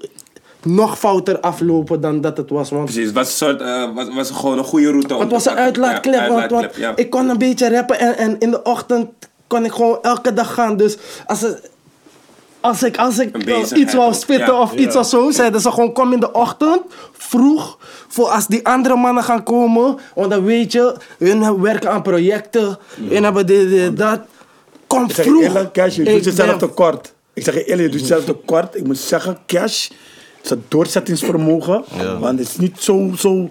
nog 0.64 0.98
fouter 0.98 1.40
aflopen 1.40 2.01
dan 2.01 2.20
dat 2.20 2.37
het 2.37 2.51
was. 2.51 2.70
Want 2.70 2.85
Precies, 2.85 3.07
het 3.07 3.14
was, 3.14 3.27
een 3.29 3.33
soort, 3.48 3.61
eh, 3.61 3.94
was, 3.94 4.14
was 4.14 4.31
gewoon 4.31 4.59
een 4.59 4.64
goede 4.64 4.90
route 4.90 5.14
het 5.14 5.31
was 5.31 5.46
een 5.46 5.57
uitlaatklep, 5.57 6.29
Ja, 6.29 6.48
want, 6.48 6.77
ja. 6.77 6.92
ik 6.96 7.11
kon 7.11 7.29
een 7.29 7.38
beetje 7.38 7.70
rappen 7.70 7.98
en, 7.98 8.16
en 8.16 8.37
in 8.38 8.51
de 8.51 8.62
ochtend 8.62 9.09
kon 9.46 9.64
ik 9.64 9.72
gewoon 9.72 9.98
elke 10.03 10.33
dag 10.33 10.55
gaan. 10.55 10.77
Dus 10.77 10.96
als, 11.27 11.40
het, 11.40 11.70
als 12.61 12.83
ik, 12.83 12.96
als 12.98 13.18
ik 13.18 13.37
iets 13.75 13.94
wou 13.94 14.14
spitten 14.14 14.55
ja. 14.55 14.61
of 14.61 14.72
iets 14.72 14.96
of 14.96 15.07
zo, 15.07 15.31
zeiden 15.31 15.61
ze 15.61 15.70
gewoon 15.70 15.92
kom 15.92 16.12
in 16.12 16.20
de 16.20 16.33
ochtend, 16.33 16.81
vroeg, 17.12 17.79
voor 18.09 18.27
als 18.29 18.46
die 18.46 18.66
andere 18.66 18.96
mannen 18.96 19.22
gaan 19.25 19.42
komen. 19.42 19.98
Want 20.14 20.31
dan 20.31 20.44
weet 20.44 20.72
je, 20.72 20.94
hun 21.18 21.61
werken 21.61 21.90
aan 21.90 22.03
projecten, 22.03 22.79
hun 23.09 23.25
hebben 23.25 23.46
dit, 23.46 23.68
dit, 23.68 23.96
dat. 23.96 24.20
Kom 24.87 25.05
Ik 25.05 25.14
zeg 25.14 25.25
je 25.25 25.31
vroeg. 25.31 25.42
eerlijk, 25.42 25.72
Cash, 25.72 25.96
je 25.96 26.05
doet 26.05 26.25
jezelf 26.25 26.48
ben- 26.48 26.59
tekort. 26.59 27.12
Ik 27.33 27.44
zeg 27.44 27.55
je 27.55 27.64
eerlijk, 27.64 27.83
je 27.87 27.88
doet 27.90 28.01
jezelf 28.01 28.25
tekort. 28.25 28.77
Ik 28.77 28.87
moet 28.87 28.98
zeggen, 28.98 29.38
Cash, 29.46 29.88
zijn 30.42 30.62
doorzettingsvermogen. 30.68 31.85
Want 32.20 32.38
het 32.38 32.48
is 32.48 32.57
niet 32.57 32.76
zo, 32.81 33.12
zo 33.16 33.48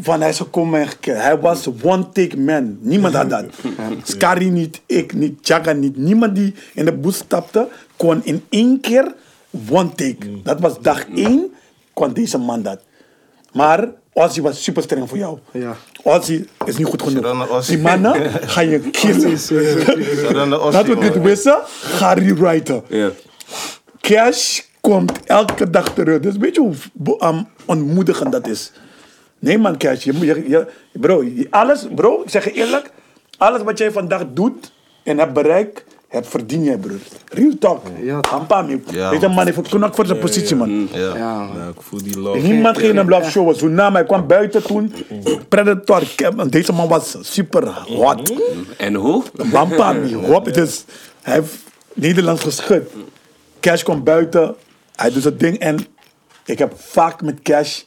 van 0.00 0.20
hij 0.20 0.28
is 0.30 0.36
gekomen 0.36 0.80
en 0.80 0.88
gek- 0.88 1.04
Hij 1.04 1.38
was 1.38 1.68
one 1.82 2.08
take 2.12 2.38
man. 2.38 2.76
Niemand 2.80 3.14
had 3.14 3.30
dat. 3.30 3.44
Skari 4.02 4.50
niet, 4.50 4.80
ik 4.86 5.14
niet, 5.14 5.46
Jaga 5.48 5.72
niet. 5.72 5.96
Niemand 5.96 6.34
die 6.34 6.54
in 6.74 6.84
de 6.84 6.92
bus 6.92 7.16
stapte, 7.16 7.68
kon 7.96 8.20
in 8.24 8.44
één 8.48 8.80
keer 8.80 9.14
one 9.70 9.88
take. 9.94 10.42
Dat 10.42 10.60
was 10.60 10.72
dag 10.80 11.04
één, 11.14 11.52
kon 11.92 12.12
deze 12.12 12.38
man 12.38 12.62
dat. 12.62 12.80
Maar 13.52 13.88
Ozzy 14.12 14.40
was 14.40 14.62
super 14.64 14.82
streng 14.82 15.08
voor 15.08 15.18
jou. 15.18 15.38
Ja. 15.52 15.76
Ozzy 16.02 16.44
is 16.64 16.76
niet 16.76 16.86
goed 16.86 17.02
genoeg. 17.02 17.66
Die 17.66 17.78
mannen 17.78 18.30
ga 18.54 18.60
je 18.60 18.78
killen. 18.80 19.30
Laten 20.72 20.94
we 20.94 21.00
dit 21.00 21.14
man. 21.14 21.22
wissen. 21.22 21.58
Ga 21.80 22.12
rewriten. 22.12 22.82
Cash 24.00 24.60
komt 24.90 25.12
elke 25.24 25.70
dag 25.70 25.94
terug. 25.94 26.20
Dus 26.20 26.36
weet 26.36 26.54
je 26.54 26.60
hoe 26.60 26.74
um, 27.28 27.46
ontmoedigend 27.64 28.32
dat 28.32 28.46
is? 28.46 28.72
Nee 29.38 29.58
man, 29.58 29.76
Cash. 29.76 30.04
Je, 30.04 30.18
je, 30.18 30.44
je, 30.48 30.66
bro, 30.92 31.22
je- 31.22 31.46
alles, 31.50 31.86
bro, 31.94 32.22
ik 32.22 32.30
zeg 32.30 32.44
je 32.44 32.52
eerlijk. 32.52 32.90
Alles 33.38 33.62
wat 33.62 33.78
jij 33.78 33.92
vandaag 33.92 34.22
doet 34.32 34.72
en 35.02 35.18
hebt 35.18 35.32
bereikt, 35.32 35.84
heb 36.08 36.26
verdien 36.26 36.64
jij, 36.64 36.76
broer. 36.76 36.98
Real 37.28 37.52
talk. 37.58 37.82
Ja. 38.02 38.18
Ampami. 38.20 38.82
Ja, 38.90 39.10
Deze 39.10 39.28
man 39.28 39.44
heeft 39.46 39.68
knock 39.68 39.94
voor 39.94 40.06
zijn 40.06 40.18
positie, 40.18 40.56
man. 40.56 40.88
Ja. 40.92 41.16
Ja, 41.16 41.48
ik 41.74 41.80
voel 41.82 42.02
die 42.02 42.18
love. 42.18 42.38
Niemand 42.38 42.78
ging 42.78 42.94
hem 42.94 43.08
love 43.08 43.30
showen. 43.30 43.54
Zo 43.56 43.68
na 43.68 43.90
mij 43.90 44.04
kwam 44.04 44.26
buiten 44.26 44.62
toen. 44.62 44.92
Predator. 45.48 46.02
Deze 46.48 46.72
man 46.72 46.88
was 46.88 47.16
super 47.20 47.68
hot. 47.68 48.32
En 48.78 48.94
hoe? 48.94 49.22
Hop. 50.26 50.54
Dus 50.54 50.84
hij 51.22 51.34
heeft 51.34 51.54
Nederlands 51.92 52.42
geschud. 52.42 52.82
Cash 53.60 53.82
komt 53.82 54.04
buiten. 54.04 54.54
Hij 54.96 55.10
doet 55.10 55.22
zijn 55.22 55.36
ding. 55.36 55.58
En 55.58 55.78
ik 56.44 56.58
heb 56.58 56.72
vaak 56.76 57.22
met 57.22 57.42
Cash 57.42 57.82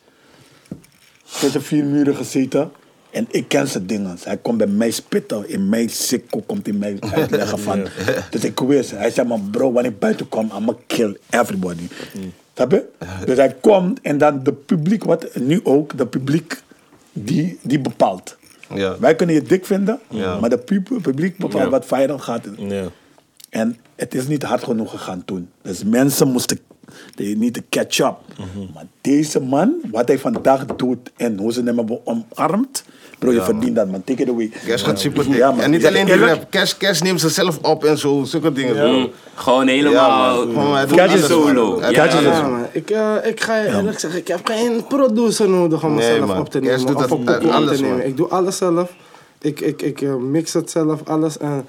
tussen 1.40 1.62
vier 1.64 1.84
muren 1.86 2.16
gezeten. 2.16 2.72
En 3.12 3.26
ik 3.30 3.48
ken 3.48 3.68
zijn 3.68 3.88
dingen. 3.88 4.18
Hij 4.24 4.38
komt 4.38 4.58
bij 4.58 4.68
mij 4.68 4.92
spitten. 4.92 5.50
In 5.50 5.70
mijn 5.70 5.90
sikko 5.90 6.42
komt 6.46 6.66
hij 6.66 6.76
mij 6.76 6.98
uitleggen 7.00 7.60
van. 7.60 7.88
Dus 8.32 8.44
ik 8.44 8.60
wist. 8.60 8.92
Hij 8.92 9.10
zei, 9.12 9.28
man 9.28 9.50
bro, 9.52 9.72
wanneer 9.72 9.92
ik 9.92 10.00
buiten 10.00 10.30
kom, 10.30 10.44
I'm 10.46 10.52
gonna 10.52 10.76
kill 10.88 11.18
everybody. 11.30 11.88
Snap 12.54 12.72
je? 12.72 12.86
Dus 13.26 13.38
hij 13.38 13.56
komt 13.62 14.02
en 14.02 14.18
dan 14.18 14.44
de 14.44 14.54
publiek, 14.54 15.04
wat 15.04 15.36
nu 15.36 15.60
ook, 15.64 15.98
de 15.98 16.08
publiek 16.08 16.62
die, 17.14 17.60
die 17.62 17.80
bepaalt. 17.80 18.38
Ja. 18.74 19.00
Wij 19.00 19.16
kunnen 19.16 19.36
je 19.36 19.42
dik 19.42 19.66
vinden, 19.66 20.00
maar 20.40 20.50
de 20.50 20.58
pub- 20.58 21.02
publiek 21.02 21.38
bepaalt 21.38 21.70
wat 21.72 21.86
viral 21.86 22.20
gaat. 22.20 22.46
Ja. 22.58 22.84
En 23.50 23.78
het 23.96 24.16
is 24.16 24.28
niet 24.28 24.44
hard 24.44 24.64
genoeg 24.64 24.92
gegaan 24.92 25.26
toen. 25.26 25.50
Dus 25.62 25.84
mensen 25.84 26.28
moesten 26.28 26.60
they 27.16 27.34
need 27.38 27.54
to 27.54 27.62
catch 27.70 28.00
up. 28.00 28.16
Maar 28.74 28.86
deze 29.02 29.40
man, 29.40 29.74
wat 29.92 30.08
hij 30.08 30.20
vandaag 30.20 30.66
doet 30.66 31.12
en 31.18 31.38
hoe 31.38 31.54
ze 31.54 31.62
hem 31.64 31.78
hebben 31.78 32.00
omarmd, 32.04 32.84
bro, 33.20 33.30
je 33.32 33.38
Ja, 33.38 33.44
verdient 33.44 33.76
dat 33.76 33.92
man. 33.92 34.04
Take 34.04 34.22
it 34.22 34.30
away. 34.30 34.52
Cash 34.66 34.84
gaat 34.84 35.00
super 35.00 35.24
dik. 35.24 35.36
Ja, 35.36 35.52
man. 35.52 35.60
En 35.60 35.72
niet 35.72 35.86
alleen 35.86 36.06
die 36.06 36.16
rap. 36.18 36.48
Cash, 36.50 36.74
Cash 36.78 37.02
neemt 37.02 37.20
zichzelf 37.20 37.58
op 37.62 37.86
en 37.86 37.98
zo. 37.98 38.24
Zulke 38.24 38.52
dingen. 38.52 39.10
Gewoon 39.36 39.66
Ja, 39.68 39.72
helemaal 39.74 40.46
man. 40.46 40.88
Gewoon, 40.88 41.20
solo. 41.20 41.82
Hij 41.82 41.92
Ja, 41.92 42.06
Ja, 42.06 42.42
man. 42.42 42.52
man. 42.52 42.66
Ik, 42.72 42.90
eh, 42.90 43.14
ik 43.24 43.42
ga 43.42 43.58
je 43.58 43.68
eerlijk 43.68 44.00
zeggen, 44.00 44.20
ik 44.20 44.28
heb 44.28 44.46
geen 44.46 44.86
producer 44.88 45.50
nodig 45.50 45.84
om 45.84 45.94
mezelf 45.96 46.40
op 46.40 46.50
te 46.50 46.60
Cash 46.60 46.70
nemen. 46.78 46.86
doet 46.94 47.12
Of 47.12 47.26
dat 47.26 47.50
alles, 47.52 47.78
te 47.78 47.84
nemen. 47.84 48.06
Ik 48.08 48.18
doe 48.18 48.28
alles 48.28 48.58
zelf. 48.58 48.94
Ik, 49.42 49.60
ik, 49.60 49.82
ik 49.82 50.02
eh, 50.02 50.16
mix 50.16 50.54
het 50.54 50.72
zelf, 50.72 51.02
alles. 51.06 51.38
En 51.38 51.66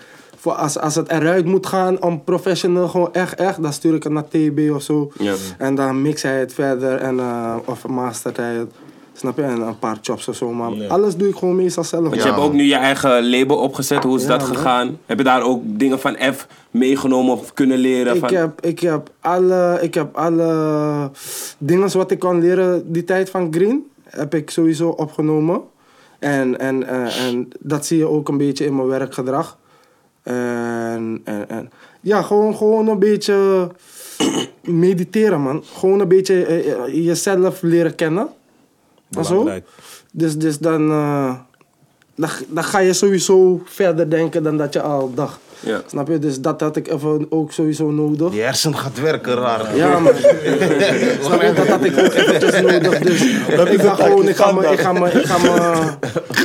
voor 0.48 0.56
als, 0.56 0.78
als 0.78 0.94
het 0.94 1.10
eruit 1.10 1.44
moet 1.44 1.66
gaan 1.66 2.02
om 2.02 2.24
professional, 2.24 2.88
gewoon 2.88 3.12
echt, 3.12 3.34
echt, 3.34 3.62
dan 3.62 3.72
stuur 3.72 3.94
ik 3.94 4.02
het 4.02 4.12
naar 4.12 4.28
TB 4.28 4.70
of 4.74 4.82
zo. 4.82 5.12
Ja. 5.18 5.34
En 5.58 5.74
dan 5.74 6.02
mix 6.02 6.22
hij 6.22 6.38
het 6.38 6.54
verder 6.54 6.96
en, 6.96 7.18
eh, 7.18 7.54
of 7.64 7.86
mastert 7.86 8.36
hij 8.36 8.54
het. 8.54 8.70
Snap 9.12 9.36
je? 9.36 9.42
En 9.42 9.60
een 9.60 9.78
paar 9.78 9.98
chops 10.02 10.28
of 10.28 10.36
zo. 10.36 10.52
Maar 10.52 10.88
alles 10.88 11.16
doe 11.16 11.28
ik 11.28 11.36
gewoon 11.36 11.56
meestal 11.56 11.84
zelf. 11.84 12.02
Want 12.02 12.22
je 12.22 12.28
hebt 12.28 12.40
ook 12.40 12.52
nu 12.52 12.62
je 12.62 12.74
eigen 12.74 13.30
label 13.30 13.56
opgezet. 13.56 14.02
Hoe 14.02 14.16
is 14.16 14.26
dat 14.26 14.40
man. 14.40 14.56
gegaan? 14.56 14.98
Heb 15.06 15.18
je 15.18 15.24
daar 15.24 15.42
ook 15.42 15.62
dingen 15.64 16.00
van 16.00 16.16
F 16.34 16.46
meegenomen 16.70 17.32
of 17.32 17.52
kunnen 17.52 17.78
leren? 17.78 18.14
Ik 18.14 18.20
van... 18.20 18.34
heb, 18.34 18.64
ik, 18.64 18.80
heb 18.80 19.10
alle, 19.20 19.78
ik 19.80 19.94
heb 19.94 20.16
alle 20.16 21.10
dingen 21.58 21.96
wat 21.96 22.10
ik 22.10 22.18
kon 22.18 22.40
leren 22.40 22.92
die 22.92 23.04
tijd 23.04 23.30
van 23.30 23.52
Green, 23.54 23.86
heb 24.04 24.34
ik 24.34 24.50
sowieso 24.50 24.88
opgenomen. 24.88 25.60
En, 26.18 26.58
en, 26.58 26.86
eh, 26.86 27.26
en 27.26 27.48
dat 27.60 27.86
zie 27.86 27.98
je 27.98 28.08
ook 28.08 28.28
een 28.28 28.38
beetje 28.38 28.64
in 28.64 28.76
mijn 28.76 28.88
werkgedrag. 28.88 29.58
En, 30.22 31.20
en, 31.24 31.48
en 31.48 31.70
ja, 32.00 32.22
gewoon, 32.22 32.56
gewoon 32.56 32.88
een 32.88 32.98
beetje 32.98 33.68
mediteren, 34.62 35.40
man. 35.40 35.64
Gewoon 35.74 36.00
een 36.00 36.08
beetje 36.08 36.44
eh, 36.44 36.72
eh, 36.72 37.04
jezelf 37.04 37.62
leren 37.62 37.94
kennen. 37.94 38.28
En 39.10 39.24
zo. 39.24 39.50
Dus, 40.12 40.36
dus 40.38 40.58
dan, 40.58 40.90
eh, 40.90 41.34
dan, 42.14 42.30
dan 42.48 42.64
ga 42.64 42.78
je 42.78 42.92
sowieso 42.92 43.62
verder 43.64 44.10
denken 44.10 44.42
dan 44.42 44.56
dat 44.56 44.72
je 44.72 44.82
al 44.82 45.14
dacht. 45.14 45.38
Ja. 45.60 45.80
Snap 45.86 46.08
je? 46.08 46.18
Dus 46.18 46.40
dat 46.40 46.60
had 46.60 46.76
ik 46.76 46.88
even 46.88 47.26
ook 47.30 47.52
sowieso 47.52 47.90
nodig. 47.90 48.34
Je 48.34 48.40
hersen 48.40 48.76
gaat 48.76 49.00
werken 49.00 49.34
raar. 49.34 49.76
Ja, 49.76 49.98
man. 49.98 50.12
Snap 51.24 51.42
je? 51.42 51.52
Dat 51.54 51.66
had 51.68 51.84
ik 51.84 51.98
ook 51.98 52.12
eventjes 52.12 52.60
nodig. 52.60 52.98
Dus 52.98 53.22
ik 53.70 53.82
dacht 53.82 54.00
gewoon, 54.02 54.28
ik 54.28 54.36
ga 54.36 54.52
mijn 54.52 54.72
ik 54.72 54.78
ga 54.80 54.92
mijn- 54.92 55.16
ik 55.18 55.24
ga 55.26 55.36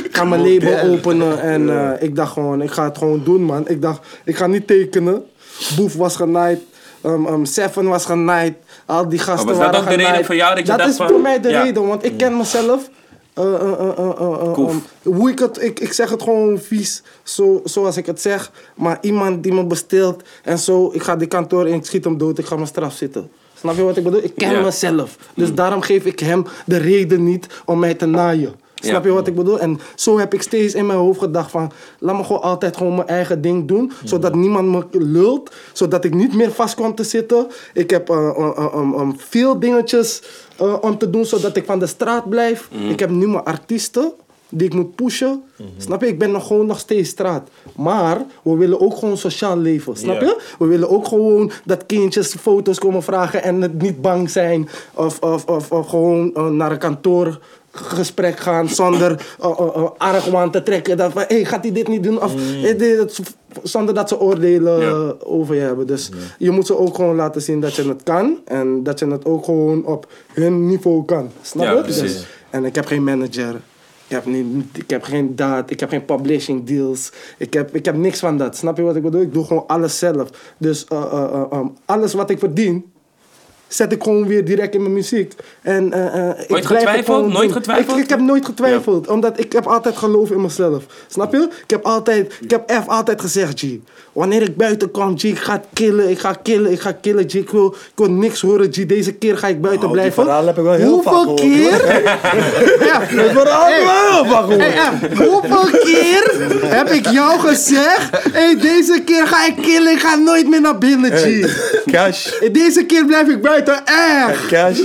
ik 0.04 0.16
ga 0.16 0.24
mijn 0.24 0.52
label 0.52 0.90
openen. 0.92 1.40
En 1.40 1.70
eh, 1.70 2.02
ik 2.02 2.16
dacht 2.16 2.32
gewoon, 2.32 2.62
ik 2.62 2.70
ga 2.70 2.84
het 2.84 2.98
gewoon 2.98 3.24
doen, 3.24 3.42
man. 3.42 3.68
Ik 3.68 3.82
dacht, 3.82 4.00
ik 4.24 4.36
ga 4.36 4.46
niet 4.46 4.66
tekenen. 4.66 5.22
Boef 5.76 5.94
was 5.94 6.16
genaaid. 6.16 6.58
Um, 7.06 7.26
um, 7.26 7.44
Seven 7.44 7.88
was 7.88 8.04
genaaid. 8.04 8.54
Al 8.86 9.08
die 9.08 9.18
gasten 9.18 9.46
was 9.46 9.56
dat 9.58 9.64
waren 9.64 9.80
ook 9.80 9.84
de 9.84 9.90
reden 9.90 10.06
genaaid. 10.06 10.26
voor 10.26 10.34
jou 10.34 10.54
dat 10.54 10.66
je 10.66 10.76
dacht 10.76 10.88
is 10.90 10.96
van- 10.96 11.08
voor 11.08 11.20
mij 11.20 11.40
de 11.40 11.48
Ja. 11.48 11.62
reden, 11.62 11.86
want 11.86 12.04
ik 12.04 12.16
ken 12.16 12.36
mezelf. 12.36 12.88
Eh, 13.34 13.54
eh, 13.54 13.98
eh, 13.98 14.76
hoe 15.02 15.30
ik 15.30 15.38
het, 15.38 15.62
ik, 15.62 15.80
ik 15.80 15.92
zeg 15.92 16.10
het 16.10 16.22
gewoon 16.22 16.58
vies, 16.58 17.02
zo, 17.22 17.60
zoals 17.64 17.96
ik 17.96 18.06
het 18.06 18.20
zeg. 18.20 18.50
Maar 18.74 18.98
iemand 19.00 19.42
die 19.42 19.52
me 19.52 19.64
besteelt 19.64 20.22
en 20.42 20.58
zo, 20.58 20.90
ik 20.92 21.02
ga 21.02 21.16
die 21.16 21.28
kantoor 21.28 21.68
in, 21.68 21.74
ik 21.74 21.84
schiet 21.84 22.04
hem 22.04 22.18
dood, 22.18 22.38
ik 22.38 22.46
ga 22.46 22.54
mijn 22.54 22.66
straf 22.66 22.94
zitten. 22.94 23.30
Snap 23.58 23.76
je 23.76 23.82
wat 23.82 23.96
ik 23.96 24.04
bedoel? 24.04 24.22
Ik 24.22 24.34
ken 24.34 24.62
mezelf. 24.62 25.16
Dus 25.34 25.54
daarom 25.54 25.80
geef 25.80 26.04
ik 26.04 26.18
hem 26.18 26.44
de 26.66 26.76
reden 26.76 27.24
niet 27.24 27.46
om 27.64 27.78
mij 27.78 27.94
te 27.94 28.06
naaien. 28.06 28.54
Snap 28.84 29.04
je 29.04 29.10
wat 29.10 29.26
ik 29.26 29.34
bedoel? 29.34 29.60
En 29.60 29.80
zo 29.94 30.18
heb 30.18 30.34
ik 30.34 30.42
steeds 30.42 30.74
in 30.74 30.86
mijn 30.86 30.98
hoofd 30.98 31.18
gedacht 31.18 31.50
van... 31.50 31.72
Laat 31.98 32.16
me 32.16 32.24
gewoon 32.24 32.42
altijd 32.42 32.76
gewoon 32.76 32.94
mijn 32.94 33.08
eigen 33.08 33.40
ding 33.40 33.68
doen. 33.68 33.92
Zodat 34.04 34.34
niemand 34.34 34.68
me 34.68 35.00
lult. 35.04 35.54
Zodat 35.72 36.04
ik 36.04 36.14
niet 36.14 36.34
meer 36.34 36.52
vast 36.52 36.74
kwam 36.74 36.94
te 36.94 37.04
zitten. 37.04 37.46
Ik 37.74 37.90
heb 37.90 38.10
eh, 38.10 38.28
eh, 38.28 38.68
eh, 38.74 39.08
veel 39.16 39.58
dingetjes 39.58 40.22
om 40.80 40.98
te 40.98 41.10
doen 41.10 41.24
zodat 41.24 41.56
ik 41.56 41.64
van 41.64 41.78
de 41.78 41.86
straat 41.86 42.28
blijf. 42.28 42.68
Ik 42.88 43.00
heb 43.00 43.10
nu 43.10 43.28
mijn 43.28 43.44
artiesten 43.44 44.12
die 44.48 44.66
ik 44.66 44.74
moet 44.74 44.94
pushen. 44.94 45.42
Snap 45.78 46.00
je? 46.00 46.06
Ik 46.06 46.18
ben 46.18 46.30
nog 46.30 46.46
gewoon 46.46 46.66
nog 46.66 46.78
steeds 46.78 47.08
straat. 47.08 47.48
Maar 47.76 48.24
we 48.42 48.56
willen 48.56 48.80
ook 48.80 48.96
gewoon 48.96 49.16
sociaal 49.16 49.58
leven. 49.58 49.96
Snap 49.96 50.20
je? 50.20 50.40
We 50.58 50.66
willen 50.66 50.90
ook 50.90 51.08
gewoon 51.08 51.50
dat 51.64 51.86
kindjes 51.86 52.34
foto's 52.34 52.78
komen 52.78 53.02
vragen 53.02 53.42
en 53.42 53.62
het 53.62 53.82
niet 53.82 54.02
bang 54.02 54.30
zijn. 54.30 54.68
Of, 54.94 55.18
of, 55.18 55.44
of, 55.44 55.70
of 55.72 55.88
gewoon 55.88 56.32
naar 56.56 56.72
een 56.72 56.78
kantoor 56.78 57.40
gesprek 57.74 58.38
gaan 58.40 58.68
zonder 58.68 59.26
uh, 59.40 59.88
argwaan 59.98 60.50
te 60.50 60.62
trekken. 60.62 60.96
Dat 60.96 61.12
van, 61.12 61.24
hey, 61.28 61.44
gaat 61.44 61.62
hij 61.62 61.72
dit 61.72 61.88
niet 61.88 62.02
doen? 62.02 62.22
Of, 62.22 62.32
dat- 62.78 63.20
zonder 63.62 63.94
dat 63.94 64.08
ze 64.08 64.20
oordelen 64.20 64.80
Ja. 64.80 65.14
over 65.24 65.54
je 65.54 65.60
hebben. 65.60 65.86
Dus 65.86 66.10
je 66.38 66.50
moet 66.50 66.66
ze 66.66 66.78
ook 66.78 66.94
gewoon 66.94 67.16
laten 67.16 67.42
zien 67.42 67.60
dat 67.60 67.74
je 67.74 67.88
het 67.88 68.02
kan. 68.02 68.38
En 68.44 68.82
dat 68.82 68.98
je 68.98 69.06
het 69.06 69.24
ook 69.24 69.44
gewoon 69.44 69.86
op 69.86 70.06
hun 70.32 70.66
niveau 70.66 71.04
kan. 71.04 71.30
Snap 71.42 71.64
Ja, 71.64 71.72
je? 71.72 71.80
precies. 71.80 72.00
Dus- 72.12 72.26
en 72.50 72.64
ik 72.64 72.74
heb 72.74 72.86
geen 72.86 73.04
manager. 73.04 73.54
Ik 74.06 74.10
heb, 74.16 74.26
niet, 74.26 74.46
ik 74.72 74.90
heb 74.90 75.02
geen 75.02 75.36
dat, 75.36 75.70
ik 75.70 75.80
heb 75.80 75.88
geen 75.88 76.04
publishing 76.04 76.64
deals. 76.66 77.12
Ik 77.38 77.52
heb, 77.52 77.74
ik 77.74 77.84
heb 77.84 77.96
niks 77.96 78.18
van 78.18 78.38
dat. 78.38 78.56
Snap 78.56 78.76
je 78.76 78.82
wat 78.82 78.96
ik 78.96 79.02
bedoel? 79.02 79.20
Ik 79.20 79.32
doe 79.32 79.44
gewoon 79.44 79.64
alles 79.66 79.98
zelf. 79.98 80.28
Dus 80.58 80.86
um, 81.52 81.72
alles 81.84 82.14
wat 82.14 82.30
ik 82.30 82.38
verdien, 82.38 82.92
zet 83.74 83.92
ik 83.92 84.02
gewoon 84.02 84.26
weer 84.26 84.44
direct 84.44 84.74
in 84.74 84.80
mijn 84.80 84.92
muziek. 84.92 85.32
En, 85.62 85.92
eh, 85.92 86.30
eh, 86.30 86.40
ik 86.40 86.56
het 86.56 86.66
getwijfeld? 86.66 87.32
Nooit 87.32 87.52
getwijfeld? 87.52 87.96
Ik, 87.96 88.04
ik 88.04 88.10
heb 88.10 88.20
nooit 88.20 88.44
getwijfeld, 88.44 89.08
omdat 89.08 89.38
ik 89.38 89.52
heb 89.52 89.66
altijd 89.66 89.96
geloof 89.96 90.30
in 90.30 90.40
mezelf. 90.40 90.84
Snap 91.08 91.32
je? 91.32 91.48
Ik 91.62 91.70
heb 91.70 91.84
altijd, 91.84 92.38
ik 92.40 92.50
heb 92.50 92.70
F 92.84 92.88
altijd 92.88 93.20
gezegd, 93.20 93.60
G. 93.60 93.64
Wanneer 94.12 94.42
ik 94.42 94.56
buiten 94.56 94.90
kom, 94.90 95.18
G, 95.18 95.22
ik 95.22 95.38
ga 95.38 95.62
killen, 95.72 96.10
ik 96.10 96.18
ga 96.18 96.32
killen, 96.42 96.72
ik 96.72 96.80
ga 96.80 96.92
killen, 96.92 97.30
G. 97.30 97.34
Ik 97.34 97.50
wil, 97.50 97.66
ik 97.66 97.92
wil 97.94 98.10
niks 98.10 98.40
horen, 98.40 98.72
G. 98.72 98.86
Deze 98.86 99.12
keer 99.12 99.38
ga 99.38 99.46
ik 99.46 99.60
buiten 99.60 99.82
die 99.82 99.90
blijven. 99.90 100.22
verhaal 100.24 100.46
heb 100.46 100.58
ik 100.58 100.62
wel 100.64 100.72
heel 100.72 100.88
Hoeveel 100.88 101.34
keer? 101.34 102.02
Ja, 102.86 103.00
verhaal 103.40 103.66
heb 103.66 103.78
ik 103.78 103.84
wel 103.84 104.10
heel 104.10 104.24
vaak 104.24 104.44
gehoord. 104.44 104.74
Hey, 104.74 104.98
F, 105.12 105.18
hoeveel 105.18 105.78
keer 105.80 106.34
heb 106.66 106.88
ik 106.88 107.08
jou 107.08 107.40
gezegd? 107.40 108.32
Hey, 108.32 108.56
deze 108.60 109.02
keer 109.04 109.26
ga 109.26 109.46
ik 109.46 109.56
killen, 109.62 109.92
ik 109.92 110.00
ga 110.00 110.14
nooit 110.14 110.48
meer 110.48 110.60
naar 110.60 110.78
binnen, 110.78 111.10
G. 111.12 111.46
Cash, 111.90 112.30
deze 112.52 112.84
keer 112.84 113.04
blijf 113.04 113.28
ik 113.28 113.42
buiten, 113.42 113.63
echt. 113.68 114.46
cash 114.46 114.80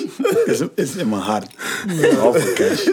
is, 0.46 0.60
is 0.76 0.96
in 0.96 1.10
mijn 1.10 1.22
hart. 1.22 1.52
Behalve 2.02 2.54
cash. 2.54 2.88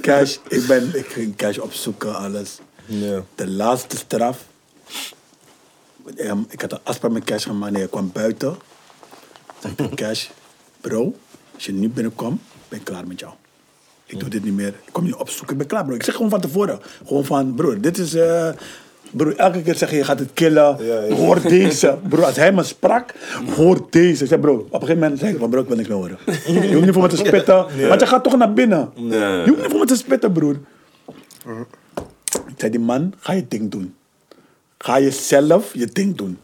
Cash, 0.00 0.36
ik, 0.48 0.66
ben, 0.66 0.90
ik 0.94 1.06
ging 1.06 1.36
cash 1.36 1.58
opzoeken, 1.58 2.16
alles. 2.16 2.58
Ja. 2.86 3.22
De 3.34 3.48
laatste 3.48 3.96
straf. 3.96 4.38
ehm, 6.16 6.38
Ik 6.48 6.60
had 6.60 6.72
een 6.72 6.78
afspraak 6.82 7.12
met 7.12 7.24
cash 7.24 7.44
gemaakt. 7.44 7.72
Nee, 7.72 7.80
hij 7.80 7.90
kwam 7.90 8.10
buiten. 8.12 8.56
Zei 9.60 9.74
Cash, 9.94 10.26
bro, 10.80 11.14
als 11.54 11.64
je 11.66 11.72
nu 11.72 11.88
binnenkomt, 11.88 12.40
ben 12.68 12.78
ik 12.78 12.84
klaar 12.84 13.06
met 13.06 13.20
jou. 13.20 13.32
Ik 14.06 14.20
doe 14.20 14.28
dit 14.28 14.44
niet 14.44 14.54
meer. 14.54 14.68
Ik 14.68 14.92
kom 14.92 15.06
je 15.06 15.18
opzoeken. 15.18 15.52
Ik 15.52 15.58
ben 15.58 15.66
klaar, 15.66 15.84
bro. 15.84 15.94
Ik 15.94 16.02
zeg 16.02 16.14
gewoon 16.14 16.30
van 16.30 16.40
tevoren. 16.40 16.80
Gewoon 17.06 17.24
van, 17.24 17.54
broer, 17.54 17.80
dit 17.80 17.98
is... 17.98 18.14
eh 18.14 18.50
broer, 19.10 19.36
elke 19.36 19.62
keer 19.62 19.74
zeg 19.74 19.90
je, 19.90 19.96
je 19.96 20.04
gaat 20.04 20.18
het 20.18 20.32
killen. 20.34 20.76
Ja, 20.84 21.02
ja. 21.02 21.14
Hoor 21.14 21.40
deze. 21.42 21.98
Broer, 22.08 22.24
als 22.24 22.36
hij 22.36 22.52
me 22.52 22.62
sprak, 22.62 23.14
hoor 23.56 23.86
deze. 23.90 24.22
Ik 24.22 24.28
zeg, 24.28 24.40
bro, 24.40 24.54
op 24.54 24.72
een 24.72 24.80
gegeven 24.80 24.98
moment 24.98 25.18
zeg 25.20 25.30
ik 25.30 25.38
van, 25.38 25.50
bro, 25.50 25.60
ik 25.60 25.66
wil 25.66 25.76
niks 25.76 25.88
meer 25.88 25.96
horen. 25.96 26.18
Je 26.46 26.72
hoeft 26.72 26.84
niet 26.84 26.92
voor 26.92 27.02
me 27.02 27.08
te 27.08 27.16
spitten. 27.16 27.56
Want 27.88 28.00
je 28.00 28.06
gaat 28.06 28.24
toch 28.24 28.36
naar 28.36 28.52
binnen. 28.52 28.90
Je 28.94 29.44
hoeft 29.46 29.60
niet 29.60 29.70
voor 29.70 29.80
me 29.80 29.86
te 29.86 29.96
spitten, 29.96 30.32
broer. 30.32 30.56
Ik 32.26 32.54
zei, 32.56 32.70
die 32.70 32.80
man, 32.80 33.14
ga 33.18 33.32
je 33.32 33.44
ding 33.48 33.70
doen. 33.70 33.94
Ga 34.78 34.96
je 34.96 35.10
zelf 35.10 35.74
je 35.74 35.86
ding 35.86 36.16
doen. 36.16 36.38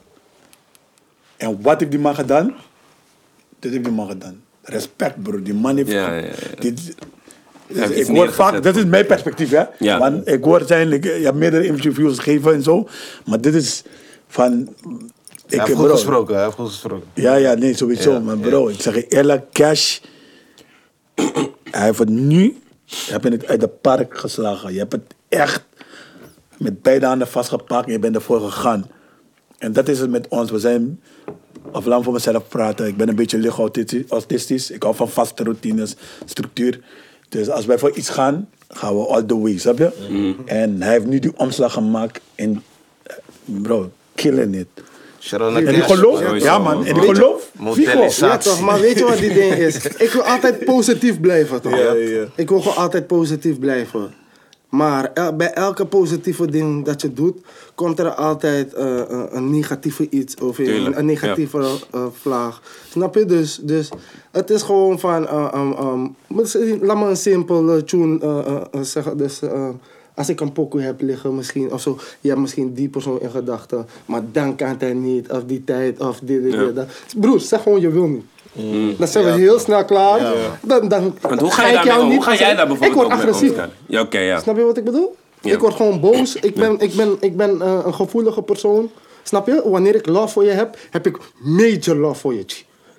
En 1.37 1.63
wat 1.63 1.81
heeft 1.81 1.93
die 1.93 2.01
man 2.01 2.15
gedaan? 2.15 2.55
Dit 3.59 3.73
heeft 3.73 3.85
die 3.85 3.93
man 3.93 4.09
gedaan. 4.09 4.43
Respect, 4.63 5.23
bro. 5.23 5.43
Die 5.43 5.55
man 5.55 5.77
heeft... 5.77 5.91
Ja, 5.91 6.15
ja, 6.15 6.31
Dit, 7.67 7.99
ik 7.99 8.07
hoor 8.07 8.33
vaak, 8.33 8.63
dat 8.63 8.77
is 8.77 8.85
mijn 8.85 9.07
perspectief, 9.07 9.51
hè. 9.51 9.65
Ja. 9.79 9.99
Want 9.99 10.29
ik 10.29 10.45
hoor 10.45 10.63
zijn, 10.67 10.93
ik, 10.93 11.05
je 11.05 11.11
hebt 11.11 11.37
meerdere 11.37 11.67
interviews 11.67 12.19
gegeven 12.19 12.53
en 12.53 12.63
zo. 12.63 12.89
Maar 13.25 13.41
dit 13.41 13.55
is 13.55 13.83
van... 14.29 14.75
Hij 15.47 15.59
heeft 15.59 15.79
goed 15.79 15.91
gesproken, 15.91 16.35
hij 16.35 16.45
heeft 16.45 16.57
goed 16.57 16.69
gesproken. 16.69 17.07
Ja, 17.15 17.35
ja, 17.35 17.55
nee, 17.55 17.75
sowieso. 17.75 18.13
Ja, 18.13 18.19
maar 18.19 18.37
bro, 18.37 18.69
ik 18.69 18.81
zeg 18.81 18.95
je 18.95 19.07
eerlijk, 19.07 19.53
Cash... 19.53 19.99
hij 21.71 21.85
heeft 21.85 21.99
het 21.99 22.09
nu... 22.09 22.59
Je 22.85 23.13
hebt 23.13 23.25
het 23.25 23.47
uit 23.47 23.61
de 23.61 23.69
park 23.69 24.19
geslagen. 24.19 24.73
Je 24.73 24.79
hebt 24.79 24.93
het 24.93 25.15
echt 25.29 25.65
met 26.59 26.83
beide 26.83 27.07
handen 27.07 27.29
vastgepakt 27.29 27.87
en 27.87 27.93
je 27.93 27.99
bent 27.99 28.15
ervoor 28.15 28.41
gegaan. 28.41 28.91
En 29.59 29.73
dat 29.73 29.89
is 29.89 29.99
het 29.99 30.11
met 30.11 30.29
ons. 30.29 30.51
We 30.51 30.59
zijn... 30.59 31.01
Of 31.73 31.85
laat 31.85 31.99
me 31.99 32.05
voor 32.05 32.13
mezelf 32.13 32.49
praten. 32.49 32.87
Ik 32.87 32.97
ben 32.97 33.09
een 33.09 33.15
beetje 33.15 33.39
licht 33.39 33.59
autistisch. 34.09 34.71
Ik 34.71 34.83
hou 34.83 34.95
van 34.95 35.09
vaste 35.09 35.43
routines, 35.43 35.97
structuur. 36.25 36.81
Dus 37.29 37.49
als 37.51 37.67
wij 37.67 37.79
voor 37.79 37.91
iets 37.97 38.09
gaan, 38.09 38.49
gaan 38.69 38.97
we 38.99 39.07
all 39.07 39.23
the 39.23 39.39
way, 39.41 39.59
snap 39.59 39.79
je? 39.79 39.91
En 40.45 40.83
hij 40.83 40.93
heeft 40.93 41.07
nu 41.07 41.19
die 41.19 41.33
omslag 41.37 41.73
gemaakt 41.73 42.21
en... 42.35 42.63
eh, 43.03 43.15
Bro, 43.45 43.91
killing 44.15 44.57
it. 44.57 44.67
En 45.67 45.73
die 45.75 45.83
geloof, 45.83 46.21
ja 46.43 46.59
man, 46.59 46.85
en 46.87 46.95
die 46.95 47.03
geloof. 47.15 47.51
Ja 48.17 48.37
toch, 48.39 48.61
maar 48.61 48.81
weet 48.81 48.99
je 48.99 49.05
wat 49.05 49.19
die 49.19 49.33
ding 49.35 49.55
is? 49.55 49.77
Ik 49.87 50.11
wil 50.13 50.23
altijd 50.23 50.65
positief 50.65 51.21
blijven 51.21 51.61
toch? 51.61 51.73
Ja, 51.79 51.93
ja, 51.93 52.09
ja. 52.09 52.25
Ik 52.35 52.49
wil 52.49 52.61
gewoon 52.61 52.77
altijd 52.77 53.07
positief 53.07 53.59
blijven. 53.59 54.15
Maar 54.77 55.11
el- 55.15 55.37
bij 55.37 55.53
elke 55.53 55.87
positieve 55.87 56.47
ding 56.51 56.85
dat 56.85 57.01
je 57.01 57.13
doet, 57.13 57.39
komt 57.75 57.99
er 57.99 58.11
altijd 58.15 58.75
eh, 58.75 58.97
een, 59.09 59.37
een 59.37 59.51
negatieve 59.51 60.07
iets 60.11 60.35
of 60.35 60.59
een, 60.59 60.99
een 60.99 61.07
negatieve 61.07 61.67
eh, 61.91 62.07
vlaag. 62.13 62.63
Snap 62.91 63.15
je? 63.15 63.25
Dus, 63.25 63.59
dus 63.63 63.89
het 64.31 64.51
is 64.51 64.63
gewoon 64.63 64.99
van, 64.99 65.27
eh, 65.29 65.53
um, 65.55 65.73
um, 65.73 66.15
laat 66.81 66.97
me 66.99 67.05
een 67.09 67.17
simpele 67.17 67.85
tune 67.85 68.19
eh, 68.21 68.39
eh, 68.39 68.61
eh, 68.73 68.81
zeggen. 68.81 69.17
Dus 69.17 69.43
eh, 69.43 69.69
als 70.15 70.29
ik 70.29 70.41
een 70.41 70.53
pokoe 70.53 70.81
heb 70.81 71.01
liggen 71.01 71.35
misschien 71.35 71.73
of 71.73 71.81
zo, 71.81 71.99
je 72.21 72.29
hebt 72.29 72.41
misschien 72.41 72.73
die 72.75 72.89
persoon 72.89 73.21
in 73.21 73.31
gedachten, 73.31 73.87
maar 74.07 74.23
dan 74.33 74.57
kan 74.57 74.75
hij 74.79 74.93
niet, 74.95 75.31
of 75.31 75.45
die 75.45 75.65
tijd, 75.65 76.01
of 76.01 76.19
dit, 76.23 76.43
dit, 76.43 76.53
Ja. 76.53 76.71
dit. 76.71 76.87
Broer, 77.17 77.41
zeg 77.41 77.63
gewoon 77.63 77.81
je 77.81 77.91
wil 77.91 78.07
niet. 78.07 78.25
Dan 78.99 79.09
zijn 79.09 79.25
we 79.25 79.31
heel 79.31 79.59
snel 79.59 79.85
klaar. 79.85 80.21
Dan, 80.63 80.89
dan 80.89 81.15
Want 81.21 81.41
hoe 81.41 81.51
ga, 81.53 81.63
ik 81.63 81.69
je 81.69 81.75
daarmee 81.75 81.93
jou 81.93 82.01
om? 82.03 82.07
niet 82.09 82.15
hoe 82.17 82.25
ga 82.25 82.31
als- 82.31 82.39
jij 82.39 82.55
daar 82.55 82.67
bijvoorbeeld 82.67 83.03
Ik 83.03 83.09
word 83.09 83.21
agressief. 83.21 83.53
Ja, 83.87 84.01
oké, 84.01 84.19
ja. 84.19 84.41
Snap 84.41 84.57
je 84.57 84.63
wat 84.63 84.77
ik 84.77 84.85
bedoel? 84.85 85.17
Ja. 85.41 85.53
Ik 85.53 85.59
word 85.59 85.75
gewoon 85.75 86.01
boos. 86.01 86.35
Ik 86.37 86.55
ben, 86.55 86.81
ik 86.81 86.95
ben, 86.95 87.17
ik 87.21 87.37
ben 87.37 87.63
eh, 87.63 87.79
een 87.85 87.95
gevoelige 87.95 88.43
persoon. 88.43 88.91
Snap 89.23 89.47
je? 89.47 89.63
Wanneer 89.65 89.95
ik 89.95 90.07
love 90.07 90.29
voor 90.33 90.45
je 90.45 90.51
heb, 90.51 90.77
heb 90.91 91.07
ik 91.07 91.19
major 91.43 91.97
love 91.97 92.21
voor 92.21 92.35
je. 92.35 92.45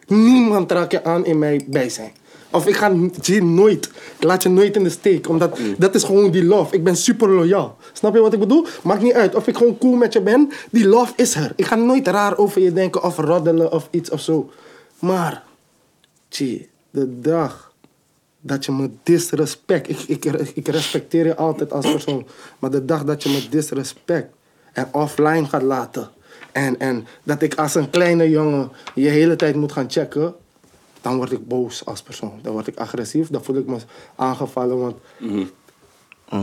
Niemand 0.07 0.71
raakt 0.71 0.91
je 0.91 1.03
aan 1.03 1.25
in 1.25 1.39
mijn 1.39 1.63
bijzijn. 1.67 2.11
Of 2.51 2.67
ik 2.67 2.75
ga 2.75 2.91
je 3.21 3.43
nooit. 3.43 3.85
Ik 4.17 4.23
laat 4.23 4.43
je 4.43 4.49
nooit 4.49 4.75
in 4.75 4.83
de 4.83 4.89
steek. 4.89 5.29
Omdat 5.29 5.57
dat 5.77 5.95
is 5.95 6.03
gewoon 6.03 6.31
die 6.31 6.43
love. 6.45 6.75
Ik 6.75 6.83
ben 6.83 6.95
super 6.95 7.29
loyaal. 7.29 7.77
Snap 7.93 8.13
je 8.13 8.19
wat 8.21 8.33
ik 8.33 8.39
bedoel? 8.39 8.65
Maakt 8.83 9.01
niet 9.01 9.13
uit 9.13 9.35
of 9.35 9.47
ik 9.47 9.57
gewoon 9.57 9.77
cool 9.77 9.95
met 9.95 10.13
je 10.13 10.21
ben. 10.21 10.51
Die 10.71 10.87
love 10.87 11.13
is 11.15 11.35
er. 11.35 11.51
Ik 11.55 11.65
ga 11.65 11.75
nooit 11.75 12.07
raar 12.07 12.37
over 12.37 12.61
je 12.61 12.73
denken 12.73 13.03
of 13.03 13.17
roddelen 13.17 13.71
of 13.71 13.87
iets 13.91 14.09
of 14.09 14.19
zo. 14.19 14.49
Maar, 14.99 15.43
G, 16.29 16.37
de 16.89 17.19
dag 17.19 17.73
dat 18.41 18.65
je 18.65 18.71
me 18.71 18.89
disrespect. 19.03 19.89
Ik, 19.89 19.99
ik, 19.99 20.25
ik 20.53 20.67
respecteer 20.67 21.25
je 21.25 21.35
altijd 21.35 21.71
als 21.71 21.91
persoon. 21.91 22.25
Maar 22.59 22.71
de 22.71 22.85
dag 22.85 23.03
dat 23.03 23.23
je 23.23 23.29
me 23.29 23.47
disrespect 23.49 24.27
en 24.73 24.87
offline 24.91 25.45
gaat 25.45 25.61
laten. 25.61 26.09
En, 26.51 26.79
en 26.79 27.07
dat 27.23 27.41
ik 27.41 27.55
als 27.55 27.75
een 27.75 27.89
kleine 27.89 28.29
jongen 28.29 28.71
je 28.93 29.07
hele 29.09 29.35
tijd 29.35 29.55
moet 29.55 29.71
gaan 29.71 29.89
checken. 29.91 30.33
Dan 31.01 31.15
word 31.17 31.31
ik 31.31 31.47
boos 31.47 31.85
als 31.85 32.01
persoon. 32.01 32.39
Dan 32.41 32.53
word 32.53 32.67
ik 32.67 32.77
agressief. 32.77 33.27
Dan 33.27 33.43
voel 33.43 33.55
ik 33.55 33.65
me 33.67 33.77
aangevallen. 34.15 34.79
Want, 34.79 34.95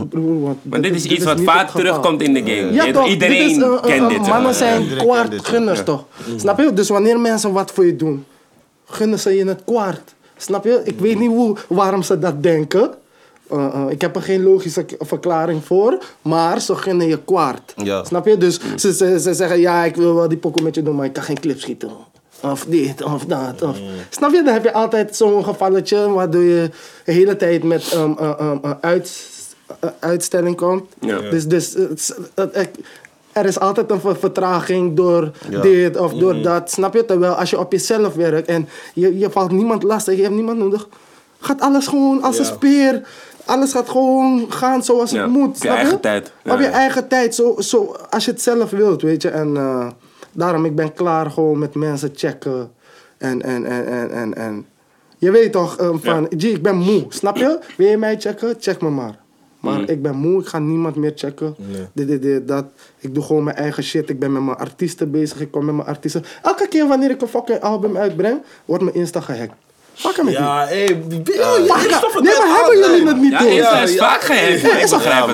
Broer, 0.08 0.40
want 0.40 0.64
Maar 0.64 0.80
dit 0.80 0.94
is 0.94 1.04
iets 1.04 1.24
wat 1.24 1.40
vaak 1.40 1.70
terugkomt 1.70 2.22
in 2.22 2.32
de 2.34 2.38
game. 2.40 2.72
Ja, 2.72 2.84
Je- 2.84 2.92
toch? 2.92 3.08
Iedereen 3.08 3.58
dit 3.58 3.68
is, 3.72 3.80
kent 3.80 4.08
dit. 4.08 4.26
Mannen 4.26 4.54
zijn 4.54 4.96
kwaadgunners, 4.96 5.84
toch? 5.84 6.04
Snap 6.36 6.58
je? 6.58 6.72
Dus 6.72 6.88
wanneer 6.88 7.20
mensen 7.20 7.52
wat 7.52 7.70
voor 7.70 7.86
je 7.86 7.96
doen, 7.96 8.24
gunnen 8.92 9.18
ze 9.18 9.36
je 9.36 9.44
het 9.44 9.64
kwaad. 9.64 10.00
Snap 10.36 10.64
je? 10.64 10.80
Ik 10.84 10.98
weet 10.98 11.18
niet 11.18 11.30
hoe, 11.30 11.56
waarom 11.68 12.02
ze 12.02 12.18
dat 12.18 12.42
denken. 12.42 12.90
Eh, 13.50 13.66
eh, 13.74 13.84
ik 13.88 14.00
heb 14.00 14.16
er 14.16 14.22
geen 14.22 14.42
logische 14.42 14.86
verklaring 14.98 15.64
voor, 15.64 15.98
maar 16.22 16.60
ze 16.60 16.76
gunnen 16.76 17.06
je 17.06 17.18
kwaad. 17.24 17.60
Ja. 17.76 18.04
Snap 18.04 18.26
je? 18.26 18.36
Dus 18.36 18.60
ze, 18.76 18.94
ze, 18.94 19.20
ze 19.20 19.34
zeggen, 19.34 19.60
ja, 19.60 19.84
ik 19.84 19.96
wil 19.96 20.14
wel 20.14 20.28
die 20.28 20.38
pokoe 20.38 20.62
met 20.62 20.74
je 20.74 20.82
doen, 20.82 20.96
maar 20.96 21.06
ik 21.06 21.12
kan 21.12 21.22
geen 21.22 21.40
clip 21.40 21.60
schieten. 21.60 21.90
Of 22.42 22.64
dit, 22.68 23.02
of 23.02 23.24
dat. 23.24 23.62
Of. 23.62 23.78
Snap 24.10 24.32
je? 24.32 24.42
Dan 24.42 24.52
heb 24.52 24.64
je 24.64 24.72
altijd 24.72 25.16
zo'n 25.16 25.44
gevalletje 25.44 26.10
waardoor 26.10 26.42
je 26.42 26.70
de 27.04 27.12
hele 27.12 27.36
tijd 27.36 27.62
met 27.62 27.92
um, 27.94 28.16
um, 28.40 28.60
uit, 28.80 29.30
uitstelling 29.98 30.56
komt. 30.56 30.84
Ja. 31.00 31.20
Dus, 31.20 31.46
dus 31.46 31.74
er 33.32 33.44
is 33.46 33.60
altijd 33.60 33.90
een 33.90 34.00
ver- 34.00 34.16
vertraging 34.16 34.96
door 34.96 35.30
Ja. 35.50 35.60
dit 35.60 35.96
of 35.96 36.12
door 36.12 36.42
dat. 36.42 36.70
Snap 36.70 36.94
je? 36.94 37.04
Terwijl 37.04 37.32
als 37.32 37.50
je 37.50 37.58
op 37.58 37.72
jezelf 37.72 38.14
werkt 38.14 38.48
en 38.48 38.68
je, 38.94 39.18
je 39.18 39.30
valt 39.30 39.50
niemand 39.50 39.82
lastig, 39.82 40.16
je 40.16 40.22
hebt 40.22 40.34
niemand 40.34 40.58
nodig, 40.58 40.88
gaat 41.40 41.60
alles 41.60 41.86
gewoon 41.86 42.22
als 42.22 42.38
een 42.38 42.44
speer. 42.44 43.02
Alles 43.44 43.72
gaat 43.72 43.88
gewoon 43.88 44.46
gaan 44.48 44.84
zoals 44.84 45.10
Ja, 45.10 45.22
het 45.22 45.30
moet. 45.30 45.56
op 45.56 45.62
je 45.62 45.68
eigen 45.68 46.00
tijd. 46.00 46.32
Ja, 46.44 46.52
op 46.52 46.58
je 46.58 46.64
ja. 46.64 46.70
eigen 46.70 47.08
tijd, 47.08 47.34
zo, 47.34 47.54
zo, 47.58 47.96
als 48.10 48.24
je 48.24 48.30
het 48.30 48.42
zelf 48.42 48.70
wilt, 48.70 49.02
weet 49.02 49.22
je. 49.22 49.28
En 49.28 49.56
eh, 49.56 49.86
daarom, 50.32 50.64
ik 50.64 50.74
ben 50.74 50.92
klaar 50.92 51.30
gewoon 51.30 51.58
met 51.58 51.74
mensen 51.74 52.10
checken. 52.14 52.70
En, 53.18 53.42
en, 53.42 53.64
en, 53.64 53.86
en, 53.86 54.10
en, 54.10 54.34
en. 54.34 54.66
Je 55.18 55.30
weet 55.30 55.52
toch, 55.52 55.76
eh, 55.76 55.88
van, 56.02 56.26
G, 56.38 56.42
ik 56.44 56.62
ben 56.62 56.76
moe, 56.76 57.04
snap 57.08 57.36
je? 57.36 57.58
Wil 57.76 57.88
je 57.88 57.96
mij 57.96 58.16
checken? 58.20 58.54
Check 58.60 58.80
me 58.80 58.90
maar. 58.90 59.18
Maar 59.62 59.78
Mm. 59.80 59.84
ik 59.86 60.02
ben 60.02 60.16
moe, 60.16 60.40
ik 60.40 60.46
ga 60.46 60.58
niemand 60.58 60.96
meer 60.96 61.12
checken. 61.14 61.54
Dit, 61.92 62.08
dit, 62.08 62.22
dit, 62.22 62.48
dat. 62.48 62.64
Ik 62.98 63.14
doe 63.14 63.22
gewoon 63.22 63.44
mijn 63.44 63.56
eigen 63.56 63.82
shit. 63.82 64.08
Ik 64.10 64.18
ben 64.18 64.32
met 64.32 64.42
mijn 64.42 64.56
artiesten 64.56 65.10
bezig. 65.10 65.40
Ik 65.40 65.50
kom 65.50 65.64
met 65.64 65.74
mijn 65.74 65.86
artiesten. 65.88 66.24
Elke 66.42 66.68
keer 66.68 66.88
wanneer 66.88 67.10
ik 67.10 67.20
een 67.22 67.28
fucking 67.28 67.60
album 67.60 67.96
uitbreng, 67.96 68.42
wordt 68.64 68.82
mijn 68.84 68.96
Insta 68.96 69.20
gehackt. 69.20 69.54
Fuck 69.94 70.22
met 70.22 70.32
Ja, 70.34 70.66
hé, 70.66 70.84
die 71.08 71.22
die. 71.22 71.34
Fuck, 71.34 72.22
nee, 72.22 72.32
maar 72.38 72.58
hebben 72.58 72.78
jullie 72.78 73.06
het 73.06 73.20
niet 73.20 73.32
Ja, 73.32 73.38
door? 73.38 73.50
Insta 73.50 73.82
is 73.82 73.96
vaak 73.96 74.22
gehackt. 74.22 74.60
Ja, 74.60 74.76
Ik 74.76 74.82
is 74.84 74.90
Ja, 74.90 75.26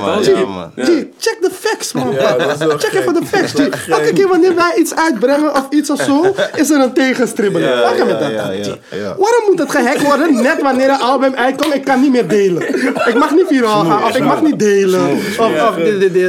ja. 0.75 0.85
G, 0.85 1.05
check 1.19 1.37
de 1.41 1.51
facts, 1.61 1.93
man. 1.93 2.13
Ja, 2.13 2.37
check 2.59 2.81
gek. 2.81 3.01
even 3.01 3.15
de 3.15 3.27
facts, 3.27 3.53
G. 3.53 3.89
Elke 3.89 4.13
keer 4.13 4.29
wanneer 4.29 4.55
wij 4.55 4.75
iets 4.79 4.95
uitbrengen 4.95 5.55
of 5.55 5.67
iets 5.71 5.91
of 5.91 6.01
zo, 6.01 6.35
is 6.63 6.71
er 6.71 6.81
een 6.81 6.93
tegenstribbelen. 6.93 7.69
Ja, 7.69 7.89
Fuck 7.89 7.99
met 7.99 8.09
ja, 8.09 8.19
dat. 8.19 8.31
ja, 8.31 8.51
ja, 8.51 8.75
ja. 8.91 9.03
Waarom 9.19 9.45
moet 9.47 9.59
het 9.59 9.71
gehackt 9.71 10.03
worden 10.03 10.43
net 10.43 10.63
wanneer 10.63 10.89
een 10.89 11.01
album 11.01 11.35
uitkomt? 11.35 11.75
Ik 11.75 11.85
kan 11.85 12.01
niet 12.01 12.11
meer 12.11 12.29
delen. 12.29 12.69
Ik 13.09 13.15
mag 13.15 13.31
niet 13.35 13.47
viraal 13.49 13.85
gaan 13.85 14.05
of 14.05 14.17
ik 14.17 14.25
mag 14.25 14.43
niet 14.43 14.59
delen. 14.59 15.11
Of. 15.11 15.37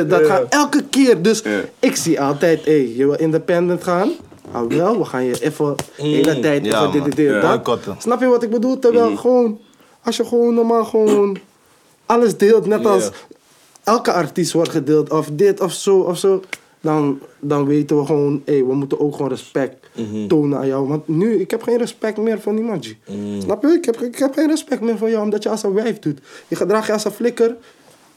Dat 0.08 0.26
gaat 0.26 0.44
elke 0.50 0.84
keer. 0.90 1.22
Dus 1.22 1.42
ik 1.80 1.96
zie 1.96 2.22
altijd, 2.22 2.66
hé, 2.66 2.92
je 2.98 3.06
wil 3.06 3.14
independent 3.16 3.84
gaan? 3.84 4.12
Ah 4.52 4.68
wel, 4.68 4.98
we 4.98 5.06
gaan 5.06 5.24
je 5.24 5.42
even 5.42 5.76
de 5.76 6.04
hele 6.04 6.40
tijd 6.40 6.66
Ja, 6.66 6.88
dit, 6.88 7.16
dat. 7.16 7.42
Boycotten. 7.42 7.96
Snap 7.98 8.20
je 8.20 8.26
wat 8.28 8.44
ik 8.44 8.50
bedoel? 8.50 8.80
Terwijl 8.80 9.16
gewoon, 9.16 9.60
als 10.04 10.18
je 10.18 10.26
gewoon 10.26 10.54
normaal 10.54 10.86
gewoon 10.86 11.38
alles 12.06 12.38
deelt, 12.38 12.66
net 12.66 12.86
als 12.86 13.10
elke 13.84 14.12
artiest 14.12 14.52
wordt 14.52 14.70
gedeeld, 14.70 15.12
of 15.12 15.30
dit 15.32 15.62
of 15.62 15.72
zo 15.72 16.00
of 16.00 16.18
zo, 16.18 16.42
dan, 16.82 17.20
dan 17.40 17.66
weten 17.66 18.00
we 18.00 18.06
gewoon, 18.06 18.42
hé, 18.46 18.66
we 18.66 18.74
moeten 18.74 19.00
ook 19.00 19.16
gewoon 19.16 19.30
respect 19.30 19.88
tonen 20.28 20.58
aan 20.58 20.68
jou. 20.68 20.88
Want 20.88 21.08
nu, 21.08 21.40
ik 21.40 21.52
heb 21.52 21.64
geen 21.64 21.78
respect 21.78 22.18
meer 22.18 22.40
voor 22.40 22.54
niemand. 22.54 22.86
G. 22.86 22.96
Snap 23.42 23.62
je? 23.62 23.68
Ik 23.68 23.86
heb, 23.86 24.02
ik 24.02 24.18
heb 24.18 24.34
geen 24.34 24.48
respect 24.48 24.82
meer 24.82 24.98
voor 24.98 25.10
jou, 25.10 25.24
omdat 25.24 25.44
je 25.44 25.50
als 25.50 25.64
een 25.64 25.74
wijf 25.74 26.00
doet. 26.00 26.20
Je 26.48 26.56
gedraagt 26.56 26.88
je 26.88 26.94
als 26.94 27.06
een 27.06 27.12
flikker. 27.12 27.56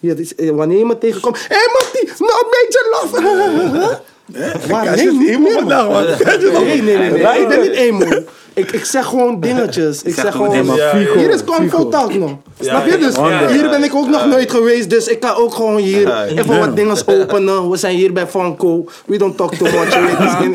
Je, 0.01 0.35
eh, 0.37 0.51
wanneer 0.51 0.79
je 0.79 0.85
me 0.85 0.99
tegenkomt, 0.99 1.39
hé 1.39 1.45
hey, 1.49 1.69
Mattie, 1.73 2.27
nou 2.27 2.45
een 2.45 2.51
beetje 2.51 2.99
love. 3.03 4.01
Waar? 4.69 4.97
Nee. 4.97 5.07
Nee, 6.65 6.83
nee, 6.83 6.97
nee, 6.97 7.11
nee. 7.11 7.41
Ik 7.41 7.49
ben 7.49 7.61
niet 7.61 7.71
emo. 7.71 8.07
Ik, 8.55 8.73
ik 8.73 8.85
zeg 8.85 9.07
gewoon 9.07 9.41
dingetjes. 9.41 10.03
Ik 10.03 10.15
zeg 10.15 10.33
gewoon 10.33 10.77
hier 11.17 11.31
is 11.31 11.45
Convo 11.45 11.89
Talk 11.89 12.15
nog. 12.15 12.31
Snap 12.61 12.87
je? 12.87 12.99
Dus 12.99 13.17
hier 13.53 13.69
ben 13.71 13.85
ik 13.85 13.95
ook 13.95 14.09
nog 14.09 14.27
nooit 14.27 14.51
geweest. 14.51 14.91
Dus 14.91 15.09
ik 15.09 15.21
kan 15.21 15.35
ook 15.35 15.55
gewoon 15.55 15.77
hier 15.77 16.27
even 16.27 16.59
wat 16.59 16.77
dingen 16.77 16.97
openen. 17.07 17.71
We 17.71 17.77
zijn 17.77 17.97
hier 17.97 18.13
bij 18.13 18.27
Funko. 18.27 18.85
We 19.07 19.17
don't 19.19 19.37
talk 19.37 19.55
too 19.55 19.69
much. 19.71 19.95
In, 20.43 20.51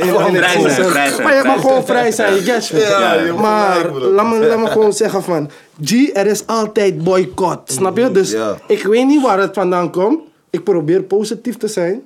Maar 1.24 1.36
je 1.36 1.42
mag 1.46 1.62
gewoon 1.62 1.86
vrij 1.86 2.12
zijn. 2.12 2.36
Je 2.36 3.34
Maar 3.40 3.92
laat 3.92 4.30
me, 4.30 4.46
laat 4.46 4.60
me 4.60 4.68
gewoon 4.68 4.94
zeggen 4.94 5.24
van... 5.24 5.50
G, 5.84 5.92
er 6.14 6.26
is 6.26 6.44
altijd 6.46 7.04
boycott. 7.04 7.72
Snap 7.72 7.98
je? 7.98 8.12
Dus 8.12 8.36
ik 8.68 8.84
weet 8.84 9.06
niet 9.06 9.22
waar 9.22 9.40
het 9.40 9.54
vandaan 9.54 9.92
komt. 9.92 10.20
Ik 10.50 10.64
probeer 10.64 11.04
positief 11.04 11.58
te 11.58 11.68
zijn. 11.68 12.02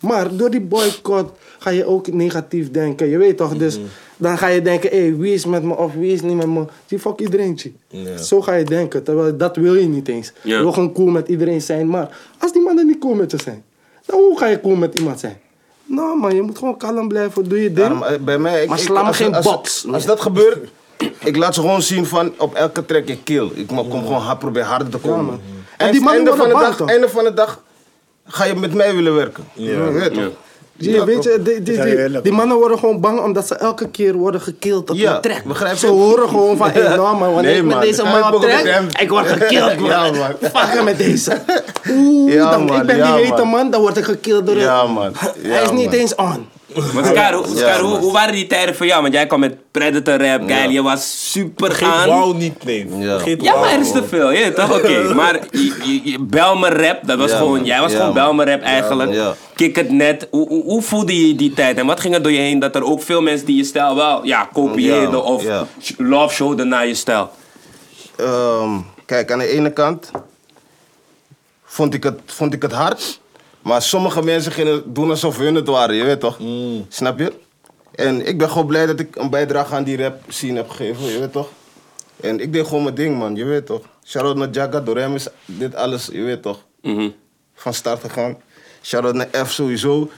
Maar 0.00 0.36
door 0.36 0.50
die 0.50 0.60
boycott 0.60 1.30
ga 1.58 1.70
je 1.70 1.84
ook 1.86 2.06
negatief 2.12 2.70
denken. 2.70 3.06
Je 3.08 3.18
weet 3.18 3.36
toch? 3.36 3.56
Dus 3.56 3.78
dan 4.16 4.38
ga 4.38 4.46
je 4.46 4.62
denken, 4.62 4.90
hé, 4.90 5.16
wie 5.16 5.34
is 5.34 5.44
met 5.46 5.62
me 5.62 5.76
of 5.76 5.92
wie 5.94 6.12
is 6.12 6.22
niet 6.22 6.36
met 6.36 6.46
me? 6.46 6.64
Die 6.86 6.98
fuck 6.98 7.20
iedereen. 7.20 7.60
Zo 8.18 8.42
ga 8.42 8.54
je 8.54 8.64
denken. 8.64 9.02
Terwijl 9.02 9.36
dat 9.36 9.56
wil 9.56 9.74
je 9.74 9.86
niet 9.86 10.08
eens. 10.08 10.32
Ja. 10.42 10.56
Je 10.56 10.62
wil 10.62 10.72
gewoon 10.72 10.92
cool 10.92 11.08
met 11.08 11.28
iedereen 11.28 11.62
zijn. 11.62 11.88
Maar 11.88 12.16
als 12.38 12.52
die 12.52 12.62
mannen 12.62 12.86
niet 12.86 12.98
cool 12.98 13.14
met 13.14 13.30
je 13.30 13.38
zijn, 13.42 13.64
dan 14.06 14.18
hoe 14.18 14.38
ga 14.38 14.46
je 14.46 14.60
cool 14.60 14.74
met 14.74 14.98
iemand 14.98 15.20
zijn? 15.20 15.38
Nou 15.84 16.18
man, 16.18 16.34
je 16.34 16.42
moet 16.42 16.58
gewoon 16.58 16.76
kalm 16.76 17.08
blijven. 17.08 17.48
Doe 17.48 17.58
je 17.62 17.72
ding. 17.72 17.76
Daarom, 17.78 18.02
eh, 18.02 18.18
bij 18.18 18.38
mij, 18.38 18.62
ik, 18.62 18.68
Maar 18.68 18.78
sla 18.78 19.00
me 19.00 19.06
als- 19.06 19.16
geen 19.16 19.34
als, 19.34 19.44
box. 19.44 19.86
Als, 19.92 20.04
dat 20.06 20.20
gebeurt, 20.20 20.68
ik 21.20 21.36
laat 21.36 21.54
ze 21.54 21.60
gewoon 21.60 21.82
zien 21.82 22.06
van 22.06 22.32
op 22.38 22.54
elke 22.54 22.84
track 22.86 23.06
ik 23.06 23.18
kill. 23.24 23.50
Ik 23.54 23.66
kom 23.66 23.78
gewoon 23.90 24.12
hard, 24.20 24.38
probeer 24.38 24.62
harder 24.62 24.88
te 24.88 24.98
komen. 24.98 25.40
En 25.76 25.86
En 25.86 25.92
die 25.92 26.00
mannen 26.00 26.16
einde 26.24 26.36
van, 26.36 26.46
de 26.48 26.52
worden 26.52 26.68
dag, 26.68 26.76
toch? 26.76 26.88
einde 26.88 27.08
van 27.08 27.24
de 27.24 27.34
dag 27.34 27.62
ga 28.26 28.44
je 28.44 28.54
met 28.54 28.74
mij 28.74 28.94
willen 28.94 29.14
werken. 29.14 29.44
Je 29.52 29.90
weet 29.92 30.14
je, 30.14 31.04
weet 31.04 31.24
je, 31.24 31.40
die, 31.42 31.62
die, 31.62 31.74
Ja, 32.08 32.20
die, 32.20 32.32
mannen 32.32 32.56
worden 32.56 32.78
gewoon 32.78 33.00
bang 33.00 33.20
omdat 33.20 33.46
ze 33.46 33.54
elke 33.54 33.88
keer 33.88 34.14
worden 34.14 34.40
gekild 34.40 34.90
op 34.90 34.96
Ja, 34.96 35.14
een 35.14 35.20
track. 35.20 35.44
begrijp 35.44 35.76
Ze 35.76 35.86
horen 35.86 36.28
gewoon 36.28 36.56
van, 36.56 36.70
hey, 36.70 36.82
nou 36.96 37.16
man, 37.16 37.32
wanneer 37.34 37.42
Nee, 37.42 37.56
ik 37.56 37.62
met 37.64 37.74
man, 37.74 37.80
deze 37.84 38.02
man 38.02 38.34
op 38.34 38.42
hem. 38.42 38.86
ik 39.00 39.08
word 39.08 39.26
gekild, 39.26 39.78
man. 39.78 39.88
Ja, 39.90 40.10
man. 40.10 40.34
Fuck 40.52 40.82
met 40.82 40.98
deze. 40.98 41.38
Oeh, 41.90 42.32
Ja, 42.32 42.50
dan, 42.50 42.64
man, 42.64 42.80
ik 42.80 42.86
ben 42.86 42.96
ja, 42.96 43.16
die 43.16 43.24
hete 43.24 43.36
man. 43.36 43.48
man, 43.48 43.70
dan 43.70 43.80
word 43.80 43.96
ik 43.96 44.04
gekild 44.04 44.46
door 44.46 44.56
Ja, 44.56 44.84
man. 44.86 45.12
Hij 45.16 45.32
Ja, 45.42 45.58
is 45.60 45.70
niet 45.70 45.92
eens 45.92 46.14
on. 46.14 46.48
Maar 46.94 47.04
Scar, 47.04 47.32
hoe, 47.32 47.46
Ja, 47.48 47.56
Scar, 47.56 47.80
hoe, 47.80 47.90
man. 47.90 48.00
hoe 48.00 48.12
waren 48.12 48.32
die 48.34 48.46
tijden 48.46 48.74
voor 48.76 48.86
jou? 48.86 49.02
Want 49.02 49.14
jij 49.14 49.26
kwam 49.26 49.40
met 49.40 49.56
Predator 49.70 50.26
rap, 50.26 50.42
geil, 50.48 50.70
je 50.70 50.82
was 50.82 51.30
super 51.32 51.66
Vergeet 51.66 51.88
aan. 51.88 52.08
wauw 52.08 52.32
niet, 52.32 52.64
nee. 52.64 52.86
Ja. 52.98 53.16
Maar 53.56 53.72
er 53.72 53.80
is 53.80 53.92
te 53.92 54.04
veel, 54.08 54.30
ja, 54.30 54.50
toch? 54.52 54.76
Oké, 54.78 55.02
maar 55.14 55.40
je, 55.50 55.74
je, 55.84 56.10
je- 56.10 56.18
Belmer 56.20 56.82
rap, 56.86 56.98
dat 57.06 57.18
was 57.18 57.30
Ja, 57.30 57.36
gewoon, 57.36 57.64
jij 57.64 57.80
was 57.80 57.92
Ja, 57.92 57.98
gewoon. 57.98 58.14
Belmer 58.14 58.46
rap 58.48 58.60
eigenlijk. 58.62 59.12
Ja. 59.12 59.34
Kick 59.54 59.76
het 59.76 59.90
net. 59.90 60.28
Hoe, 60.30 60.48
hoe, 60.48 60.62
hoe 60.62 60.82
voelde 60.82 61.26
je 61.28 61.34
die 61.34 61.52
tijd 61.54 61.78
en 61.78 61.86
wat 61.86 62.00
ging 62.00 62.14
er 62.14 62.22
door 62.22 62.32
je 62.32 62.38
heen 62.38 62.58
dat 62.58 62.74
er 62.74 62.84
ook 62.84 63.02
veel 63.02 63.22
mensen 63.22 63.46
die 63.46 63.56
je 63.56 63.64
stijl 63.64 63.94
wel, 63.96 64.24
ja, 64.24 64.48
kopieerden 64.52 65.10
Ja, 65.10 65.16
of 65.18 65.44
love 65.98 66.34
showden 66.34 66.68
naar 66.68 66.86
je 66.86 66.94
stijl? 66.94 67.30
Ehm, 68.16 68.70
kijk, 69.06 69.32
aan 69.32 69.38
de 69.38 69.48
ene 69.48 69.72
kant 69.72 70.10
vond 71.64 71.94
ik, 71.94 72.02
het, 72.02 72.20
vond 72.26 72.54
ik 72.54 72.62
het 72.62 72.72
hard. 72.72 73.20
Maar 73.66 73.82
sommige 73.82 74.22
mensen 74.22 74.52
gingen 74.52 74.94
doen 74.94 75.10
alsof 75.10 75.38
hun 75.38 75.54
het 75.54 75.66
waren, 75.66 75.94
je 75.94 76.04
weet 76.04 76.20
toch? 76.20 76.38
Snap 76.88 77.18
je? 77.18 77.32
En 77.94 78.26
ik 78.26 78.38
ben 78.38 78.48
gewoon 78.48 78.66
blij 78.66 78.86
dat 78.86 79.00
ik 79.00 79.16
een 79.16 79.30
bijdrage 79.30 79.74
aan 79.74 79.84
die 79.84 79.96
rap 79.96 80.22
scene 80.28 80.56
heb 80.56 80.68
gegeven, 80.70 81.04
je 81.04 81.18
weet 81.18 81.32
toch? 81.32 81.48
En 82.20 82.40
ik 82.40 82.52
deed 82.52 82.66
gewoon 82.66 82.82
mijn 82.82 82.94
ding, 82.94 83.18
man, 83.18 83.36
je 83.36 83.44
weet 83.44 83.66
toch? 83.66 83.82
Shout-out 84.04 84.36
naar 84.36 84.50
Jagga, 84.50 84.80
door 84.80 84.96
hem 84.96 85.14
is 85.14 85.28
dit 85.44 85.74
alles, 85.74 86.08
je 86.12 86.22
weet 86.22 86.42
toch? 86.42 86.64
Mhm. 86.82 87.10
Van 87.54 87.74
start 87.74 88.00
gegaan. 88.00 88.36
Shout-out 88.82 89.14
naar 89.14 89.46
F 89.46 89.52
sowieso. 89.52 90.10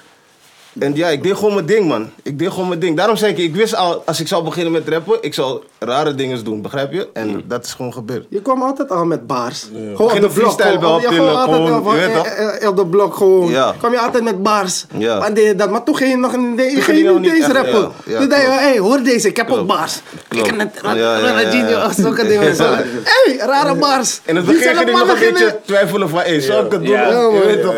En 0.81 0.95
ja, 0.95 1.09
ik 1.09 1.23
deed 1.23 1.35
gewoon 1.37 1.55
mijn 1.55 1.67
ding, 1.67 1.87
man. 1.89 2.11
Ik 2.23 2.39
deed 2.39 2.51
gewoon 2.51 2.69
mijn 2.69 2.81
ding. 2.81 2.97
Daarom 2.97 3.17
zei 3.17 3.33
ik, 3.33 3.39
ik 3.39 3.55
wist 3.55 3.75
al, 3.77 4.03
als 4.07 4.21
ik 4.21 4.29
zou 4.29 4.45
beginnen 4.45 4.73
met 4.73 4.89
rappen, 4.89 5.19
ik 5.21 5.35
zou 5.35 5.63
rare 5.79 6.15
dingen 6.15 6.45
doen, 6.45 6.63
begrijp 6.63 6.93
je? 6.93 7.09
En 7.13 7.43
dat 7.47 7.65
is 7.65 7.73
gewoon 7.75 7.93
gebeurd. 7.93 8.27
Je 8.29 8.43
kwam 8.43 8.63
altijd 8.63 8.91
al 8.91 9.05
met 9.05 9.27
bars. 9.27 9.67
Gewoon 9.95 10.13
op 10.13 10.21
de 10.21 10.27
op 10.27 10.35
blok. 10.35 10.61
Gewoon, 10.61 11.01
ja, 11.01 11.09
gewoon 11.09 11.37
altijd 11.37 11.57
gewoon, 11.57 11.73
al 11.73 11.83
van, 11.83 11.95
je 11.97 12.01
weet 12.07 12.15
toch? 12.61 12.69
op 12.69 12.77
de 12.77 12.87
blok 12.87 13.15
gewoon. 13.17 13.51
Ja. 13.51 13.75
Kwam 13.79 13.93
je 13.93 13.99
altijd 14.01 14.25
met 14.25 14.43
bars. 14.43 14.85
Ja. 14.99 15.19
Maar, 15.19 15.35
deed 15.35 15.47
je 15.47 15.55
dat, 15.55 15.71
maar 15.71 15.83
toen 15.85 15.97
ging 15.97 16.11
je 16.11 16.17
nog 16.17 16.33
in 16.35 16.57
de, 16.57 16.63
je 16.63 16.81
ging 16.81 16.99
je 16.99 17.19
niet 17.19 17.33
echt, 17.43 17.53
rappen. 17.53 17.81
ja, 17.81 17.91
ja, 18.13 18.19
Toen 18.19 18.29
dacht 18.29 18.43
je, 18.43 18.49
hé, 18.49 18.79
hoor 18.79 19.03
deze, 19.03 19.29
ik 19.29 19.37
heb 19.37 19.51
ook 19.51 19.67
bars. 19.67 20.01
Kijk 20.29 20.43
Klopt. 20.43 20.57
net, 20.57 20.79
Ja, 20.83 20.95
ja, 20.95 21.17
ja, 21.19 21.19
ja. 21.19 21.29
Ronaldinho, 21.29 21.89
zulke 21.97 22.27
dingen. 22.29 22.57
Hé, 23.05 23.37
rare 23.47 23.75
bars. 23.75 24.21
In 24.25 24.37
het 24.37 24.45
begin 24.45 24.61
ging 24.63 24.81
ik 24.81 24.83
allemaal 24.83 25.07
nog 25.07 25.21
een 25.23 25.33
beetje 25.33 25.59
twijfelen 25.67 26.09
van, 26.09 26.19
hé, 26.21 26.41
zou 26.41 26.67
ik 26.67 26.73
het 26.73 26.85
doen? 26.85 26.91
Ja. 26.95 27.03
Ja, 27.11 27.19
Je 27.21 27.23
man. 27.33 27.41
weet 27.41 27.63
toch? 27.63 27.75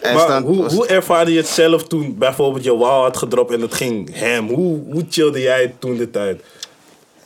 En 0.00 0.14
Maar 0.14 0.40
hoe, 0.42 0.62
was- 0.62 0.72
hoe 0.74 0.86
ervaarde 0.86 1.30
je 1.32 1.36
het 1.38 1.46
zelf 1.48 1.84
toen 1.84 2.14
bijvoorbeeld 2.18 2.64
je 2.64 2.74
wow 2.76 3.02
had 3.02 3.16
gedropt 3.16 3.52
en 3.52 3.60
het 3.60 3.74
ging 3.74 4.10
hem? 4.18 4.48
Hoe, 4.48 4.80
hoe 4.92 5.04
chillde 5.10 5.40
jij 5.40 5.74
toen 5.78 5.96
de 5.96 6.10
tijd? 6.10 6.40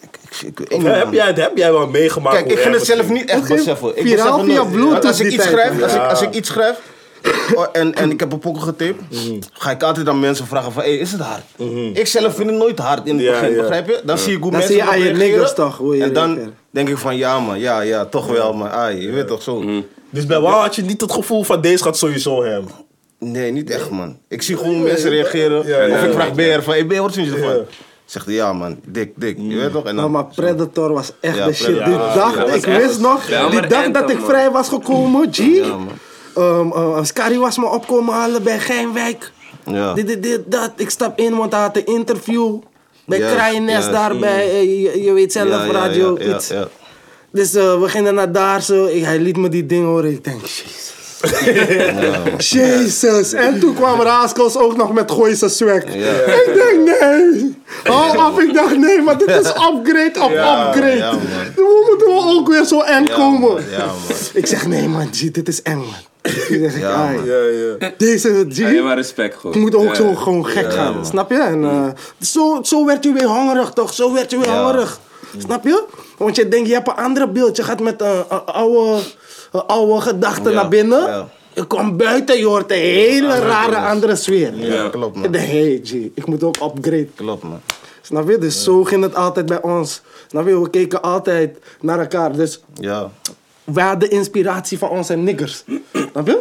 Ik- 0.00 0.18
ik- 0.46 0.60
ik- 0.60 0.82
heb, 0.82 1.12
jij, 1.12 1.26
het- 1.26 1.36
heb 1.36 1.56
jij 1.56 1.72
wel 1.72 1.86
meegemaakt? 1.86 2.36
Kijk, 2.36 2.50
ik 2.50 2.58
vind 2.58 2.74
het 2.74 2.84
zelf 2.84 3.08
niet 3.08 3.28
echt 3.30 3.48
beseffen. 3.48 3.96
Ik 3.96 4.06
viraal 4.06 4.44
via. 4.44 4.64
Bluetooth 4.64 4.92
Want 4.92 5.04
als 5.04 5.20
ik 5.20 5.32
iets 5.32 5.44
schrijf, 5.44 5.82
als, 5.82 5.94
ik, 5.94 6.00
als 6.00 6.22
ik 6.22 6.34
iets 6.34 6.48
schrijf 6.48 6.80
en, 7.72 7.94
en 7.94 8.10
ik 8.10 8.20
heb 8.20 8.32
een 8.32 8.38
pokken 8.38 8.62
getaped, 8.62 8.96
Mhm. 9.10 9.38
ga 9.52 9.70
ik 9.70 9.82
altijd 9.82 10.08
aan 10.08 10.20
mensen 10.20 10.46
vragen 10.46 10.72
van, 10.72 10.82
hey, 10.82 10.96
is 10.96 11.12
het 11.12 11.20
hard? 11.20 11.42
Ik 11.92 12.06
zelf 12.06 12.34
vind 12.34 12.50
het 12.50 12.58
nooit 12.58 12.78
hard 12.78 13.06
in 13.06 13.16
het 13.16 13.24
Ja, 13.24 13.32
begin, 13.32 13.50
ja. 13.54 13.60
begrijp 13.60 13.86
je? 13.88 14.00
Dan 14.04 14.18
zie 14.18 14.32
ik 14.36 14.42
hoe 14.42 14.50
Dan 14.50 14.58
mensen 14.60 14.74
zie 14.76 14.84
je 14.84 14.90
aan 14.90 15.00
je 15.00 15.10
niggers 15.10 15.54
toch, 15.54 15.94
En 15.94 16.12
dan 16.12 16.52
denk 16.70 16.88
ik 16.88 16.98
van, 16.98 17.16
ja 17.16 17.40
man, 17.40 17.58
ja, 17.58 17.80
ja, 17.80 18.04
toch 18.04 18.26
wel, 18.26 18.52
maar 18.52 18.70
ai, 18.70 19.00
je 19.00 19.10
weet 19.10 19.26
toch 19.26 19.42
zo. 19.42 19.64
Dus 20.14 20.26
bij 20.26 20.40
wow 20.40 20.60
had 20.60 20.74
je 20.76 20.82
niet 20.82 21.00
het 21.00 21.12
gevoel 21.12 21.42
van 21.42 21.60
deze 21.60 21.82
gaat 21.82 21.98
sowieso 21.98 22.44
hem. 22.44 22.64
Nee, 23.18 23.52
niet 23.52 23.70
echt 23.70 23.90
man. 23.90 24.18
Ik 24.28 24.42
zie 24.42 24.56
gewoon 24.56 24.82
mensen 24.82 25.10
reageren. 25.10 25.66
Ja, 25.66 25.82
ja, 25.82 25.94
of 25.94 26.02
ik 26.02 26.08
ja. 26.08 26.12
vraag 26.12 26.34
BR 26.34 26.62
van, 26.62 26.72
hey 26.72 26.86
BR, 26.86 26.94
wat 26.94 27.12
vind 27.12 27.26
je 27.26 27.32
ervan? 27.32 27.54
Ja. 27.54 27.62
Zegt 28.04 28.26
hij, 28.26 28.34
ja 28.34 28.52
man, 28.52 28.80
dik, 28.86 29.12
dik, 29.16 29.36
je 29.38 29.56
weet 29.56 29.72
toch? 29.72 29.84
En 29.84 29.94
Nou, 29.94 30.00
dan, 30.00 30.10
maar 30.10 30.24
Predator 30.34 30.92
was 30.92 31.12
echt 31.20 31.36
Ja, 31.36 31.46
de 31.46 31.52
shit. 31.52 31.66
Die 31.66 31.76
Ja, 31.76 32.14
dag, 32.14 32.54
ik 32.54 32.64
wist 32.64 33.00
nog, 33.00 33.26
die 33.50 33.66
dag 33.66 33.90
dat 33.90 34.10
ik 34.10 34.18
vrij 34.20 34.50
was 34.50 34.68
gekomen, 34.68 35.28
G. 35.32 35.38
Um, 35.38 36.72
uh, 36.72 36.98
Scary 37.02 37.38
was 37.38 37.58
me 37.58 37.66
opkomen 37.66 38.14
halen 38.14 38.42
bij 38.42 38.58
Geinwijk. 38.58 39.32
Ja. 39.64 39.94
Dit, 39.94 40.06
dit, 40.06 40.22
dit, 40.22 40.40
dat. 40.46 40.72
Ik 40.76 40.90
stap 40.90 41.18
in, 41.18 41.36
want 41.36 41.52
hij 41.52 41.60
had 41.60 41.76
een 41.76 41.86
interview. 41.86 42.58
Bij 43.06 43.18
Kraaiennest 43.18 43.72
juist. 43.72 43.90
daar 43.90 44.18
bij, 44.18 44.50
eh, 44.50 44.62
je, 44.62 45.02
je 45.02 45.12
weet 45.12 45.32
zelf, 45.32 45.70
radio, 45.70 46.16
ja, 46.18 46.24
ja, 46.24 46.34
iets. 46.34 46.52
Dus 47.34 47.54
eh, 47.54 47.80
we 47.80 47.88
gingen 47.88 48.14
naar 48.14 48.32
daar 48.32 48.62
zo. 48.62 48.84
Ik, 48.86 49.04
hij 49.04 49.18
liet 49.18 49.36
me 49.36 49.48
die 49.48 49.66
ding 49.66 49.84
horen. 49.84 50.10
Ik 50.10 50.24
denk, 50.24 50.40
jezus. 50.46 50.92
Jezus. 52.52 53.32
En 53.32 53.60
toen 53.60 53.74
kwam 53.74 54.00
Raaskels 54.00 54.56
ook 54.56 54.76
nog 54.76 54.92
met 54.92 55.10
Gooise 55.10 55.48
swag. 55.48 55.82
Ik 55.82 56.52
denk, 56.54 57.00
nee. 57.00 57.54
Hou 57.84 58.18
af. 58.18 58.38
Ik 58.38 58.54
dacht, 58.54 58.76
nee, 58.78 59.02
maar 59.02 59.18
dit 59.18 59.28
is 59.28 59.36
upgrade 59.48 60.12
op 60.22 60.30
Ja, 60.32 60.66
upgrade. 60.68 60.96
ja. 60.96 61.10
Hoe 61.56 61.86
moeten 61.88 62.06
we 62.06 62.22
ook 62.38 62.48
weer 62.48 62.64
zo 62.64 62.80
eng 62.80 63.06
Ja, 63.06 63.14
komen? 63.14 63.40
man, 63.40 63.62
ja, 63.70 63.86
man. 63.86 63.94
Ik 64.32 64.46
zeg, 64.46 64.66
nee 64.66 64.88
man, 64.88 65.08
G, 65.14 65.30
dit 65.30 65.48
is 65.48 65.62
eng 65.62 65.76
man. 65.76 65.94
Ik 66.22 66.46
zeg, 66.60 66.78
Ja, 66.80 67.06
man. 67.12 67.24
Ja, 67.24 67.36
ja. 67.78 67.90
Deze 67.98 68.46
G, 68.50 68.56
Ja, 68.56 68.82
maar 68.82 68.96
respect 68.96 69.32
het 69.32 69.40
gewoon. 69.40 69.58
moet 69.60 69.74
ook 69.74 69.84
Ja. 69.88 69.94
zo 69.94 70.14
gewoon 70.14 70.46
gek 70.46 70.72
gaan, 70.72 71.06
snap 71.06 71.30
je? 71.30 71.38
En, 71.38 71.64
eh, 71.64 71.86
zo, 72.20 72.58
zo 72.62 72.84
werd 72.86 73.04
je 73.04 73.12
weer 73.12 73.26
hongerig 73.26 73.70
toch? 73.70 73.94
Zo 73.94 74.12
werd 74.12 74.30
je 74.30 74.38
weer 74.38 74.46
Ja. 74.48 74.62
hongerig. 74.64 75.00
Snap 75.38 75.64
je? 75.64 75.84
Want 76.18 76.36
je 76.36 76.48
denkt, 76.48 76.68
je 76.68 76.74
hebt 76.74 76.88
een 76.88 76.94
andere 76.94 77.28
beeld. 77.28 77.56
Je 77.56 77.62
gaat 77.62 77.80
met 77.80 78.00
een, 78.00 78.24
een 78.28 78.44
oude, 78.44 79.02
een 79.52 79.62
oude 79.66 80.00
gedachte 80.00 80.48
Ja, 80.48 80.54
naar 80.54 80.68
binnen. 80.68 81.00
ja. 81.06 81.28
Je 81.54 81.64
komt 81.64 81.96
buiten, 81.96 82.38
je 82.38 82.44
hoort 82.46 82.70
een 82.70 82.76
hele 82.76 83.38
rare 83.38 83.76
andere 83.76 84.16
sfeer. 84.16 84.54
Ja, 84.56 84.88
klopt 84.88 85.16
Ik 85.16 85.22
man. 85.22 85.32
denk, 85.32 85.46
hey 85.46 85.80
G, 85.84 85.92
ik 86.14 86.26
moet 86.26 86.42
ook 86.42 86.56
upgrade. 86.56 87.08
Klopt 87.14 87.42
man. 87.42 87.60
Snap 88.02 88.28
je? 88.28 88.38
Dus 88.38 88.64
zo 88.64 88.84
ging 88.84 89.02
het 89.02 89.14
altijd 89.14 89.46
bij 89.46 89.62
ons. 89.62 90.00
Snap 90.28 90.46
je? 90.46 90.60
We 90.60 90.70
keken 90.70 91.02
altijd 91.02 91.58
naar 91.80 91.98
elkaar. 92.00 92.32
Dus 92.32 92.60
Ja. 92.74 93.10
wij 93.64 93.84
hadden 93.84 94.10
inspiratie 94.10 94.78
van 94.78 94.88
onze 94.88 95.14
niggers. 95.16 95.64
Snap 96.12 96.26
je? 96.26 96.40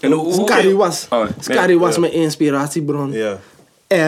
En 0.00 0.12
hoe, 0.12 0.32
hoe- 0.34 0.46
Scary 0.48 0.74
was, 0.74 1.06
Oh, 1.10 1.18
nee. 1.18 1.28
Scary 1.40 1.78
was 1.78 1.98
mijn 1.98 2.12
inspiratiebron. 2.12 3.12
Ja. 3.12 3.38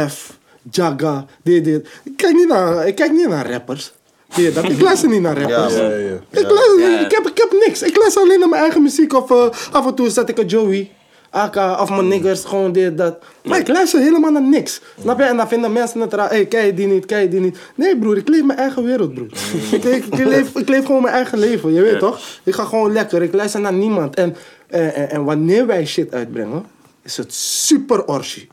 F, 0.08 0.38
Jaga, 0.70 1.24
dit, 1.42 1.64
dit. 1.64 1.88
Ik 2.04 2.12
kijk 2.16 2.34
niet 2.34 2.48
naar, 2.48 2.86
ik 2.86 2.94
kijk 2.94 3.12
niet 3.12 3.28
naar 3.28 3.50
rappers. 3.50 3.92
Dit, 4.34 4.54
dat. 4.54 4.64
Ik 4.64 4.80
luister 4.80 5.08
niet 5.08 5.20
naar 5.20 5.40
Ja, 5.40 5.46
rappers. 5.48 5.76
man. 5.76 5.90
Ja, 5.90 5.96
ja. 5.96 6.14
Ik, 6.30 6.50
luister, 6.50 6.90
Ja. 6.90 6.98
ik, 7.00 7.10
heb, 7.10 7.26
ik 7.26 7.38
heb 7.38 7.64
niks. 7.66 7.82
Ik 7.82 7.96
luister 7.96 8.22
alleen 8.22 8.38
naar 8.40 8.48
mijn 8.48 8.62
eigen 8.62 8.82
muziek. 8.82 9.12
Of 9.14 9.30
eh, 9.30 9.48
af 9.72 9.86
en 9.86 9.94
toe 9.94 10.10
zet 10.10 10.28
ik 10.28 10.38
een 10.38 10.46
Joey. 10.46 10.90
Aka, 11.30 11.82
of 11.82 11.90
mijn 11.90 12.08
niggers, 12.08 12.44
gewoon 12.44 12.72
dit, 12.72 12.98
dat. 12.98 13.18
Maar 13.44 13.58
ik 13.58 13.68
luister 13.68 14.00
helemaal 14.00 14.30
naar 14.30 14.42
niks. 14.42 14.80
Snap 15.00 15.18
je? 15.18 15.24
En 15.24 15.36
dan 15.36 15.48
vinden 15.48 15.72
mensen 15.72 16.00
het 16.00 16.12
raar. 16.12 16.28
Hé, 16.28 16.34
hey, 16.36 16.46
kijk 16.46 16.66
je 16.66 16.74
die 16.74 16.86
niet, 16.86 17.06
kijk 17.06 17.22
je 17.22 17.28
die 17.28 17.40
niet. 17.40 17.58
Nee, 17.74 17.98
broer, 17.98 18.16
ik 18.16 18.28
leef 18.28 18.42
mijn 18.44 18.58
eigen 18.58 18.84
wereld, 18.84 19.14
broer. 19.14 19.26
ik, 19.72 19.84
ik, 19.84 20.04
ik, 20.04 20.24
leef, 20.26 20.56
ik 20.56 20.68
leef 20.68 20.84
gewoon 20.84 21.02
mijn 21.02 21.14
eigen 21.14 21.38
leven, 21.38 21.72
je 21.72 21.80
weet 21.80 21.98
toch? 21.98 22.20
Ik 22.42 22.54
ga 22.54 22.64
gewoon 22.64 22.92
lekker, 22.92 23.22
ik 23.22 23.32
luister 23.34 23.60
naar 23.60 23.72
niemand. 23.72 24.14
En, 24.14 24.36
en, 24.66 24.94
en, 24.94 25.10
en 25.10 25.24
wanneer 25.24 25.66
wij 25.66 25.86
shit 25.86 26.14
uitbrengen, 26.14 26.64
is 27.02 27.16
het 27.16 27.34
super 27.34 28.04
orgie. 28.04 28.48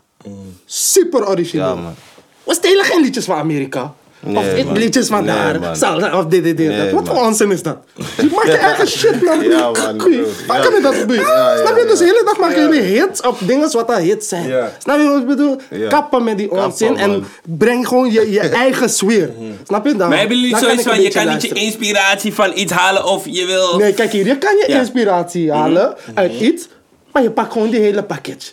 Super 0.72 1.28
origineel. 1.28 1.66
Ja, 1.68 1.74
man. 1.76 1.96
We 2.44 2.54
stelen 2.54 2.86
geen 2.86 3.02
liedjes 3.02 3.26
van 3.26 3.36
Amerika. 3.38 3.94
Nee, 4.22 4.66
of 4.66 4.78
liedjes 4.78 5.08
van 5.08 5.26
Nee, 5.26 5.36
daar. 5.60 5.76
Salsa, 5.76 6.18
of 6.20 6.26
dit, 6.26 6.44
dit, 6.44 6.58
dit. 6.58 6.68
Nee. 6.68 6.92
Wat 6.94 7.08
voor 7.08 7.18
onzin 7.26 7.52
is 7.52 7.64
dat? 7.64 7.78
Je 7.96 8.30
maakt 8.36 8.46
je 8.48 8.58
eigen 8.68 8.88
shit, 8.88 9.24
man. 9.24 9.42
Ja, 9.44 9.72
man, 9.72 10.02
Goeie. 10.02 10.18
bro. 10.22 10.32
Waar 10.48 10.62
kan 10.62 10.74
je 10.76 10.82
dat 10.82 11.08
doen? 11.08 11.16
Ja, 11.18 11.54
ja, 11.54 11.58
Snap 11.66 11.76
je? 11.78 11.82
ja. 11.84 11.88
Dus 11.90 12.00
de 12.00 12.06
hele 12.06 12.22
dag 12.26 12.38
maken 12.38 12.62
jullie 12.62 12.82
hits 12.82 13.22
op 13.22 13.38
dingen 13.42 13.72
wat 13.72 13.88
dat 13.88 13.98
hits 13.98 14.28
zijn. 14.28 14.48
Ja. 14.48 14.72
Snap 14.78 14.98
je 15.00 15.08
wat 15.08 15.20
ik 15.22 15.28
bedoel? 15.28 15.56
Ja. 15.70 15.90
Kappen 15.90 16.24
met 16.24 16.38
die 16.38 16.48
Kappen, 16.48 16.66
onzin 16.66 16.98
en 16.98 17.26
breng 17.44 17.88
gewoon 17.88 18.12
je, 18.12 18.32
je 18.32 18.40
eigen 18.66 18.90
sfeer. 18.90 19.30
Snap 19.68 19.86
je 19.86 19.96
dan? 19.96 20.10
Maar 20.10 20.18
hebben 20.20 20.38
jullie 20.40 20.58
zoiets 20.58 20.84
van, 20.84 21.02
je 21.02 21.10
kan 21.10 21.28
niet 21.30 21.42
je 21.42 21.54
inspiratie 21.54 22.34
van 22.34 22.52
iets 22.56 22.72
halen 22.72 23.06
of 23.06 23.26
je 23.26 23.46
wil... 23.46 23.78
Nee, 23.78 23.94
kijk 23.94 24.12
hier, 24.12 24.26
je 24.26 24.38
kan 24.38 24.56
je 24.58 24.66
Ja. 24.68 24.80
inspiratie 24.80 25.52
halen 25.52 25.96
uit 26.14 26.34
iets, 26.34 26.68
maar 27.12 27.24
je 27.24 27.32
pakt 27.32 27.52
gewoon 27.52 27.70
die 27.70 27.80
hele 27.80 28.04
package. 28.04 28.52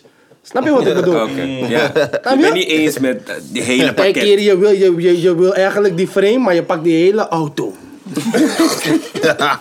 Snap 0.49 0.63
je 0.63 0.71
wat 0.71 0.85
ik 0.87 0.93
bedoel? 0.93 1.21
Oké, 1.21 1.41
ja. 1.67 1.85
Ik 1.95 2.19
je? 2.23 2.37
ben 2.41 2.53
niet 2.53 2.67
eens 2.67 2.99
met 2.99 3.31
die 3.51 3.61
hele 3.61 3.93
Kijk 3.93 3.95
pakket. 3.95 4.23
hier, 4.23 4.39
je 4.39 4.57
wil, 4.57 4.71
je, 4.71 4.93
je, 4.97 5.21
je 5.21 5.35
wil 5.35 5.53
eigenlijk 5.53 5.97
die 5.97 6.07
frame, 6.07 6.37
maar 6.37 6.55
je 6.55 6.63
pakt 6.63 6.83
die 6.83 6.95
hele 6.95 7.27
auto. 7.27 7.73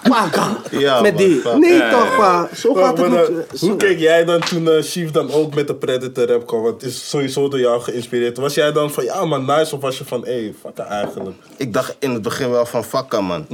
Paka. 0.09 0.57
Ja, 0.71 1.01
Met 1.01 1.15
man, 1.15 1.23
die. 1.23 1.41
fuck. 1.41 1.57
Nee 1.57 1.73
Ja, 1.75 1.91
toch, 1.91 2.17
pa. 2.17 2.49
Zo 2.55 2.73
Maar, 2.73 2.85
gaat 2.85 2.99
het 2.99 3.09
maar, 3.11 3.19
niet. 3.31 3.39
eh, 3.39 3.59
Zo- 3.59 3.67
hoe 3.67 3.77
keek 3.77 3.99
jij 3.99 4.25
dan 4.25 4.41
toen 4.41 4.71
eh 4.71 4.83
Chief 4.83 5.11
dan 5.11 5.33
ook 5.33 5.55
met 5.55 5.67
de 5.67 5.75
Predator 5.75 6.27
rap 6.27 6.47
kwam? 6.47 6.63
Want 6.63 6.83
het 6.83 6.91
is 6.91 7.09
sowieso 7.09 7.49
door 7.49 7.61
jou 7.61 7.81
geïnspireerd. 7.83 8.37
Was 8.37 8.55
jij 8.55 8.73
dan 8.73 8.91
van 8.91 9.05
ja 9.05 9.25
man, 9.25 9.45
nice? 9.45 9.75
Of 9.75 9.81
was 9.81 9.99
je 9.99 10.05
van 10.05 10.25
hé, 10.25 10.33
hey, 10.33 10.55
fuck 10.63 10.79
eigenlijk? 10.87 11.37
Ik 11.57 11.73
dacht 11.73 11.97
in 11.99 12.11
het 12.11 12.23
begin 12.23 12.51
wel 12.51 12.67
van 12.67 12.85
fakka 12.85 13.21
man. 13.21 13.47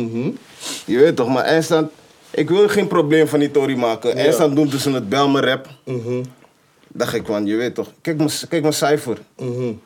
Je 0.85 0.99
weet 0.99 1.16
toch, 1.16 1.28
maar 1.28 1.45
eindstand... 1.45 1.91
Ik 2.30 2.49
wil 2.49 2.68
geen 2.68 2.87
probleem 2.87 3.28
van 3.28 3.39
die 3.39 3.51
Tory 3.51 3.74
maken. 3.76 4.16
Eindstand 4.16 4.57
doen 4.57 4.68
tussen 4.68 4.93
het 4.93 5.09
bel 5.09 5.28
me 5.28 5.41
rap. 5.41 5.66
Dacht 6.95 7.14
ik 7.14 7.22
van, 7.26 7.47
je 7.47 7.57
weet 7.57 7.74
toch. 7.74 7.88
Kijk 8.01 8.16
mijn, 8.16 8.30
kijk 8.49 8.62
mijn 8.62 8.74
cijfer. 8.74 9.18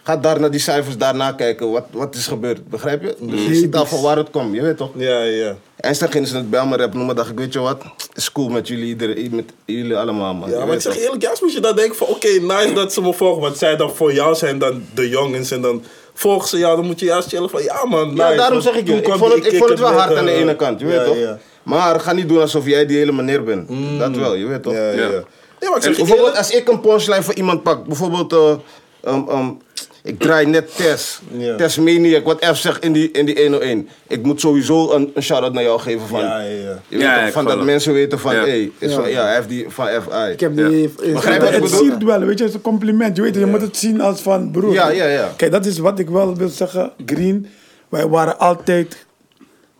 Ga 0.02 0.16
daar 0.16 0.40
naar 0.40 0.50
die 0.50 0.60
cijfers 0.60 0.96
daarna 0.96 1.32
kijken. 1.32 1.70
Wat, 1.70 1.84
wat 1.90 2.14
is 2.14 2.26
gebeurd, 2.26 2.68
begrijp 2.68 3.02
je? 3.02 3.16
Dus 3.20 3.46
je 3.46 3.54
ziet 3.54 3.74
al 3.74 3.86
van 3.86 4.02
waar 4.02 4.16
het 4.16 4.30
komt, 4.30 4.54
je 4.54 4.62
weet 4.62 4.76
toch. 4.76 4.90
Ja, 4.94 5.22
ja. 5.22 5.56
Eindstand 5.76 6.12
gingen 6.12 6.28
ze 6.28 6.36
het 6.36 6.50
bel 6.50 6.66
me 6.66 6.76
rap 6.76 6.94
noemen. 6.94 7.16
Dacht 7.16 7.30
ik, 7.30 7.38
weet 7.38 7.52
je 7.52 7.58
wat? 7.58 7.82
is 8.14 8.32
cool 8.32 8.48
met 8.48 8.68
jullie, 8.68 8.86
iedereen, 8.86 9.34
met 9.34 9.44
jullie 9.64 9.96
allemaal 9.96 10.34
man. 10.34 10.50
Ja, 10.50 10.58
Je 10.58 10.64
maar 10.64 10.74
ik 10.74 10.80
zeg 10.80 10.92
toch. 10.92 11.02
eerlijk, 11.02 11.22
juist 11.22 11.42
moet 11.42 11.52
je 11.52 11.60
dan 11.60 11.76
denken 11.76 11.96
van 11.96 12.06
oké, 12.06 12.28
nice 12.28 12.72
dat 12.74 12.92
ze 12.92 13.00
me 13.00 13.12
volgen. 13.12 13.42
Want 13.42 13.56
zij 13.56 13.76
dan 13.76 13.90
voor 13.90 14.12
jou 14.12 14.34
zijn 14.34 14.58
dan 14.58 14.84
de 14.94 15.08
jongens 15.08 15.50
en 15.50 15.60
dan 15.60 15.82
volgen 16.14 16.48
ze 16.48 16.58
jou. 16.58 16.76
Dan 16.76 16.86
moet 16.86 17.00
je 17.00 17.06
juist 17.06 17.28
chillen 17.28 17.50
van 17.50 17.62
ja 17.62 17.84
man, 17.84 18.08
nice. 18.08 18.22
Ja, 18.22 18.34
daarom 18.36 18.60
zeg 18.60 18.74
ik 18.74 18.88
Ik 18.88 19.04
vond 19.12 19.32
het, 19.32 19.46
ik 19.46 19.58
vond 19.58 19.70
het 19.70 19.78
wel 19.78 19.92
hard 19.92 20.16
aan 20.16 20.24
de 20.24 20.30
eh, 20.30 20.40
ene 20.40 20.56
kant, 20.56 20.80
je 20.80 20.86
weet 20.86 20.96
ja, 20.98 21.04
toch? 21.04 21.16
Ja, 21.16 21.38
Maar 21.62 22.00
ga 22.00 22.12
niet 22.12 22.28
doen 22.28 22.40
alsof 22.40 22.66
jij 22.66 22.86
die 22.86 22.96
hele 22.96 23.12
meneer 23.12 23.44
bent. 23.44 23.68
Dat 23.98 24.16
wel, 24.16 24.34
je 24.34 24.46
weet 24.46 24.62
toch? 24.62 24.72
ja, 24.72 24.90
ja. 24.90 25.22
Ja. 25.60 25.68
ja. 25.68 25.68
Nee, 25.68 25.68
maar 25.68 25.78
ik 25.78 25.82
zeg 25.82 25.96
je 25.96 26.04
Bijvoorbeeld 26.04 26.36
als 26.36 26.50
ik 26.50 26.68
een 26.68 26.80
punchline 26.80 27.22
voor 27.22 27.34
iemand 27.34 27.62
pak, 27.62 27.86
bijvoorbeeld, 27.86 28.32
eh, 28.32 29.14
um, 29.14 29.28
um, 29.28 29.58
ik 30.06 30.18
draai 30.18 30.46
net 30.46 30.76
Tess, 30.76 31.20
Ja. 31.38 31.56
Tess 31.56 31.78
Maniac, 31.78 32.24
wat 32.24 32.44
F 32.44 32.56
zegt 32.56 32.84
in 32.84 32.92
die, 32.92 33.10
in 33.10 33.26
die 33.26 33.40
101. 33.40 33.88
Ik 34.06 34.22
moet 34.22 34.40
sowieso 34.40 34.92
een, 34.92 35.10
een 35.14 35.22
shout-out 35.22 35.52
naar 35.52 35.62
jou 35.62 35.80
geven 35.80 36.06
van, 36.06 36.20
Ja, 36.20 36.40
ja, 36.40 36.48
ja. 36.48 36.80
Je 36.88 36.98
weet 36.98 37.24
toch, 37.24 37.32
van 37.32 37.44
dat 37.44 37.64
mensen 37.64 37.92
weten 37.92 38.18
van, 38.18 38.34
Ja. 38.34 38.40
hey, 38.40 38.70
is 38.78 38.90
Ja. 38.90 38.96
Van, 39.00 39.10
ja, 39.10 39.24
hij 39.24 39.34
heeft 39.34 39.48
die 39.48 39.66
van 39.68 39.86
FI. 39.86 40.32
Ik 40.32 40.40
heb 40.40 40.56
die... 40.56 40.94
Begrijp 41.12 41.40
wat 41.40 41.48
ik 41.48 41.54
het 41.54 41.64
bedoel? 41.64 41.78
siert 41.78 42.02
wel, 42.02 42.20
weet 42.20 42.38
je, 42.38 42.44
het 42.44 42.52
is 42.52 42.54
een 42.54 42.60
compliment. 42.60 43.16
Je 43.16 43.22
weet, 43.22 43.34
je 43.34 43.46
moet 43.46 43.60
het 43.60 43.76
zien 43.76 44.00
als 44.00 44.20
van 44.20 44.50
broer. 44.50 44.72
Ja, 44.72 44.88
ja, 44.90 45.06
ja. 45.06 45.32
Kijk, 45.36 45.52
dat 45.52 45.66
is 45.66 45.78
wat 45.78 45.98
ik 45.98 46.08
wel 46.08 46.36
wil 46.36 46.48
zeggen. 46.48 46.92
Green, 47.06 47.46
wij 47.88 48.08
waren 48.08 48.38
altijd, 48.38 49.05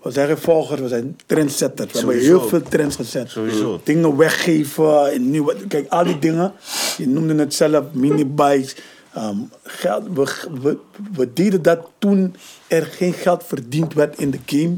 we 0.07 0.13
zijn 0.13 0.27
geen 0.27 0.39
volgers, 0.39 0.81
we 0.81 0.89
zijn 0.89 1.17
trendsetters. 1.27 1.93
We 1.93 1.99
hebben 1.99 2.19
heel 2.19 2.49
veel 2.49 2.63
trends 2.63 2.97
gezet. 2.97 3.31
Sowieso. 3.31 3.81
Dingen 3.85 4.17
weggeven, 4.17 5.13
en 5.13 5.31
nieuwe, 5.31 5.57
kijk, 5.69 5.89
al 5.89 6.05
die 6.05 6.19
dingen. 6.19 6.53
Je 6.97 7.09
noemde 7.09 7.35
het 7.35 7.55
zelf, 7.55 7.85
minibikes. 7.93 8.77
ehm, 9.15 9.37
geld, 9.63 10.05
we, 10.15 10.37
we, 10.63 10.77
we 11.15 11.33
deden 11.33 11.63
dat 11.63 11.79
toen 11.99 12.35
er 12.67 12.83
geen 12.85 13.13
geld 13.13 13.45
verdiend 13.47 13.95
werd 13.95 14.19
in 14.19 14.31
de 14.31 14.39
game 14.47 14.77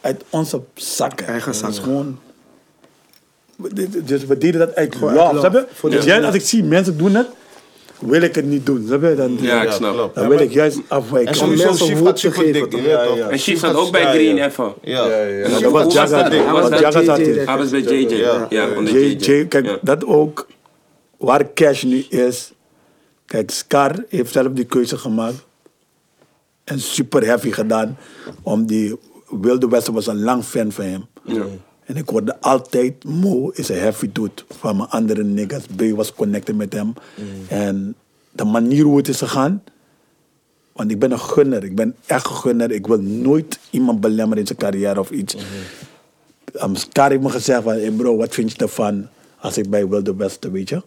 uit 0.00 0.24
onze 0.30 0.62
zakken. 0.74 1.26
Eigen 1.26 1.54
zakken. 1.54 1.82
gewoon 1.82 2.18
we- 3.56 3.74
dit- 3.74 4.08
Dus 4.08 4.24
we 4.24 4.38
deden 4.38 4.60
dat 4.60 4.74
uit 4.74 4.94
Gewoon 4.96 5.14
love, 5.14 5.38
snap 5.38 5.52
je? 5.82 5.88
Dus 5.90 6.04
jij, 6.04 6.24
als 6.24 6.34
ik 6.34 6.40
zie 6.42 6.64
mensen 6.64 6.98
doen 6.98 7.14
het, 7.14 7.26
wil 8.00 8.22
ik 8.22 8.34
het 8.34 8.44
niet 8.44 8.66
doen. 8.66 8.84
Snap 8.86 9.02
je? 9.02 9.14
Dan, 9.14 9.38
Ja, 9.40 9.62
ik 9.62 9.70
snap. 9.72 10.14
dan 10.14 10.28
wil 10.28 10.38
ik 10.38 10.52
juist 10.52 10.76
En 10.76 10.84
afwijken. 10.88 11.34
sowieso, 11.34 11.64
mensen 11.66 11.86
Chief 11.86 12.18
super 12.18 12.42
geven, 12.42 12.70
dik, 12.70 12.80
Ja, 12.84 13.02
ja. 13.02 13.28
En 13.28 13.38
Chief 13.38 13.58
zat 13.58 13.74
ook 13.74 13.90
bij 13.92 14.00
Ja, 14.02 14.10
Green 14.10 14.36
ja. 14.36 14.46
even. 14.46 14.72
Ja. 14.82 15.06
Ja, 15.06 15.16
ja. 15.22 15.44
En 15.44 15.50
dat 15.62 15.72
was 15.72 15.94
hier. 15.94 17.46
Hij 17.46 17.56
was 17.56 17.70
bij 17.70 17.80
JJ. 17.80 18.14
Ja. 18.16 18.46
Ja, 18.50 18.68
JJ. 18.82 19.46
Kijk, 19.46 19.66
Ja. 19.66 19.78
dat 19.82 20.04
ook, 20.04 20.46
waar 21.16 21.52
Cash 21.52 21.82
nu 21.82 21.98
is. 22.08 22.52
Kijk, 23.26 23.50
Scar 23.50 24.04
heeft 24.08 24.32
zelf 24.32 24.48
die 24.52 24.64
keuze 24.64 24.98
gemaakt. 24.98 25.46
En 26.64 26.80
super 26.80 27.24
heavy 27.26 27.50
gedaan. 27.50 27.98
Om 28.42 28.66
die 28.66 28.96
Wilde 29.40 29.68
Westen 29.68 29.92
was 29.92 30.06
een 30.06 30.22
lang 30.22 30.44
fan 30.44 30.72
van 30.72 30.84
hem. 30.84 31.06
En 31.88 31.96
ik 31.96 32.08
hoorde 32.08 32.40
altijd, 32.40 33.04
Mo 33.04 33.48
is 33.48 33.68
een 33.68 33.78
heavy 33.78 34.10
dude. 34.12 34.42
Van 34.48 34.76
mijn 34.76 34.88
andere 34.88 35.24
niggas. 35.24 35.66
B 35.76 35.82
was 35.94 36.12
connected 36.12 36.56
met 36.56 36.72
hem. 36.72 36.92
En 37.48 37.94
de 38.32 38.44
manier 38.44 38.84
hoe 38.84 38.96
het 38.96 39.08
is 39.08 39.18
gegaan. 39.18 39.62
Want 40.72 40.90
ik 40.90 40.98
ben 40.98 41.10
een 41.10 41.18
gunner. 41.18 41.64
Ik 41.64 41.74
ben 41.74 41.94
echt 42.06 42.26
een 42.26 42.36
gunner. 42.36 42.70
Ik 42.70 42.86
wil 42.86 43.00
nooit 43.00 43.58
iemand 43.70 44.00
belemmeren 44.00 44.38
in 44.38 44.46
zijn 44.46 44.58
carrière 44.58 45.00
of 45.00 45.10
iets. 45.10 45.36
Um, 46.62 46.74
Scar 46.74 47.10
heeft 47.10 47.22
me 47.22 47.30
gezegd 47.30 47.62
van, 47.62 47.72
hey 47.72 47.90
bro, 47.90 48.16
wat 48.16 48.34
vind 48.34 48.52
je 48.52 48.58
ervan 48.58 49.06
als 49.40 49.58
ik 49.58 49.70
bij 49.70 49.88
Wilde 49.88 50.14
Westen, 50.16 50.52
weet 50.52 50.68
je? 50.68 50.82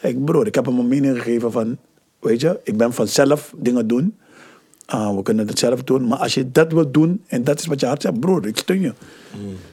Ik, 0.00 0.24
bro, 0.24 0.42
ik 0.42 0.54
heb 0.54 0.66
hem 0.66 0.78
een 0.78 0.88
mening 0.88 1.16
gegeven 1.16 1.52
van, 1.52 1.76
weet 2.18 2.40
je, 2.40 2.60
ik 2.64 2.76
ben 2.76 2.92
van 2.92 3.08
zelf 3.08 3.54
dingen 3.56 3.86
doen. 3.86 4.18
Ah, 4.90 5.16
we 5.16 5.22
kunnen 5.22 5.46
het 5.48 5.58
zelf 5.58 5.82
doen, 5.82 6.06
maar 6.06 6.18
als 6.18 6.34
je 6.34 6.50
dat 6.52 6.72
wilt 6.72 6.94
doen 6.94 7.24
en 7.26 7.44
dat 7.44 7.58
is 7.58 7.66
wat 7.66 7.80
je 7.80 7.86
hart 7.86 8.02
zegt, 8.02 8.20
broer, 8.20 8.46
ik 8.46 8.56
steun 8.56 8.80
je. 8.80 8.92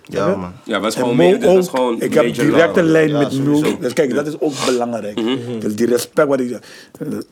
Ja, 0.03 0.36
man. 0.36 0.51
Ja, 0.63 0.80
was 0.80 0.95
gewoon 0.95 1.16
meer. 1.16 1.39
Was 1.39 1.70
gewoon 1.70 2.01
ik 2.01 2.13
heb 2.13 2.34
directe 2.34 2.84
lijn 2.84 3.09
Ja, 3.09 3.20
met 3.20 3.32
Mo. 3.32 3.55
sowieso. 3.55 3.78
Dus 3.80 3.93
kijk, 3.93 4.13
dat 4.16 4.28
is 4.28 4.39
ook 4.39 4.53
belangrijk. 4.66 5.22
Dus 5.59 5.76
die 5.76 5.88
respect 5.88 6.28
wat 6.28 6.39
ik... 6.39 6.59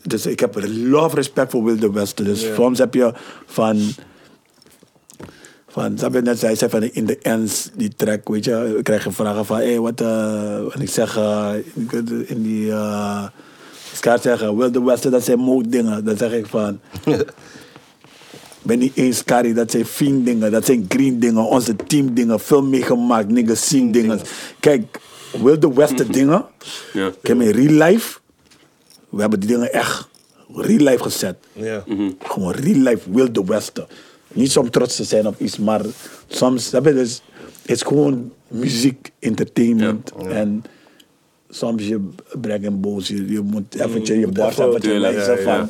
Dus 0.02 0.26
ik 0.26 0.40
heb 0.40 0.64
love 0.86 1.16
respect 1.16 1.52
voor 1.52 1.64
Wilde 1.64 1.92
Westen. 1.92 2.26
Dus 2.26 2.54
soms 2.54 2.80
heb 2.80 2.94
je 2.94 3.14
van... 3.46 3.80
Van, 5.68 5.98
je 6.12 6.22
net 6.22 6.40
zei, 6.40 6.56
zei 6.56 6.70
van 6.72 6.84
in 6.84 7.06
de 7.06 7.18
ends, 7.22 7.70
die 7.76 7.94
track, 7.96 8.28
weet 8.28 8.46
je, 8.46 8.80
krijg 8.84 9.04
je 9.04 9.12
vragen 9.12 9.46
van, 9.46 9.58
hé, 9.58 9.66
hey, 9.66 9.80
wat, 9.80 10.02
eh, 10.02 10.76
en 10.76 10.82
ik 10.82 10.90
zeg, 10.90 11.18
eh, 11.18 11.52
in 12.26 12.44
die, 12.44 12.66
uh, 12.66 13.24
ik 13.94 14.04
ga 14.04 14.18
zeggen, 14.18 14.58
Wilde 14.58 14.84
Westen, 14.84 15.12
dat 15.12 15.24
zijn 15.24 15.40
mo 15.40 15.62
dingen. 15.68 16.06
Dan 16.06 16.18
zeg 16.18 16.32
ik 16.32 16.46
van, 16.46 16.80
ben 18.64 18.80
niet 18.80 18.96
eens 18.96 19.24
Kari, 19.24 19.54
dat 19.54 19.72
zijn 19.72 19.86
Fiend 19.86 20.26
dingen, 20.26 20.52
dat 20.52 20.66
zijn 20.66 20.86
Green 20.90 21.20
dingen, 21.20 21.46
onze 21.46 21.76
team 21.76 22.14
dingen, 22.14 22.40
veel 22.40 22.64
meegemaakt, 22.64 23.30
niggas 23.30 23.68
zien 23.68 23.92
dingen. 23.92 24.20
Kijk, 24.60 25.00
Wilde 25.44 25.74
Westen 25.74 26.12
dingen, 26.20 26.46
Ja. 26.94 27.08
ik 27.08 27.28
heb 27.28 27.42
in 27.42 27.50
real 27.50 27.90
life, 27.90 28.20
we 29.10 29.22
hebben 29.22 29.40
die 29.40 29.50
dingen 29.50 29.74
echt 29.74 30.08
real 30.56 30.78
life 30.92 31.04
gezet. 31.04 31.36
Ja. 31.54 31.84
Gewoon 32.20 32.52
real 32.52 32.80
life 32.80 33.12
Wilde 33.12 33.44
Westen. 33.46 33.88
Niet 34.34 34.58
om 34.58 34.70
trots 34.70 34.96
te 34.96 35.04
zijn 35.04 35.28
op 35.28 35.40
iets, 35.40 35.58
maar 35.58 35.82
soms, 36.28 36.72
heb 36.72 36.86
je 36.86 36.94
dus, 36.94 37.22
het 37.62 37.72
is 37.72 37.82
gewoon 37.82 38.32
muziek, 38.48 39.12
entertainment 39.20 40.12
en 40.30 40.64
soms 41.50 41.88
je 41.88 42.00
brengt 42.42 42.66
een 42.66 42.80
boos, 42.82 43.08
je, 43.08 43.32
je 43.32 43.40
moet 43.42 43.76
eventjes 43.76 44.18
je 44.18 44.28
borst 44.28 44.60
even- 44.60 45.04
eventjes 45.06 45.26
ja. 45.26 45.38
van, 45.38 45.70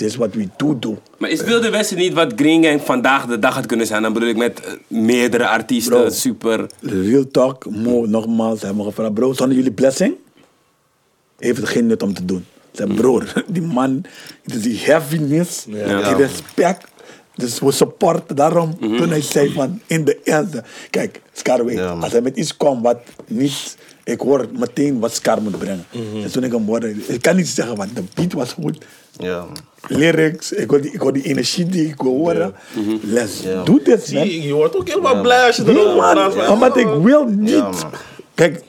is 0.00 0.16
wat 0.16 0.34
we 0.34 0.48
do 0.56 0.78
doen. 0.78 0.98
Maar 1.18 1.30
is 1.30 1.42
Wilde 1.42 1.70
Westen 1.70 1.96
niet 1.96 2.12
wat 2.12 2.32
Green 2.36 2.64
Gang 2.64 2.80
vandaag 2.82 3.26
de 3.26 3.38
dag 3.38 3.54
had 3.54 3.66
kunnen 3.66 3.86
zijn? 3.86 4.02
Dan 4.02 4.12
bedoel 4.12 4.28
ik 4.28 4.36
met 4.36 4.60
eh, 4.60 4.72
meerdere 4.86 5.48
artiesten, 5.48 5.92
Bro. 6.00 6.10
super. 6.10 6.66
Real 6.80 7.26
talk, 7.30 7.70
Mo, 7.70 8.06
nogmaals, 8.06 8.60
hebben 8.62 8.78
we 8.84 8.88
gevraagd, 8.90 9.14
bro, 9.14 9.32
zonder 9.32 9.56
jullie 9.56 9.72
blessing 9.72 10.14
heeft 11.38 11.56
het 11.56 11.68
geen 11.68 11.86
nut 11.86 12.02
om 12.02 12.14
te 12.14 12.24
doen. 12.24 12.44
Zeg, 12.72 12.94
broer, 12.94 13.32
die 13.46 13.62
man, 13.62 14.04
die 14.44 14.78
heaviness, 14.78 15.64
die 15.64 16.14
respect. 16.14 16.86
Dus 17.34 17.58
we 17.58 17.72
supporten 17.72 18.36
daarom 18.36 18.78
toen 18.78 19.08
hij 19.08 19.20
zei 19.22 19.52
van 19.52 19.80
in 19.86 20.04
de 20.04 20.20
end. 20.24 20.60
Kijk, 20.90 21.20
Scar 21.32 21.64
weet, 21.64 21.76
Ja, 21.76 21.90
als 21.90 22.12
hij 22.12 22.20
met 22.20 22.36
iets 22.36 22.56
komt 22.56 22.82
wat 22.82 22.98
niet. 23.26 23.76
Ik 24.04 24.20
hoor 24.20 24.46
meteen 24.58 24.98
wat 24.98 25.14
Scar 25.14 25.42
moet 25.42 25.58
brengen. 25.58 25.84
En 26.22 26.32
toen 26.32 26.44
ik 26.44 26.52
hem 26.52 26.66
hoorde, 26.66 26.94
ik 27.06 27.22
kan 27.22 27.36
niet 27.36 27.48
zeggen, 27.48 27.76
want 27.76 27.96
de 27.96 28.02
beat 28.14 28.32
was 28.32 28.52
goed. 28.52 28.84
Ja. 29.18 29.46
Lyrics, 29.86 30.52
ik 30.52 30.70
hoor 30.70 30.80
die, 30.80 30.92
ik 30.92 31.12
die 31.14 31.22
energie 31.22 31.66
die 31.66 31.86
ik 31.88 32.02
wil 32.02 32.16
horen. 32.16 32.54
Let's 33.02 33.42
Ja. 33.42 33.62
do 33.62 33.78
this, 33.82 34.12
man. 34.12 34.24
Zie, 34.26 34.42
je 34.46 34.54
wordt 34.54 34.76
ook 34.76 34.88
helemaal 34.88 35.20
blij 35.20 35.46
als 35.46 35.56
je 35.56 35.62
Nee, 35.62 35.74
erover 35.78 36.30
praat. 36.32 36.48
omdat 36.48 36.76
ik 36.76 36.88
wil 37.02 37.24
niet. 37.24 37.86
Kijk, 38.34 38.62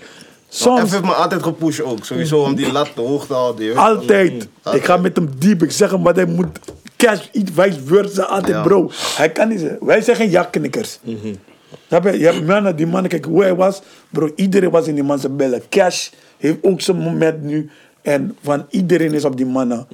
Soms 0.51 0.79
soms, 0.79 0.91
heeft 0.91 1.03
me 1.03 1.11
altijd 1.13 1.43
gepusht 1.43 1.81
ook. 1.81 2.05
Sowieso 2.05 2.41
om 2.41 2.55
die 2.55 2.71
lat 2.71 2.89
te 2.95 3.01
hoog 3.01 3.25
te 3.27 3.33
houden. 3.33 3.75
altijd. 3.77 4.47
Ik 4.73 4.85
ga 4.85 4.97
met 4.97 5.15
hem 5.15 5.29
diep. 5.37 5.63
Ik 5.63 5.71
zeg 5.71 5.91
hem 5.91 6.03
wat 6.03 6.15
hij 6.15 6.25
moet. 6.25 6.47
Cash, 6.97 7.25
iets 7.31 7.51
vice 7.53 7.79
versa. 7.85 8.23
Altijd, 8.23 8.61
bro. 8.63 8.91
Hij 9.17 9.29
kan 9.31 9.47
niet 9.47 9.59
zeggen. 9.59 9.77
Wij 9.85 10.01
zijn 10.01 10.15
geen 10.15 10.29
jakknikkers. 10.29 10.99
Je? 11.03 11.33
Je 11.89 12.25
hebt 12.25 12.45
mannen, 12.45 12.75
die 12.75 12.87
mannen, 12.87 13.09
kijk 13.09 13.25
hoe 13.25 13.41
hij 13.41 13.55
was. 13.55 13.81
Bro, 14.09 14.29
iedereen 14.35 14.69
was 14.69 14.87
in 14.87 14.95
die 14.95 15.03
man 15.03 15.19
zijn 15.19 15.35
bellen. 15.35 15.61
Cash 15.69 16.09
heeft 16.37 16.57
ook 16.61 16.81
zijn 16.81 16.97
moment 16.97 17.43
nu. 17.43 17.69
En 18.09 18.37
van 18.43 18.65
iedereen 18.69 19.13
is 19.13 19.25
op 19.25 19.37
die 19.37 19.45
mannen. 19.45 19.87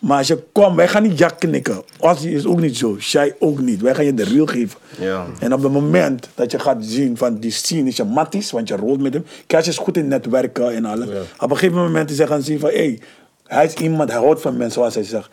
Maar 0.00 0.18
als 0.18 0.26
je 0.26 0.42
komt, 0.52 0.76
wij 0.76 0.88
gaan 0.88 1.02
niet 1.02 1.18
jakknikken. 1.18 1.82
Ozzy 1.98 2.28
is 2.28 2.46
ook 2.46 2.60
niet 2.60 2.76
zo. 2.76 2.96
Shai 3.00 3.32
ook 3.38 3.60
niet. 3.60 3.80
Wij 3.80 3.94
gaan 3.94 4.04
je 4.04 4.14
de 4.14 4.24
real 4.24 4.46
geven. 4.46 4.78
Ja. 5.00 5.26
En 5.40 5.52
op 5.52 5.62
het 5.62 5.72
moment 5.72 6.28
dat 6.34 6.50
je 6.50 6.58
gaat 6.58 6.84
zien 6.84 7.16
van 7.16 7.38
die 7.38 7.50
scene 7.50 7.88
is 7.88 7.96
je 7.96 8.04
matties, 8.04 8.50
want 8.50 8.68
je 8.68 8.76
rolt 8.76 9.00
met 9.00 9.14
hem. 9.14 9.24
Cash 9.46 9.66
is 9.66 9.78
goed 9.78 9.96
in 9.96 10.08
netwerken 10.08 10.74
en 10.74 10.84
alles. 10.84 11.08
Op 11.38 11.50
een 11.50 11.56
gegeven 11.56 11.82
moment 11.82 12.10
is 12.10 12.18
hij 12.18 12.26
gaan 12.26 12.42
zien 12.42 12.58
van, 12.58 12.68
hé, 12.68 12.76
hey, 12.76 13.00
hij 13.46 13.64
is 13.64 13.74
iemand, 13.74 14.10
hij 14.10 14.20
houdt 14.20 14.40
van 14.40 14.56
mensen 14.56 14.72
zoals 14.72 14.94
hij 14.94 15.04
zegt. 15.04 15.28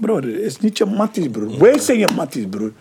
Bro, 0.00 0.16
het 0.16 0.24
is 0.24 0.58
niet 0.58 0.78
je 0.78 0.84
matties, 0.84 1.28
broer. 1.28 1.58
Wij 1.58 1.78
zijn 1.78 1.98
je 1.98 2.08
matties, 2.16 2.44
broer. 2.50 2.72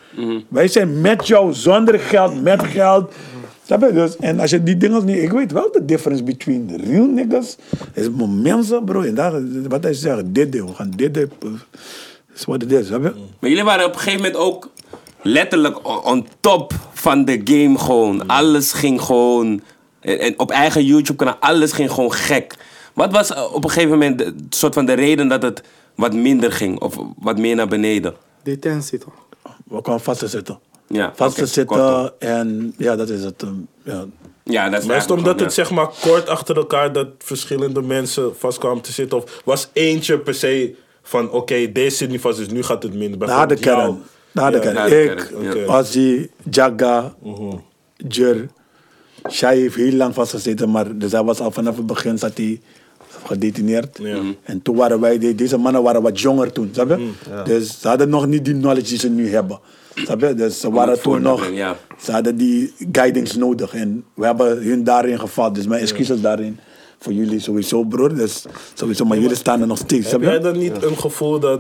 Wij 0.48 0.68
zijn 0.68 1.02
met 1.02 1.28
jou, 1.28 1.54
zonder 1.54 2.00
geld, 2.00 2.44
met 2.44 2.64
geld. 2.64 3.14
Snap 3.68 3.82
je? 3.82 3.92
Dus, 3.92 4.16
en 4.18 4.40
als 4.40 4.50
je 4.50 4.64
die 4.64 4.78
dingen 4.78 5.06
niet... 5.06 5.18
Ik 5.18 5.32
weet 5.32 5.52
wel 5.52 5.72
de 5.72 5.86
difference 5.86 6.24
between 6.24 6.68
the 6.68 6.92
real 6.92 7.06
niggas. 7.06 7.58
is 7.94 8.08
mensen, 8.28 8.84
bro. 8.84 9.02
En 9.02 9.16
daar, 9.16 9.68
wat 9.68 9.84
hij 9.84 9.94
zegt, 9.94 10.24
dit, 10.26 10.52
dit, 10.52 10.62
we 10.62 10.74
gaan 10.74 10.92
dit, 10.96 11.14
dit. 11.14 11.30
is 12.36 12.46
wat 12.46 12.62
het 12.62 12.72
is, 12.72 12.88
snap 12.88 13.04
je? 13.04 13.14
Maar 13.40 13.50
jullie 13.50 13.64
waren 13.64 13.86
op 13.86 13.94
een 13.94 14.00
gegeven 14.00 14.22
moment 14.22 14.40
ook 14.40 14.72
letterlijk 15.22 16.06
on, 16.06 16.28
top 16.40 16.74
van 16.94 17.26
de 17.26 17.42
game 17.44 17.78
gewoon. 17.78 18.28
Alles 18.28 18.72
ging 18.72 19.02
gewoon... 19.02 19.62
En, 20.00 20.20
en 20.20 20.40
op 20.40 20.52
eigen 20.52 20.86
YouTube-kanaal, 20.86 21.38
alles 21.40 21.72
ging 21.72 21.92
gewoon 21.92 22.14
gek. 22.14 22.56
Wat 22.94 23.12
was 23.12 23.34
eh, 23.34 23.54
op 23.54 23.64
een 23.64 23.70
gegeven 23.70 23.92
moment 23.92 24.18
de, 24.18 24.36
soort 24.50 24.74
van 24.74 24.86
de 24.86 24.94
reden 24.94 25.28
dat 25.28 25.42
het 25.42 25.64
wat 25.96 26.14
minder 26.14 26.52
ging? 26.52 26.80
Of 26.80 26.98
wat 27.18 27.38
meer 27.38 27.56
naar 27.56 27.68
beneden? 27.68 28.16
Detentie 28.44 29.00
toch? 29.00 29.14
We 29.66 29.82
kwamen 29.82 30.02
vast 30.02 30.20
te 30.20 30.28
zitten. 30.28 30.60
Ja, 30.88 31.12
Vast 31.16 31.36
te 31.38 31.46
zitten 31.46 31.66
kortom. 31.78 32.10
en 32.20 32.74
ja, 32.78 32.96
dat 32.96 33.10
is 33.10 33.24
het. 33.24 33.42
um, 33.42 33.68
ja. 33.84 34.06
Ja, 34.44 34.70
dat 34.70 34.82
is 34.82 34.88
Maar 34.88 34.96
is 34.96 35.02
het 35.04 35.12
eigenlijk 35.12 35.22
omdat 35.22 35.40
het 35.40 35.54
zeg 35.54 35.72
maar 35.72 35.88
kort 36.02 36.30
achter 36.30 36.56
elkaar 36.58 36.94
dat 36.94 37.08
verschillende 37.18 37.82
mensen 37.82 38.38
vast 38.38 38.58
kwamen 38.58 38.82
te 38.82 38.92
zitten? 38.92 39.18
Of 39.18 39.42
was 39.46 39.70
eentje 39.74 40.20
per 40.20 40.34
se 40.34 40.76
van 41.04 41.32
oké, 41.32 41.72
deze 41.72 41.96
zit 41.96 42.10
niet 42.10 42.22
vast, 42.22 42.38
dus 42.38 42.48
nu 42.48 42.64
gaat 42.64 42.84
het 42.84 42.94
minder? 42.94 43.28
Na 43.28 43.46
de 43.46 43.56
kern. 43.56 44.02
Na 44.32 44.50
de 44.50 44.56
Ja. 44.56 44.62
kern. 44.62 44.76
Na 44.76 44.86
de 44.88 45.04
Ik, 45.04 45.16
kern, 45.16 45.44
ja. 45.44 45.50
Oké. 45.50 45.78
Ozzy, 45.78 46.30
Jagga, 46.50 47.16
Jer. 48.08 48.48
Shai 49.32 49.60
heeft 49.60 49.76
heel 49.76 49.94
lang 49.94 50.14
vastgezeten, 50.14 50.72
maar 50.72 50.98
dus 50.98 51.12
hij 51.12 51.24
was 51.24 51.40
al 51.40 51.52
vanaf 51.52 51.78
het 51.78 51.86
begin 51.86 52.18
zat 52.18 52.38
hij 52.38 52.62
gedetineerd. 53.26 53.98
Ja. 54.02 54.18
Mhm. 54.18 54.32
En 54.44 54.62
toen 54.62 54.76
waren 54.76 55.00
wij, 55.00 55.18
de- 55.18 55.36
deze 55.36 55.58
mannen 55.58 55.84
waren 55.84 56.02
wat 56.02 56.20
jonger 56.20 56.52
toen, 56.52 56.70
snap 56.74 56.90
je? 56.90 57.10
Dus 57.46 57.82
ze 57.82 57.88
hadden 57.88 58.10
nog 58.10 58.28
niet 58.28 58.46
die 58.46 58.54
knowledge 58.54 58.90
die 58.90 58.98
ze 59.00 59.10
nu 59.10 59.30
hebben. 59.30 59.60
Snap 60.04 60.22
je? 60.22 60.34
Dus 60.34 60.60
ze 60.60 60.72
waren 60.72 60.94
het 60.94 61.02
voor 61.02 61.14
toen 61.14 61.24
nog, 61.24 61.50
ja. 61.52 61.76
ze 62.00 62.12
hadden 62.12 62.38
die 62.38 62.74
guidance 62.92 63.38
nodig. 63.38 63.74
En 63.74 64.04
we 64.14 64.26
hebben 64.26 64.64
hun 64.64 64.84
daarin 64.84 65.20
gevat. 65.20 65.56
Dus 65.56 65.68
mijn 65.68 65.82
excuses 65.82 66.22
daarin 66.22 66.60
voor 67.00 67.14
jullie 67.14 67.40
sowieso, 67.40 67.84
broer. 67.84 68.16
Dus 68.16 68.46
sowieso, 68.74 69.06
maar 69.06 69.18
jullie 69.18 69.36
staan 69.36 69.62
er 69.62 69.68
nog 69.68 69.78
steeds. 69.78 70.12
Heb 70.12 70.22
jij 70.22 70.40
dan 70.40 70.58
niet 70.58 70.84
een 70.84 70.98
gevoel 70.98 71.40
dat 71.40 71.60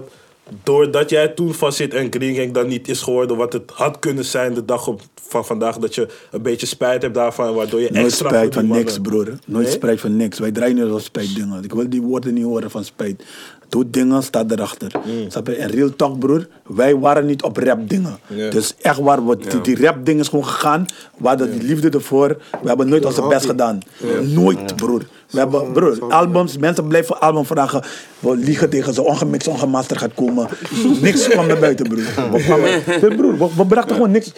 doordat 0.64 1.10
jij 1.10 1.28
toen 1.28 1.54
vastzit 1.54 1.94
en 1.94 2.08
Green 2.10 2.36
Gang 2.36 2.52
dan 2.52 2.68
niet 2.68 2.88
is 2.88 3.02
geworden 3.02 3.38
wat 3.38 3.54
het 3.54 3.72
had 3.74 4.00
kunnen 4.00 4.26
zijn 4.26 4.54
de 4.54 4.66
dag 4.66 4.88
op, 4.88 5.02
van 5.28 5.46
vandaag, 5.46 5.78
dat 5.78 5.96
je 5.96 6.08
een 6.32 6.42
beetje 6.42 6.66
spijt 6.66 7.02
hebt 7.02 7.14
daarvan, 7.14 7.54
waardoor 7.54 7.80
je 7.80 7.90
Nooit 7.92 8.06
extra 8.06 8.30
spijt 8.30 8.54
van 8.54 8.68
niks, 8.68 9.00
broer. 9.00 9.26
Nooit 9.46 9.66
Nee? 9.66 9.74
spijt 9.74 10.00
van 10.00 10.16
niks. 10.16 10.40
Wij 10.40 10.52
draaien 10.52 10.76
niet 10.76 10.92
op 10.92 11.00
spijt 11.00 11.36
dingen. 11.36 11.64
Ik 11.64 11.74
wil 11.74 11.90
die 11.90 12.02
woorden 12.02 12.34
niet 12.34 12.44
horen 12.44 12.72
van 12.72 12.84
spijt. 12.84 13.24
Doe 13.70 13.90
dingen, 13.90 14.24
sta 14.24 14.44
erachter. 14.48 14.92
Mm. 15.06 15.46
En 15.46 15.70
real 15.70 15.96
talk, 15.96 16.20
broer. 16.20 16.48
Wij 16.66 16.96
waren 16.96 17.26
niet 17.26 17.44
op 17.44 17.58
rap 17.58 17.90
dingen. 17.90 18.20
Dus 18.28 18.76
echt 18.82 19.00
waar, 19.00 19.28
we, 19.28 19.38
die, 19.38 19.62
die 19.62 19.86
rap 19.86 20.06
dingen 20.06 20.22
is 20.22 20.28
gewoon 20.28 20.46
gegaan. 20.46 20.86
We 21.18 21.28
hadden 21.28 21.52
die 21.52 21.64
liefde 21.64 21.90
ervoor. 21.90 22.28
We 22.62 22.68
hebben 22.68 22.90
nooit 22.90 23.06
onze 23.06 23.28
best 23.28 23.46
gedaan. 23.46 23.80
Nooit, 24.22 24.76
broer. 24.76 25.02
We 25.30 25.40
hebben, 25.40 25.72
broer, 25.72 26.14
albums, 26.14 26.58
mensen 26.58 26.88
blijven 26.88 27.20
album 27.20 27.46
vragen. 27.46 27.84
We 28.20 28.36
liegen 28.36 28.70
tegen 28.70 28.94
ze, 28.94 29.04
ongemixt, 29.04 29.48
ongemasterd 29.48 30.00
gaat 30.00 30.14
komen. 30.14 30.48
niks 31.02 31.28
kwam 31.28 31.48
naar 31.48 31.60
buiten, 31.60 31.88
broer. 31.88 32.04
We, 32.32 32.44
kwamen, 32.44 33.16
broer, 33.18 33.38
we, 33.38 33.48
we 33.56 33.66
brachten 33.66 33.96
gewoon 33.96 34.12
niks. 34.12 34.32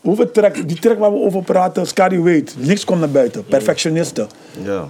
Hoeveel 0.00 0.30
track, 0.30 0.68
die 0.68 0.78
track 0.78 0.98
waar 0.98 1.12
we 1.12 1.18
over 1.18 1.42
praten, 1.42 1.86
Scary 1.86 2.20
weet, 2.20 2.54
niks 2.58 2.84
komt 2.84 3.00
naar 3.00 3.10
buiten. 3.10 3.44
Perfectionisten. 3.44 4.28
Ja. 4.64 4.88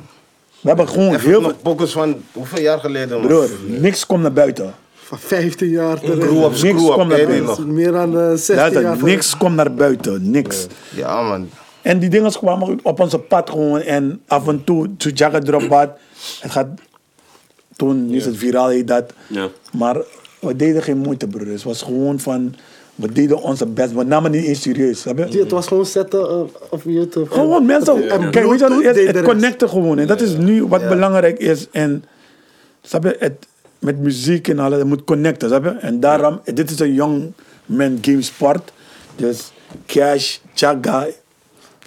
We 0.61 0.68
hebben 0.68 0.88
gewoon 0.88 1.14
Even 1.14 1.28
heel 1.28 1.40
nog 1.40 1.50
veel... 1.50 1.61
pokus 1.62 1.92
van 1.92 2.22
hoeveel 2.32 2.61
jaar 2.61 2.78
geleden? 2.80 3.18
man? 3.18 3.26
Broer, 3.26 3.48
niks 3.66 4.06
komt 4.06 4.22
naar 4.22 4.32
buiten. 4.32 4.74
Van 4.94 5.18
15 5.18 5.68
jaar 5.68 6.00
terug. 6.00 6.22
Screw 6.24 6.44
up, 6.44 6.50
Niks 6.50 6.59
screw 6.59 6.86
up, 6.86 6.92
kwam 6.92 7.09
ken 7.09 7.18
je 7.18 7.26
naar 7.26 7.34
die 7.34 7.42
nog? 7.42 7.66
Meer 7.66 7.92
dan 7.92 8.18
eh 8.18 8.28
16 8.28 8.56
Luister, 8.56 8.82
jaar 8.82 9.02
niks 9.02 9.36
komt 9.36 9.54
naar 9.54 9.74
buiten. 9.74 10.30
Niks. 10.30 10.66
Ja 10.94 11.22
man. 11.22 11.48
En 11.82 11.98
die 11.98 12.09
dingen 12.11 12.32
kwamen 12.32 12.78
op 12.82 13.00
onze 13.00 13.18
pad 13.18 13.50
gewoon. 13.50 13.80
En 13.80 14.20
af 14.26 14.48
en 14.48 14.64
toe, 14.64 14.96
toen 14.96 15.12
Jagger 15.12 15.48
erop 15.48 15.68
wat. 15.68 15.90
Het 16.40 16.50
gaat... 16.50 16.66
Toen 17.76 18.11
is 18.11 18.24
het 18.24 18.36
viraal, 18.36 18.68
heet 18.68 18.88
dat. 18.88 19.12
Ja. 19.26 19.48
Maar 19.72 19.96
we 20.40 20.56
deden 20.56 20.82
geen 20.82 20.98
moeite, 20.98 21.26
broer. 21.26 21.46
Het 21.46 21.62
was 21.62 21.82
gewoon 21.82 22.20
van... 22.20 22.54
We 22.99 23.12
deden 23.12 23.42
onze 23.42 23.66
best. 23.66 23.92
We 23.92 24.03
namen 24.03 24.30
niet 24.30 24.44
eens 24.44 24.61
serieus, 24.61 25.01
snap 25.01 25.18
je? 25.18 25.24
terug. 25.24 25.42
Het 25.42 25.51
was 25.51 25.66
gewoon 25.66 25.86
zetten 25.86 26.20
eh, 26.20 26.40
op 26.70 26.82
YouTube. 26.84 27.30
Gewoon 27.30 27.66
mensen. 27.66 28.11
En 28.11 28.30
Kijk, 28.30 28.49
weet 28.49 28.59
je 28.59 28.68
wat 28.68 28.84
het 28.84 29.16
Het 29.16 29.22
connecten 29.22 29.68
gewoon. 29.68 29.99
En 29.99 30.07
dat 30.07 30.20
is 30.20 30.36
nu 30.36 30.64
wat 30.66 30.88
belangrijk 30.88 31.38
is. 31.38 31.66
En 31.70 32.05
snap 32.82 33.05
je, 33.05 33.16
het, 33.18 33.46
met 33.78 33.99
muziek 33.99 34.49
en 34.49 34.59
alles, 34.59 34.78
het 34.78 34.86
moet 34.86 35.05
connecten, 35.05 35.49
snap 35.49 35.64
je? 35.64 35.70
En 35.70 36.01
daarom, 36.01 36.40
dit 36.44 36.70
is 36.70 36.78
een 36.78 36.94
young 36.94 37.32
man 37.66 37.99
game 38.01 38.22
sport. 38.22 38.72
Dus 39.16 39.53
Cash, 39.86 40.38
Chaga, 40.55 41.07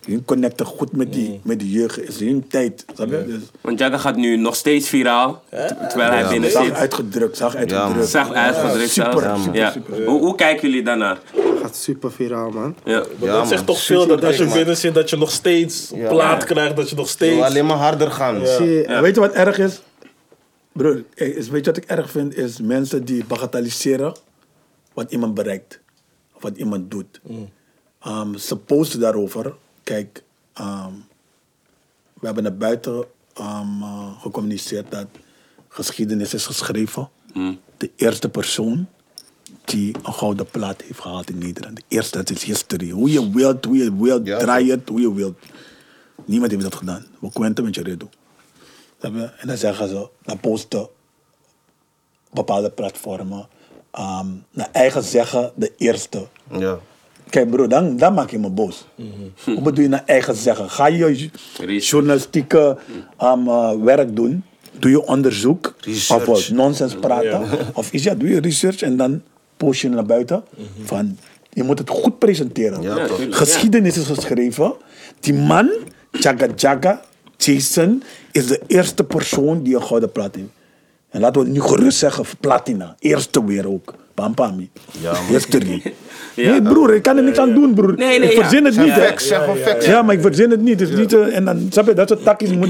hun 0.05 0.25
connecten 0.25 0.65
goed 0.65 0.91
met 0.91 1.13
die, 1.13 1.39
met 1.43 1.59
die 1.59 1.71
jeugd. 1.71 1.95
Het 1.95 2.07
is 2.07 2.19
hun 2.19 2.47
tijd, 2.47 2.85
snap 2.95 3.09
je? 3.09 3.25
Dus, 3.27 3.39
Want 3.61 3.79
Jagga 3.79 3.97
gaat 3.97 4.15
nu 4.15 4.35
nog 4.37 4.55
steeds 4.55 4.89
viraal. 4.89 5.43
ter- 5.49 5.75
Terwijl 5.89 6.11
hij 6.11 6.27
binnen 6.29 6.51
zag 6.51 6.65
zit. 6.65 6.73
uitgedrukt, 6.73 7.37
zag 7.37 7.55
uitgedrukt. 7.55 8.07
Zag 8.07 8.31
uitgedrukt 8.33 8.89
super, 8.89 9.19
zelfs. 9.19 9.43
super, 9.43 9.59
Ja. 9.59 9.71
super. 9.71 10.05
Hoe, 10.05 10.19
hoe 10.19 10.35
kijken 10.35 10.69
jullie 10.69 10.83
daarnaar? 10.83 11.19
gaat 11.61 11.75
super 11.75 12.11
viraal, 12.11 12.49
man. 12.49 12.75
Ja. 12.83 12.97
Maar 12.99 13.29
Ja, 13.29 13.33
dat 13.33 13.47
zegt 13.47 13.65
man. 13.65 13.75
toch 13.75 13.83
veel 13.83 14.07
dat 14.07 14.23
als 14.23 14.37
je 14.37 14.45
binnen 14.45 14.77
zit, 14.77 14.93
dat 14.93 15.09
je 15.09 15.17
nog 15.17 15.31
steeds 15.31 15.91
Ja. 15.95 16.09
plaat 16.09 16.43
krijgt, 16.43 16.75
dat 16.75 16.89
je 16.89 16.95
nog 16.95 17.05
Je 17.05 17.11
steeds... 17.11 17.41
alleen 17.41 17.65
maar 17.65 17.77
harder 17.77 18.11
gaan. 18.11 18.45
Zie 18.47 18.69
je, 18.69 18.83
En 18.85 19.01
Weet 19.01 19.15
je 19.15 19.21
wat 19.21 19.31
erg 19.33 19.57
is? 19.57 19.81
Broer, 20.71 21.03
eh, 21.15 21.27
is, 21.35 21.49
weet 21.49 21.65
je 21.65 21.71
wat 21.71 21.83
ik 21.83 21.89
erg 21.89 22.11
vind? 22.11 22.37
Is 22.37 22.59
mensen 22.61 23.05
die 23.05 23.23
bagatelliseren 23.25 24.15
wat 24.93 25.11
iemand 25.11 25.33
bereikt. 25.33 25.79
Of 26.35 26.41
wat 26.41 26.57
iemand 26.57 26.91
doet. 26.91 27.21
Ehm, 28.01 28.35
ze 28.37 28.57
posten 28.57 28.99
daarover. 28.99 29.53
Kijk, 29.83 30.23
ehm, 30.53 30.93
we 32.13 32.25
hebben 32.25 32.43
naar 32.43 32.57
buiten 32.57 33.05
ehm, 33.33 33.81
eh, 33.81 34.21
gecommuniceerd 34.21 34.91
dat 34.91 35.07
geschiedenis 35.67 36.33
is 36.33 36.45
geschreven. 36.45 37.09
De 37.77 37.91
eerste 37.95 38.29
persoon 38.29 38.87
die 39.65 39.95
een 40.03 40.13
gouden 40.13 40.45
plaat 40.45 40.81
heeft 40.81 40.99
gehaald 40.99 41.29
in 41.29 41.37
Nederland. 41.37 41.75
De 41.75 41.83
eerste, 41.87 42.17
dat 42.17 42.29
is 42.29 42.43
history. 42.43 42.89
Hoe 42.89 43.11
je 43.11 43.29
wilt, 43.29 43.65
hoe 43.65 43.77
je 43.77 43.95
wilt, 43.95 44.25
Ja, 44.25 44.37
draai 44.39 44.71
het, 44.71 44.89
hoe 44.89 45.01
je 45.01 45.13
wilt. 45.13 45.37
Niemand 46.25 46.51
heeft 46.51 46.63
dat 46.63 46.75
gedaan. 46.75 47.05
We 47.19 47.31
kwenten 47.31 47.63
met 47.63 47.75
je 47.75 47.83
redo. 47.83 48.09
En 48.99 49.47
dan 49.47 49.57
zeggen 49.57 49.87
ze, 49.87 50.09
dan 50.23 50.39
posten 50.39 50.87
bepaalde 52.33 52.69
platformen, 52.69 53.47
ehm, 53.91 54.27
naar 54.51 54.69
eigen 54.71 55.03
zeggen, 55.03 55.51
de 55.55 55.73
eerste. 55.77 56.27
Ja. 56.51 56.79
Kijk 57.31 57.49
bro, 57.49 57.67
dan, 57.67 57.97
dan 57.97 58.13
maak 58.13 58.29
je 58.29 58.39
me 58.39 58.49
boos. 58.49 58.85
Hoe 59.45 59.61
bedoel 59.61 59.83
je 59.83 59.89
naar 59.89 60.03
eigen 60.05 60.35
zeggen? 60.35 60.69
Ga 60.69 60.87
je 60.87 61.05
Research. 61.05 61.89
journalistieke 61.89 62.77
ehm, 63.17 63.47
eh, 63.47 63.71
werk 63.83 64.15
doen? 64.15 64.43
Doe 64.79 64.91
je 64.91 65.05
onderzoek? 65.05 65.75
Research. 65.79 66.27
Of 66.27 66.51
nonsens 66.51 66.95
praten? 66.95 67.43
Of 67.73 67.93
is 67.93 68.03
ja, 68.03 68.15
doe 68.15 68.29
je 68.29 68.39
research 68.39 68.81
en 68.81 68.97
dan 68.97 69.21
post 69.57 69.81
je 69.81 69.89
naar 69.89 70.05
buiten? 70.05 70.43
Van, 70.83 71.17
je 71.49 71.63
moet 71.63 71.79
het 71.79 71.89
goed 71.89 72.19
presenteren. 72.19 72.81
Ja. 72.81 73.07
Geschiedenis 73.29 73.97
is 73.97 74.05
geschreven. 74.05 74.73
Die 75.19 75.33
man, 75.33 75.69
Jaga 76.11 76.47
Jaga, 76.55 77.01
Jason, 77.37 78.03
is 78.31 78.47
de 78.47 78.61
eerste 78.67 79.03
persoon 79.03 79.63
die 79.63 79.75
een 79.75 79.83
gouden 79.83 80.11
plaat 80.11 80.35
heeft. 80.35 80.47
En 81.09 81.19
laten 81.21 81.41
we 81.41 81.47
het 81.47 81.57
nu 81.57 81.61
gerust 81.61 81.97
zeggen, 81.97 82.25
platina. 82.39 82.95
Eerste 82.99 83.45
weer 83.45 83.67
ook. 83.67 83.93
Pam 84.13 84.33
pam. 84.33 84.69
Ja, 85.01 85.11
man. 85.11 85.21
History. 85.27 85.93
Ja. 86.35 86.51
Nee 86.51 86.61
broer, 86.61 86.93
ik 86.93 87.01
kan 87.01 87.17
er 87.17 87.23
niks 87.23 87.37
aan 87.37 87.53
doen 87.53 87.73
broer. 87.73 87.93
Nee, 87.95 88.19
nee, 88.19 88.29
ik 88.29 88.35
ja. 88.37 88.41
verzin 88.41 88.65
het 88.65 88.77
niet 88.77 88.91
hè. 88.93 89.01
facts, 89.05 89.27
zeg 89.27 89.47
maar 89.47 89.55
facts. 89.55 89.85
Ja, 89.85 90.01
maar 90.01 90.15
ik 90.15 90.21
verzin 90.21 90.51
het 90.51 90.61
niet. 90.61 90.79
Het 90.79 90.89
is 90.89 90.95
niet 90.95 91.13
eh, 91.13 91.35
en 91.35 91.45
dan, 91.45 91.67
snap 91.69 91.85
je, 91.87 91.93
dat 91.93 92.07
soort 92.09 92.23
takjes 92.23 92.51
moet, 92.51 92.69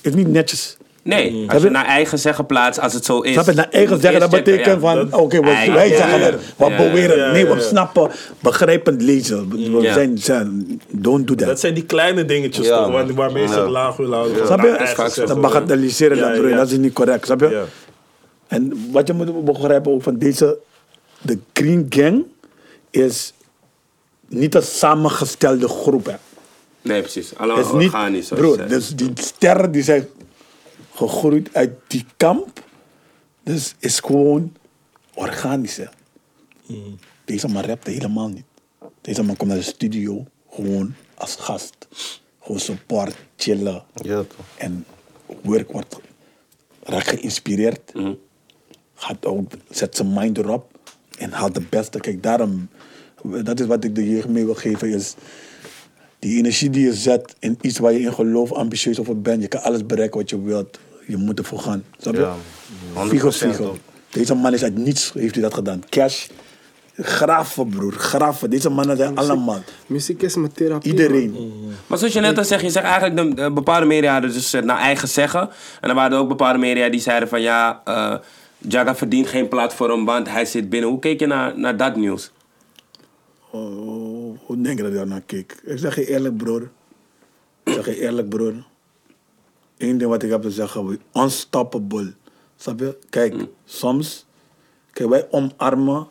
is 0.00 0.14
niet 0.14 0.28
netjes. 0.28 0.76
Nee, 1.04 1.44
als 1.48 1.62
je 1.62 1.70
naar 1.70 1.84
eigen 1.86 2.18
zeggen 2.18 2.46
plaatst, 2.46 2.80
als 2.80 2.92
het 2.92 3.04
zo 3.04 3.20
is. 3.20 3.32
Snap 3.32 3.46
je, 3.46 3.52
naar 3.52 3.68
eigen 3.70 4.00
zeggen, 4.00 4.20
dat 4.20 4.30
checken, 4.34 4.52
betekent 4.52 4.82
ja. 4.82 4.88
van, 5.08 5.14
oké, 5.20 5.40
we- 5.40 5.50
Eigen, 5.50 5.74
wij 5.74 5.88
ja, 5.88 5.96
zeggen 5.96 6.20
ja. 6.20 6.68
Ja, 6.68 6.76
beweren 6.76 7.16
ja, 7.16 7.24
het. 7.24 7.32
Nee, 7.32 7.46
we 7.46 7.60
snappen, 7.60 8.10
begrijpend 8.40 9.02
lezen. 9.02 9.48
We 9.48 9.90
zijn, 9.92 10.18
zijn, 10.18 10.80
don't 10.90 11.26
do 11.28 11.34
Dat 11.34 11.48
that. 11.48 11.60
zijn 11.60 11.74
die 11.74 11.84
kleine 11.84 12.24
dingetjes 12.24 12.66
Ja, 12.66 12.76
toch, 12.82 12.92
waar- 12.92 13.14
waarmee 13.14 13.46
ze 13.46 13.54
Ja. 13.54 13.60
het 13.60 13.70
laag 13.70 13.96
willen 13.96 14.18
houden. 14.18 14.46
Snap 14.46 14.60
je? 14.60 14.94
Dat 14.96 15.12
zeggen. 15.12 15.40
bagatelliseren 15.40 16.16
Ja, 16.16 16.28
dat, 16.28 16.36
broer, 16.38 16.48
ja. 16.48 16.56
dat 16.56 16.70
is 16.70 16.78
niet 16.78 16.92
correct, 16.92 17.24
snap 17.26 17.40
je? 17.40 17.48
Ja. 17.48 17.62
En 18.48 18.88
wat 18.92 19.06
je 19.06 19.12
moet 19.12 19.44
begrijpen 19.44 19.92
ook 19.92 20.02
van 20.02 20.18
deze, 20.18 20.58
de 21.22 21.38
Green 21.52 21.86
Gang 21.88 22.24
is 22.90 23.32
niet 24.28 24.54
een 24.54 24.62
samengestelde 24.62 25.68
groep. 25.68 26.06
Hè. 26.06 26.16
Nee, 26.82 27.00
precies. 27.00 27.36
Allemaal 27.36 27.56
Het 27.56 27.66
is 27.66 27.72
niet, 27.72 27.92
organisch. 27.92 28.28
broer, 28.28 28.68
dus 28.68 28.88
die 28.96 29.10
sterren 29.14 29.72
die 29.72 29.82
zijn 29.82 30.08
gegroeid 30.94 31.54
uit 31.54 31.70
die 31.86 32.06
kamp, 32.16 32.64
dus 33.42 33.74
is 33.78 34.00
gewoon 34.00 34.52
organisch. 35.14 35.76
Hè. 35.76 35.86
Deze 37.24 37.48
man 37.48 37.64
rapt 37.64 37.86
helemaal 37.86 38.28
niet. 38.28 38.44
Deze 39.00 39.22
man 39.22 39.36
komt 39.36 39.50
naar 39.50 39.58
de 39.58 39.64
studio 39.64 40.26
gewoon 40.50 40.94
als 41.14 41.36
gast. 41.36 41.74
Gewoon 42.40 42.60
support, 42.60 43.14
chillen. 43.36 43.84
Ja, 43.94 44.16
toch. 44.16 44.46
En 44.56 44.86
werk 45.42 45.72
wordt 45.72 46.00
raakt 46.82 47.08
geïnspireerd. 47.08 47.92
Gaat 48.94 49.26
ook, 49.26 49.52
zet 49.70 49.96
zijn 49.96 50.12
mind 50.12 50.38
erop 50.38 50.71
en 51.22 51.32
haalt 51.32 51.54
de 51.54 51.62
beste. 51.68 52.00
Kijk, 52.00 52.22
daarom, 52.22 52.68
dat 53.22 53.60
is 53.60 53.66
wat 53.66 53.84
ik 53.84 53.94
de 53.94 54.10
jeugd 54.10 54.28
mee 54.28 54.44
wil 54.44 54.54
geven, 54.54 54.88
is 54.88 55.14
die 56.18 56.38
energie 56.38 56.70
die 56.70 56.84
je 56.84 56.94
zet 56.94 57.34
in 57.38 57.58
iets 57.60 57.78
waar 57.78 57.92
je 57.92 58.00
in 58.00 58.12
gelooft, 58.12 58.52
ambitieus 58.52 59.00
over 59.00 59.20
bent. 59.20 59.42
Je 59.42 59.48
kan 59.48 59.62
alles 59.62 59.86
bereiken 59.86 60.18
wat 60.18 60.30
je 60.30 60.42
wilt. 60.42 60.78
Je 61.06 61.16
moet 61.16 61.38
ervoor 61.38 61.58
gaan. 61.58 61.84
Snap 61.98 62.14
je? 62.14 62.20
Ja, 62.20 62.36
100% 62.94 63.28
Figo. 63.28 63.76
Deze 64.10 64.34
man 64.34 64.52
is 64.52 64.62
uit 64.62 64.76
niets, 64.76 65.12
heeft 65.12 65.34
hij 65.34 65.42
dat 65.42 65.54
gedaan. 65.54 65.82
Cash, 65.88 66.26
graven 66.96 67.68
broer, 67.68 67.92
graven. 67.92 68.50
Deze 68.50 68.68
mannen 68.68 68.96
zijn 68.96 69.16
allemaal. 69.16 69.62
Muziek 69.86 70.22
is 70.22 70.36
mijn 70.36 70.52
therapie. 70.52 70.90
Iedereen. 70.90 71.30
man. 71.30 71.52
Maar 71.86 71.98
zoals 71.98 72.12
je 72.12 72.20
net 72.20 72.38
al 72.38 72.44
zegt, 72.44 72.62
je 72.62 72.70
zegt 72.70 72.86
eigenlijk 72.86 73.16
de, 73.16 73.42
de 73.42 73.52
bepaalde 73.52 73.86
media 73.86 74.12
hadden 74.12 74.32
dus 74.32 74.52
eh, 74.52 74.62
naar 74.62 74.78
eigen 74.78 75.08
zeggen. 75.08 75.40
En 75.80 75.88
dan 75.88 75.94
waren 75.94 76.12
er 76.12 76.18
ook 76.18 76.28
bepaalde 76.28 76.58
media 76.58 76.88
die 76.88 77.00
zeiden 77.00 77.28
van 77.28 77.40
ja, 77.40 77.80
eh 77.84 78.14
Jaga 78.68 78.94
verdient 78.94 79.26
geen 79.26 79.48
platform, 79.48 80.04
want 80.04 80.28
hij 80.28 80.44
zit 80.44 80.68
binnen. 80.68 80.90
Hoe 80.90 80.98
keek 80.98 81.20
je 81.20 81.26
naar, 81.26 81.58
naar 81.58 81.76
dat 81.76 81.96
nieuws? 81.96 82.32
Oh, 83.50 84.38
hoe 84.44 84.60
denk 84.60 84.76
je 84.76 84.82
dat 84.82 84.92
je 84.92 84.98
daar 84.98 85.06
naar 85.06 85.20
keek? 85.20 85.60
Ik 85.64 85.78
zeg 85.78 85.94
je 85.94 86.08
eerlijk, 86.08 86.36
broer. 86.36 86.70
Ik 87.64 87.72
zeg 87.72 87.86
je 87.86 88.00
eerlijk, 88.00 88.28
broer. 88.28 88.54
Eén 89.78 89.98
ding 89.98 90.10
wat 90.10 90.22
ik 90.22 90.30
heb 90.30 90.42
te 90.42 90.50
zeggen, 90.50 90.86
we 90.86 90.98
unstoppable. 91.12 92.14
Snap 92.56 92.78
je? 92.78 92.98
Kijk, 93.10 93.34
soms, 93.64 94.26
kijk, 94.92 95.08
wij 95.08 95.26
omarmen 95.30 96.08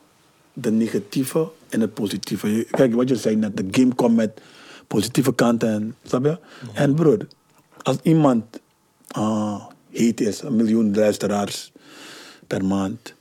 de 0.54 0.72
negatieve 0.72 1.50
en 1.70 1.82
het 1.82 1.94
positieve. 1.94 2.68
Kijk, 2.72 2.94
wat 2.94 3.10
je 3.10 3.16
zei 3.16 3.36
net, 3.36 3.58
de 3.58 3.68
game 3.72 3.96
komt 3.96 4.16
met 4.16 4.42
positieve 4.88 5.36
kanten, 5.36 5.70
en, 5.70 5.96
snap 6.04 6.24
je? 6.24 6.38
En 6.74 6.94
broer, 6.94 7.28
als 7.82 7.98
iemand 8.02 8.60
ah 9.08 9.66
heet 9.90 10.22
is, 10.22 10.42
een 10.42 10.56
miljoen 10.56 10.96
luisteraars 10.96 11.71
per 12.52 12.66
maand, 12.66 13.14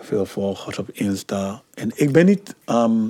veel 0.00 0.26
volgers 0.26 0.78
op 0.78 0.90
Insta. 0.92 1.62
En 1.74 1.90
ik 1.94 2.12
ben 2.12 2.26
niet 2.26 2.54
ehm, 2.64 3.04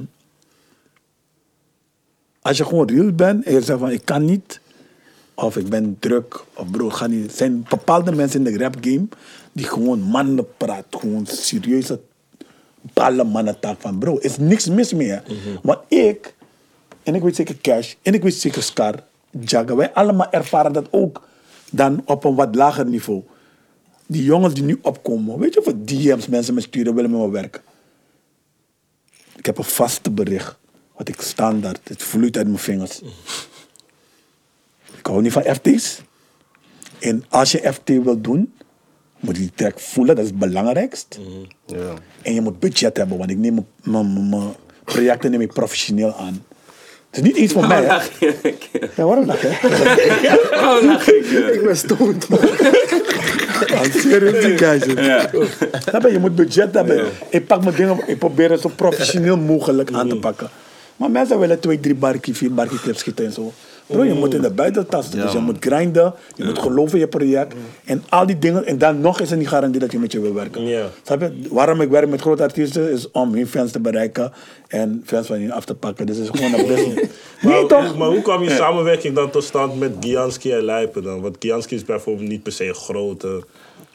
als 2.42 2.56
je 2.56 2.64
gewoon 2.64 2.88
real 2.88 3.12
bent 3.12 3.44
en 3.44 3.52
je 3.52 3.62
zegt 3.62 3.78
van 3.78 3.90
ik 3.90 4.04
kan 4.04 4.24
niet, 4.24 4.60
of 5.34 5.56
ik 5.56 5.68
ben 5.68 5.96
druk, 5.98 6.44
of 6.54 6.70
bro, 6.70 6.90
ga 6.90 7.06
niet. 7.06 7.30
Er 7.30 7.36
zijn 7.36 7.66
bepaalde 7.68 8.12
mensen 8.12 8.46
in 8.46 8.52
de 8.52 8.62
rap 8.62 8.76
game 8.80 9.08
die 9.52 9.64
gewoon 9.66 10.00
mannen 10.00 10.46
praten, 10.56 11.00
gewoon 11.00 11.26
serieuze 11.26 12.00
ballen 12.80 13.26
mannen 13.26 13.60
taak 13.60 13.80
van 13.80 13.98
bro, 13.98 14.16
is 14.16 14.36
niks 14.36 14.68
mis 14.68 14.92
mee. 14.92 15.08
hè. 15.08 15.20
Maar 15.62 15.78
ik, 15.88 16.34
en 17.02 17.14
ik 17.14 17.22
weet 17.22 17.36
zeker 17.36 17.56
Cash, 17.60 17.94
en 18.02 18.14
ik 18.14 18.22
weet 18.22 18.34
zeker 18.34 18.62
Scar, 18.62 18.94
Jagga, 19.30 19.74
wij 19.74 19.92
allemaal 19.92 20.30
ervaren 20.30 20.72
dat 20.72 20.86
ook 20.90 21.22
dan 21.70 22.02
op 22.04 22.24
een 22.24 22.34
wat 22.34 22.54
lager 22.54 22.86
niveau. 22.86 23.22
Die 24.06 24.24
jongens 24.24 24.54
die 24.54 24.62
nu 24.62 24.78
opkomen, 24.82 25.38
weet 25.38 25.54
je 25.54 25.60
hoeveel 25.64 25.84
DM's 25.84 26.26
mensen 26.26 26.54
me 26.54 26.60
sturen 26.60 26.94
willen 26.94 27.10
met 27.10 27.20
me 27.20 27.30
werken? 27.30 27.62
Ik 29.36 29.46
heb 29.46 29.58
een 29.58 29.64
vaste 29.64 30.10
bericht. 30.10 30.56
Wat 30.96 31.08
ik 31.08 31.20
standaard. 31.20 31.88
Het 31.88 32.02
vloeit 32.02 32.36
uit 32.36 32.46
mijn 32.46 32.58
vingers. 32.58 33.00
Ik 34.98 35.06
hou 35.06 35.22
niet 35.22 35.32
van 35.32 35.42
FT's. 35.42 36.00
En 36.98 37.24
als 37.28 37.52
je 37.52 37.72
FT 37.72 37.88
wil 37.88 38.20
doen, 38.20 38.54
moet 39.20 39.36
je 39.36 39.42
die 39.42 39.52
track 39.54 39.80
voelen. 39.80 40.14
Dat 40.16 40.24
is 40.24 40.30
het 40.30 40.38
belangrijkst. 40.40 41.18
Ja. 41.66 41.94
En 42.22 42.34
je 42.34 42.40
moet 42.40 42.60
budget 42.60 42.96
hebben. 42.96 43.18
Want 43.18 43.30
ik 43.30 43.36
neem 43.38 43.66
mijn- 43.84 44.54
projecten 44.84 45.30
neem 45.30 45.40
ik 45.40 45.52
professioneel 45.52 46.14
aan. 46.14 46.44
Het 47.16 47.24
is 47.24 47.30
niet 47.32 47.36
iets 47.36 47.52
voor 47.52 47.66
mij, 47.66 47.80
hè? 47.82 47.86
lach 47.86 48.08
je? 48.18 48.34
Ja, 48.96 49.04
waarom 49.04 49.26
lach 49.26 49.40
je? 49.42 49.50
Waarom 50.50 50.86
lach 50.86 51.08
ik? 51.08 51.24
Ik 51.54 51.62
ben 51.64 51.76
stoned, 51.76 52.28
man. 52.28 52.38
Ja, 53.66 53.82
serieus, 54.00 54.44
die 54.44 54.58
guys. 54.58 54.84
Ja. 54.84 55.28
Je? 55.32 56.10
Je 56.12 56.18
moet 56.20 56.34
budget 56.34 56.74
hebben. 56.74 57.04
Ik 57.28 57.46
pak 57.46 57.62
mijn 57.64 57.76
dingen, 57.76 58.00
ik 58.06 58.18
probeer 58.18 58.50
het 58.50 58.60
zo 58.60 58.70
professioneel 58.76 59.36
mogelijk 59.36 59.92
aan 59.92 60.04
Mm. 60.06 60.10
te 60.12 60.16
pakken. 60.18 60.50
Maar 60.96 61.10
mensen 61.10 61.38
willen 61.38 61.60
twee, 61.60 61.80
drie 61.80 61.94
barkie, 61.94 62.34
vier 62.36 62.54
barkie 62.54 62.80
clips 62.80 62.98
schieten 62.98 63.24
en 63.24 63.32
zo. 63.32 63.52
Bro, 63.86 64.04
je 64.04 64.14
moet 64.14 64.34
in 64.34 64.40
de 64.42 64.50
buiten 64.50 64.86
tasten. 64.86 65.20
Dus 65.20 65.32
je 65.32 65.38
moet 65.38 65.56
grinden, 65.60 66.14
je 66.34 66.44
moet 66.44 66.58
geloven 66.58 66.92
in 66.92 66.98
je 66.98 67.08
project. 67.08 67.54
En 67.84 68.04
al 68.08 68.26
die 68.26 68.38
dingen. 68.38 68.64
En 68.66 68.78
dan 68.78 69.00
nog 69.00 69.20
is 69.20 69.30
het 69.30 69.38
niet 69.38 69.48
garantie 69.48 69.80
dat 69.80 69.92
je 69.92 69.98
met 69.98 70.12
je 70.12 70.20
wil 70.20 70.34
werken. 70.34 70.62
Snap 71.02 71.20
je? 71.20 71.32
Waarom 71.50 71.80
ik 71.80 71.88
werk 71.88 72.08
met 72.08 72.20
grote 72.20 72.42
artiesten 72.42 72.92
is 72.92 73.10
om 73.10 73.34
hun 73.34 73.46
fans 73.46 73.72
te 73.72 73.80
bereiken 73.80 74.32
en 74.68 75.02
fans 75.04 75.26
van 75.26 75.36
hun 75.36 75.52
af 75.52 75.64
te 75.64 75.74
pakken. 75.74 76.06
Dus 76.06 76.16
het 76.16 76.34
is 76.34 76.40
gewoon 76.40 76.60
een 76.60 76.66
business. 76.74 77.08
Maar, 77.42 77.52
nee 77.52 77.66
toch? 77.66 77.96
maar 77.96 78.08
hoe 78.08 78.22
kwam 78.22 78.42
je 78.42 78.50
samenwerking 78.50 79.14
dan 79.14 79.30
tot 79.30 79.44
stand 79.44 79.78
met 79.78 79.92
Gianski 80.00 80.52
en 80.52 80.62
Lijpen 80.62 81.02
dan? 81.02 81.20
Want 81.20 81.36
Gianski 81.38 81.74
is 81.74 81.84
bijvoorbeeld 81.84 82.28
niet 82.28 82.42
per 82.42 82.52
se 82.52 82.68
een 82.68 82.74
grote... 82.74 83.44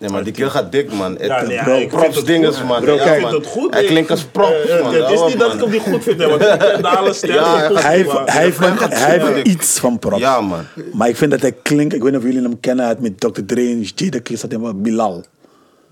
Nee, 0.02 0.10
maar 0.10 0.24
die 0.24 0.34
kill 0.34 0.50
gaat 0.50 0.72
dik, 0.72 0.94
man. 0.94 1.12
Het, 1.12 1.22
Ja, 1.26 1.42
nee, 1.42 1.64
bro, 1.64 1.74
ik 1.74 1.80
vind 1.80 2.02
props 2.02 2.16
het 2.16 2.26
dinges, 2.26 2.56
goed. 2.56 2.68
man. 2.68 2.82
Bro, 2.82 2.94
Ja, 2.94 3.02
ik 3.04 3.10
vind 3.10 3.22
man. 3.22 3.34
het 3.34 3.46
goed. 3.46 3.74
Hij 3.74 3.84
klinkt 3.84 4.12
als 4.12 4.24
props, 4.24 4.68
Eh, 4.68 4.82
man. 4.84 4.94
Het 4.94 5.10
is 5.12 5.22
niet 5.28 5.40
dat 5.40 5.54
ik 5.54 5.60
hem 5.60 5.70
niet 5.70 5.82
goed 5.82 6.04
vind, 6.04 6.20
hè, 6.20 6.30
want 6.30 6.42
ik 6.42 6.56
ken 6.60 6.84
alle 6.98 7.14
sterren. 7.14 7.44
Hij 7.44 8.06
hij 8.26 8.44
heeft, 8.44 8.60
hij 9.00 9.44
iets 9.44 9.80
van 9.80 10.00
props. 10.00 10.22
Ja, 10.22 10.42
man. 10.42 10.60
Maar 10.94 11.10
ik 11.10 11.16
vind 11.16 11.32
dat 11.32 11.42
hij 11.42 11.52
klinkt, 11.62 11.94
ik 11.94 12.02
weet 12.04 12.12
niet 12.12 12.22
of 12.22 12.28
jullie 12.28 12.42
hem 12.42 12.60
kennen, 12.60 12.98
met 13.00 13.20
Dr. 13.20 13.42
Dre 13.46 13.62
en 13.62 13.82
Jada 13.96 14.20
Kiss, 14.20 14.42
dat 14.42 14.52
hij 14.52 14.72
Bilal. 14.76 15.24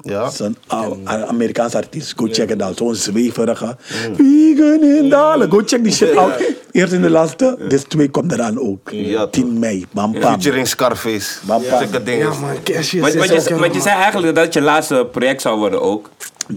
Ja? 0.02 0.24
Dat 0.24 0.34
is 0.34 0.40
een 0.40 0.58
ou- 0.68 0.92
een 1.04 1.26
Amerikaanse 1.26 1.78
artiest. 1.78 2.14
Go 2.16 2.28
check 2.32 2.50
it 2.50 2.62
out. 2.62 2.78
Zo'n 2.78 2.96
zweverige. 2.96 3.76
Vegan 4.16 4.84
in 4.84 5.10
dalen. 5.10 5.50
Go 5.52 5.62
check 5.66 5.84
die 5.84 5.94
shit 5.94 6.16
out. 6.18 6.32
Eerst 6.72 6.94
in 6.94 7.02
de 7.02 7.10
laatste. 7.10 7.58
Dit 7.68 7.90
twee 7.90 8.10
komt 8.10 8.32
eraan 8.32 8.60
ook. 8.60 8.90
Ja, 8.92 9.20
toch. 9.22 9.30
10 9.30 9.60
mei. 9.60 9.86
Bam 9.92 10.12
bam. 10.12 10.22
Featuring 10.22 10.68
Scarface. 10.68 11.38
Bam, 11.42 11.62
bam. 11.70 11.80
Zulke 11.80 12.04
dingen. 12.04 12.32
Ja, 12.32 12.40
man, 12.40 12.56
Cassius 12.64 13.02
Want, 13.02 13.14
is 13.32 13.48
want, 13.50 13.66
ook 13.66 13.74
je, 13.74 13.82
zei 13.82 13.96
eigenlijk 14.02 14.36
dat 14.36 14.44
het 14.46 14.54
je 14.54 14.62
laatste 14.62 15.08
project 15.12 15.42
zou 15.42 15.60
worden 15.60 15.82
ook. 15.82 16.10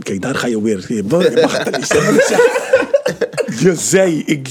Kijk, 0.02 0.22
daar 0.22 0.34
ga 0.34 0.46
je 0.46 0.62
weer. 0.62 0.84
Je 0.88 1.02
mag 1.08 1.58
het 1.58 1.76
niet 1.76 1.86
zeggen. 1.86 2.14
Je 3.58 3.74
zei, 3.76 4.22
ik, 4.26 4.44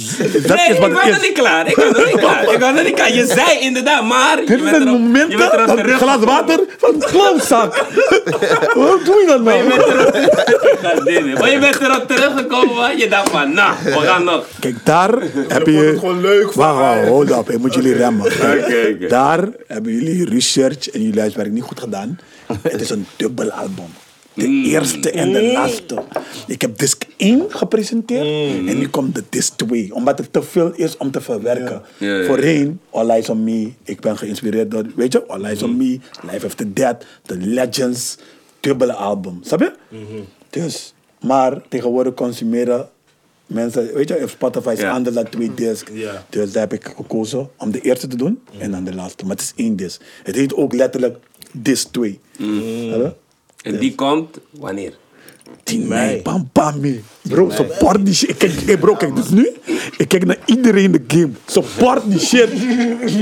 dat 0.48 0.56
nee, 0.58 0.68
is 0.68 0.76
ik 0.76 0.80
wat 0.80 0.92
was 0.92 1.02
het 1.02 1.12
nog 1.12 1.22
is. 1.22 1.28
niet 1.28 1.38
klaar. 1.38 1.68
Ik 1.68 1.76
was 1.76 1.92
nog 1.92 2.06
niet 2.06 2.16
klaar. 2.16 2.54
Ik 2.54 2.60
was 2.60 2.74
nog 2.74 2.84
niet 2.84 2.94
klaar. 2.94 3.14
Je 3.14 3.26
zei 3.26 3.60
inderdaad, 3.60 4.04
maar... 4.04 4.40
je 4.40 4.46
Dit 4.46 4.58
is 4.58 4.64
bent 4.64 4.76
het 4.76 4.86
moment 4.86 5.32
Je 5.32 5.38
bent 5.38 5.54
erop 5.54 5.68
dat 5.68 5.78
een 5.78 5.90
glas 5.90 6.24
water 6.24 6.60
van 6.78 6.94
een 6.94 7.00
klauwzak. 7.00 7.86
Waarom 8.74 9.04
doe 9.04 9.16
je 9.20 9.26
dat 9.28 9.44
nou? 9.44 9.64
Maar 11.40 11.52
je 11.52 11.60
bent 11.60 11.80
erop 11.80 12.08
teruggekomen, 12.08 12.76
man. 12.76 12.98
Je 12.98 13.08
dacht 13.10 13.30
van, 13.30 13.54
nou, 13.54 13.74
we 13.84 13.92
gaan 13.92 14.24
nog. 14.24 14.46
Kijk, 14.60 14.76
daar 14.84 15.12
heb 15.48 15.64
vond 15.64 15.66
je... 15.66 15.84
het 15.84 16.00
gewoon 16.00 16.22
leuk 16.22 16.52
van 16.54 16.64
Wacht, 16.64 16.78
wacht, 16.78 17.08
hold 17.08 17.30
up. 17.30 17.50
Ik 17.50 17.60
moet 17.60 17.74
jullie 17.74 17.94
remmen. 17.94 18.32
Daar 19.10 19.48
hebben 19.68 19.92
jullie 19.94 20.30
research 20.30 20.90
en 20.90 21.02
jullie 21.04 21.20
huiswerk 21.20 21.52
niet 21.52 21.64
goed 21.64 21.80
gedaan. 21.80 22.20
Het 22.62 22.82
is 22.82 22.90
een 22.90 23.06
dubbel 23.16 23.52
album. 23.52 23.94
De 24.34 24.48
eerste 24.66 25.12
en 25.12 25.32
de 25.32 25.52
laatste. 25.52 26.04
Ik 26.48 26.62
heb 26.62 26.78
disc 26.78 27.04
1 27.18 27.46
gepresenteerd 27.50 28.26
en 28.68 28.78
nu 28.78 28.88
komt 28.88 29.16
de 29.16 29.24
disc 29.30 29.54
2. 29.56 29.94
Omdat 29.96 30.18
het 30.18 30.34
te 30.34 30.44
veel 30.44 30.72
is 30.76 30.98
om 30.98 31.12
te 31.12 31.22
verwerken. 31.22 31.82
Ja, 31.98 32.16
ja. 32.16 32.26
Voorheen, 32.26 32.80
All 32.90 33.10
Eyes 33.10 33.30
on 33.30 33.44
Me. 33.44 33.72
Ik 33.84 34.00
ben 34.00 34.18
geïnspireerd 34.18 34.72
door, 34.72 34.86
weet 34.96 35.14
je, 35.14 35.26
All 35.26 35.44
Eyes 35.44 35.64
on 35.64 35.78
Me, 35.78 36.00
Life 36.32 36.46
After 36.46 36.74
Death, 36.74 37.06
The 37.26 37.38
Legends. 37.38 38.18
Dubbele 38.60 38.94
album. 38.94 39.40
Snap 39.44 39.60
je? 39.60 39.72
Dus, 40.50 40.94
maar 41.22 41.62
tegenwoordig 41.70 42.14
consumeren 42.14 42.90
mensen, 43.48 43.94
weet 43.94 44.08
je, 44.10 44.22
op 44.24 44.30
Spotify 44.30 44.70
is 44.74 44.80
Ja. 44.80 44.92
anders 44.92 45.16
dan 45.16 45.30
twee 45.30 45.54
discs. 45.54 45.92
Ja. 45.94 46.26
Dus 46.30 46.52
daar 46.52 46.62
heb 46.70 46.74
ik 46.74 46.94
gekozen 46.96 47.50
om 47.58 47.72
de 47.72 47.82
eerste 47.82 48.08
te 48.08 48.16
doen 48.16 48.42
en 48.58 48.72
dan 48.72 48.84
de 48.84 48.94
laatste. 48.96 49.26
Maar 49.26 49.36
het 49.36 49.42
is 49.46 49.54
één 49.56 49.76
disc. 49.76 50.02
Het 50.24 50.36
heet 50.36 50.54
ook 50.56 50.74
letterlijk 50.74 51.18
disc 51.52 51.88
2. 51.92 52.20
Snap 52.38 52.48
je? 52.48 53.14
En 53.62 53.78
die 53.78 53.96
komt 53.96 54.38
wanneer? 54.50 54.94
10 55.64 55.88
mei, 55.88 56.22
pam 56.22 56.50
pam 56.52 56.80
mee. 56.80 57.04
Bro, 57.22 57.50
support 57.50 58.06
die 58.06 58.14
shit. 58.14 58.30
Ik 58.30 58.38
kijk, 58.38 58.52
hey 58.66 58.78
bro, 58.78 58.96
kijk, 58.96 59.16
dus 59.16 59.30
nu, 59.30 59.50
ik 59.98 60.08
kijk 60.08 60.26
naar 60.26 60.38
iedereen 60.46 60.84
in 60.84 60.92
de 60.92 61.04
game. 61.08 61.30
Support 61.46 62.02
die 62.06 62.20
shit. 62.20 62.50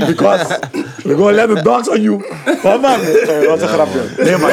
Because 0.06 0.58
we're 1.04 1.16
gonna 1.16 1.32
let 1.32 1.48
the 1.48 1.62
dogs 1.62 1.88
on 1.88 2.02
you. 2.02 2.24
Wat 2.62 2.80
man? 2.80 3.00
Dat 3.26 3.46
was 3.46 3.60
een 3.60 3.68
grapje. 3.68 4.00
Nee 4.18 4.36
man. 4.36 4.50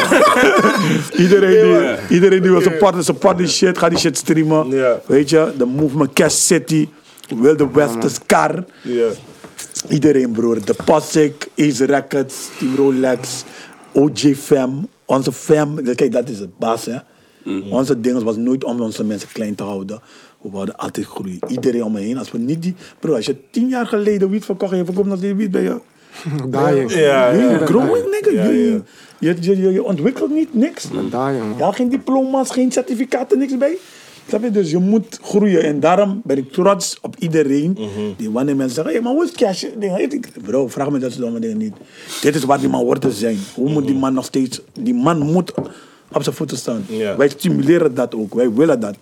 iedereen, 1.23 1.97
die, 2.07 2.15
iedereen 2.15 2.41
die 2.41 2.51
wil 2.51 2.61
supporten, 2.61 3.03
support 3.03 3.37
die 3.37 3.47
shit. 3.47 3.77
Ga 3.77 3.89
die 3.89 3.97
shit 3.97 4.17
streamen. 4.17 4.99
Weet 5.05 5.29
je, 5.29 5.51
de 5.57 5.65
movement 5.65 6.13
Cash 6.13 6.35
City, 6.35 6.89
Wilde 7.35 7.71
West, 7.73 8.01
de 8.01 8.09
Scar. 8.09 8.63
Ja. 8.81 9.07
Iedereen, 9.89 10.31
broer. 10.31 10.65
De 10.65 10.75
Passik, 10.85 11.47
Ace 11.57 11.85
Records, 11.85 12.35
Team 12.59 12.75
Rolex, 12.75 13.43
OJ 13.93 14.35
Fam. 14.35 14.87
Onze 15.07 15.31
fam, 15.31 15.83
kijk, 15.95 16.11
dat 16.11 16.29
is 16.29 16.39
het 16.39 16.57
baas, 16.57 16.85
hè. 16.85 16.95
Onze 17.69 17.99
ding 17.99 18.23
was 18.23 18.35
nooit 18.35 18.63
om 18.63 18.81
onze 18.81 19.03
mensen 19.03 19.29
klein 19.33 19.55
te 19.55 19.63
houden. 19.63 19.99
We 20.41 20.49
wilden 20.51 20.77
altijd 20.77 21.05
groeien. 21.05 21.39
Iedereen 21.47 21.83
om 21.83 21.91
me 21.91 21.99
heen. 21.99 22.17
Als 22.17 22.31
we 22.31 22.37
niet 22.37 22.61
die... 22.61 22.75
Bro, 22.99 23.15
als 23.15 23.25
je 23.25 23.35
tien 23.51 23.67
jaar 23.69 23.85
geleden 23.87 24.29
wiet 24.29 24.45
verkocht 24.45 24.71
en 24.71 24.77
je 24.77 24.85
verkoopt 24.85 25.07
nog 25.07 25.17
steeds 25.17 25.37
wiet 25.37 25.51
bij 25.51 25.61
je... 25.69 25.79
Dying. 26.49 26.93
Ja, 26.93 27.29
ja. 27.31 27.57
growing, 27.65 28.05
nigga. 28.11 28.31
Ja, 28.31 28.43
You- 28.51 28.71
ja. 28.73 28.81
Je, 29.19 29.35
je, 29.39 29.57
je, 29.61 29.71
je 29.71 29.83
ontwikkelt 29.83 30.31
niet, 30.33 30.53
niks. 30.53 30.89
Dying, 30.89 31.11
man. 31.11 31.55
Ja, 31.57 31.71
geen 31.71 31.89
diploma's, 31.89 32.49
geen 32.51 32.71
certificaten, 32.71 33.37
niks 33.37 33.57
bij. 33.57 33.77
Snap 34.27 34.43
je? 34.43 34.51
Dus 34.51 34.71
je 34.71 34.77
moet 34.77 35.19
groeien. 35.21 35.63
En 35.63 35.79
daarom 35.79 36.21
ben 36.23 36.37
ik 36.37 36.51
trots 36.51 36.97
op 37.01 37.15
iedereen 37.19 37.77
die 38.17 38.29
wanneer 38.31 38.55
mensen 38.55 38.75
zeggen: 38.75 38.93
hé, 38.93 39.01
maar 39.01 39.13
hoe 39.13 39.23
is 39.23 39.31
cash? 39.31 39.63
Bro, 40.43 40.67
vraag 40.67 40.89
me 40.89 40.99
dat 40.99 41.11
soort 41.11 41.23
domme 41.23 41.39
dingen 41.39 41.57
niet. 41.57 41.73
Dit 42.21 42.35
is 42.35 42.43
wat 42.43 42.59
die 42.59 42.69
man 42.69 42.83
wordt 42.85 43.01
te 43.01 43.11
zijn. 43.11 43.39
Hoe 43.55 43.69
moet 43.69 43.87
die 43.87 43.95
man 43.95 44.13
nog 44.13 44.25
steeds. 44.25 44.61
Die 44.79 44.93
man 44.93 45.17
moet 45.19 45.53
op 46.11 46.23
zijn 46.23 46.35
voeten 46.35 46.57
staan. 46.57 46.85
Wij 47.17 47.29
stimuleren 47.29 47.95
dat 47.95 48.15
ook. 48.15 48.33
Wij 48.33 48.53
willen 48.53 48.79
dat. 48.79 48.95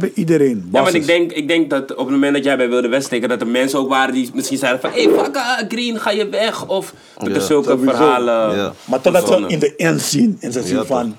Je? 0.00 0.12
Iedereen. 0.14 0.68
Ja, 0.72 0.82
want 0.82 0.94
ik 0.94 1.06
denk, 1.06 1.32
ik 1.32 1.48
denk 1.48 1.70
dat 1.70 1.90
op 1.90 1.98
het 1.98 2.08
moment 2.08 2.34
dat 2.34 2.44
jij 2.44 2.56
bij 2.56 2.68
Wilde 2.68 2.88
West 2.88 3.06
steken, 3.06 3.28
dat 3.28 3.40
er 3.40 3.46
mensen 3.46 3.78
ook 3.78 3.88
waren 3.88 4.14
die 4.14 4.30
misschien 4.34 4.58
zeiden 4.58 4.80
van, 4.80 4.90
hé, 4.90 5.02
hey, 5.02 5.24
fuck, 5.24 5.36
ah, 5.36 5.58
Green, 5.68 6.00
ga 6.00 6.10
je 6.10 6.28
weg? 6.28 6.66
Of 6.66 6.94
dat 7.18 7.28
er 7.28 7.34
Ja, 7.34 7.40
zulke 7.40 7.68
sowieso. 7.70 7.96
verhalen... 7.96 8.56
Ja. 8.56 8.72
Maar 8.84 9.00
totdat 9.00 9.28
ze 9.28 9.44
in 9.46 9.58
de 9.58 9.76
end 9.76 10.00
zien 10.00 10.36
en 10.40 10.52
ze 10.52 10.62
zien 10.62 10.76
Ja, 10.76 10.84
van, 10.84 11.16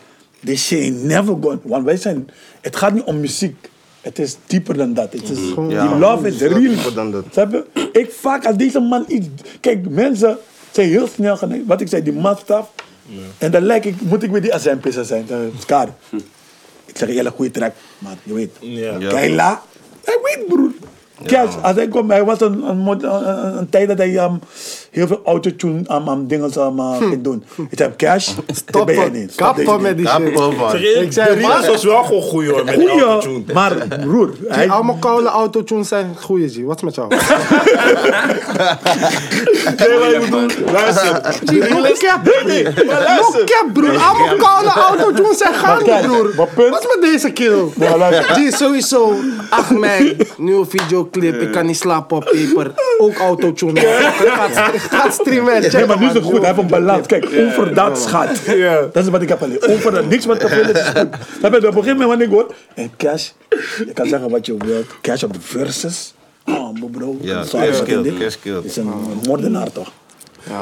shit 0.56 0.82
ain't 0.82 1.04
never 1.04 1.36
gone. 1.42 1.60
Want 1.64 1.86
wij 1.86 1.98
zijn, 1.98 2.30
het 2.62 2.76
gaat 2.76 2.94
niet 2.94 3.04
om 3.04 3.20
muziek. 3.20 3.70
Het 4.02 4.20
is 4.20 4.38
dieper 4.46 4.78
dan 4.78 4.94
dat. 4.94 5.14
Het 5.14 5.30
is, 5.30 5.40
Ja. 5.70 5.88
Die 5.88 5.98
love 6.00 6.28
is 6.28 6.40
real. 6.40 7.24
dieper? 7.34 7.66
Ik 7.92 8.12
vaak 8.12 8.46
als 8.46 8.56
deze 8.58 8.80
man 8.80 9.06
iets... 9.08 9.28
Kijk, 9.60 9.90
mensen 9.90 10.38
zijn 10.72 10.90
heel 10.90 11.08
snel 11.08 11.38
geneigd. 11.38 11.64
Wat 11.66 11.82
ik 11.82 11.88
zei, 11.88 12.04
die 12.04 12.14
man 12.14 12.38
staf. 12.38 12.72
En 13.38 13.52
dan 13.52 13.62
lijk 13.62 13.86
ik, 13.86 14.02
moet 14.02 14.24
ik 14.24 14.32
weer 14.32 14.42
die 14.42 14.54
azijnpisser 14.54 15.06
zijn. 15.06 15.26
Uh, 15.32 15.38
Scar. 15.60 15.88
Ik 16.86 16.98
zeg 16.98 17.10
eerlijk, 17.10 17.36
goede 17.36 17.52
track. 17.52 17.74
Maar 17.98 18.16
je 18.24 18.34
weet. 18.34 18.52
Ja. 18.60 18.98
Ja. 18.98 19.10
Keila. 19.10 19.64
Hij 20.04 20.18
weet 20.24 20.48
broer. 20.48 20.69
Cash, 21.26 21.56
als 21.62 21.76
hij 21.76 21.88
kwam, 21.88 22.10
hij 22.10 22.24
was 22.24 22.42
een, 22.42 22.64
een, 22.64 23.68
tijd 23.70 23.88
dat 23.88 23.98
hij 23.98 24.24
um, 24.24 24.40
heel 24.92 25.08
veel 25.08 25.22
autotune 25.26 25.82
aan 25.86 26.10
um, 26.10 26.28
dingen 26.28 26.62
um, 26.62 26.80
uh, 26.80 26.98
ging 26.98 27.22
doen. 27.22 27.44
Ik 27.70 27.78
zei, 27.78 27.96
Cash, 27.96 28.32
dat 28.66 28.86
ben 28.86 28.96
jij 28.96 29.10
niet. 29.10 29.32
Stop 29.32 29.56
Kappen 29.56 29.82
met 29.82 29.98
die 29.98 30.08
shit. 30.08 31.02
Ik 31.02 31.12
zei, 31.12 31.42
wat? 31.42 31.66
was 31.68 31.84
wel 31.84 32.04
gewoon 32.04 32.22
goed 32.22 32.46
hoor, 32.46 32.64
met 32.64 32.76
die 32.76 32.90
autotune. 32.90 33.34
Goeie, 33.34 33.54
maar 33.54 33.88
broer, 34.02 34.34
hij, 34.48 34.70
allemaal 34.70 34.98
koude 35.00 35.28
autotunes 35.28 35.88
zijn 35.88 36.16
goeie, 36.22 36.50
G. 36.50 36.58
Wat 36.64 36.76
is 36.76 36.84
met 36.84 36.96
jou? 36.96 37.08
Nee, 39.78 40.00
maar 40.00 40.14
ik 40.14 40.20
bedoel, 40.20 40.72
luister. 40.72 41.22
No 41.54 41.82
cap. 41.98 42.44
Nee, 42.46 42.64
maar 42.64 42.86
No 42.86 42.92
luister. 43.04 43.44
cap, 43.44 43.74
broer. 43.74 43.98
Allemaal 43.98 44.36
koude 44.36 44.70
autotunes 44.70 45.38
zijn 45.38 45.54
gaande, 45.54 46.00
broer. 46.08 46.34
maar 46.36 46.70
Wat 46.70 46.80
is 46.80 46.96
met 46.96 47.12
deze 47.12 47.32
kill? 47.32 47.68
G, 48.22 48.56
sowieso. 48.58 49.16
8 49.50 49.70
mei, 49.70 50.18
nieuwe 50.38 50.66
videoclip. 51.12 51.42
Ik 51.42 51.52
kan 51.52 51.66
niet 51.66 51.78
slapen 51.78 52.18
op 52.18 52.24
paper. 52.24 52.74
Ook 52.98 53.16
autotune. 53.16 53.80
Gaat, 53.80 54.78
gaat 54.78 55.14
streamen. 55.14 55.72
Nee, 55.72 55.86
maar 55.86 56.00
nu 56.00 56.08
is 56.08 56.14
het 56.14 56.24
goed. 56.24 56.38
Hij 56.38 56.46
heeft 56.46 56.60
een 56.60 56.68
balans. 56.68 57.08
Kijk, 57.08 57.30
onverdaad 57.38 58.00
schat. 58.00 58.40
Ja. 58.46 58.82
Dat 58.94 59.04
is 59.04 59.10
wat 59.10 59.22
ik 59.22 59.30
heb 59.30 59.38
geleerd. 59.40 59.68
Onverdaad. 59.68 60.06
Niks 60.06 60.26
wat 60.26 60.40
te 60.40 60.48
veel 60.48 60.70
is, 60.70 60.80
is 60.80 60.88
goed. 60.88 61.08
Snap 61.40 61.52
je? 61.52 61.58
Op 61.58 61.64
een 61.64 61.72
gegeven 61.74 61.98
moment 61.98 62.08
wanneer 62.10 62.28
ik 62.28 62.34
hoor... 62.34 62.54
En 62.76 62.92
Cash, 62.98 63.30
je 63.86 63.94
kan 63.94 64.08
zeggen 64.08 64.30
wat 64.30 64.46
je 64.46 64.58
wilt. 64.58 64.88
Cash 65.02 65.24
op 65.24 65.34
de 65.34 65.42
verses. 65.42 66.14
Oh, 66.46 66.74
mijn 66.74 66.92
bro. 66.92 67.18
Ja, 67.22 67.44
Sorry, 67.44 67.68
Cash 67.68 67.84
killed, 67.84 68.18
Cash 68.18 68.36
killed. 68.42 68.66
is 68.66 68.76
een 68.76 68.92
moordenaar 69.28 69.72
toch? 69.72 69.92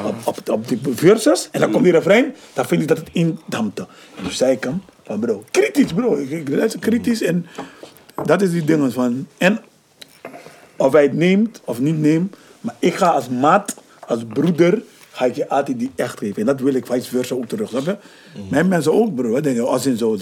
Op, 0.05 0.15
op, 0.23 0.49
op 0.49 0.67
die 0.67 0.79
verses. 0.95 1.49
En 1.51 1.59
dan 1.59 1.71
komt 1.71 1.83
die 1.83 1.93
refrein. 1.93 2.35
Dan 2.53 2.65
vind 2.65 2.81
ik 2.81 2.87
dat 2.87 2.97
het 2.97 3.09
indampte. 3.11 3.87
En 4.15 4.23
toen 4.23 4.31
zei 4.31 4.51
ik 4.51 4.63
hem 4.63 4.81
van 5.03 5.19
bro, 5.19 5.43
kritisch 5.51 5.93
bro. 5.93 6.15
Ik, 6.15 6.29
ik 6.29 6.49
luister 6.49 6.79
kritisch. 6.79 7.21
En 7.21 7.45
dat 8.25 8.41
is 8.41 8.51
die 8.51 8.63
dingen 8.63 8.91
van... 8.91 9.27
En 9.37 9.59
of 10.77 10.93
hij 10.93 11.03
het 11.03 11.13
neemt 11.13 11.61
of 11.63 11.79
niet 11.79 11.97
neemt. 11.99 12.35
Maar 12.61 12.75
ik 12.79 12.95
ga 12.95 13.09
als 13.09 13.29
maat, 13.29 13.75
als 14.07 14.19
broeder, 14.33 14.81
ga 15.11 15.25
ik 15.25 15.35
je 15.35 15.49
altijd 15.49 15.79
die 15.79 15.91
echt 15.95 16.17
geven. 16.17 16.35
En 16.35 16.45
dat 16.45 16.59
wil 16.59 16.73
ik 16.73 16.85
vice 16.85 17.09
versa 17.09 17.35
ook 17.35 17.47
terug. 17.47 17.69
Snap 17.69 17.85
je? 17.85 17.97
Mijn 18.49 18.67
mensen 18.67 18.93
ook, 18.93 19.15
bro. 19.15 19.33
hè, 19.35 19.41
Denk 19.41 19.55
je, 19.55 19.61
als, 19.61 19.85
in 19.85 19.97
zo, 19.97 20.17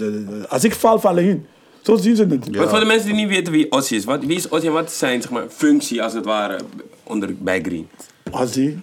als 0.50 0.64
ik 0.64 0.74
val, 0.74 1.00
vallen 1.00 1.26
hun. 1.26 1.46
Zo 1.82 1.98
zien 1.98 2.16
ze 2.16 2.26
het. 2.26 2.56
Want 2.56 2.70
voor 2.70 2.80
de 2.80 2.86
mensen 2.86 3.08
die 3.08 3.16
niet 3.16 3.28
weten 3.30 3.54
wie 3.54 3.72
Ozzy 3.72 3.96
is, 3.96 4.06
wat, 4.06 4.26
wie 4.26 4.36
is 4.36 4.50
Ozzy 4.50 4.66
en 4.66 4.74
wat 4.74 4.90
is 4.90 4.98
zijn 4.98 5.22
zeg 5.22 5.32
maar, 5.32 5.46
functie 5.50 6.04
als 6.04 6.14
het 6.14 6.26
ware 6.26 6.60
onder, 7.04 7.36
bij 7.38 7.62
Green? 7.62 7.88
Ozzy 8.32 8.76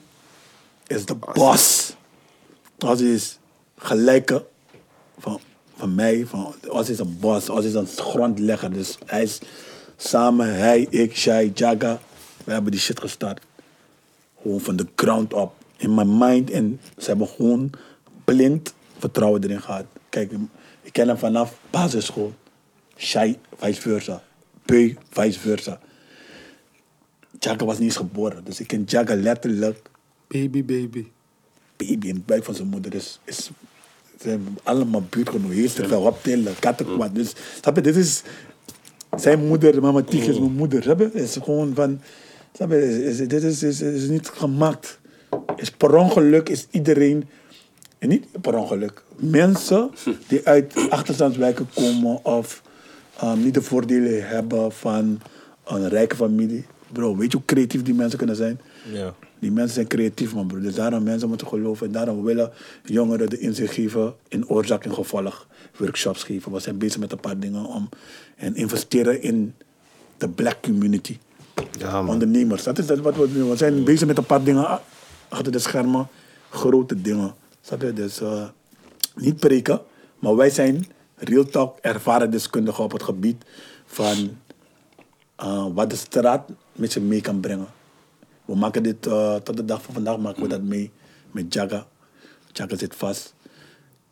is 0.87 1.05
de 1.05 1.15
boss. 1.33 1.95
Ozzy 2.79 3.05
is 3.05 3.39
gelijke 3.79 4.45
van, 5.19 5.41
van 5.77 5.95
mij. 5.95 6.27
Van, 6.27 6.55
is 6.89 6.99
een 6.99 7.17
boss. 7.21 7.51
Ozzy 7.51 7.67
is 7.67 7.75
een 7.75 7.87
grondlegger. 7.87 8.73
Dus 8.73 8.99
hij 9.07 9.23
is 9.23 9.39
samen, 10.03 10.55
hij, 10.55 10.87
ik, 10.91 11.17
Shai, 11.17 11.51
Jaga. 11.55 12.01
We 12.45 12.53
hebben 12.53 12.71
die 12.71 12.81
shit 12.81 13.01
gestart. 13.01 13.41
Gewoon 14.43 14.61
van 14.61 14.77
de 14.77 14.87
ground 14.97 15.33
up. 15.33 15.51
In 15.77 15.95
mijn 15.95 16.19
mind. 16.19 16.51
En 16.51 16.81
ze 16.99 17.09
hebben 17.09 17.29
gewoon 17.29 17.71
blind 18.25 18.75
vertrouwen 18.99 19.43
erin 19.43 19.63
gehad. 19.63 19.85
Kijk, 20.09 20.33
ik 20.83 20.93
ken 20.93 21.09
hem 21.09 21.19
vanaf 21.19 21.59
basisschool. 21.71 22.35
Shai, 22.97 23.39
vice 23.57 23.81
versa. 23.81 24.23
Peu, 24.65 24.97
vice 25.11 25.39
versa. 25.39 25.81
Jaga 27.39 27.65
was 27.65 27.79
niet 27.79 27.87
eens 27.87 27.97
geboren. 27.97 28.45
Dus 28.45 28.61
ik 28.61 28.67
ken 28.67 28.83
Jaga 28.87 29.15
letterlijk 29.15 29.91
Baby, 30.33 30.65
baby. 30.65 31.07
baby 31.77 32.09
in 32.09 32.15
het 32.15 32.27
buik 32.27 32.45
van 32.45 32.55
zijn 32.55 32.69
moeder 32.69 32.95
is, 32.95 33.19
is 33.25 33.51
ze 34.21 34.29
hebben 34.29 34.59
allemaal 34.63 35.03
buurtgenoten. 35.11 35.75
Te 35.75 35.89
veel 35.89 36.03
optillen, 36.03 36.55
kattenkwaad. 36.59 37.15
Dus 37.15 37.33
snap 37.61 37.77
je, 37.77 37.83
dit 37.83 37.97
is 37.97 38.23
zijn 39.17 39.47
moeder, 39.47 39.83
mama 39.83 40.03
Tiek 40.03 40.25
is 40.25 40.39
mijn 40.39 40.53
moeder. 40.53 40.83
Snap 40.83 40.99
je? 40.99 41.05
Het 41.05 41.15
is 41.23 41.37
gewoon 41.43 41.75
van, 41.75 42.01
snap 42.53 42.71
je, 42.71 42.89
is, 43.05 43.19
is- 43.21 43.29
dit 43.29 43.43
is, 43.43 43.63
is, 43.63 43.81
is 43.81 44.09
niet 44.09 44.29
gemaakt. 44.29 44.99
Is 45.57 45.71
per 45.71 45.95
ongeluk 45.95 46.49
is 46.49 46.67
iedereen, 46.71 47.25
en 47.99 48.09
niet 48.09 48.27
per 48.41 48.55
ongeluk, 48.55 49.03
mensen 49.17 49.91
die 50.29 50.47
uit 50.47 50.75
achterstandswijken 50.89 51.69
komen 51.75 52.25
of 52.25 52.63
um, 53.25 53.43
niet 53.43 53.55
de 53.55 53.63
voordelen 53.63 54.29
hebben 54.29 54.73
van 54.73 55.21
een 55.65 55.89
rijke 55.89 56.17
familie. 56.17 56.65
Bro, 56.93 57.17
weet 57.17 57.31
je 57.33 57.37
hoe 57.37 57.47
creatief 57.47 57.83
die 57.83 57.95
mensen 57.95 58.19
kunnen 58.19 58.37
zijn? 58.37 58.61
Ja. 58.93 59.15
Die 59.39 59.51
mensen 59.53 59.75
zijn 59.75 59.87
creatief, 59.87 60.35
man, 60.35 60.47
bro. 60.47 60.61
Dus 60.61 60.75
daarom 60.75 61.03
mensen 61.03 61.29
moeten 61.29 61.47
geloven. 61.47 61.87
En 61.87 61.93
daarom 61.93 62.23
willen 62.25 62.51
jongeren 62.85 63.31
de 63.31 63.39
inzicht 63.39 63.73
geven 63.75 64.15
in 64.29 64.49
oorzaak 64.49 64.85
en 64.85 64.95
gevolg. 64.95 65.47
Workshops 65.77 66.23
geven. 66.23 66.53
We 66.53 66.61
zijn 66.61 66.79
bezig 66.79 67.01
met 67.01 67.13
een 67.13 67.21
paar 67.21 67.39
dingen 67.39 67.65
om... 67.65 67.89
En 68.37 68.55
investeren 68.55 69.23
in 69.23 69.55
de 70.17 70.29
black 70.29 70.63
community. 70.63 71.19
Ja. 71.79 72.07
Ondernemers. 72.07 72.63
Dat 72.63 72.79
is 72.79 72.87
dat 72.87 72.99
wat 72.99 73.17
we 73.17 73.33
doen. 73.33 73.51
We 73.51 73.57
zijn 73.57 73.85
bezig 73.85 74.07
met 74.07 74.19
een 74.19 74.27
paar 74.27 74.43
dingen 74.45 74.65
a- 74.65 74.83
achter 75.29 75.53
de 75.53 75.59
schermen. 75.59 76.09
Grote 76.51 77.01
dingen. 77.01 77.35
Dus 77.95 78.21
eh, 78.21 78.49
niet 79.15 79.37
preken. 79.37 79.81
Maar 80.19 80.37
wij 80.37 80.51
zijn 80.51 80.87
real 81.17 81.45
talk 81.45 81.79
ervaren 81.81 82.31
deskundigen 82.31 82.85
op 82.85 82.93
het 82.93 83.03
gebied 83.03 83.45
van 83.87 84.39
eh, 85.37 85.67
wat 85.75 85.91
de 85.91 85.97
straat 85.97 86.51
met 86.73 86.93
je 86.93 87.01
mee 87.01 87.21
kan 87.21 87.41
brengen. 87.41 87.67
We 88.45 88.55
maken 88.55 88.83
dit 88.83 89.07
eh, 89.07 89.35
tot 89.35 89.57
de 89.57 89.65
dag 89.65 89.83
van 89.83 89.95
vandaag 89.95 90.19
maken 90.19 90.43
we 90.43 90.49
dat 90.49 90.63
mee 90.63 90.91
met 91.31 91.55
Jaga. 91.55 91.87
Jaga 92.53 92.77
zit 92.77 92.95
vast. 92.95 93.35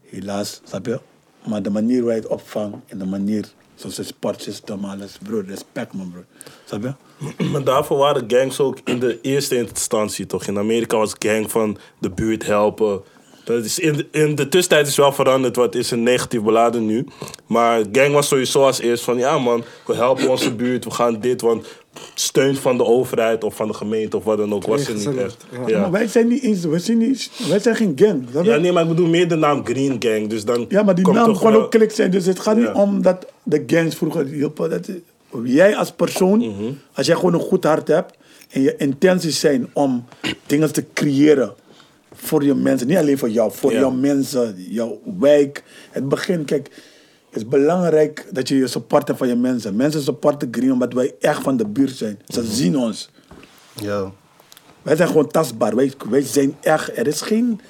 Helaas, 0.01 0.61
snap 0.65 0.87
je? 0.87 1.01
Maar 1.47 1.63
de 1.63 1.71
manier 1.71 2.05
waar 2.05 2.15
je 2.15 2.21
het 2.21 2.31
opvangt 2.31 2.77
en 2.87 2.99
de 2.99 3.07
manier 3.07 3.53
zoals 3.75 3.97
het 3.97 4.07
sportsysteem, 4.07 4.85
alles, 4.85 5.19
bro, 5.23 5.43
respect 5.47 5.93
man, 5.93 6.11
bro. 6.11 6.25
Snap 6.65 6.83
je? 6.83 6.93
Maar 7.53 7.65
daarvoor 7.65 7.99
waren 7.99 8.25
gangs 8.31 8.61
ook 8.61 8.79
in 8.85 8.99
de 8.99 9.19
eerste 9.21 9.57
instantie 9.57 10.27
toch. 10.27 10.47
In 10.47 10.59
Amerika 10.59 10.97
was 10.97 11.15
gang 11.19 11.51
van 11.51 11.79
de 11.99 12.11
buurt 12.11 12.47
helpen. 12.47 13.03
Dat 13.45 13.65
is 13.65 13.79
in, 13.79 14.07
in 14.11 14.35
de 14.35 14.49
tussentijd 14.49 14.87
is 14.87 14.97
wel 14.97 15.13
veranderd, 15.13 15.57
wat 15.57 15.75
is 15.75 15.91
een 15.91 16.03
negatief 16.03 16.43
beladen 16.43 16.87
nu. 16.87 17.07
Maar 17.47 17.83
gang 17.93 18.13
was 18.13 18.29
sowieso 18.29 18.63
als 18.65 18.81
eerst 18.81 19.05
van 19.05 19.19
ja 19.19 19.39
man, 19.39 19.65
we 19.87 19.95
helpen 19.95 20.29
onze 20.29 20.55
buurt, 20.55 20.85
we 20.85 20.91
gaan 20.91 21.21
dit, 21.21 21.41
want 21.41 21.67
steun 22.15 22.57
van 22.57 22.77
de 22.77 22.85
overheid 22.85 23.45
of 23.45 23.55
van 23.55 23.69
de 23.69 23.75
gemeente 23.75 24.17
of 24.17 24.25
wat 24.25 24.39
dan 24.39 24.55
ook 24.55 24.67
was 24.67 24.87
er 24.89 24.95
niet 24.95 25.17
echt. 25.17 25.45
ja. 25.53 25.67
Ja. 25.69 25.81
Maar 25.81 25.91
wij 25.91 26.07
zijn 26.07 26.29
niet 26.29 26.43
eens, 26.43 26.65
wij 26.65 26.79
zijn, 26.79 26.99
niet, 26.99 27.31
wij 27.49 27.59
zijn 27.59 27.77
geen 27.77 27.93
gang. 27.97 28.25
ja, 28.47 28.57
nee, 28.57 28.73
maar 28.73 28.83
ik 28.83 28.89
bedoel 28.89 29.09
meer 29.09 29.29
de 29.29 29.35
naam 29.37 29.65
Green 29.67 29.97
Gang, 29.99 30.29
dus 30.29 30.45
dan 30.45 30.67
Ja, 30.69 30.83
maar 30.83 30.95
die 30.95 31.05
komt 31.05 31.17
naam 31.17 31.39
wel- 31.39 31.55
ook 31.55 31.71
klik 31.71 31.91
zijn. 31.91 32.11
Dus 32.11 32.27
het 32.27 32.41
gaat 32.41 32.57
niet 32.57 32.71
om 32.73 33.03
dat 33.03 33.27
de 33.43 33.63
gangs 33.67 33.95
vroeger 33.97 34.27
hielpen. 34.27 34.71
Dat 34.71 34.89
jij 35.45 35.77
als 35.77 35.91
persoon, 35.93 36.39
Mhm. 36.39 36.73
als 36.95 37.07
jij 37.07 37.17
gewoon 37.17 37.35
een 37.35 37.41
goed 37.41 37.65
hart 37.65 37.89
hebt 37.89 38.15
en 38.51 38.63
je 38.63 38.75
intenties 38.77 39.41
zijn 39.41 39.71
om 39.73 40.05
dingen 40.47 40.73
te 40.73 40.85
creëren 40.95 41.53
voor 42.23 42.45
je 42.45 42.55
mensen, 42.55 42.87
niet 42.87 42.97
alleen 42.97 43.19
voor 43.19 43.31
jou, 43.31 43.53
voor 43.53 43.73
Ja. 43.73 43.79
jouw 43.79 43.91
mensen, 43.91 44.55
jouw 44.69 45.01
wijk. 45.19 45.63
Het 45.91 46.09
begin, 46.09 46.45
kijk, 46.45 46.67
het 47.31 47.37
is 47.43 47.49
belangrijk 47.49 48.27
dat 48.31 48.49
je 48.49 48.57
je 48.57 48.67
support 48.67 49.07
hebt 49.07 49.19
van 49.19 49.29
je 49.29 49.37
mensen. 49.37 49.77
Mensen 49.77 50.03
supporten 50.03 50.49
Green 50.51 50.73
omdat 50.73 50.93
wij 50.93 51.15
echt 51.21 51.43
van 51.43 51.57
de 51.57 51.67
buurt 51.67 51.97
zijn. 51.97 52.19
Ze 52.27 52.41
Mhm. 52.41 52.51
zien 52.51 52.77
ons. 52.79 53.11
Ja. 53.75 54.13
Wij 54.83 54.97
zijn 54.97 55.09
gewoon 55.09 55.29
tastbaar. 55.29 55.77
Wij, 55.77 55.93
wij 56.11 56.23
zijn 56.23 56.57
echt. 56.61 56.97
Er 56.99 57.07
is 57.07 57.21
geen 57.21 57.61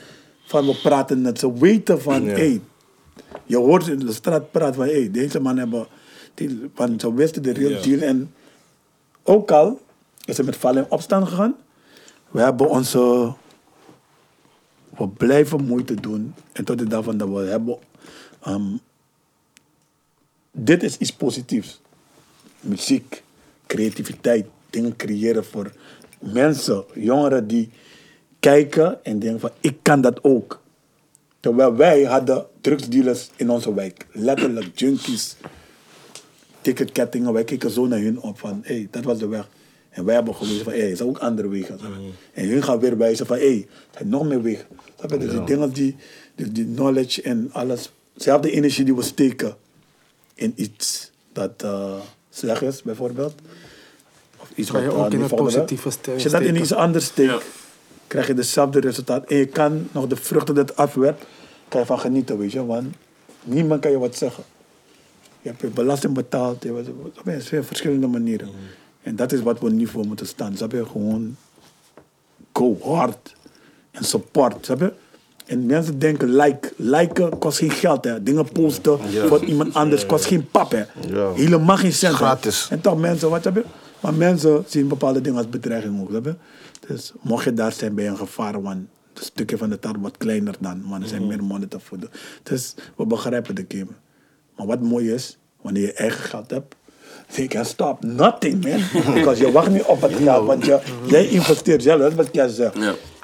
van 0.46 0.66
we 0.66 0.74
praten 0.82 1.20
net. 1.20 1.38
Ze 1.38 1.53
weten 1.53 2.03
van, 2.03 2.24
Ja. 2.24 2.30
hey, 2.32 2.61
je 3.44 3.57
hoort 3.57 3.86
in 3.86 3.98
de 3.98 4.12
straat 4.12 4.51
praten 4.51 4.74
van, 4.74 4.84
hey, 4.86 5.11
deze 5.11 5.40
man 5.40 5.57
hebben. 5.59 5.86
Die, 6.34 6.70
van, 6.74 7.01
ze 7.01 7.14
wisten 7.14 7.42
de 7.42 7.53
real 7.53 7.70
Ja. 7.70 7.80
deal. 7.82 8.01
En 8.01 8.34
ook 9.22 9.51
al 9.51 9.80
is 10.24 10.36
het 10.36 10.46
met 10.46 10.57
vallen 10.57 10.82
in 10.84 10.90
opstand 10.90 11.28
gegaan. 11.28 11.55
We 12.30 12.40
hebben 12.40 12.68
onze. 12.68 13.32
We 15.01 15.09
blijven 15.09 15.64
moeite 15.64 15.94
doen. 15.94 16.34
En 16.53 16.64
tot 16.64 16.78
de 16.78 16.86
dag 16.86 17.05
van 17.05 17.16
dat 17.16 17.28
we 17.28 17.38
hebben. 17.38 17.78
ehm, 18.40 18.76
dit 20.53 20.82
is 20.82 20.96
iets 20.96 21.12
positiefs 21.12 21.80
muziek, 22.61 23.22
creativiteit, 23.66 24.46
dingen 24.70 24.96
creëren 24.96 25.44
voor 25.44 25.72
mensen, 26.18 26.84
jongeren 26.94 27.46
die 27.46 27.70
kijken 28.40 29.05
en 29.05 29.18
denken 29.18 29.40
van 29.40 29.51
ik 29.61 29.76
kan 29.82 30.01
dat 30.01 30.24
ook. 30.24 30.61
Terwijl 31.40 31.76
wij 31.76 32.03
hadden 32.03 32.46
drugsdealers 32.61 33.30
in 33.36 33.51
onze 33.51 33.74
wijk, 33.74 34.07
letterlijk 34.12 34.78
junkies, 34.78 35.36
ticketkettingen, 36.61 37.32
wij 37.32 37.44
keken 37.44 37.70
zo 37.70 37.86
naar 37.86 38.01
hun 38.01 38.20
op 38.20 38.38
van 38.38 38.61
hé, 38.64 38.74
hey, 38.74 38.88
dat 38.90 39.05
was 39.05 39.18
de 39.18 39.28
weg. 39.28 39.48
En 39.91 40.05
wij 40.05 40.14
hebben 40.14 40.34
gewezen 40.34 40.64
van 40.64 40.72
hé, 40.72 40.78
hey, 40.80 40.91
er 40.91 40.97
zijn 40.97 41.09
ook 41.09 41.18
andere 41.18 41.49
wegen. 41.49 41.78
En 42.32 42.49
hun 42.49 42.62
gaan 42.62 42.78
weer 42.80 42.97
wijzen 42.99 43.26
van 43.26 43.36
hé, 43.36 43.47
hey, 43.47 43.66
er 43.91 43.97
zijn 43.97 44.09
nog 44.09 44.24
meer 44.28 44.43
wegen. 44.43 44.66
Snap 44.99 45.11
je? 45.11 45.18
Dus 45.18 45.30
die 45.30 45.45
dingen, 45.45 45.70
die, 45.72 45.97
die, 46.34 46.53
die 46.53 46.64
knowledge 46.64 47.22
en 47.22 47.49
alles, 47.53 47.93
zelfde 48.16 48.51
energie 48.51 48.84
die 48.84 48.95
we 48.95 49.03
steken 49.03 49.57
in 50.34 50.53
iets 50.57 51.11
dat 51.32 51.51
eh, 51.62 51.95
slecht 52.30 52.62
is, 52.62 52.82
bijvoorbeeld. 52.82 53.34
Of 54.41 54.51
iets 54.55 54.70
Kan 54.70 54.82
je 54.82 54.86
wat, 54.86 54.97
ook 54.97 55.07
eh, 55.07 55.12
in 55.20 55.26
wil. 55.28 55.36
positieve 55.36 55.91
ste- 55.91 56.12
Als 56.12 56.22
je 56.22 56.28
dat 56.28 56.41
in 56.41 56.47
steken. 56.47 56.62
iets 56.62 56.72
anders 56.72 57.05
steekt, 57.05 57.30
Ja. 57.30 57.38
krijg 58.07 58.26
je 58.26 58.34
hetzelfde 58.34 58.80
resultaat. 58.80 59.24
En 59.30 59.36
je 59.36 59.47
kan 59.47 59.88
nog 59.93 60.07
de 60.07 60.16
vruchten 60.16 60.55
dat 60.55 60.76
afwerpt, 60.76 61.24
kan 61.68 61.80
je 61.80 61.86
van 61.86 61.99
genieten, 62.01 62.38
weet 62.38 62.53
je. 62.53 62.66
Want 62.66 62.95
niemand 63.45 63.80
kan 63.80 63.91
je 63.91 63.99
wat 63.99 64.16
zeggen. 64.16 64.45
Je 65.43 65.49
hebt 65.49 65.61
je 65.61 65.66
belasting 65.68 66.14
betaald. 66.14 66.62
Je, 66.62 66.72
wat- 66.72 66.86
er 67.24 67.43
zijn 67.43 67.64
verschillende 67.64 68.07
manieren. 68.07 68.49
En 69.03 69.16
dat 69.16 69.32
is 69.32 69.40
wat 69.40 69.61
we 69.61 69.70
nu 69.70 69.86
voor 69.86 70.07
moeten 70.07 70.26
staan. 70.26 70.57
Snap 70.57 70.72
je? 70.72 70.86
Gewoon 70.86 71.36
go 72.53 72.78
hard. 72.82 73.34
En 73.90 74.05
support? 74.05 74.70
En 75.46 75.66
mensen 75.66 75.98
denken, 75.98 76.36
like, 76.36 76.72
liken 76.76 77.38
kost 77.38 77.59
geen 77.59 77.70
geld, 77.70 78.05
hè. 78.05 78.22
Dingen 78.22 78.53
posten 78.53 78.98
voor 79.28 79.44
iemand 79.44 79.74
anders 79.74 80.07
kost 80.07 80.24
geen 80.24 80.51
pap, 80.51 80.70
hè. 80.70 80.84
Ja. 81.09 81.32
Helemaal 81.32 81.76
geen 81.76 81.92
cent. 81.92 82.14
Gratis. 82.14 82.68
En 82.70 82.80
toch 82.80 82.98
mensen, 82.98 83.30
wat 83.30 83.44
heb 83.44 83.55
je? 83.55 83.64
Maar 84.01 84.14
mensen 84.14 84.64
zien 84.66 84.88
bepaalde 84.88 85.20
dingen 85.20 85.38
als 85.38 85.48
bedreiging 85.48 86.01
ook, 86.01 86.24
je? 86.24 86.34
Dus 86.86 87.12
mocht 87.20 87.44
je 87.44 87.53
daar 87.53 87.72
zijn 87.72 87.94
bij 87.94 88.09
een 88.09 88.16
gevaar, 88.16 88.62
want 88.62 88.78
het 89.14 89.24
stukje 89.24 89.57
van 89.57 89.70
de 89.70 89.78
taart 89.78 89.96
wordt 90.01 90.16
kleiner 90.16 90.55
dan, 90.61 90.82
want 90.88 91.03
er 91.03 91.09
zijn 91.09 91.26
meer 91.26 91.44
mannen 91.44 91.68
te 91.68 91.80
voeden. 91.80 92.11
Dus 92.42 92.74
we 92.96 93.07
begrijpen 93.07 93.55
de 93.55 93.64
game. 93.68 93.90
Maar 94.57 94.66
wat 94.66 94.80
mooi 94.80 95.12
is, 95.12 95.38
wanneer 95.61 95.82
je 95.82 95.92
eigen 95.92 96.24
geld 96.24 96.51
hebt, 96.51 96.74
you 97.37 97.49
can 97.49 97.64
stop 97.64 98.03
nothing, 98.03 98.64
man. 98.64 99.14
Because 99.14 99.45
je 99.45 99.53
wacht 99.53 99.70
niet 99.70 99.83
op 99.83 100.01
het 100.01 100.14
geld, 100.14 100.47
want 100.47 100.64
je, 100.64 100.81
jij 101.07 101.26
investeert 101.28 101.83
zelf, 101.83 102.01
dat 102.01 102.11
is 102.11 102.16
wat 102.16 102.28
jij 102.33 102.49
zegt. 102.49 102.76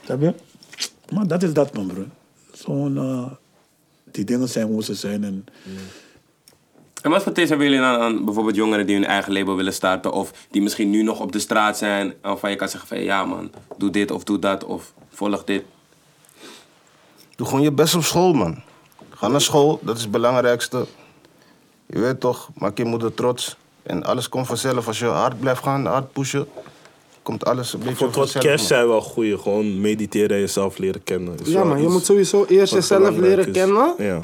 Snap 0.04 0.20
je? 0.20 0.34
Maar 1.12 1.26
dat 1.26 1.42
is 1.42 1.52
dat, 1.52 1.74
man, 1.74 1.86
bro. 1.86 2.04
Zo'n, 2.52 3.28
die 4.10 4.24
dingen 4.24 4.48
zijn 4.48 4.66
hoe 4.66 4.84
ze 4.84 4.94
zijn. 4.94 5.24
En, 5.24 5.44
En 7.02 7.10
wat 7.10 7.22
voor 7.22 7.32
tips 7.32 7.48
hebben 7.48 7.66
jullie 7.66 7.82
dan 7.82 8.00
aan 8.00 8.24
bijvoorbeeld 8.24 8.56
jongeren 8.56 8.86
die 8.86 8.96
hun 8.96 9.04
eigen 9.04 9.32
label 9.32 9.56
willen 9.56 9.72
starten 9.72 10.12
of 10.12 10.32
die 10.50 10.62
misschien 10.62 10.90
nu 10.90 11.02
nog 11.02 11.20
op 11.20 11.32
de 11.32 11.38
straat 11.38 11.78
zijn 11.78 12.14
waarvan 12.22 12.50
je 12.50 12.56
kan 12.56 12.68
zeggen 12.68 12.88
van 12.88 13.02
ja 13.02 13.24
man, 13.24 13.50
doe 13.76 13.90
dit 13.90 14.10
of 14.10 14.24
doe 14.24 14.38
dat 14.38 14.64
of 14.64 14.92
volg 15.10 15.44
dit. 15.44 15.64
Doe 17.36 17.46
gewoon 17.46 17.62
je 17.62 17.72
best 17.72 17.94
op 17.94 18.02
school, 18.02 18.32
man. 18.32 18.62
Ga 19.10 19.28
naar 19.28 19.40
school, 19.40 19.78
dat 19.82 19.96
is 19.96 20.02
het 20.02 20.10
belangrijkste. 20.10 20.86
Je 21.86 21.98
weet 21.98 22.20
toch, 22.20 22.50
maak 22.54 22.78
je 22.78 22.84
moeder 22.84 23.14
trots. 23.14 23.56
En 23.86 24.04
alles 24.04 24.28
komt 24.28 24.46
vanzelf. 24.46 24.86
Als 24.86 24.98
je 24.98 25.04
hard 25.06 25.40
blijft 25.40 25.62
gaan, 25.62 25.86
hard 25.86 26.12
pushen, 26.12 26.46
komt 27.22 27.44
alles 27.44 27.72
een 27.72 27.78
beetje 27.80 27.94
Voor 27.96 28.24
wat 28.24 28.44
man. 28.44 28.58
zijn 28.58 28.88
wel 28.88 29.00
goeie. 29.00 29.38
Gewoon 29.38 29.80
mediteren 29.80 30.30
en 30.30 30.40
jezelf 30.40 30.78
leren 30.78 31.02
kennen. 31.04 31.34
Is 31.42 31.48
Ja, 31.48 31.64
maar 31.64 31.80
je 31.80 31.88
moet 31.88 32.04
sowieso 32.04 32.44
eerst 32.48 32.72
jezelf 32.72 33.16
leren 33.16 33.46
is. 33.46 33.52
kennen. 33.52 33.94
Ja. 33.98 34.20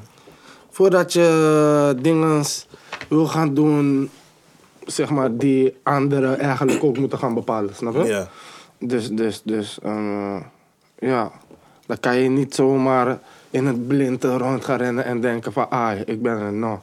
Voordat 0.70 1.12
je 1.12 1.96
dingen 2.00 2.44
wil 3.08 3.26
gaan 3.26 3.54
doen, 3.54 4.10
zeg 4.86 5.10
maar, 5.10 5.36
die 5.36 5.74
anderen 5.82 6.38
eigenlijk 6.38 6.84
ook 6.84 6.98
moeten 6.98 7.18
gaan 7.18 7.34
bepalen, 7.34 7.74
snap 7.74 7.94
je? 7.96 8.04
Ja. 8.04 8.28
Dus, 8.78 9.08
dus, 9.10 9.40
dus, 9.44 9.78
eh, 9.82 10.36
ja, 10.98 11.30
dan 11.86 12.00
kan 12.00 12.16
je 12.16 12.28
niet 12.28 12.54
zomaar 12.54 13.18
in 13.50 13.66
het 13.66 13.86
blind 13.88 14.24
rond 14.24 14.64
gaan 14.64 14.78
rennen 14.78 15.04
en 15.04 15.20
denken 15.20 15.52
van, 15.52 15.70
ah, 15.70 15.98
ik 16.04 16.22
ben 16.22 16.38
er, 16.38 16.52
nou. 16.52 16.78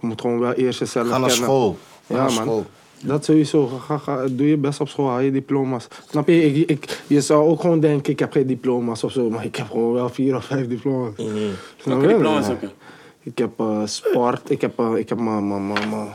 Je 0.00 0.06
moet 0.08 0.20
gewoon 0.20 0.38
wel 0.38 0.52
eerst 0.52 0.78
jezelf 0.78 1.08
Ga 1.08 1.18
naar 1.18 1.28
kennen. 1.28 1.46
school. 1.46 1.78
Ja, 2.16 2.22
man. 2.22 2.30
school. 2.30 2.64
Dat 3.04 3.24
sowieso. 3.24 3.66
Ga, 3.66 3.98
ga, 3.98 4.26
doe 4.30 4.48
je 4.48 4.56
best 4.56 4.80
op 4.80 4.88
school, 4.88 5.08
haal 5.08 5.20
je 5.20 5.30
diploma's. 5.30 5.86
Snap 6.10 6.28
je? 6.28 6.44
Ik, 6.54 6.70
ik, 6.70 7.02
je 7.06 7.20
zou 7.20 7.48
ook 7.48 7.60
gewoon 7.60 7.80
denken, 7.80 8.12
ik 8.12 8.18
heb 8.18 8.32
geen 8.32 8.46
diploma's 8.46 9.02
of 9.04 9.12
zo, 9.12 9.30
maar 9.30 9.44
ik 9.44 9.56
heb 9.56 9.70
gewoon 9.70 9.92
wel 9.92 10.08
vier 10.08 10.36
of 10.36 10.44
vijf 10.44 10.68
diploma's. 10.68 11.12
Welke 11.84 12.02
je? 12.06 12.08
diploma's 12.08 12.46
heb 12.46 12.60
je? 12.60 12.68
Ik 13.22 13.38
heb 13.38 13.50
eh, 13.60 13.80
sport, 13.84 14.50
ik 14.50 14.60
heb, 14.60 14.78
eh, 14.78 14.92
ik 14.96 15.08
heb 15.08 15.18
mijn- 15.20 15.48
mijn 15.48 15.66
mijn- 15.72 15.88
mijn 15.90 16.08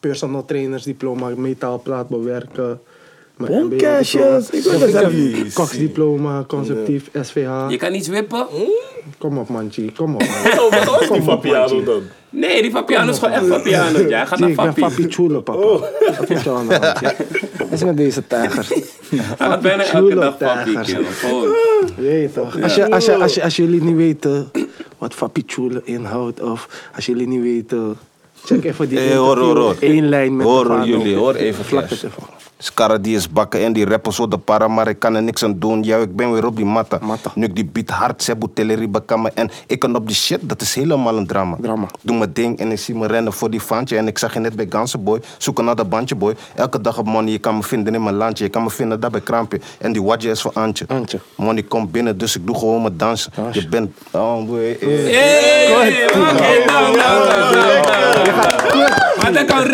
personal 0.00 0.44
trainers 0.44 0.82
diploma, 0.82 1.28
metaalplaat 1.36 2.08
bewerken. 2.08 2.80
MBO 3.36 3.46
ik 4.52 4.62
weet 4.64 4.80
dat 4.92 5.70
diploma. 5.70 6.38
niet 6.38 6.46
conceptief, 6.46 7.10
SVH. 7.22 7.66
Je 7.68 7.76
kan 7.76 7.94
iets 7.94 8.08
wippen? 8.08 8.46
Kom 9.18 9.38
op 9.38 9.48
man, 9.48 9.70
G, 9.72 9.92
kom 9.96 10.14
op 10.14 10.20
man. 10.20 10.52
Oh, 10.60 10.70
wat 10.72 10.84
was 10.84 11.70
die 11.70 11.82
dan? 11.84 12.02
Nee, 12.30 12.62
die 12.62 12.70
Fabiano 12.70 13.10
is 13.10 13.18
gewoon 13.18 13.34
echt 13.34 13.46
Fabiano. 13.46 14.08
Jij 14.08 14.26
gaat 14.26 14.38
naar 14.38 14.48
ik 14.48 14.56
ben 14.56 14.74
Fabi. 14.74 15.06
chulo, 15.08 15.40
papa. 15.40 15.58
Wat 15.58 16.28
moet 16.28 16.42
je 16.42 16.50
aan 16.50 16.68
de 16.68 16.74
hand, 16.74 16.98
G? 16.98 17.02
Wat 17.58 17.70
is 17.70 17.84
met 17.84 17.96
deze 17.96 18.26
tijger? 18.26 18.66
Hij 19.08 19.46
gaat 19.48 19.60
bijna 19.60 19.84
elke 19.84 20.14
dag 20.14 20.36
Fabi 20.38 20.72
toch? 22.34 22.62
Als, 22.62 22.74
je, 22.74 22.90
als, 22.90 23.04
je, 23.04 23.16
als, 23.16 23.34
je, 23.34 23.42
als 23.42 23.56
jullie 23.56 23.82
niet 23.82 23.96
weten 23.96 24.50
wat 24.98 25.14
Fapichule 25.14 25.80
inhoudt, 25.84 26.40
of 26.40 26.88
als 26.94 27.06
jullie 27.06 27.26
niet 27.26 27.42
weten, 27.42 27.96
check 28.44 28.64
even 28.64 28.88
die 28.88 28.98
Hey, 28.98 29.16
hoor, 29.16 29.38
hoor, 29.38 29.56
hoor. 29.56 29.76
Eén 29.80 30.08
lijn 30.08 30.36
met 30.36 30.46
Hoor, 30.46 30.84
jullie, 30.84 31.16
hoor 31.16 31.34
even, 31.34 31.64
Vlak 31.64 31.88
Scarra 32.60 32.98
die 32.98 33.16
is 33.16 33.30
bakken 33.30 33.64
en 33.64 33.72
die 33.72 33.84
rappen 33.84 34.12
zo 34.12 34.28
de 34.28 34.38
para, 34.38 34.68
maar 34.68 34.88
ik 34.88 34.98
kan 34.98 35.14
er 35.14 35.22
niks 35.22 35.44
aan 35.44 35.58
doen. 35.58 35.82
Ja, 35.82 35.96
ik 35.96 36.16
ben 36.16 36.32
weer 36.32 36.46
op 36.46 36.56
die 36.56 36.64
matta. 36.64 36.98
Matta. 37.02 37.30
Nu 37.34 37.44
ik 37.44 37.54
die 37.54 37.64
beat 37.64 37.90
hard, 37.90 38.22
Sebu 38.22 38.46
Teleri 38.54 38.88
bakamen 38.88 39.36
en 39.36 39.50
ik 39.66 39.78
kan 39.78 39.96
op 39.96 40.06
die 40.06 40.16
shit, 40.16 40.38
dat 40.42 40.60
is 40.60 40.74
helemaal 40.74 41.16
een 41.16 41.26
drama. 41.26 41.56
Drama. 41.60 41.84
Ik 41.84 41.90
doe 42.00 42.16
mijn 42.16 42.30
ding 42.32 42.58
en 42.58 42.72
ik 42.72 42.78
zie 42.78 42.94
me 42.94 43.06
rennen 43.06 43.32
voor 43.32 43.50
die 43.50 43.60
fantje 43.60 43.96
en 43.96 44.06
ik 44.06 44.18
zag 44.18 44.34
je 44.34 44.40
net 44.40 44.56
bij 44.56 44.66
Ganse 44.68 44.98
Boy, 44.98 45.20
zoeken 45.38 45.64
naar 45.64 45.76
dat 45.76 45.88
bandje 45.88 46.14
boy. 46.14 46.34
Elke 46.54 46.80
dag 46.80 46.98
op 46.98 47.06
money, 47.06 47.32
je 47.32 47.38
kan 47.38 47.56
me 47.56 47.62
vinden 47.62 47.94
in 47.94 48.02
mijn 48.02 48.14
landje, 48.14 48.44
je 48.44 48.50
kan 48.50 48.62
me 48.62 48.70
vinden 48.70 49.00
daar 49.00 49.10
bij 49.10 49.20
Krampje. 49.20 49.60
En 49.78 49.92
die 49.92 50.02
wadje 50.02 50.30
is 50.30 50.40
voor 50.40 50.52
Antje. 50.52 50.84
Antje. 50.88 51.20
Money 51.34 51.62
komt 51.62 51.92
binnen, 51.92 52.18
dus 52.18 52.36
ik 52.36 52.46
doe 52.46 52.58
gewoon 52.58 52.82
mijn 52.82 52.96
dansen. 52.96 53.32
Dansje. 53.34 53.60
Je 53.60 53.68
bent, 53.68 53.90
oh 54.10 54.46
boy, 54.46 54.76
eh. 54.80 54.88
Hey, 54.88 56.08
nou, 56.14 56.96
nou, 56.96 56.96
nou, 56.96 57.36
nou, 57.36 57.36
nou. 57.36 57.98
Kan 59.46 59.64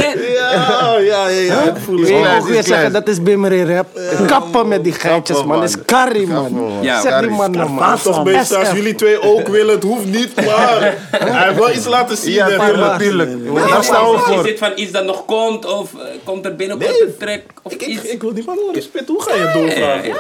ja, 1.14 1.28
ja, 1.28 1.40
ja. 1.40 1.62
Ik 1.62 1.76
voel 1.84 1.98
Ik 1.98 2.06
wil 2.06 2.26
ook 2.38 2.46
weer 2.46 2.62
zeggen, 2.62 2.92
dat 2.92 3.08
is 3.08 3.22
Bimmer 3.22 3.52
in 3.52 3.74
rap. 3.74 3.86
Kappen 4.26 4.68
met 4.68 4.84
die 4.84 4.92
geitjes, 4.92 5.36
man. 5.36 5.46
man. 5.46 5.60
Dat 5.60 5.68
is 5.68 5.76
Carrie, 5.86 6.26
man. 6.26 6.52
man. 6.52 6.72
Ja, 6.82 7.00
zeg 7.00 7.20
die 7.20 7.30
man 7.30 7.50
is 7.50 7.56
nou, 7.56 7.70
man. 7.70 7.98
Toch 8.02 8.22
beter 8.22 8.56
als 8.56 8.70
jullie 8.70 8.94
twee 8.94 9.22
ook 9.22 9.48
willen, 9.48 9.74
het 9.74 9.82
hoeft 9.82 10.04
niet, 10.06 10.34
maar 10.36 10.96
hij 11.10 11.44
heeft 11.46 11.58
wel 11.58 11.70
iets 11.70 11.86
laten 11.86 12.16
zien. 12.16 12.32
Ja, 12.32 12.48
hè. 12.48 12.58
tuurlijk, 12.66 12.98
tuurlijk. 12.98 13.68
Daar 13.68 13.84
staan 13.84 14.10
we 14.10 14.16
Is 14.16 14.22
voor. 14.22 14.42
dit 14.42 14.58
van 14.58 14.72
iets 14.74 14.92
dat 14.92 15.04
nog 15.04 15.24
komt? 15.24 15.66
Of 15.66 15.94
eh, 15.94 16.00
komt 16.24 16.44
er 16.44 16.56
binnenkort 16.56 17.00
een 17.00 17.14
track? 17.18 17.40
Of 17.62 17.72
Ik, 17.72 17.82
ik, 17.82 17.88
iets? 17.88 18.02
ik 18.02 18.22
wil 18.22 18.34
die 18.34 18.44
man 18.46 18.58
horen 18.66 18.82
spitten. 18.82 19.14
Hoe 19.14 19.22
ga 19.22 19.34
je 19.34 19.50
doorvragen? 19.52 20.14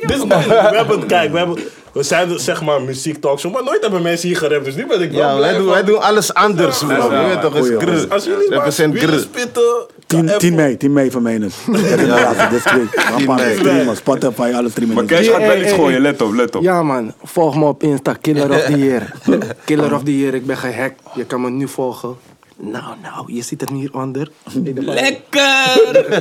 Dit 0.00 0.10
is 0.10 0.24
man, 0.24 0.42
we 0.42 0.54
hebben, 0.54 1.06
kijk, 1.06 1.32
we, 1.32 1.38
hebben, 1.38 1.58
we 1.92 2.02
zijn 2.02 2.38
zeg 2.38 2.62
maar 2.62 2.82
muziek 2.82 3.20
talkshow, 3.20 3.52
maar 3.52 3.64
nooit 3.64 3.80
hebben 3.82 4.02
mensen 4.02 4.28
hier 4.28 4.36
gerapt, 4.36 4.64
dus 4.64 4.74
nu 4.74 4.86
ben 4.86 5.00
ik 5.02 5.10
wel 5.10 5.20
Ja, 5.20 5.36
blij 5.36 5.50
wij 5.50 5.58
doen, 5.58 5.68
wij 5.68 5.84
doen 5.84 6.00
alles 6.00 6.34
anders, 6.34 6.82
wel 6.82 7.12
Je 7.12 7.26
weet 7.26 7.40
toch, 7.40 7.56
is. 7.88 8.08
Als 8.08 8.24
jullie 8.24 8.48
maar 8.48 8.58
Represent 8.58 8.92
willen 8.92 9.08
grrr. 9.08 9.20
spitten... 9.20 9.86
10, 10.10 10.26
kan 10.26 10.38
10 10.38 10.48
even- 10.48 10.54
mei, 10.54 10.76
10 10.76 10.92
mei 10.92 11.10
van 11.10 11.22
mij 11.22 11.38
dus. 11.38 11.54
Ja, 12.06 12.48
dit 12.48 12.56
is 12.58 12.62
streamen, 13.58 13.96
Spotify, 13.96 14.50
alle 14.54 14.70
streamen. 14.70 14.94
Maar 14.94 15.04
Cash 15.04 15.28
gaat 15.30 15.38
wel 15.46 15.60
iets 15.60 15.72
gooien, 15.72 16.00
let 16.00 16.22
op, 16.22 16.32
let 16.34 16.56
op. 16.56 16.62
Ja, 16.62 16.82
man. 16.82 17.12
Volg 17.22 17.56
me 17.56 17.64
op 17.64 17.82
Insta, 17.82 18.12
Killer 18.20 18.50
of 18.50 18.60
the 18.64 18.78
Year. 18.84 19.12
Killer 19.64 19.94
of 19.94 20.02
the 20.02 20.18
Year, 20.18 20.34
ik 20.34 20.46
ben 20.46 20.56
gehackt. 20.56 21.00
Je 21.14 21.24
kan 21.24 21.40
me 21.40 21.50
nu 21.50 21.68
volgen. 21.68 22.16
Nou, 22.62 22.84
nou, 23.02 23.32
je 23.32 23.42
ziet 23.42 23.60
het 23.60 23.70
hieronder. 23.70 24.30
Lekker! 24.74 25.14
Lekker! 26.08 26.18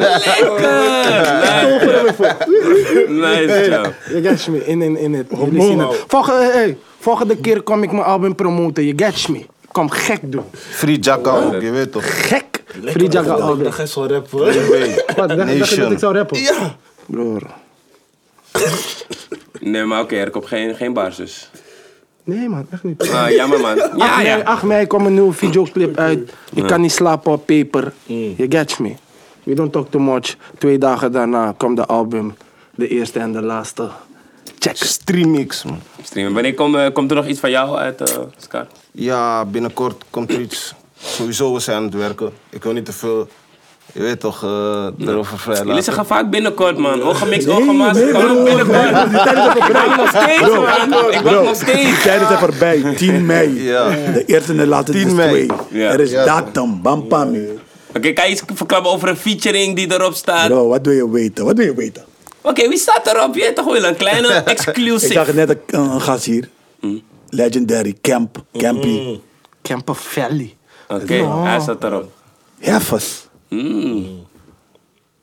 Nice 3.22 3.68
job. 3.70 3.94
Je 4.14 4.22
gets 4.22 4.48
me, 4.48 4.66
in, 4.66 4.82
in, 4.82 4.98
in 4.98 5.14
het. 5.14 5.28
Jullie 5.44 5.61
zien 5.61 5.80
het. 5.80 6.03
Volgende, 6.07 6.52
hey, 6.52 6.78
volgende 6.99 7.38
keer 7.38 7.61
kom 7.61 7.84
ik 7.84 7.91
mijn 7.91 8.03
album 8.03 8.36
promoten, 8.36 8.86
je 8.86 8.94
gets 8.95 9.28
me. 9.28 9.38
Ik 9.38 9.48
kom 9.72 9.90
gek 9.90 10.20
doen. 10.22 10.44
Free 10.52 10.99
Jacka 10.99 11.32
ook, 11.32 11.61
je 11.61 11.70
weet 11.72 11.91
toch. 11.91 12.28
Gek! 12.28 12.49
Free 12.86 13.10
Jagga 13.10 13.34
Ik 13.36 13.40
album. 13.41 13.64
dacht, 13.64 13.78
hij 13.78 13.86
zal 13.86 14.08
rappen. 14.08 14.40
Wat, 14.40 14.54
dacht, 14.54 15.16
dacht 15.16 15.30
je 15.30 15.36
dat 15.36 15.58
Nation. 15.58 15.91
ik 15.91 16.00
zou 16.00 16.16
rappen? 16.18 16.40
Ja. 16.41 16.76
Broer. 17.06 17.41
Nee, 19.60 19.84
maar 19.84 20.02
oké, 20.02 20.16
er 20.16 20.30
komt 20.30 20.46
geen, 20.46 20.76
geen 20.76 20.94
bars 20.94 21.16
dus. 21.16 21.50
Nee 22.24 22.50
man, 22.50 22.68
echt 22.72 22.84
niet. 22.84 23.10
Ah, 23.12 23.30
jammer 23.30 23.60
man. 23.60 23.82
8 23.82 23.91
Ja, 23.98 24.16
mei, 24.16 24.28
ja. 24.28 24.40
8 24.44 24.64
mei 24.64 24.88
komt 24.88 25.06
een 25.06 25.14
nieuwe 25.14 25.34
videoclip 25.34 25.98
uit. 25.98 26.34
Je 26.54 26.66
kan 26.66 26.82
niet 26.82 26.91
slapen 26.91 27.32
op 27.32 27.46
paper. 27.46 27.94
Je 28.06 28.46
gets 28.50 28.78
me. 28.78 28.94
We 29.44 29.54
don't 29.54 29.72
talk 29.72 29.91
too 29.91 30.02
much. 30.02 30.36
Twee 30.58 30.78
dagen 30.78 31.12
daarna 31.12 31.54
komt 31.58 31.78
de 31.78 31.86
album. 31.86 32.36
De 32.76 32.88
eerste 32.88 33.20
en 33.20 33.32
de 33.32 33.41
laatste. 33.41 33.90
Check. 34.60 34.76
Streamix, 34.76 35.64
man. 35.64 35.80
Streamen. 36.04 36.34
Wanneer 36.34 36.54
komt, 36.54 36.76
eh, 36.76 36.88
komt 36.94 37.10
er 37.10 37.16
nog 37.18 37.28
iets 37.28 37.40
van 37.40 37.50
jou 37.50 37.78
uit, 37.78 38.02
eh 38.02 38.18
Scar? 38.38 38.68
Ja, 38.91 39.46
binnenkort 39.46 40.04
komt 40.10 40.32
er 40.32 40.40
iets. 40.40 40.76
Sowieso, 41.04 41.54
we 41.54 41.60
zijn 41.60 41.78
aan 41.78 41.84
het 41.84 41.94
werken. 41.94 42.32
Ik 42.50 42.64
wil 42.64 42.74
niet 42.74 42.86
te 42.86 42.94
veel, 42.94 43.28
je 43.94 44.02
weet 44.02 44.20
toch, 44.20 44.44
eh 44.44 44.88
erover 45.00 45.40
vrij 45.40 45.54
Jullie 45.56 45.70
laten. 45.70 45.84
zeggen 45.84 46.06
vaak 46.06 46.30
binnenkort, 46.30 46.78
man. 46.78 47.04
Ongemixt, 47.04 47.48
ongemast. 47.48 48.12
kan 48.12 48.30
ook 48.38 48.44
binnenkort. 48.44 48.90
Ik 48.90 49.74
wacht 49.74 49.98
nog 49.98 50.10
steeds, 50.10 50.42
man. 50.90 51.12
Ik 51.14 51.20
wacht 51.20 51.44
nog 51.44 51.58
Die 51.58 51.68
steeds. 51.68 52.02
tijd 52.04 52.22
is 52.22 52.30
er 52.30 52.38
voorbij, 52.38 52.94
10 52.96 53.26
mei. 53.26 53.64
Ja. 53.64 53.90
De 53.90 54.24
eerste 54.26 54.52
en 54.52 54.58
de 54.58 54.68
laatste 54.68 54.92
10 54.92 55.08
is 55.08 55.14
mei. 55.14 55.30
twee. 55.46 55.58
Ja. 55.82 55.92
Er 55.92 56.00
is 56.00 56.12
Ja, 56.12 56.26
datum, 56.26 56.82
bampami. 56.82 57.48
Oké, 57.96 58.12
kan 58.14 58.26
je 58.26 58.32
iets 58.32 58.42
verklappen 58.54 58.92
over 58.92 59.08
een 59.10 59.18
featuring 59.18 59.76
die 59.76 59.94
erop 59.94 60.14
staat? 60.14 60.46
Oké, 60.46 60.54
Bro, 60.54 60.68
wat 60.68 60.86
wil 60.86 60.94
je 60.96 61.10
weten? 61.10 61.46
Wat 61.46 61.58
wil 61.58 61.66
je 61.66 61.74
weten? 61.76 62.04
wie 62.56 62.78
staat 62.78 63.08
erop? 63.08 63.36
Je 63.36 63.44
hebt 63.44 63.56
toch 63.56 63.66
wel 63.66 63.84
een 63.84 63.96
kleine 63.96 64.44
Ik 64.46 65.00
zag 65.12 65.34
net 65.34 65.50
een, 65.50 65.60
een 65.80 66.02
gast 66.02 66.26
hier. 66.26 66.50
Legendary 67.30 67.96
Camp, 68.02 68.44
Campy. 68.58 69.20
Camper 69.62 69.96
Valley. 69.96 70.54
Oké, 70.90 71.28
hij 71.44 71.60
staat 71.60 71.84
erop. 71.84 72.11
Heffers. 72.60 73.28
Mm. 73.48 74.28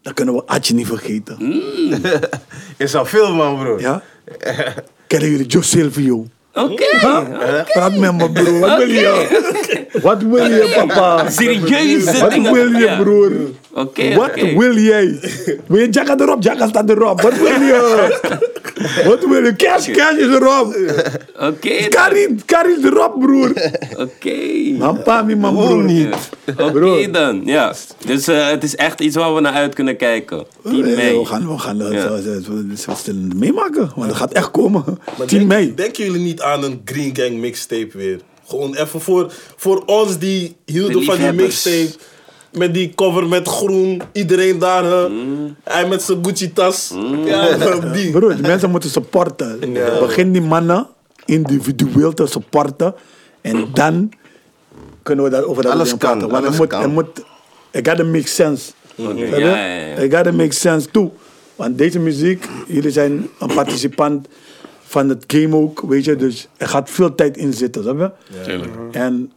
Dat 0.02 0.14
kunnen 0.14 0.34
we 0.34 0.42
Atje 0.46 0.74
niet 0.74 0.86
vergeten. 0.86 1.62
Is 2.76 2.94
al 2.94 3.04
veel, 3.04 3.34
man, 3.34 3.58
bro. 3.58 3.78
Ja? 3.78 4.02
Kennen 5.06 5.30
jullie 5.30 5.46
Joe 5.46 5.62
Silvio? 5.62 6.26
Oké. 6.54 6.84
Praat 7.66 7.96
met 7.96 8.14
me, 8.14 8.30
bro. 8.30 8.58
Wat 8.58 8.78
wil 8.78 8.88
je? 8.88 9.85
Wat 10.02 10.22
wil 10.22 10.44
je, 10.50 10.72
papa? 10.86 11.30
Serieuze 11.30 12.18
Wat 12.20 12.30
dingen. 12.30 12.52
wil 12.52 12.70
je, 12.70 12.96
broer? 13.02 13.32
Oké, 13.74 14.14
Wat 14.14 14.34
wil 14.34 14.76
jij? 14.78 15.18
Wil 15.66 15.80
je 15.80 15.88
Jacka 15.90 16.16
erop? 16.18 16.42
Jacka 16.42 16.68
staat 16.68 16.90
erop. 16.90 17.20
Wat 17.20 17.36
wil 17.36 17.46
je? 17.46 18.18
Wat 19.06 19.24
wil 19.26 19.44
je? 19.44 19.56
Cash, 19.56 19.90
cash 19.90 20.16
is 20.16 20.26
erop. 20.26 20.76
Oké, 21.40 21.88
Karin, 21.88 22.40
Karin 22.46 22.76
is 22.78 22.84
erop, 22.84 23.20
broer. 23.20 23.52
oké. 23.96 24.36
Man, 24.78 25.02
pa, 25.02 25.22
mi, 25.22 25.36
man, 25.36 25.54
broer. 25.54 25.90
Ja. 25.90 26.08
Oké 26.58 27.10
dan, 27.10 27.42
ja. 27.44 27.74
Dus 28.06 28.28
eh, 28.28 28.48
het 28.48 28.64
is 28.64 28.74
echt 28.76 29.00
iets 29.00 29.16
waar 29.16 29.34
we 29.34 29.40
naar 29.40 29.52
uit 29.52 29.74
kunnen 29.74 29.96
kijken. 29.96 30.44
10 30.64 30.80
Nee, 30.84 30.96
mei. 30.96 31.18
We 31.18 31.24
gaan, 31.24 31.48
we 31.48 31.58
gaan 31.58 31.78
dat 31.78 31.92
Ja. 31.92 32.02
zo- 32.02 32.16
zo- 32.16 32.40
zo- 32.42 32.62
zo- 32.76 32.94
zo- 33.04 33.12
meemaken. 33.36 33.90
Want 33.96 34.08
het 34.08 34.16
gaat 34.16 34.32
echt 34.32 34.50
komen. 34.50 34.84
Maar 35.18 35.26
10 35.26 35.38
denk- 35.38 35.50
mei. 35.50 35.74
Denken 35.74 36.04
jullie 36.04 36.20
niet 36.20 36.40
aan 36.40 36.64
een 36.64 36.80
Green 36.84 37.16
Gang 37.16 37.38
mixtape 37.38 37.88
weer? 37.92 38.20
Gewoon 38.48 38.74
even 38.74 39.00
voor, 39.00 39.32
voor 39.56 39.82
ons 39.86 40.18
die 40.18 40.56
hielden 40.64 40.98
De 40.98 41.04
van 41.04 41.18
die 41.18 41.32
mixtape. 41.32 41.88
Met 42.52 42.74
die 42.74 42.92
cover 42.94 43.26
met 43.26 43.48
groen, 43.48 44.02
iedereen 44.12 44.58
daar. 44.58 44.84
hè. 44.84 45.08
Mm. 45.08 45.56
Hij 45.64 45.88
met 45.88 46.02
zijn 46.02 46.24
Gucci-tas. 46.24 46.94
Ja, 47.24 47.56
die. 47.92 48.10
Broer, 48.10 48.36
mensen 48.40 48.70
moeten 48.70 48.90
supporten. 48.90 49.72
Ja. 49.72 49.98
Begin 49.98 50.32
die 50.32 50.40
mannen 50.42 50.86
individueel 51.24 52.12
te 52.12 52.26
supporten. 52.26 52.94
En 53.40 53.68
dan 53.72 54.10
kunnen 55.02 55.24
we 55.24 55.30
daarover 55.30 55.62
dat 55.62 55.72
Alles 55.72 55.88
kan, 55.88 55.98
praten. 55.98 56.20
Want 56.20 56.32
alles 56.32 56.48
het 56.48 56.58
moet, 56.58 56.68
kan. 56.68 56.80
het 56.82 56.92
moet, 56.92 57.06
it 57.70 57.88
gotta 57.88 58.04
make 58.04 58.28
sense. 58.28 58.72
Snap 58.94 59.16
ja, 59.16 59.36
ja, 59.36 59.66
ja. 59.66 59.96
It 59.96 60.14
gotta 60.14 60.32
make 60.32 60.52
sense 60.52 60.90
too. 60.90 61.12
Want 61.56 61.78
deze 61.78 61.98
muziek, 61.98 62.48
jullie 62.66 62.90
zijn 62.90 63.28
een 63.38 63.54
participant 63.54 64.28
van 64.86 65.08
het 65.08 65.24
game 65.26 65.56
ook, 65.56 65.80
weet 65.80 66.04
je. 66.04 66.16
Dus 66.16 66.48
er 66.56 66.68
gaat 66.68 66.90
veel 66.90 67.14
tijd 67.14 67.36
in 67.36 67.52
zitten, 67.52 67.82
snap 67.82 67.98
je? 67.98 68.60
En 68.92 69.32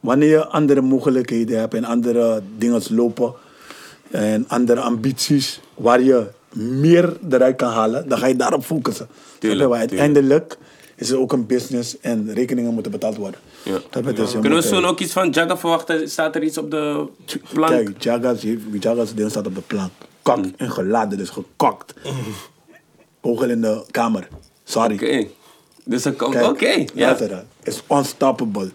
wanneer 0.00 0.28
je 0.28 0.46
andere 0.46 0.80
mogelijkheden 0.80 1.58
hebt 1.58 1.74
en 1.74 1.84
andere 1.84 2.42
dingen 2.58 2.82
lopen 2.90 3.32
en 4.10 4.44
andere 4.48 4.80
ambities 4.80 5.60
waar 5.74 6.02
je 6.02 6.26
meer 6.52 7.16
eruit 7.30 7.56
kan 7.56 7.72
halen, 7.72 8.08
dan 8.08 8.18
ga 8.18 8.26
je 8.26 8.36
daarop 8.36 8.64
focussen. 8.64 9.08
Tuurlijk, 9.38 9.68
Maar 9.68 9.78
uiteindelijk 9.78 10.58
is 10.96 11.08
het 11.08 11.18
ook 11.18 11.32
een 11.32 11.46
business 11.46 12.00
en 12.00 12.34
rekeningen 12.34 12.74
moeten 12.74 12.92
betaald 12.92 13.16
worden. 13.16 13.40
Ja. 13.62 13.78
Dat 13.90 14.16
dus, 14.16 14.30
Kunnen 14.30 14.50
we 14.50 14.54
moet, 14.54 14.64
zo 14.64 14.80
eh, 14.80 14.88
ook 14.88 15.00
iets 15.00 15.12
van 15.12 15.30
Jagga 15.30 15.58
verwachten? 15.58 16.10
Staat 16.10 16.34
er 16.34 16.42
iets 16.42 16.58
op 16.58 16.70
de 16.70 17.06
plank? 17.52 17.72
Kijk, 17.72 18.02
Jagas, 18.02 18.44
Jagas 18.80 19.14
ding 19.14 19.30
staat 19.30 19.46
op 19.46 19.54
de 19.54 19.60
plank. 19.60 19.90
Kak 20.22 20.44
en 20.56 20.70
geladen, 20.70 21.18
dus 21.18 21.30
gekokt. 21.30 21.94
Ogen 23.20 23.50
in 23.50 23.60
de 23.60 23.84
kamer. 23.90 24.28
Sorry. 24.68 24.94
Oké. 24.94 25.26
Dus 25.84 26.02
dan 26.02 26.16
komt... 26.16 26.42
Oké, 26.42 26.68
ja. 26.70 26.86
luister 26.94 27.28
dan. 27.28 27.42
Is 27.62 27.82
unstoppable. 27.88 28.70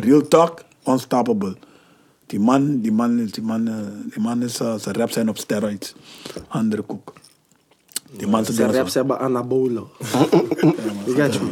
Real 0.00 0.28
talk, 0.28 0.62
unstoppable. 0.86 1.56
Die 2.26 2.40
man, 2.40 2.80
die 2.80 2.92
man, 2.92 3.18
is- 3.18 3.32
die 3.32 3.42
man, 3.42 3.68
eh, 3.68 3.74
die 4.12 4.22
man 4.22 4.42
is, 4.42 4.60
eh, 4.60 4.74
zijn 4.78 4.94
raps 4.96 5.12
zijn 5.12 5.28
op 5.28 5.38
steroids. 5.38 5.94
Andere 6.48 6.82
koek. 6.82 7.12
Die 8.10 8.26
man 8.26 8.44
zijn 8.44 8.72
raps 8.74 8.94
hebben 8.94 9.18
anabolen. 9.18 9.84
You 11.06 11.14
get 11.14 11.40
me? 11.42 11.48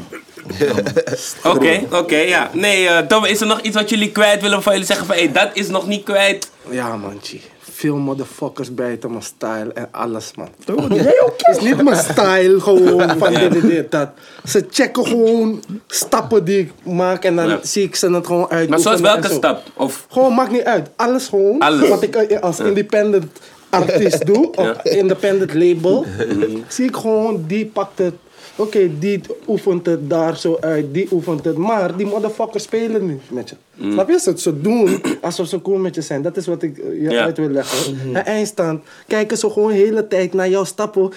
Oké, 1.44 1.86
oké, 1.96 2.16
ja. 2.16 2.50
Nee, 2.54 2.86
eh, 2.88 3.06
Tom, 3.06 3.24
is 3.24 3.40
er 3.40 3.46
nog 3.46 3.60
iets 3.60 3.76
wat 3.76 3.88
jullie 3.90 4.12
kwijt 4.12 4.42
willen 4.42 4.62
van 4.62 4.72
jullie 4.72 4.86
zeggen 4.86 5.06
van... 5.06 5.16
Hé, 5.16 5.32
dat 5.32 5.50
is 5.52 5.68
nog 5.68 5.86
niet 5.86 6.02
kwijt. 6.04 6.50
Ja 6.70 6.96
man, 6.96 7.18
G. 7.22 7.34
Veel 7.78 7.96
motherfuckers 7.96 8.74
bijten 8.74 9.10
mijn 9.10 9.22
style 9.22 9.72
en 9.74 9.88
alles 9.90 10.32
man. 10.36 10.48
Jij 10.94 11.20
ook? 11.24 11.34
Het 11.36 11.56
is 11.56 11.62
niet 11.62 11.82
mijn 11.82 11.96
style 11.96 12.60
gewoon 12.60 13.18
van 13.18 13.34
dit, 13.34 13.52
dit, 13.52 13.62
dit, 13.62 13.90
dat. 13.90 14.08
Ze 14.44 14.66
checken 14.70 15.06
gewoon 15.06 15.62
stappen 15.86 16.44
die 16.44 16.58
ik 16.58 16.72
maak 16.82 17.24
en 17.24 17.36
dan 17.36 17.48
Ja. 17.48 17.58
zie 17.62 17.82
ik 17.82 17.96
ze 17.96 18.10
het 18.10 18.26
gewoon 18.26 18.50
uit. 18.50 18.68
Maar 18.68 18.78
zoals 18.78 19.00
welke 19.00 19.28
stap? 19.28 19.62
Of... 19.74 20.06
Gewoon, 20.10 20.34
maakt 20.34 20.50
niet 20.50 20.62
uit. 20.64 20.90
Alles 20.96 21.26
gewoon. 21.28 21.58
Alles. 21.58 21.88
Wat 21.88 22.02
ik 22.02 22.16
eh, 22.16 22.40
als 22.40 22.60
independent 22.60 23.38
artiest 23.70 24.26
doe, 24.26 24.52
of 24.56 24.82
independent 24.82 25.54
label, 25.54 26.06
zie 26.68 26.88
ik 26.88 26.96
gewoon, 26.96 27.44
die 27.46 27.66
pakt 27.66 27.98
het. 27.98 28.14
Oké, 28.58 28.90
die 28.98 29.20
oefent 29.48 29.86
het 29.86 30.10
daar 30.10 30.36
zo 30.36 30.56
uit, 30.60 30.94
die 30.94 31.08
oefent 31.12 31.44
het. 31.44 31.56
Maar 31.56 31.96
die 31.96 32.06
motherfuckers 32.06 32.62
spelen 32.62 33.06
nu 33.06 33.18
met 33.30 33.48
je. 33.48 33.56
Snap 33.92 34.08
je? 34.08 34.18
Ze, 34.18 34.32
ze 34.36 34.60
doen 34.60 35.00
alsof 35.20 35.46
ze 35.46 35.62
cool 35.62 35.78
met 35.78 35.94
je 35.94 36.00
zijn. 36.00 36.22
Dat 36.22 36.36
is 36.36 36.46
wat 36.46 36.62
ik 36.62 36.76
je 36.76 37.10
Ja. 37.10 37.22
uit 37.24 37.36
wil 37.36 37.48
leggen. 37.48 37.96
En 38.12 38.24
eindstand 38.26 38.82
kijken 39.06 39.36
ze 39.38 39.50
gewoon 39.50 39.68
de 39.68 39.74
hele 39.74 40.06
tijd 40.08 40.32
naar 40.34 40.48
jouw 40.48 40.64
stappen. 40.64 41.10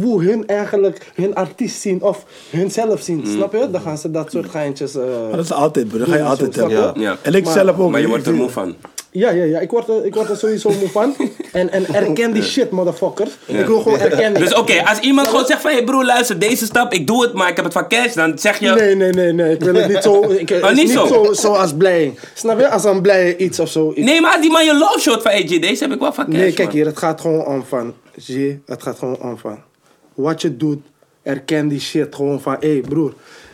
Hoe 0.00 0.22
hun 0.24 0.46
eigenlijk 0.46 1.10
hun 1.14 1.34
artiest 1.34 1.80
zien 1.80 2.02
of 2.02 2.24
hunzelf 2.50 3.00
zien. 3.02 3.26
Snap 3.26 3.52
je? 3.52 3.68
Dan 3.70 3.80
gaan 3.80 3.98
ze 3.98 4.10
dat 4.10 4.30
soort 4.30 4.50
geintjes... 4.50 4.94
eh, 4.94 5.02
Maar 5.28 5.36
dat 5.36 5.44
is 5.44 5.52
altijd, 5.52 5.88
bro. 5.88 5.98
Dat 5.98 6.08
ga 6.08 6.16
je 6.16 6.22
altijd 6.22 6.56
hebben. 6.56 7.00
Ja. 7.00 7.16
En 7.22 7.34
ik 7.34 7.44
Maar- 7.44 7.52
zelf 7.52 7.78
ook. 7.78 7.90
Maar 7.90 8.00
je 8.00 8.08
wordt 8.08 8.26
er 8.26 8.34
moe 8.34 8.50
van. 8.50 8.74
Ja, 9.10 9.30
ja, 9.30 9.44
ja. 9.44 9.58
Ik 9.58 9.70
word 9.70 9.88
er, 9.88 10.04
ik 10.04 10.14
word 10.14 10.30
er 10.30 10.36
sowieso 10.36 10.68
moe 10.70 10.88
van. 10.88 11.14
En, 11.52 11.70
en 11.70 11.94
erken 11.94 12.32
die 12.32 12.42
shit, 12.42 12.70
motherfuckers. 12.70 13.30
Ik 13.46 13.66
wil 13.66 13.80
gewoon 13.80 13.98
erkennen. 13.98 14.40
Dus 14.40 14.54
oké, 14.54 14.84
als 14.84 14.98
iemand 15.00 15.28
gewoon 15.28 15.46
zegt 15.46 15.60
van... 15.60 15.70
Hé 15.70 15.84
broer, 15.84 16.04
luister, 16.04 16.38
deze 16.38 16.64
stap, 16.64 16.92
ik 16.92 17.06
doe 17.06 17.22
het, 17.22 17.32
maar 17.32 17.48
ik 17.48 17.56
heb 17.56 17.64
het 17.64 17.74
van 17.74 17.88
cash. 17.88 18.14
Dan 18.14 18.38
zeg 18.38 18.58
je... 18.58 18.70
Nee, 18.70 18.94
nee, 18.94 19.12
nee, 19.12 19.32
nee. 19.32 19.52
Ik 19.54 19.60
wil 19.60 19.74
het 19.74 19.88
niet 19.88 20.02
zo. 20.02 20.22
Ik, 20.30 20.48
het 20.48 20.62
Oh, 20.62 20.70
is 20.70 20.76
niet 20.76 20.84
niet 20.86 20.94
zo? 20.94 21.06
zo? 21.06 21.32
zoals 21.32 21.74
blij. 21.74 22.14
Snap 22.34 22.58
je? 22.58 22.68
Als 22.68 22.84
een 22.84 23.02
blij 23.02 23.36
iets 23.36 23.60
of 23.60 23.68
zo. 23.70 23.90
Ik- 23.94 24.04
Nee, 24.04 24.20
maar 24.20 24.32
als 24.32 24.40
die 24.40 24.50
man 24.50 24.64
je 24.64 24.74
love 24.78 25.00
shot 25.00 25.22
van... 25.22 25.30
Hé, 25.30 25.42
G, 25.46 25.58
deze 25.58 25.82
heb 25.84 25.92
ik 25.92 26.00
wel 26.00 26.12
van 26.12 26.24
cash, 26.24 26.34
nee, 26.34 26.52
kijk 26.52 26.68
man. 26.68 26.76
hier. 26.76 26.86
Het 26.86 26.98
gaat 26.98 27.20
gewoon 27.20 27.46
om 27.46 27.64
van. 27.68 27.94
Zie 28.16 28.46
je? 28.46 28.58
Het 28.66 28.82
gaat 28.82 28.98
gewoon 28.98 29.18
om 29.22 29.38
van. 29.38 29.58
Wat 30.14 30.42
je 30.42 30.56
doet, 30.56 30.78
erken 31.22 31.68
die 31.68 31.80
shit 31.80 32.14
gewoon 32.14 32.40
van. 32.40 32.56
Hé, 32.60 32.68
hey, 32.70 32.80
broer. 32.88 33.12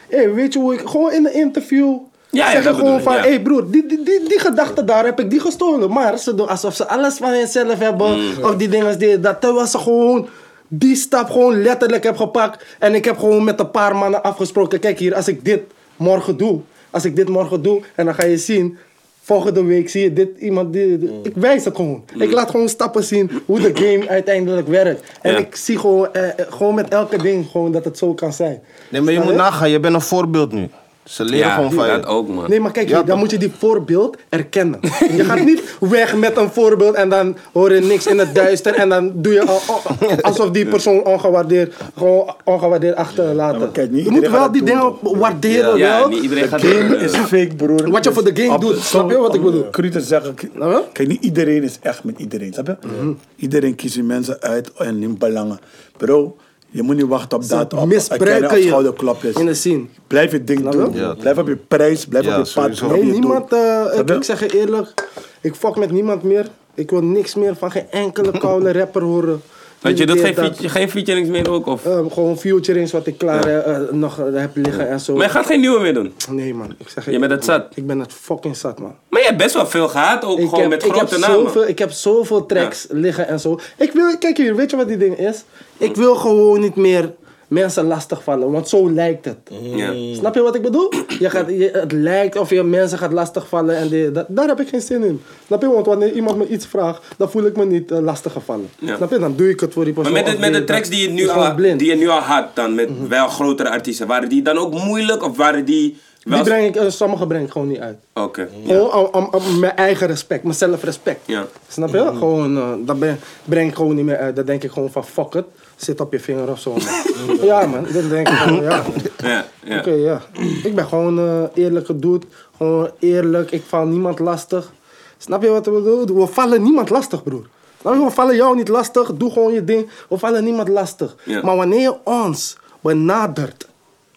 Hé, 0.09 0.16
hey, 0.16 0.32
weet 0.35 0.52
je 0.52 0.59
hoe 0.59 0.74
ik. 0.74 0.81
Gewoon 0.89 1.12
in 1.12 1.26
een 1.26 1.35
interview. 1.35 1.97
Ja, 2.35 2.47
ja, 2.47 2.52
zeggen 2.52 2.74
gewoon 2.74 3.02
van, 3.02 3.12
hé 3.12 3.19
hey 3.20 3.40
broer, 3.43 3.70
die, 3.70 3.86
die, 3.86 4.02
die, 4.02 4.28
die 4.28 4.39
gedachte 4.39 4.85
daar 4.85 5.05
heb 5.05 5.20
ik 5.20 5.31
die 5.31 5.40
gestolen. 5.40 5.90
Maar 5.93 6.19
ze 6.19 6.35
doen 6.35 6.48
alsof 6.48 6.74
ze 6.74 6.89
alles 6.89 7.16
van 7.16 7.31
henzelf 7.32 7.78
hebben. 7.78 8.19
Mm. 8.20 8.44
Of 8.44 8.56
die 8.56 8.69
dingen, 8.69 8.98
die, 8.98 9.20
dat. 9.20 9.40
Terwijl 9.40 9.66
ze 9.66 9.78
gewoon 9.78 10.28
die 10.69 10.97
stap 10.97 11.31
gewoon 11.31 11.62
letterlijk 11.62 12.05
heb 12.05 12.16
gepakt. 12.16 12.65
En 12.78 12.94
ik 12.94 13.05
heb 13.05 13.19
gewoon 13.19 13.44
met 13.44 13.61
een 13.61 13.70
paar 13.70 13.97
mannen 13.97 14.23
afgesproken. 14.23 14.81
Kijk 14.81 14.98
hier, 14.98 15.15
als 15.15 15.28
ik 15.28 15.44
dit 15.44 15.61
morgen 15.97 16.36
doe. 16.36 16.61
Als 16.90 17.05
ik 17.05 17.16
dit 17.16 17.28
morgen 17.28 17.62
doe. 17.62 17.81
En 17.94 18.05
dan 18.05 18.15
ga 18.15 18.24
je 18.24 18.36
zien. 18.39 18.77
Volgende 19.23 19.65
week 19.65 19.89
zie 19.90 20.02
je 20.02 20.12
dit 20.12 20.28
iemand. 20.39 20.73
Die, 20.73 20.98
die- 20.98 21.11
ik 21.23 21.32
wijs 21.35 21.65
het 21.65 21.77
gewoon. 21.77 22.05
Ik 22.19 22.32
laat 22.32 22.51
gewoon 22.51 22.69
stappen 22.69 23.05
zien 23.05 23.31
hoe 23.47 23.61
de 23.61 23.70
game 23.74 24.09
uiteindelijk 24.09 24.69
werkt. 24.69 25.02
En 25.23 25.32
Ja. 25.32 25.39
ik 25.39 25.56
zie 25.56 25.78
gewoon, 25.78 26.12
eh, 26.15 26.28
eh, 26.28 26.32
gewoon 26.48 26.74
met 26.74 26.89
elke 26.89 27.23
ding 27.23 27.47
gewoon 27.51 27.73
dat 27.73 27.85
het 27.85 27.98
zo 27.98 28.15
kan 28.15 28.32
zijn. 28.32 28.62
Nee, 28.89 29.01
maar 29.01 29.12
je 29.12 29.19
Snap 29.19 29.31
moet 29.31 29.40
nagaan, 29.40 29.70
je 29.70 29.81
bent 29.81 29.94
een 29.94 30.01
voorbeeld 30.01 30.52
nu. 30.52 30.69
Ze 31.05 31.24
leren 31.24 31.39
Ja, 31.39 31.55
gewoon 31.55 31.72
van 31.72 31.86
dat 31.86 31.97
je. 32.01 32.06
ook, 32.06 32.28
man. 32.28 32.44
Nee, 32.51 32.60
maar 32.60 32.70
kijk, 32.72 32.89
Ja, 32.89 32.97
dan 32.97 33.06
toch? 33.06 33.18
moet 33.18 33.31
je 33.31 33.39
die 33.39 33.52
voorbeeld 33.59 34.16
erkennen. 34.28 34.81
Je 35.16 35.24
gaat 35.24 35.44
niet 35.44 35.76
weg 35.81 36.16
met 36.16 36.36
een 36.36 36.51
voorbeeld 36.51 36.94
en 36.94 37.09
dan 37.09 37.36
hoor 37.52 37.74
je 37.74 37.81
niks 37.81 38.06
in 38.06 38.18
het 38.18 38.35
duister 38.35 38.74
en 38.74 38.89
dan 38.89 39.12
doe 39.14 39.32
je 39.32 39.44
al- 39.47 39.60
al- 39.66 40.20
alsof 40.20 40.51
die 40.51 40.66
persoon 40.66 41.05
ongewaardeerd, 41.05 41.74
gewoon 41.97 42.35
ongewaardeerd 42.44 42.97
achterlaten. 42.97 43.59
maar 43.60 43.68
kijk, 43.68 43.90
niet 43.90 44.05
je 44.05 44.10
moet 44.10 44.14
iedereen 44.14 44.31
wel 44.36 44.40
gaat 44.44 44.52
die 44.52 44.62
dat 44.62 45.01
dingen 45.02 45.18
waarderen 45.18 45.78
Ja, 45.78 45.98
wel. 45.98 46.09
niet 46.09 46.22
iedereen 46.22 46.48
gaat... 46.48 46.60
Game 46.60 46.97
is 46.97 47.12
fake, 47.16 47.55
broer. 47.56 47.90
Wat 47.90 48.05
je 48.05 48.12
voor 48.12 48.24
de 48.35 48.43
game 48.43 48.59
doet, 48.59 48.78
snap 48.81 49.10
je 49.10 49.16
wat 49.18 49.35
ik 49.35 49.43
bedoel? 49.43 49.70
cru 49.70 49.90
te 49.90 50.01
zeggen, 50.01 50.35
k- 50.35 50.48
Snap 50.55 50.70
je? 50.70 50.82
kijk, 50.93 51.09
niet 51.09 51.24
iedereen 51.24 51.62
is 51.62 51.78
echt 51.82 52.05
met 52.05 52.18
iedereen, 52.18 52.52
snap 52.52 52.66
je? 52.66 52.76
Mhm. 53.01 53.12
Iedereen 53.36 53.74
kiest 53.74 53.94
die 53.94 54.02
mensen 54.02 54.36
uit 54.40 54.72
en 54.72 55.02
hun 55.02 55.18
belangen. 55.18 55.59
Bro, 55.97 56.36
je 56.74 56.82
moet 56.82 56.96
niet 56.96 57.06
wachten 57.06 57.38
op 57.38 57.48
dat, 57.48 57.72
op, 57.72 57.86
misbruiken 57.86 58.62
je 58.62 59.32
in 59.34 59.46
de 59.46 59.55
scene. 59.55 59.84
Blijf 60.06 60.32
je 60.32 60.44
ding 60.44 60.68
doen. 60.68 60.92
Ja. 60.92 61.14
Blijf 61.14 61.38
op 61.38 61.48
je 61.48 61.56
prijs, 61.56 62.06
blijf 62.06 62.24
Ja, 62.24 62.38
op 62.38 62.46
je 62.46 62.52
pad. 62.55 62.80
Nee, 62.90 63.06
je 63.06 63.12
niemand, 63.12 63.52
eh, 63.52 63.98
ik, 63.98 64.10
ik 64.10 64.22
zeg 64.22 64.40
je 64.40 64.59
eerlijk, 64.59 65.09
ik 65.40 65.55
fuck 65.55 65.76
met 65.76 65.90
niemand 65.90 66.22
meer. 66.22 66.48
Ik 66.74 66.90
wil 66.90 67.02
niks 67.02 67.34
meer 67.34 67.56
van 67.56 67.70
geen 67.70 67.90
enkele 67.90 68.38
koude 68.44 68.72
rapper 68.72 69.02
horen. 69.02 69.42
Want 69.85 69.98
je 69.98 70.06
dit, 70.06 70.20
geen, 70.20 70.35
dat. 70.35 70.44
feature, 70.44 70.69
geen 70.69 70.90
featurings 70.90 71.28
meer 71.28 71.51
ook, 71.51 71.66
of... 71.66 71.86
Eh, 71.86 71.98
gewoon 72.12 72.39
futurings 72.39 72.93
wat 72.93 73.06
ik 73.06 73.19
klaar 73.19 73.47
eh, 73.47 73.77
eh, 73.77 73.90
nog 73.90 74.20
eh, 74.20 74.40
heb 74.40 74.56
liggen 74.56 74.89
en 74.89 75.01
zo. 75.01 75.15
Maar 75.15 75.24
je 75.24 75.31
gaat 75.31 75.47
geen 75.47 75.61
nieuwe 75.61 75.81
meer 75.81 75.94
doen. 75.94 76.15
Nee 76.31 76.55
man, 76.55 76.74
ik 76.78 76.89
zeg 76.89 77.11
Je 77.11 77.19
bent 77.19 77.31
het 77.31 77.44
zat. 77.44 77.66
Ik 77.74 77.86
ben 77.86 77.98
het 77.98 78.12
fucking 78.12 78.56
zat 78.56 78.78
man. 78.78 78.94
Maar 79.09 79.20
je 79.20 79.27
hebt 79.27 79.39
best 79.39 79.55
wel 79.55 79.66
veel 79.66 79.89
gehad, 79.89 80.24
ook 80.24 80.39
Ik 80.39 80.44
gewoon 80.44 80.61
heb, 80.61 80.70
met 80.70 80.85
ik, 80.85 80.94
heb 80.94 80.97
grote 80.97 81.19
namen. 81.19 81.36
zoveel, 81.36 81.69
ik 81.69 81.78
heb 81.78 81.90
zoveel 81.90 82.47
tracks 82.47 82.86
liggen 82.90 83.28
en 83.28 83.40
zo. 83.40 83.61
Ik 83.77 83.93
wil, 83.93 84.19
kijk 84.19 84.36
hier, 84.36 84.56
weet 84.56 84.70
je 84.70 84.77
wat 84.77 84.89
die 84.89 84.97
ding 84.97 85.19
is? 85.19 85.44
Ik 85.78 85.97
wil 85.97 86.15
gewoon 86.15 86.61
niet 86.61 86.77
meer 86.77 87.12
mensen 87.48 87.86
lastigvallen, 87.86 88.50
want 88.50 88.68
zo 88.68 88.90
lijkt 88.90 89.24
het. 89.24 89.38
Ja. 89.62 89.92
Snap 90.14 90.34
je 90.34 90.42
wat 90.42 90.54
ik 90.54 90.62
bedoel? 90.62 90.92
Je 91.18 91.30
gaat, 91.30 91.48
je, 91.48 91.70
het 91.72 91.92
lijkt 91.92 92.36
of 92.36 92.50
je 92.50 92.62
mensen 92.62 92.98
gaat 92.98 93.12
lastigvallen 93.12 93.76
en 93.76 93.88
die, 93.88 94.12
dat, 94.12 94.26
daar 94.28 94.48
heb 94.48 94.60
ik 94.60 94.68
geen 94.68 94.80
zin 94.80 95.04
in. 95.04 95.22
Snap 95.46 95.62
je? 95.62 95.68
Want 95.70 95.86
wanneer 95.86 96.12
iemand 96.12 96.36
me 96.36 96.48
iets 96.48 96.66
vraagt, 96.66 97.02
dan 97.16 97.30
voel 97.30 97.44
ik 97.44 97.56
me 97.56 97.64
niet 97.66 97.90
eh, 97.90 97.98
lastiggevallen. 97.98 98.68
Ja. 98.78 98.96
Snap 98.96 99.10
je? 99.10 99.18
Dan 99.18 99.36
doe 99.36 99.48
ik 99.48 99.60
het 99.60 99.72
voor 99.72 99.84
die 99.84 99.94
Maar 99.94 100.02
persoon. 100.02 100.22
met 100.22 100.30
de, 100.32 100.36
of 100.36 100.50
met 100.50 100.60
de 100.60 100.64
tracks 100.64 100.88
die 100.88 101.02
je, 101.02 101.08
nu 101.08 101.28
al, 101.28 101.56
die 101.56 101.84
je 101.84 101.94
nu 101.94 102.08
al 102.08 102.20
had, 102.20 102.46
dan 102.54 102.74
met 102.74 102.88
wel 103.08 103.28
grotere 103.28 103.70
artiesten, 103.70 104.06
waren 104.06 104.28
die 104.28 104.42
dan 104.42 104.58
ook 104.58 104.74
moeilijk 104.74 105.22
of 105.22 105.36
waren 105.36 105.64
die... 105.64 105.96
Die 106.24 106.42
breng 106.42 106.66
ik, 106.66 106.76
eh, 106.76 106.88
sommige 106.88 107.26
breng 107.26 107.44
ik 107.44 107.50
gewoon 107.50 107.68
niet 107.68 107.78
uit. 107.78 107.96
Oké. 108.14 108.48
Gewoon 108.66 108.92
om, 108.92 109.08
om, 109.12 109.28
om 109.32 109.58
mijn 109.58 109.76
eigen 109.76 110.06
respect, 110.06 110.42
mijn 110.42 110.54
zelfrespect. 110.54 111.20
Ja. 111.24 111.46
Snap 111.68 111.92
je? 111.92 111.98
Gewoon, 111.98 112.56
eh, 112.56 112.72
dat 112.86 112.98
breng, 112.98 113.16
breng 113.44 113.68
ik 113.68 113.76
gewoon 113.76 113.94
niet 113.94 114.04
meer 114.04 114.16
uit. 114.16 114.36
Dan 114.36 114.44
denk 114.44 114.62
ik 114.62 114.70
gewoon 114.70 114.90
van 114.90 115.04
fuck 115.04 115.34
it. 115.34 115.44
Zit 115.76 116.01
op 116.01 116.12
je 116.12 116.20
vinger 116.20 116.51
of 116.51 116.60
zo. 116.60 116.70
man. 116.70 117.36
ja 117.46 117.66
man, 117.66 117.86
dat 117.92 118.09
denk 118.09 118.28
ik 118.28 118.34
gewoon, 118.34 118.62
ja. 118.62 118.82
Ja, 119.22 119.46
ja. 119.64 119.78
Oké, 119.78 119.90
ja. 119.90 120.22
Ik 120.62 120.74
ben 120.74 120.86
gewoon 120.86 121.18
eh 121.18 121.64
eerlijk 121.64 121.86
gedoet. 121.86 122.24
Gewoon 122.56 122.90
eerlijk. 122.98 123.51
Ik 123.51 123.62
val 123.66 123.86
niemand 123.86 124.18
lastig. 124.18 124.72
Snap 125.18 125.42
je 125.42 125.48
wat 125.48 125.66
ik 125.66 125.72
bedoel? 125.72 126.06
We 126.06 126.26
vallen 126.26 126.62
niemand 126.62 126.90
lastig, 126.90 127.22
broer. 127.22 127.46
Snap 127.80 127.94
je? 127.94 128.05
We 128.05 128.10
vallen 128.10 128.36
jou 128.36 128.56
niet 128.56 128.68
lastig. 128.68 129.14
Doe 129.14 129.30
gewoon 129.30 129.52
je 129.52 129.64
ding. 129.64 129.88
We 130.09 130.18
vallen 130.18 130.44
niemand 130.44 130.68
lastig. 130.68 131.16
Ja. 131.24 131.42
Maar 131.42 131.56
wanneer 131.56 131.80
je 131.80 131.96
ons 132.05 132.56
benadert, 132.80 133.68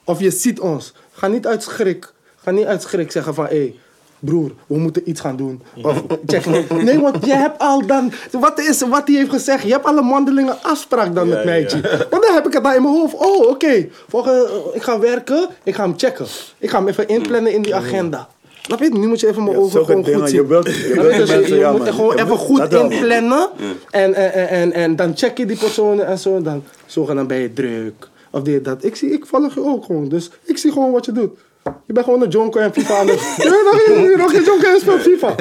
of 0.04 0.20
je 0.20 0.32
ziet 0.32 0.60
ons, 0.60 0.94
ga 1.12 1.28
niet 1.28 1.48
uit 1.48 1.64
schrik, 1.64 2.14
ga 2.36 2.52
niet 2.52 2.66
uit 2.66 2.82
schrik 2.82 3.12
zeggen 3.12 3.34
van 3.34 3.46
hé. 3.46 3.76
Broer, 4.20 4.52
we 4.68 4.78
moeten 4.78 5.10
iets 5.10 5.22
gaan 5.22 5.36
doen. 5.36 5.62
Of 5.84 6.04
check 6.26 6.46
me. 6.46 6.64
Nee, 6.84 7.00
want 7.00 7.26
je 7.26 7.34
hebt 7.34 7.60
al 7.60 7.86
dan. 7.86 8.12
Wat, 8.32 8.60
is, 8.60 8.82
wat 8.82 9.08
hij 9.08 9.16
heeft 9.16 9.30
gezegd, 9.30 9.64
je 9.64 9.72
hebt 9.72 9.86
al 9.86 9.98
een 9.98 10.06
mondelinge 10.06 10.56
afspraak 10.62 11.16
dan 11.16 11.28
met 11.30 11.46
mij. 11.46 11.64
G. 11.64 11.72
Want 12.10 12.24
dan 12.26 12.34
heb 12.34 12.48
ik 12.48 12.54
het 12.54 12.64
daar 12.64 12.76
in 12.76 12.82
mijn 12.82 12.94
hoofd. 12.94 13.14
Oh, 13.14 13.50
oké. 13.50 13.88
Volgende, 14.08 14.50
ik 14.74 14.82
ga 14.82 15.00
werken, 15.00 15.48
ik 15.64 15.76
ga 15.76 15.84
hem 15.84 15.94
checken. 15.98 16.26
Ik 16.58 16.70
ga 16.70 16.78
hem 16.78 16.88
even 16.88 17.08
inplannen 17.08 17.54
in 17.54 17.62
die 17.62 17.76
agenda. 17.76 18.28
Snap 18.62 18.80
je? 18.80 18.90
Nu 18.90 19.08
moet 19.08 19.20
je 19.20 19.28
even 19.28 19.44
mijn 19.44 19.56
Ja, 19.56 19.62
ogen 19.62 19.86
gewoon 19.86 20.06
goed 20.06 20.14
je 20.14 20.28
zien. 20.28 20.48
wilt- 20.48 20.66
je 20.66 20.94
wilt 20.94 21.16
Dus 21.16 21.30
mensen, 21.30 21.54
je 21.54 21.60
ja, 21.60 21.72
moet 21.72 21.88
er 21.88 21.94
gewoon 21.94 22.16
Je 22.16 22.24
even 22.24 22.38
goed 22.38 22.74
inplannen. 22.74 23.50
En, 23.92 24.14
en, 24.14 24.34
en, 24.34 24.48
en, 24.50 24.72
en 24.74 24.96
dan 24.96 25.12
check 25.18 25.38
je 25.38 25.46
die 25.46 25.58
personen 25.58 26.08
en 26.08 26.20
zo. 26.20 26.42
Dan 26.42 26.64
zogenaamd 26.86 27.28
ben 27.28 27.38
je 27.38 27.54
druk. 27.54 28.08
Of 28.32 28.42
dit, 28.42 28.66
dat. 28.66 28.84
Ik, 28.84 28.96
zie, 28.96 29.12
ik 29.12 29.26
volg 29.26 29.54
je 29.54 29.64
ook 29.64 29.86
gewoon. 29.86 30.10
Dus 30.10 30.30
ik 30.44 30.58
zie 30.58 30.72
gewoon 30.72 30.92
wat 30.92 31.06
je 31.06 31.12
doet. 31.12 31.38
Je 31.86 31.94
bent 31.94 32.06
gewoon 32.06 32.22
een 32.22 32.30
jonko 32.30 32.60
en 32.60 32.74
FIFA 32.74 32.98
aan 32.98 33.08
het... 33.12 33.20
Je 33.38 33.44
bent 33.50 34.18
nog 34.18 34.32
geen- 34.32 34.44
jonko 34.44 34.66
en 34.68 34.80
speelt 34.80 35.02
FIFA. 35.02 35.36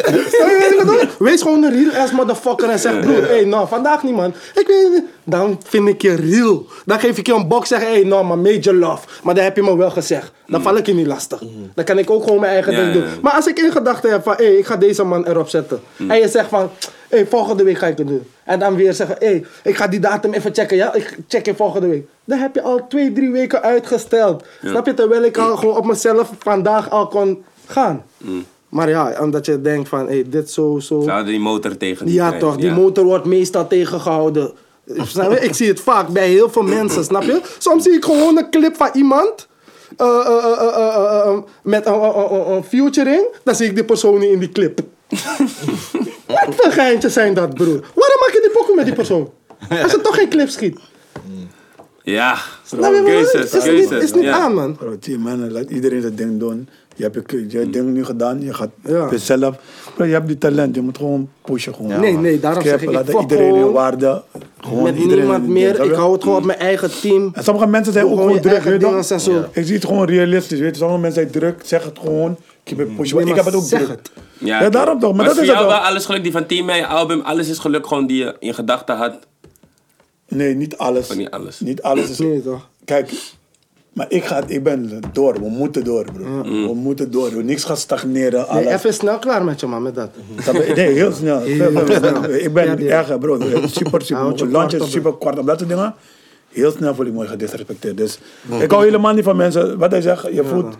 Wees 1.19 1.43
gewoon 1.43 1.63
een 1.63 1.73
real 1.91 2.03
ass 2.03 2.13
motherfucker 2.13 2.69
en 2.69 2.79
zeg... 2.79 3.01
Broer, 3.01 3.29
hey, 3.29 3.45
nou, 3.45 3.69
vandaag 3.69 4.03
niet 4.03 4.15
man. 4.15 4.35
Ik 4.55 4.67
weet 4.67 4.89
niet... 4.93 5.03
dan 5.25 5.61
vind 5.65 5.89
ik 5.89 6.03
je 6.03 6.15
real. 6.15 6.67
Dan 6.85 7.01
geef 7.01 7.19
ik 7.19 7.27
je 7.27 7.35
een 7.35 7.49
box 7.49 7.69
zeggen, 7.69 7.89
hé, 7.89 7.95
hey, 7.95 8.05
no, 8.05 8.25
maar 8.25 8.39
major 8.39 8.75
love. 8.75 9.07
Maar 9.23 9.35
dan 9.35 9.45
heb 9.45 9.57
je 9.57 9.63
me 9.63 9.77
wel 9.77 9.91
gezegd. 9.91 10.33
Dan 10.47 10.63
val 10.63 10.77
ik 10.77 10.87
je 10.87 10.95
niet 10.95 11.07
lastig. 11.07 11.43
Dan 11.75 11.85
kan 11.85 11.99
ik 11.99 12.11
ook 12.11 12.23
gewoon 12.23 12.41
mijn 12.41 12.53
eigen. 12.53 12.73
Ja, 12.73 12.81
ding 12.81 12.93
doen. 12.93 13.03
ja, 13.03 13.09
ja. 13.09 13.15
Maar 13.23 13.33
als 13.33 13.47
ik 13.47 13.59
in 13.59 13.73
gedachten 13.73 14.11
heb 14.11 14.23
van, 14.23 14.35
hé, 14.37 14.45
hey, 14.45 14.55
ik 14.55 14.67
ga 14.67 14.77
deze 14.77 15.05
man 15.05 15.27
erop 15.27 15.49
zetten. 15.49 15.81
Mm. 15.97 16.11
En 16.11 16.19
je 16.19 16.29
zegt 16.29 16.49
van, 16.49 16.71
hé, 17.09 17.17
hey, 17.17 17.27
volgende 17.27 17.65
week 17.65 17.79
ga 17.79 17.87
ik 17.87 17.99
het 17.99 18.07
doen. 18.07 18.23
En 18.45 18.59
dan 18.59 18.77
weer 18.77 18.95
zeggen, 18.95 19.17
hé, 19.19 19.27
hey, 19.27 19.45
ik 19.63 19.77
ga 19.77 19.87
die 19.87 20.01
datum 20.01 20.33
even 20.33 20.55
checken. 20.55 20.77
Ja, 20.77 20.95
ik 20.95 21.19
check 21.29 21.47
je 21.47 21.55
volgende 21.55 21.89
week. 21.89 22.07
Dan 22.25 22.39
heb 22.39 22.55
je 22.55 22.63
al 22.63 22.87
twee, 22.89 23.13
drie 23.13 23.31
weken 23.31 23.63
uitgesteld. 23.63 24.45
Snap 24.65 24.87
je? 24.87 24.95
Terwijl 24.95 25.23
ik 25.23 25.39
al 25.39 25.57
gewoon 25.57 25.77
op 25.77 25.87
mezelf 25.87 26.33
vandaag 26.39 26.91
al 26.91 27.07
kon 27.07 27.45
gaan. 27.67 28.05
Maar 28.69 28.89
ja, 28.89 29.17
omdat 29.21 29.47
je 29.47 29.61
denkt 29.61 29.89
van, 29.89 30.07
hé, 30.07 30.13
hey, 30.13 30.25
dit 30.29 30.51
zo, 30.51 30.79
zo. 30.79 31.09
Hadden 31.09 31.27
die 31.27 31.41
motor 31.41 31.77
tegen 31.77 32.07
die 32.07 32.15
Ja, 32.15 32.39
toch, 32.39 32.57
die 32.57 32.71
motor 32.73 33.05
wordt 33.05 33.25
meestal 33.25 33.67
tegengehouden. 33.67 34.53
Snap 35.03 35.31
je? 35.31 35.41
Ik 35.41 35.55
zie 35.55 35.69
het 35.69 35.81
vaak 35.81 36.09
bij 36.09 36.29
heel 36.29 36.51
veel 36.51 36.63
mensen, 36.63 37.05
snap 37.05 37.23
je? 37.23 37.41
Soms 37.59 37.83
zie 37.83 37.93
ik 37.93 38.05
gewoon 38.05 38.37
een 38.37 38.51
clip 38.51 38.77
van 38.77 38.91
iemand. 38.93 39.47
Eh, 39.97 40.07
eh, 40.07 41.27
eh, 41.27 41.39
met 41.63 41.87
een, 41.87 42.65
featuring, 42.65 43.27
dan 43.45 43.55
zie 43.55 43.67
ik 43.67 43.75
die 43.75 43.85
persoon 43.85 44.19
niet 44.19 44.31
in 44.31 44.39
die 44.39 44.53
clip. 44.53 44.81
Wat 46.27 46.55
voor 46.57 46.73
geintjes 46.73 47.13
zijn 47.13 47.35
dat, 47.35 47.55
broer? 47.55 47.81
Waarom 47.95 48.19
maak 48.21 48.31
je 48.33 48.41
die 48.43 48.51
pokken 48.51 48.77
met 48.77 48.85
die 48.85 48.95
persoon? 48.95 49.31
Als 49.83 49.93
het 49.93 50.03
toch 50.05 50.15
geen 50.15 50.29
clip 50.29 50.49
schiet. 50.49 50.79
Ja, 52.03 52.39
keuzes, 52.79 53.53
is 53.53 53.65
niet, 53.65 53.91
is 53.91 54.13
niet 54.13 54.23
ja. 54.23 54.39
aan, 54.39 54.55
man. 54.55 54.77
Bro, 54.77 54.97
zie 55.01 55.19
man, 55.19 55.53
laat 55.53 55.71
iedereen 55.71 56.01
zijn 56.01 56.15
ding 56.15 56.39
doen. 56.39 56.69
Je 56.97 57.03
hebt 57.03 57.31
je, 57.31 57.47
je 57.49 57.71
ding 57.71 57.93
nu 57.93 58.05
gedaan, 58.05 58.41
je 58.41 58.55
gaat 58.55 58.71
Ja. 58.85 59.09
jezelf. 59.11 59.57
Je 59.97 60.05
hebt 60.05 60.27
die 60.27 60.39
talent, 60.39 60.75
je 60.75 60.81
moet 60.81 60.97
gewoon 60.97 61.29
pushen. 61.43 61.75
Gewoon. 61.75 62.01
Nee, 62.01 62.17
nee, 62.17 62.41
daarom 62.41 62.63
zeg 62.63 62.79
Scherpen, 62.79 63.01
ik, 63.01 63.07
ik 63.07 63.13
laat 63.13 63.23
iedereen 63.23 63.49
in 63.49 63.55
gewoon 63.55 63.73
waarde. 63.73 64.23
Gewoon 64.67 64.83
Met 64.83 64.97
iedereen 64.97 65.19
niemand 65.19 65.47
meer. 65.49 65.81
Ik 65.81 65.85
je? 65.91 65.95
hou 65.95 66.13
het 66.13 66.23
gewoon 66.23 66.39
op 66.39 66.45
mijn 66.45 66.59
eigen 66.59 66.91
team. 67.01 67.31
En 67.33 67.45
sommige 67.45 67.67
mensen 67.67 67.93
zijn 67.93 68.05
ook 68.05 68.11
Gewoon 68.17 68.33
je 68.33 68.41
druk, 68.41 68.53
weet 68.63 68.73
je 68.73 68.79
dingen 68.79 68.97
en 69.09 69.21
zo. 69.21 69.41
toch? 69.43 69.49
Ik 69.53 69.65
zie 69.67 69.75
het 69.75 69.85
gewoon 69.85 70.07
realistisch, 70.07 70.59
weet 70.59 70.71
je. 70.75 70.77
Sommige 70.81 71.01
mensen 71.01 71.21
zijn 71.23 71.33
druk, 71.33 71.61
zeg 71.65 71.85
het 71.85 71.99
gewoon. 71.99 72.37
Keep 72.65 72.81
it 72.81 72.97
pushing. 72.97 73.21
Nee, 73.21 73.29
ik 73.31 73.35
heb 73.37 73.45
het 73.45 73.55
ook 73.55 73.65
druk. 73.65 73.89
het. 73.89 74.11
Ja, 74.39 74.63
Ja, 74.63 74.69
daarom 74.71 74.99
toch, 75.01 75.15
maar 75.15 75.25
dat 75.25 75.35
voor 75.35 75.43
is 75.43 75.49
het 75.49 75.59
jou 75.59 75.69
wel. 75.69 75.79
wel 75.79 75.87
alles 75.89 76.05
geluk, 76.05 76.23
die 76.23 76.33
van 76.33 76.47
Team 76.47 76.67
May 76.67 76.83
album, 76.85 77.21
alles 77.21 77.49
is 77.49 77.59
geluk 77.59 77.87
gewoon 77.87 78.07
die 78.07 78.17
je 78.25 78.37
in 78.39 78.55
gedachten 78.55 78.97
had. 78.97 79.19
Nee, 80.29 80.55
niet 80.55 80.77
alles. 80.79 81.15
Niet 81.15 81.31
alles. 81.31 81.61
Niet 81.61 81.83
alles 81.83 82.11
is... 82.11 82.19
Nee, 82.19 82.43
toch? 82.43 82.69
Kijk, 82.85 83.13
maar 83.97 84.07
ik, 84.09 84.25
ga, 84.25 84.43
ik 84.47 84.63
ben 84.63 85.01
door. 85.13 85.33
We 85.33 85.49
moeten 85.49 85.85
door, 85.85 86.05
bro. 86.13 86.43
We 86.43 86.75
moeten 86.75 87.11
door. 87.11 87.45
Niks 87.45 87.65
gaat 87.65 87.79
stagneren. 87.79 88.41
Nee, 88.41 88.49
alles. 88.49 88.73
even 88.73 88.95
snel 88.95 89.19
klaar 89.19 89.45
met 89.45 89.61
je, 89.61 89.67
man, 89.67 89.83
met 89.83 89.95
dat. 89.95 90.11
Nee, 90.75 90.93
heel 90.93 91.13
snel. 91.13 91.47
Ik 91.47 92.53
ben 92.53 92.83
Ja, 92.83 92.99
erg, 92.99 93.19
bro. 93.19 93.39
Super, 93.67 94.03
super. 94.03 94.49
Lunch 94.49 94.73
is 94.73 94.91
super 94.91 95.13
kort. 95.13 95.39
Op 95.39 95.47
dat 95.47 95.59
soort 95.59 95.71
dingen. 95.71 95.95
Heel 96.49 96.71
snel 96.71 96.95
voel 96.95 97.07
ik 97.07 97.13
me 97.13 97.27
gedisrespecteerd. 97.27 97.97
Dus 97.97 98.19
ik 98.61 98.71
hou 98.71 98.85
helemaal 98.85 99.15
niet 99.15 99.25
van 99.25 99.37
mensen. 99.37 99.79
Wat 99.79 99.91
hij 99.91 100.01
zegt, 100.01 100.29
je 100.33 100.45
voelt 100.45 100.77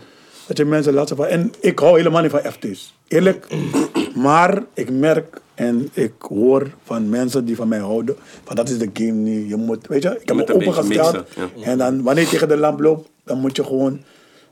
dat 0.47 0.57
je 0.57 0.65
mensen 0.65 0.93
laat 0.93 1.11
van. 1.15 1.25
En 1.25 1.51
ik 1.59 1.79
hou 1.79 1.97
helemaal 1.97 2.21
niet 2.21 2.31
van 2.31 2.51
FT's. 2.51 2.93
Eerlijk. 3.07 3.47
Maar 4.15 4.63
ik 4.73 4.89
merk 4.91 5.41
en 5.57 5.89
ik 5.93 6.11
hoor 6.19 6.67
van 6.83 7.09
mensen 7.09 7.45
die 7.45 7.55
van 7.55 7.67
mij 7.67 7.79
houden. 7.79 8.15
Van 8.43 8.55
dat 8.55 8.69
is 8.69 8.77
de 8.77 8.89
game 8.93 9.11
nu. 9.11 9.47
Je 9.47 9.55
moet, 9.55 9.87
weet 9.87 10.03
je, 10.03 10.09
ik 10.21 10.27
heb 10.27 10.37
moet 10.37 10.47
me 10.47 10.53
opengesteld. 10.53 11.23
ja. 11.35 11.49
En 11.63 11.77
dan 11.77 12.03
wanneer 12.03 12.23
je 12.23 12.29
tegen 12.29 12.47
de 12.47 12.57
lamp 12.57 12.79
loopt, 12.79 13.09
dan 13.23 13.39
moet 13.39 13.55
je 13.55 13.63
gewoon, 13.63 14.01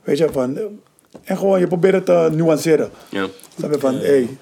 weet 0.03 0.17
je, 0.17 0.27
van. 0.31 0.57
En 1.23 1.37
gewoon, 1.37 1.59
je 1.59 1.67
probeert 1.67 1.93
het 1.93 2.05
te 2.05 2.29
nuanceren. 2.35 2.89
Ja. 3.09 3.25
Snap 3.57 3.73
je 3.73 3.79
van, 3.79 3.93
hé, 3.95 3.99
hey, 4.05 4.37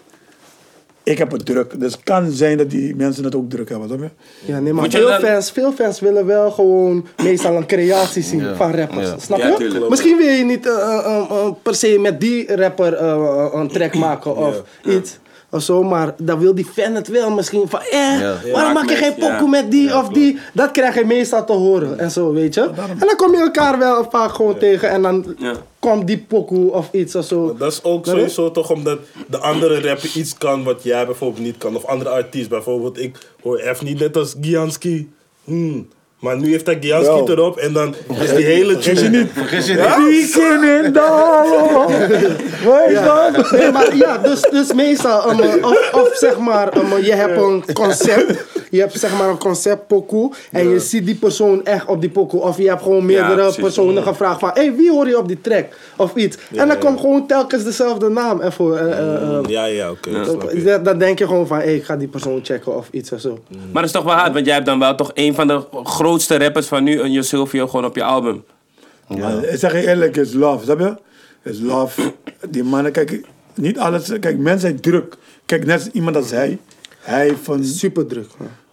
ik 1.04 1.18
heb 1.18 1.32
het 1.32 1.46
druk. 1.46 1.80
Dus 1.80 1.92
het 1.94 2.04
kan 2.04 2.32
zijn 2.32 2.58
dat 2.58 2.70
die 2.70 2.96
mensen 2.96 3.24
het 3.24 3.36
ook 3.36 3.50
druk 3.50 3.70
hebben, 3.70 3.88
snap 3.88 4.00
je? 4.00 4.10
Ja, 4.52 4.60
nee, 4.60 4.74
maar 4.74 4.90
veel 4.90 5.08
dan- 5.08 5.20
fans, 5.20 5.52
veel 5.52 5.72
fans 5.72 6.00
willen 6.00 6.26
wel 6.26 6.52
gewoon 6.52 7.06
meestal 7.24 7.56
een 7.56 7.66
creatie 7.68 8.24
zien 8.24 8.40
Ja. 8.40 8.56
van 8.56 8.76
rappers. 8.76 9.08
Ja. 9.08 9.20
Snap 9.20 9.38
Ja, 9.38 9.48
je? 9.48 9.56
tuurlijk. 9.56 9.90
Misschien 9.90 10.18
wil 10.18 10.28
je 10.28 10.44
niet 10.44 10.66
eh, 10.68 10.74
eh, 10.74 11.16
eh, 11.30 11.48
per 11.62 11.76
se 11.76 11.98
met 12.00 12.22
die 12.22 12.56
rapper 12.56 12.94
eh, 12.94 13.50
een 13.54 13.68
track 13.68 13.94
maken 13.96 14.36
of 14.38 14.64
iets. 14.86 15.18
Of 15.54 15.64
zo, 15.64 15.84
maar 15.84 16.16
dan 16.18 16.40
wil 16.40 16.56
die 16.56 16.66
fan 16.66 16.96
het 16.96 17.08
wel 17.08 17.32
misschien 17.32 17.70
van, 17.70 17.80
eh, 17.82 18.20
Ja. 18.20 18.36
waarom 18.52 18.74
maak 18.74 18.90
je 18.90 18.96
geen 18.96 19.16
pokoe 19.16 19.50
met 19.50 19.72
die 19.72 19.98
of 19.98 20.08
die? 20.10 20.38
Dat 20.54 20.72
krijg 20.72 20.96
je 20.96 21.06
meestal 21.06 21.46
te 21.46 21.54
horen 21.54 22.00
en 22.00 22.12
zo, 22.12 22.34
weet 22.34 22.54
je. 22.54 22.62
En 22.62 22.98
dan 23.00 23.16
kom 23.16 23.32
je 23.32 23.38
elkaar 23.40 23.78
wel 23.80 24.08
vaak 24.10 24.32
gewoon 24.34 24.58
tegen 24.58 24.90
en 24.90 25.02
dan 25.02 25.36
Ja. 25.38 25.54
komt 25.80 26.08
die 26.08 26.26
pokoe 26.28 26.72
of 26.72 26.90
iets 26.92 27.16
of 27.16 27.26
zo. 27.26 27.56
Dat 27.58 27.72
is 27.72 27.84
ook 27.84 28.06
je? 28.06 28.12
sowieso 28.12 28.52
toch 28.52 28.72
omdat 28.72 29.00
de 29.28 29.38
andere 29.38 29.82
rapper 29.82 30.12
iets 30.16 30.38
kan 30.38 30.64
wat 30.64 30.84
jij 30.84 31.06
bijvoorbeeld 31.06 31.44
niet 31.46 31.58
kan. 31.58 31.76
Of 31.76 31.86
andere 31.86 32.10
artiest. 32.10 32.50
Bijvoorbeeld, 32.50 33.00
ik 33.00 33.18
hoor 33.42 33.60
F 33.76 33.82
niet 33.82 34.00
net 34.00 34.18
als 34.18 34.36
Gianski. 34.42 35.12
Hmm. 35.44 35.88
Maar 36.24 36.38
nu 36.40 36.50
heeft 36.52 36.66
hij 36.66 36.78
Gianski 36.82 37.32
erop 37.32 37.58
en 37.58 37.74
dan 37.74 37.96
is 38.22 38.36
die 38.36 38.46
hele 38.46 38.74
Vergis 38.74 39.02
je 39.02 39.10
niet. 39.10 39.28
Vergis 39.34 39.66
je 39.68 39.74
niet. 39.74 40.34
Weekend 40.34 40.64
in. 40.64 40.94
Weet 42.70 42.90
je? 42.90 43.58
Nee, 43.58 43.72
maar 43.72 43.96
ja, 43.96 44.18
dus, 44.18 44.42
dus 44.42 44.74
meestal, 44.74 45.30
um, 45.32 45.40
uh, 45.40 45.66
of, 45.66 45.90
of 45.94 46.10
zeg 46.14 46.38
maar, 46.40 46.78
um, 46.78 46.92
uh, 46.98 47.06
je 47.06 47.14
hebt 47.14 47.38
een 47.42 47.64
concept, 47.74 48.46
je 48.70 48.80
hebt 48.80 49.00
zeg 49.00 49.18
maar 49.18 49.30
een 49.30 49.38
concept 49.38 49.88
pokoe, 49.88 50.32
en 50.52 50.70
je 50.70 50.80
ziet 50.80 51.06
die 51.06 51.16
persoon 51.16 51.66
echt 51.66 51.86
op 51.86 52.02
die 52.02 52.10
pokoe, 52.10 52.42
of 52.42 52.58
je 52.58 52.68
hebt 52.68 52.82
gewoon 52.82 53.06
meerdere 53.06 53.36
precies. 53.36 53.62
personen 53.62 54.04
gevraagd 54.04 54.40
van, 54.40 54.50
hé, 54.54 54.62
hey, 54.62 54.76
wie 54.76 54.92
hoor 54.92 55.08
je 55.08 55.18
op 55.18 55.28
die 55.28 55.42
track, 55.42 55.66
of 55.98 56.16
iets. 56.16 56.38
en 56.56 56.68
dan 56.68 56.78
komt 56.78 57.00
gewoon 57.00 57.28
telkens 57.28 57.64
dezelfde 57.64 58.10
naam 58.10 58.42
ervoor. 58.42 58.76
eh, 58.78 58.92
eh, 59.00 59.38
eh, 59.38 59.40
Ja, 59.48 59.66
ja, 59.66 59.90
oké. 59.92 60.82
dan- 60.84 60.98
denk 60.98 61.20
je 61.20 61.28
gewoon 61.28 61.48
van, 61.48 61.58
hé, 61.58 61.64
hey, 61.64 61.76
ik 61.76 61.84
ga 61.84 61.96
die 61.96 62.08
persoon 62.08 62.40
checken 62.44 62.76
of 62.78 62.88
iets 62.92 63.12
of 63.12 63.20
zo. 63.20 63.40
Maar 63.50 63.82
dat 63.82 63.84
is 63.84 63.92
toch 63.92 64.04
wel 64.04 64.14
hard, 64.14 64.34
want 64.34 64.46
jij 64.46 64.54
hebt 64.54 64.66
dan 64.66 64.80
wel 64.80 64.96
toch 64.96 65.12
een 65.14 65.34
van 65.36 65.48
de 65.48 65.62
grootste 66.14 66.38
rappers 66.38 66.68
van 66.68 66.84
nu, 66.84 67.00
een 67.00 67.24
Silvio, 67.24 67.68
gewoon 67.68 67.86
op 67.86 67.96
je 67.96 68.04
album. 68.04 68.44
Maar 69.08 69.44
ik 69.44 69.60
zeg 69.60 69.72
je 69.72 69.88
eerlijk, 69.88 70.18
is 70.18 70.34
love, 70.34 70.64
snap 70.64 70.80
je? 70.80 70.98
Is 71.50 71.60
love. 71.60 72.14
Die 72.50 72.64
mannen, 72.64 72.92
kijk, 72.92 73.22
niet 73.56 73.80
alles. 73.80 74.20
Kijk, 74.20 74.38
mensen 74.38 74.60
zijn 74.60 74.80
druk. 74.80 75.18
Kijk, 75.46 75.66
net 75.66 75.80
als 75.80 75.90
iemand 75.92 76.16
als 76.16 76.32
hij. 76.32 76.60
Hij 77.00 77.36
een, 77.48 77.66
Super 77.66 78.06
druk. 78.08 78.28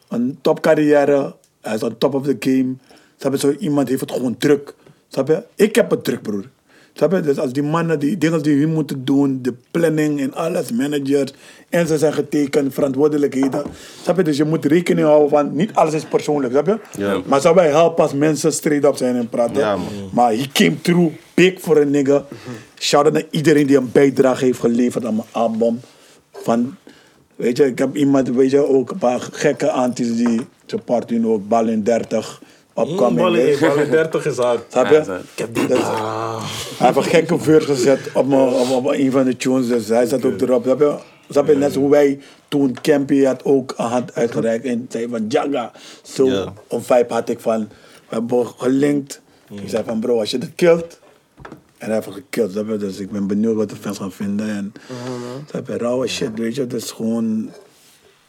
een 0.08 0.38
topcarrière. 0.40 1.34
Hij 1.60 1.74
is 1.74 1.82
on 1.82 1.98
top 1.98 2.14
of 2.14 2.24
the 2.24 2.36
game. 2.40 2.74
Snap 3.16 3.32
je? 3.32 3.38
Zo 3.38 3.50
iemand 3.58 3.88
heeft 3.88 4.00
het 4.00 4.12
gewoon 4.12 4.36
druk. 4.36 4.74
Snap 5.08 5.28
je? 5.28 5.42
Ik 5.54 5.74
heb 5.74 5.90
het 5.90 6.04
druk, 6.04 6.22
broer. 6.22 6.44
Snap 6.92 7.12
je? 7.12 7.20
Dus 7.20 7.38
als 7.38 7.52
die 7.52 7.62
mannen 7.62 7.98
die 7.98 8.18
dingen 8.18 8.42
die 8.42 8.60
hun 8.60 8.72
moeten 8.72 9.04
doen, 9.04 9.38
de 9.42 9.54
planning 9.70 10.20
en 10.20 10.34
alles, 10.34 10.72
managers, 10.72 11.32
en 11.68 11.86
ze 11.86 11.98
zijn 11.98 12.12
getekend, 12.12 12.74
verantwoordelijkheden. 12.74 13.62
Snap 14.02 14.16
je? 14.16 14.22
Dus 14.22 14.36
je 14.36 14.44
moet 14.44 14.64
rekening 14.64 15.06
houden 15.06 15.28
van, 15.28 15.54
niet 15.54 15.74
alles 15.74 15.94
is 15.94 16.04
persoonlijk, 16.04 16.52
snap 16.52 16.66
je? 16.66 16.78
Ja. 16.98 17.20
Maar 17.26 17.40
zou 17.40 17.54
wij 17.54 17.68
helpen 17.68 18.02
als 18.02 18.14
mensen 18.14 18.52
straight 18.52 18.84
up 18.84 18.96
zijn 18.96 19.16
en 19.16 19.28
praten. 19.28 19.60
Ja, 19.60 19.76
man. 19.76 19.86
Maar 20.12 20.32
he 20.32 20.46
came 20.52 20.80
through, 20.80 21.14
big 21.34 21.60
voor 21.60 21.76
een 21.76 21.90
nigga. 21.90 22.24
Shout 22.78 23.04
out 23.04 23.12
naar 23.12 23.26
iedereen 23.30 23.66
die 23.66 23.76
een 23.76 23.92
bijdrage 23.92 24.44
heeft 24.44 24.60
geleverd 24.60 25.04
aan 25.04 25.14
mijn 25.14 25.28
album. 25.30 25.80
Van, 26.32 26.76
weet 27.36 27.56
je, 27.56 27.66
ik 27.66 27.78
heb 27.78 27.96
iemand, 27.96 28.28
weet 28.28 28.50
je, 28.50 28.66
ook 28.66 28.90
een 28.90 28.98
paar 28.98 29.20
gekke 29.20 29.70
anties 29.70 30.16
die 30.16 30.40
support 30.66 31.10
nu 31.10 31.26
ook, 31.26 31.48
bal 31.48 31.68
in 31.68 31.82
30, 31.82 32.42
opkoming. 32.80 33.30
Weet 33.30 33.58
je. 33.58 33.66
ballen 33.66 33.90
30 33.90 34.26
is 34.26 34.36
hard. 34.36 34.60
Snap 34.68 34.84
Ja, 34.84 34.90
je? 34.90 34.96
dat 35.04 35.08
is. 35.08 35.22
Ik 35.32 35.38
heb 35.38 35.54
die 35.54 35.66
Hij 35.66 36.86
heeft 36.86 36.96
een 36.96 37.02
gekke 37.04 37.38
verse 37.38 37.66
gezet 37.66 38.00
op, 38.14 38.26
mijn, 38.26 38.40
op, 38.48 38.70
op 38.70 38.86
een 38.86 39.10
van 39.10 39.24
de 39.24 39.36
tunes, 39.36 39.68
dus 39.68 39.88
hij 39.88 40.06
zat 40.06 40.24
ook 40.24 40.40
erop. 40.40 40.62
Snap 40.64 40.78
je? 40.78 40.94
Snap 41.30 41.46
je? 41.46 41.54
Net 41.56 41.74
hoe 41.74 41.90
wij 41.90 42.20
toen 42.48 42.76
Campy 42.82 43.22
had 43.24 43.44
ook 43.44 43.74
een 43.76 43.84
hand 43.84 44.14
uitgereikt 44.14 44.64
en 44.64 44.86
zei 44.88 45.08
van 45.08 45.24
Jaga. 45.28 45.72
Zo, 46.02 46.26
Ja. 46.26 46.52
een 46.68 46.82
vibe 46.82 47.12
had 47.14 47.28
ik 47.28 47.40
van, 47.40 47.68
we 48.08 48.14
hebben 48.14 48.46
gelinkt. 48.46 49.20
Ik 49.50 49.68
zei 49.68 49.82
van 49.86 50.00
bro, 50.00 50.18
als 50.18 50.30
je 50.30 50.38
het 50.38 50.52
killt, 50.54 50.98
en 51.78 51.86
hij 51.86 51.94
heeft 51.94 52.06
het 52.06 52.14
gekild? 52.14 52.80
Dus 52.80 52.98
ik 52.98 53.10
ben 53.10 53.26
benieuwd 53.26 53.54
wat 53.56 53.70
de 53.70 53.76
fans 53.76 53.98
gaan 53.98 54.12
vinden. 54.12 54.48
En, 54.48 54.72
snap 55.50 55.66
je? 55.66 55.76
Rauwe 55.76 56.06
shit, 56.06 56.30
weet 56.34 56.54
je? 56.54 56.66
Dus 56.66 56.90
gewoon 56.90 57.50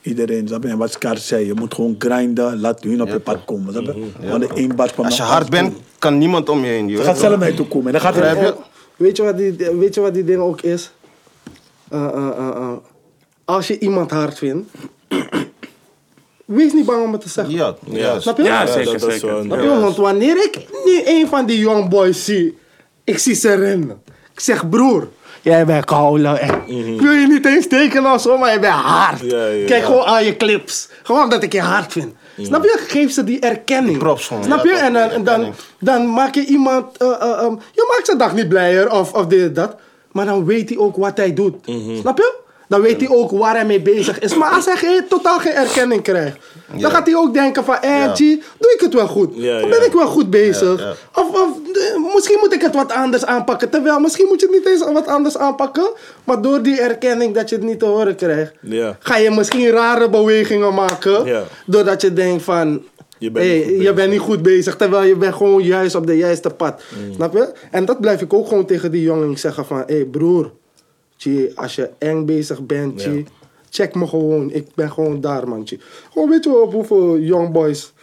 iedereen, 0.01 0.47
snap 0.47 0.63
je? 0.63 0.69
En 0.69 0.77
wat 0.77 0.91
Scar 0.91 1.17
zei, 1.17 1.45
je 1.45 1.53
moet 1.53 1.73
gewoon 1.73 1.95
grinden, 1.99 2.59
laat 2.59 2.83
hun 2.83 3.01
op 3.01 3.07
je 3.07 3.19
pad 3.19 3.45
komen, 3.45 3.73
snap 3.73 3.85
je? 3.85 4.29
Want 4.29 4.41
de 4.49 4.53
één 4.55 4.75
Als 4.95 5.17
je 5.17 5.23
hard 5.23 5.49
bent, 5.49 5.77
kan 5.99 6.17
niemand 6.17 6.49
om 6.49 6.59
je 6.59 6.65
heen. 6.71 6.87
je 6.87 6.97
Ze 6.97 7.03
gaat 7.03 7.19
zelf 7.19 7.39
naar 7.39 7.49
je 7.49 7.55
toe 7.55 7.67
komen. 7.67 7.85
En 7.85 7.91
dan 7.91 8.01
gaat 8.01 8.15
je? 8.15 8.55
Weet 8.95 9.17
je 9.17 9.23
wat 9.23 9.37
die, 9.37 9.55
weet 9.79 9.93
je 9.95 10.01
wat 10.01 10.13
die 10.13 10.23
ding 10.23 10.39
ook 10.39 10.61
is? 10.61 10.91
Eh, 11.89 12.05
eh, 12.05 12.27
eh, 12.37 12.47
eh. 12.47 12.71
Als 13.45 13.67
je 13.67 13.79
iemand 13.79 14.11
hard 14.11 14.37
vindt, 14.37 14.69
wees 16.45 16.73
niet 16.73 16.85
bang 16.85 17.03
om 17.03 17.11
het 17.11 17.21
te 17.21 17.29
zeggen. 17.29 17.53
Ja, 17.53 17.75
ja. 17.85 18.19
Snap 18.19 18.37
je? 18.37 18.43
Ja, 18.43 18.61
Ja, 18.61 18.67
zeker, 18.71 18.91
dat- 18.91 18.99
dat 18.99 19.09
is 19.09 19.19
zeker. 19.19 19.43
Snap 19.43 19.61
je? 19.61 19.67
Want 19.67 19.95
wanneer 19.95 20.37
ik 20.37 20.57
nu 20.85 21.01
een 21.05 21.27
van 21.27 21.45
die 21.45 21.59
young 21.59 21.89
boys 21.89 22.25
zie, 22.25 22.57
ik 23.03 23.17
zie 23.17 23.35
ze 23.35 23.53
rennen. 23.53 24.01
Ik 24.33 24.39
zeg, 24.39 24.69
broer, 24.69 25.07
jij 25.41 25.65
bent 25.65 25.85
koude. 25.85 26.39
Ik 26.65 27.01
wil 27.01 27.11
je 27.11 27.27
niet 27.27 27.45
eens 27.45 27.67
tekenen 27.67 28.13
of 28.13 28.21
zo, 28.21 28.37
maar 28.37 28.53
je 28.53 28.59
bent 28.59 28.73
hard. 28.73 29.19
Ja, 29.21 29.45
ja, 29.47 29.65
Kijk 29.65 29.79
ja. 29.81 29.85
gewoon 29.85 30.05
aan 30.05 30.25
je 30.25 30.37
clips. 30.37 30.89
Gewoon 31.03 31.29
dat 31.29 31.43
ik 31.43 31.53
je 31.53 31.61
hard 31.61 31.91
vind. 31.91 32.13
Snap 32.41 32.63
je? 32.63 32.83
Geef 32.87 33.11
ze 33.11 33.23
die 33.23 33.39
erkenning. 33.39 33.97
Props 33.97 34.27
gewoon, 34.27 34.43
Snap 34.43 34.63
je? 34.63 34.69
toch, 34.69 34.79
En, 34.79 35.23
dan, 35.23 35.53
dan, 35.79 36.07
maak 36.13 36.35
je 36.35 36.45
iemand... 36.45 36.97
eh, 36.97 37.07
eh, 37.07 37.51
je 37.71 37.85
maakt 37.89 38.05
zijn 38.05 38.17
dag 38.17 38.33
niet 38.33 38.49
blijer 38.49 38.91
of, 38.91 39.13
of 39.13 39.25
dit 39.25 39.55
dat. 39.55 39.75
Maar 40.11 40.25
dan 40.25 40.45
weet 40.45 40.69
hij 40.69 40.77
ook 40.77 40.95
wat 40.95 41.17
hij 41.17 41.33
doet. 41.33 41.55
Snap 41.99 42.17
je? 42.17 42.33
Dan 42.71 42.81
weet 42.81 42.99
hij 43.01 43.09
ook 43.09 43.31
waar 43.31 43.55
hij 43.55 43.65
mee 43.65 43.81
bezig 43.81 44.19
is. 44.19 44.35
Maar 44.35 44.49
als 44.49 44.65
hij 44.65 44.75
geen, 44.75 45.01
totaal 45.09 45.39
geen 45.39 45.53
erkenning 45.53 46.01
krijgt, 46.01 46.37
Ja. 46.73 46.79
dan 46.81 46.91
gaat 46.91 47.05
hij 47.05 47.15
ook 47.15 47.33
denken 47.33 47.63
van, 47.63 47.75
eh, 47.81 47.89
Ja. 47.89 48.13
G, 48.13 48.17
doe 48.17 48.73
ik 48.75 48.79
het 48.79 48.93
wel 48.93 49.07
goed? 49.07 49.29
Ja, 49.35 49.59
ben 49.59 49.85
ik 49.85 49.91
wel 49.93 50.07
goed 50.07 50.29
bezig? 50.29 50.97
Of, 51.15 51.29
of 51.29 51.57
eh, 51.73 52.13
misschien 52.13 52.37
moet 52.39 52.53
ik 52.53 52.61
het 52.61 52.75
wat 52.75 52.91
anders 52.91 53.25
aanpakken. 53.25 53.69
Terwijl, 53.69 53.99
misschien 53.99 54.25
moet 54.27 54.39
je 54.39 54.45
het 54.45 54.55
niet 54.55 54.65
eens 54.67 54.91
wat 54.93 55.07
anders 55.07 55.37
aanpakken. 55.37 55.89
Maar 56.23 56.41
door 56.41 56.61
die 56.61 56.79
erkenning 56.81 57.33
dat 57.35 57.49
je 57.49 57.55
het 57.55 57.63
niet 57.65 57.79
te 57.79 57.85
horen 57.85 58.15
krijgt, 58.15 58.53
ga 58.99 59.17
je 59.17 59.31
misschien 59.31 59.69
rare 59.69 60.09
bewegingen 60.09 60.73
maken. 60.73 61.45
Doordat 61.65 62.01
je 62.01 62.13
denkt 62.13 62.43
van, 62.43 62.83
Je 63.17 63.31
bent 63.31 63.45
hey, 63.45 63.55
niet 63.55 63.63
goed 63.65 63.71
je 63.71 63.77
bezig. 63.77 63.93
bent 63.95 64.11
niet 64.11 64.19
goed 64.19 64.41
bezig. 64.41 64.75
Terwijl 64.75 65.03
je 65.07 65.15
bent 65.15 65.35
gewoon 65.35 65.63
juist 65.63 65.95
op 65.95 66.07
de 66.07 66.17
juiste 66.17 66.49
pad. 66.49 66.81
Mm. 67.07 67.13
Snap 67.13 67.33
je? 67.33 67.51
En 67.71 67.85
dat 67.85 68.01
blijf 68.01 68.21
ik 68.21 68.33
ook 68.33 68.47
gewoon 68.47 68.65
tegen 68.65 68.91
die 68.91 69.01
jongen 69.01 69.37
zeggen 69.37 69.65
van, 69.65 69.77
hé 69.87 69.95
hey 69.95 70.05
broer, 70.05 70.51
Als 71.55 71.75
je 71.75 71.89
eng 71.97 72.25
bezig 72.25 72.65
bent, 72.65 73.07
check 73.69 73.95
me 73.95 74.07
gewoon. 74.07 74.51
Ik 74.51 74.67
ben 74.75 74.91
gewoon 74.91 75.21
daar, 75.21 75.47
man. 75.47 75.67
Gewoon 76.13 76.29
weet 76.29 76.43
je 76.43 76.61
op 76.61 76.73
hoeveel 76.73 77.19
young 77.19 77.51
boys 77.51 77.93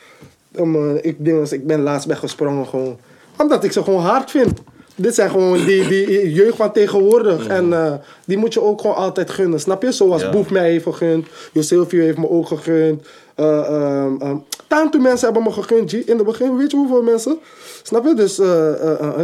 um, 0.57 0.97
ik, 0.97 1.25
denk, 1.25 1.51
ik 1.51 1.67
ben 1.67 1.81
laatst 1.81 2.07
weggesprongen 2.07 2.67
gewoon. 2.67 2.99
Omdat 3.39 3.65
ik 3.65 3.73
ze 3.73 3.83
gewoon 3.83 4.03
hard 4.03 4.31
vind. 4.31 4.61
Dit 5.01 5.15
zijn 5.15 5.31
gewoon 5.31 5.65
die, 5.65 5.89
die 5.89 6.33
jeugd 6.33 6.57
van 6.57 6.73
tegenwoordig. 6.73 7.47
En 7.47 7.73
eh, 7.73 7.93
die 8.25 8.37
moet 8.37 8.55
je 8.55 8.63
ook 8.63 8.81
gewoon 8.81 8.97
altijd 8.97 9.31
gunnen. 9.31 9.61
Snap 9.61 9.83
je? 9.83 9.93
Zoals 9.93 10.23
Ja. 10.23 10.31
Boef 10.31 10.51
mij 10.51 10.71
heeft 10.71 10.85
gegund. 10.85 11.27
Josilvio 11.53 12.03
heeft 12.03 12.19
me 12.19 12.31
ook 12.31 12.47
gegund. 12.47 13.07
Uh, 13.37 13.47
um, 13.71 14.23
um, 14.23 15.03
mensen 15.03 15.25
hebben 15.25 15.43
me 15.43 15.53
gegund, 15.53 15.91
G. 15.91 15.95
In 15.95 16.17
het 16.17 16.27
begin, 16.27 16.57
weet 16.57 16.71
je 16.71 16.77
hoeveel 16.77 17.03
mensen? 17.03 17.39
Snap 17.83 18.05
je? 18.07 18.15
Dus 18.15 18.39
eh, 18.39 18.71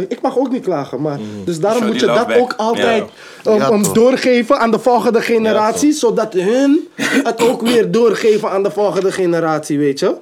ik 0.07 0.21
mag 0.21 0.37
ook 0.37 0.51
niet 0.51 0.63
klagen. 0.63 1.01
Maar, 1.01 1.19
Dus 1.45 1.59
daarom 1.59 1.81
Show 1.81 1.91
moet 1.91 1.99
je 1.99 2.05
dat 2.05 2.27
back. 2.27 2.37
ook 2.39 2.53
altijd 2.57 3.03
um, 3.47 3.55
Ja, 3.55 3.71
um, 3.71 3.93
doorgeven 3.93 4.59
aan 4.59 4.71
de 4.71 4.79
volgende 4.79 5.21
generatie. 5.21 5.91
zodat 5.91 6.33
hun 6.33 6.87
het 7.23 7.41
ook 7.41 7.61
weer 7.61 7.91
doorgeven 7.91 8.49
aan 8.49 8.63
de 8.63 8.71
volgende 8.71 9.11
generatie, 9.11 9.77
weet 9.79 9.99
je? 9.99 10.15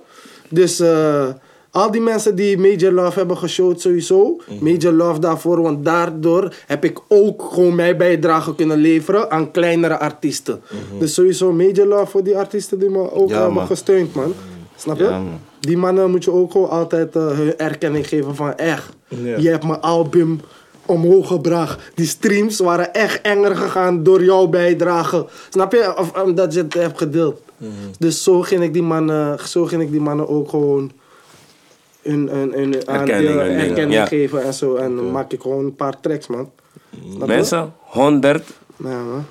Dus 0.49 0.79
eh, 0.79 1.27
al 1.73 1.91
die 1.91 2.01
mensen 2.01 2.35
die 2.35 2.57
Major 2.57 2.91
Love 2.91 3.17
hebben 3.19 3.37
geshowd 3.37 3.81
sowieso. 3.81 4.37
Major 4.59 4.91
Love 4.93 5.19
daarvoor, 5.19 5.61
want 5.61 5.85
daardoor 5.85 6.53
heb 6.67 6.83
ik 6.85 6.99
ook 7.07 7.49
gewoon 7.53 7.75
mijn 7.75 7.97
bijdrage 7.97 8.55
kunnen 8.55 8.77
leveren 8.77 9.31
aan 9.31 9.51
kleinere 9.51 9.99
artiesten. 9.99 10.61
Dus 10.99 11.13
sowieso 11.13 11.51
Major 11.51 11.85
Love 11.87 12.05
voor 12.05 12.23
die 12.23 12.37
artiesten 12.37 12.79
die 12.79 12.89
me 12.89 13.11
ook 13.11 13.29
Ja, 13.29 13.35
hebben 13.35 13.53
man. 13.53 13.65
gesteund, 13.67 14.13
man. 14.15 14.33
Snap 14.75 14.97
je? 14.97 15.03
Ja, 15.03 15.09
man. 15.09 15.39
Die 15.59 15.77
mannen 15.77 16.11
moet 16.11 16.23
je 16.23 16.31
ook 16.31 16.51
gewoon 16.51 16.69
altijd 16.69 17.15
eh, 17.15 17.27
hun 17.27 17.57
erkenning 17.57 18.07
geven 18.07 18.35
van 18.35 18.55
echt. 18.57 18.89
Ja. 19.07 19.37
Je 19.37 19.49
hebt 19.49 19.63
mijn 19.65 19.81
album 19.81 20.39
omhoog 20.85 21.27
gebracht. 21.27 21.91
Die 21.95 22.07
streams 22.07 22.59
waren 22.59 22.93
echt 22.93 23.21
enger 23.21 23.55
gegaan 23.55 24.03
door 24.03 24.23
jouw 24.23 24.47
bijdrage. 24.47 25.25
Snap 25.49 25.71
je? 25.71 25.97
Of 25.97 26.23
omdat 26.23 26.53
je 26.53 26.61
het 26.61 26.73
hebt 26.73 26.97
gedeeld. 26.97 27.41
Dus 27.99 28.23
zo 28.23 28.41
ging 28.41 28.63
ik 28.63 28.73
die 28.73 28.83
mannen, 28.83 29.39
zo 29.47 29.65
ging 29.65 29.81
ik 29.81 29.91
die 29.91 30.01
mannen 30.01 30.27
ook 30.29 30.49
gewoon 30.49 30.91
een, 32.03 32.35
een, 32.35 32.57
een 32.61 32.73
Erkenning 32.85 33.39
aandeel- 33.39 33.39
erkenning 33.39 33.93
ja. 33.93 34.05
geven 34.05 34.43
en 34.43 34.53
zo. 34.53 34.75
En 34.75 34.95
dan 34.95 35.11
maak 35.11 35.31
ik 35.31 35.41
gewoon 35.41 35.65
een 35.65 35.75
paar 35.75 35.99
tracks, 35.99 36.27
man. 36.27 36.51
Snap? 37.15 37.27
Mensen, 37.27 37.73
100 37.79 38.43
Ja, 38.77 39.01
man. 39.03 39.25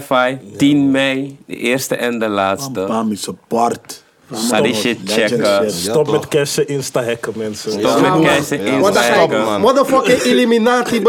FI, 0.00 0.38
10 0.56 0.90
mei, 0.90 1.38
de 1.46 1.56
eerste 1.56 1.96
en 1.96 2.18
de 2.18 2.28
laatste. 2.28 2.84
Bami 2.88 3.16
support. 3.16 4.04
Ga 4.32 4.60
die 4.60 4.74
shit 4.74 4.98
checken. 5.04 5.44
shit. 5.44 5.72
Stop 5.72 6.10
met 6.10 6.28
cashen, 6.28 6.68
insta-hacken, 6.68 7.32
mensen. 7.36 7.70
Stop 7.70 7.82
Ja, 7.82 8.16
met 8.16 8.50
ik, 8.50 9.30
man. 9.30 9.60
motherfucking 9.60 10.18
Illuminati, 10.22 11.02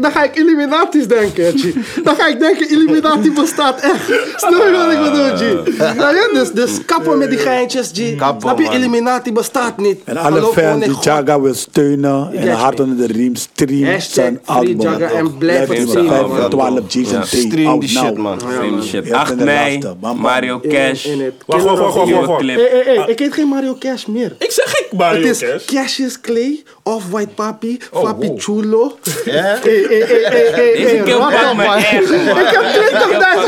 dan 0.00 0.10
ga 0.10 0.24
ik 0.24 0.36
Illuminati's 0.36 1.06
denken, 1.08 1.58
G. 1.58 1.62
Dan 2.02 2.14
ga 2.16 2.26
ik 2.26 2.40
denken, 2.40 2.70
Illuminati 2.70 3.32
bestaat 3.32 3.80
echt. 3.80 4.04
Snap 4.36 4.52
je 4.52 4.70
wat 4.72 4.92
ik 4.92 4.98
bedoel, 5.02 5.36
G? 5.36 5.76
Nou 5.96 6.14
ja, 6.14 6.28
dus, 6.32 6.50
dus 6.52 6.84
kappen 6.84 7.18
met 7.18 7.30
die 7.30 7.38
geintjes, 7.38 7.90
G. 7.94 8.16
Kappen, 8.16 8.40
Snap 8.40 8.58
je, 8.58 8.64
man. 8.64 8.74
Illuminati 8.74 9.32
bestaat 9.32 9.76
niet. 9.78 10.00
En 10.04 10.16
alle 10.16 10.42
fans 10.42 10.84
die. 10.84 10.94
Jaga 11.00 11.40
wil 11.40 11.54
steunen 11.54 12.32
en 12.32 12.48
hard 12.48 12.80
onder 12.80 13.06
de 13.06 13.12
riem 13.12 13.34
stream 13.34 13.84
Hashtag 13.84 14.12
zijn 14.12 14.40
album. 14.44 14.80
Jagga 14.80 15.10
en 15.10 15.38
blijf 15.38 15.68
het 15.68 15.88
streamen, 15.88 16.10
5 16.10 16.26
man. 16.26 16.42
en 16.42 16.50
12 16.50 16.80
G's 16.88 17.12
en 17.12 17.22
3 17.22 17.46
Stream 17.46 17.80
die 17.80 17.88
shit, 17.88 18.16
man. 18.16 18.40
Stream 18.40 18.82
shit. 18.82 19.06
Ja, 19.06 19.16
8 19.16 19.30
en 19.30 19.38
de 19.38 19.44
mei. 19.44 19.80
Mario 20.16 20.60
Cash. 20.68 21.06
Wacht, 21.46 21.64
wacht, 21.64 21.78
wacht, 21.78 22.10
wacht, 22.26 22.42
Hey, 22.56 22.68
hey, 22.84 22.94
hey, 22.96 23.04
ik 23.06 23.18
heet 23.18 23.32
geen 23.32 23.46
Mario 23.48 23.76
Cash 23.78 24.04
meer. 24.04 24.34
Ik 24.38 24.50
zeg 24.50 24.78
ik 24.78 24.86
Mario 24.92 25.26
Het 25.26 25.42
is 25.42 25.50
Cash. 25.50 25.64
Cassius 25.64 26.20
Clay, 26.20 26.62
Off-White 26.82 27.28
Papi, 27.34 27.78
Oh, 27.92 28.02
Papi 28.02 28.26
wow. 28.26 28.40
Chulo. 28.40 28.98
Ja? 29.24 29.32
Hey, 29.32 29.58
hey, 29.62 29.86
hey, 29.88 30.06
hey, 30.06 30.50
hey, 30.54 30.72
Deze 30.76 31.02
kill 31.04 31.18
man. 31.18 31.78
Ik 31.78 31.84
heb 31.84 32.64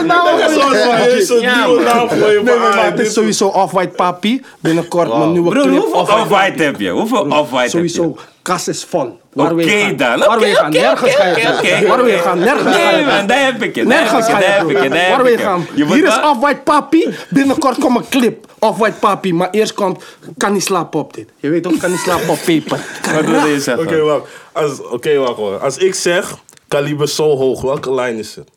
20.000 0.01 0.07
namen 0.07 0.51
voor 0.51 0.75
je. 0.75 1.17
is 1.21 1.29
een 1.29 1.41
Ja, 1.41 1.67
nieuwe 1.67 1.83
naam 1.83 2.09
voor 2.09 2.17
je. 2.19 2.25
Nee, 2.25 2.35
nee, 2.35 2.43
maar, 2.45 2.59
maar 2.59 2.79
ah, 2.79 2.85
het 2.85 2.99
is 2.99 3.05
dit- 3.05 3.13
sowieso 3.13 3.47
Off-White 3.49 3.95
Papi. 3.95 4.43
Binnenkort 4.61 5.19
mijn 5.19 5.33
nieuwe 5.33 5.51
clip. 5.51 5.65
hoeveel 5.65 6.01
Off-White 6.01 6.23
off-white 6.23 6.63
heb 6.63 6.81
je? 6.81 6.91
Hoeveel 6.91 7.21
off-white 7.31 7.77
heb 7.77 7.87
je? 7.87 7.89
Sowieso, 7.91 8.17
kas 8.49 8.69
is 8.69 8.85
vol. 8.85 9.19
Waar 9.33 9.55
we 9.55 9.63
Oké 9.63 9.71
gaan. 9.73 9.97
dan. 9.97 10.19
Waar 10.19 10.39
we 10.39 10.47
Oké, 10.47 10.55
gaan, 10.55 10.67
oké, 10.69 10.79
nergens 10.81 11.15
gaan. 11.15 11.31
oké. 11.59 11.87
Waar 11.87 12.05
we 12.05 12.19
gaan, 12.19 12.39
nergens 12.39 12.77
ga 12.77 12.91
Nee 12.91 12.99
je 12.99 13.05
man, 13.05 13.13
gaan. 13.15 13.27
daar 13.27 13.45
heb 13.45 13.63
ik 13.63 13.75
je. 13.75 13.85
daar 13.85 14.01
Nergens 14.01 14.27
heb 14.27 14.37
ga 14.37 14.39
ik 14.39 14.45
je, 14.45 14.45
je 14.45 14.49
daar 14.51 14.59
heb 14.59 14.71
ik 14.77 14.83
je, 14.83 14.89
daar 14.89 15.11
Waar 15.11 15.23
we 15.25 15.39
gaan. 15.39 15.67
Hier 15.75 16.07
is 16.07 16.21
Off-White 16.31 16.61
Papi. 16.65 17.15
Binnenkort 17.31 17.79
komt 17.79 17.97
een 17.99 18.09
clip. 18.09 18.47
Off-White 18.59 18.99
Papi. 18.99 19.35
Maar 19.35 19.49
eerst 19.51 19.73
komt 19.75 20.05
Kan 20.37 20.53
niet 20.53 20.65
slapen 20.65 21.01
op 21.01 21.15
dit. 21.15 21.29
Je 21.37 21.49
weet 21.51 21.63
toch, 21.63 21.77
Kan 21.77 21.91
niet 21.91 22.01
slapen 22.01 22.29
op 22.29 22.39
paper. 22.47 22.79
Wat 23.15 23.25
wil 23.25 23.47
je 23.47 23.61
zeggen? 23.61 23.85
Oké, 23.87 24.01
wacht. 24.01 24.23
Als- 24.53 24.83
Oké, 24.91 25.17
wacht 25.17 25.37
hoor. 25.37 25.59
Als 25.59 25.77
ik 25.77 25.95
zeg, 25.95 26.35
kaliber 26.69 27.09
zo 27.09 27.37
hoog, 27.37 27.61
welke 27.63 27.95
lijn 27.95 28.19
is 28.19 28.35
het? 28.35 28.49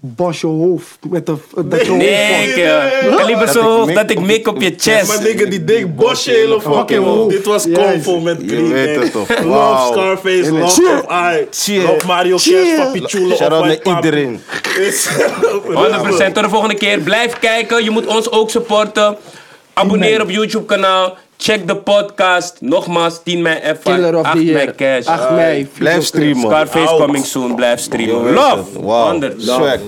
Bos 0.00 0.40
je 0.40 0.46
hoofd. 0.46 0.98
Met 1.10 1.26
de, 1.26 1.34
dat 1.64 1.86
je 1.86 1.92
Nee, 1.92 2.64
hoofd 3.02 3.16
kaliber 3.16 3.48
zo 3.48 3.58
ik 3.58 3.64
hoog 3.64 3.86
mik 3.86 3.94
dat 3.96 4.10
ik 4.10 4.18
op 4.18 4.24
mik 4.24 4.48
op 4.48 4.60
je 4.60 4.70
Maar 4.70 4.78
chest. 4.96 5.22
nigga, 5.22 5.44
die 5.50 5.64
dik 5.64 5.96
bosje 5.96 6.30
hele 6.30 6.60
fucking 6.60 7.04
hoog. 7.04 7.30
Dit 7.30 7.44
was. 7.46 7.66
Convo 7.72 8.20
met 8.20 8.40
Je 8.40 8.46
Green 8.48 8.72
weet 8.72 8.88
Gang. 8.90 9.02
het 9.02 9.12
toch. 9.12 9.28
Love 9.28 9.48
Wauw. 9.48 9.92
Scarface, 9.92 10.52
love 10.52 10.80
Cheer. 10.82 10.98
of 11.04 11.12
I. 11.34 11.46
Cheer. 11.50 11.82
Love 11.82 12.06
Mario 12.06 12.34
Cash, 12.34 12.42
Cheer. 12.44 12.76
Papi 12.76 13.00
Chulo, 13.04 13.34
Shout 13.36 13.50
out 13.52 13.60
Off-White 13.60 13.88
naar 13.88 14.04
iedereen. 14.04 14.40
Is- 14.80 15.08
100% 16.28 16.32
tot 16.32 16.42
de 16.42 16.48
volgende 16.48 16.74
keer. 16.74 16.98
Blijf 16.98 17.38
kijken. 17.38 17.84
Je 17.84 17.90
moet 17.90 18.06
ons 18.06 18.30
ook 18.30 18.50
supporten. 18.50 19.16
Abonneer 19.78 20.20
op 20.22 20.30
YouTube 20.30 20.64
kanaal. 20.64 21.16
Check 21.36 21.66
de 21.66 21.76
podcast. 21.76 22.60
Nogmaals, 22.60 23.22
10 23.22 23.42
mei 23.42 23.60
F5. 23.74 23.82
Killer 23.82 24.16
of 24.16 24.24
8 24.26 24.36
the 24.46 24.52
mei. 24.52 24.74
Cash. 24.74 25.06
8 25.06 25.30
mei. 25.30 25.68
Blijf 25.78 26.04
streamen. 26.04 26.50
Scarface 26.50 26.96
coming 26.96 27.24
soon. 27.24 27.54
Blijf 27.54 27.80
streamen. 27.80 28.32
Love. 28.32 28.78
100. 28.78 29.42
Swag. 29.42 29.78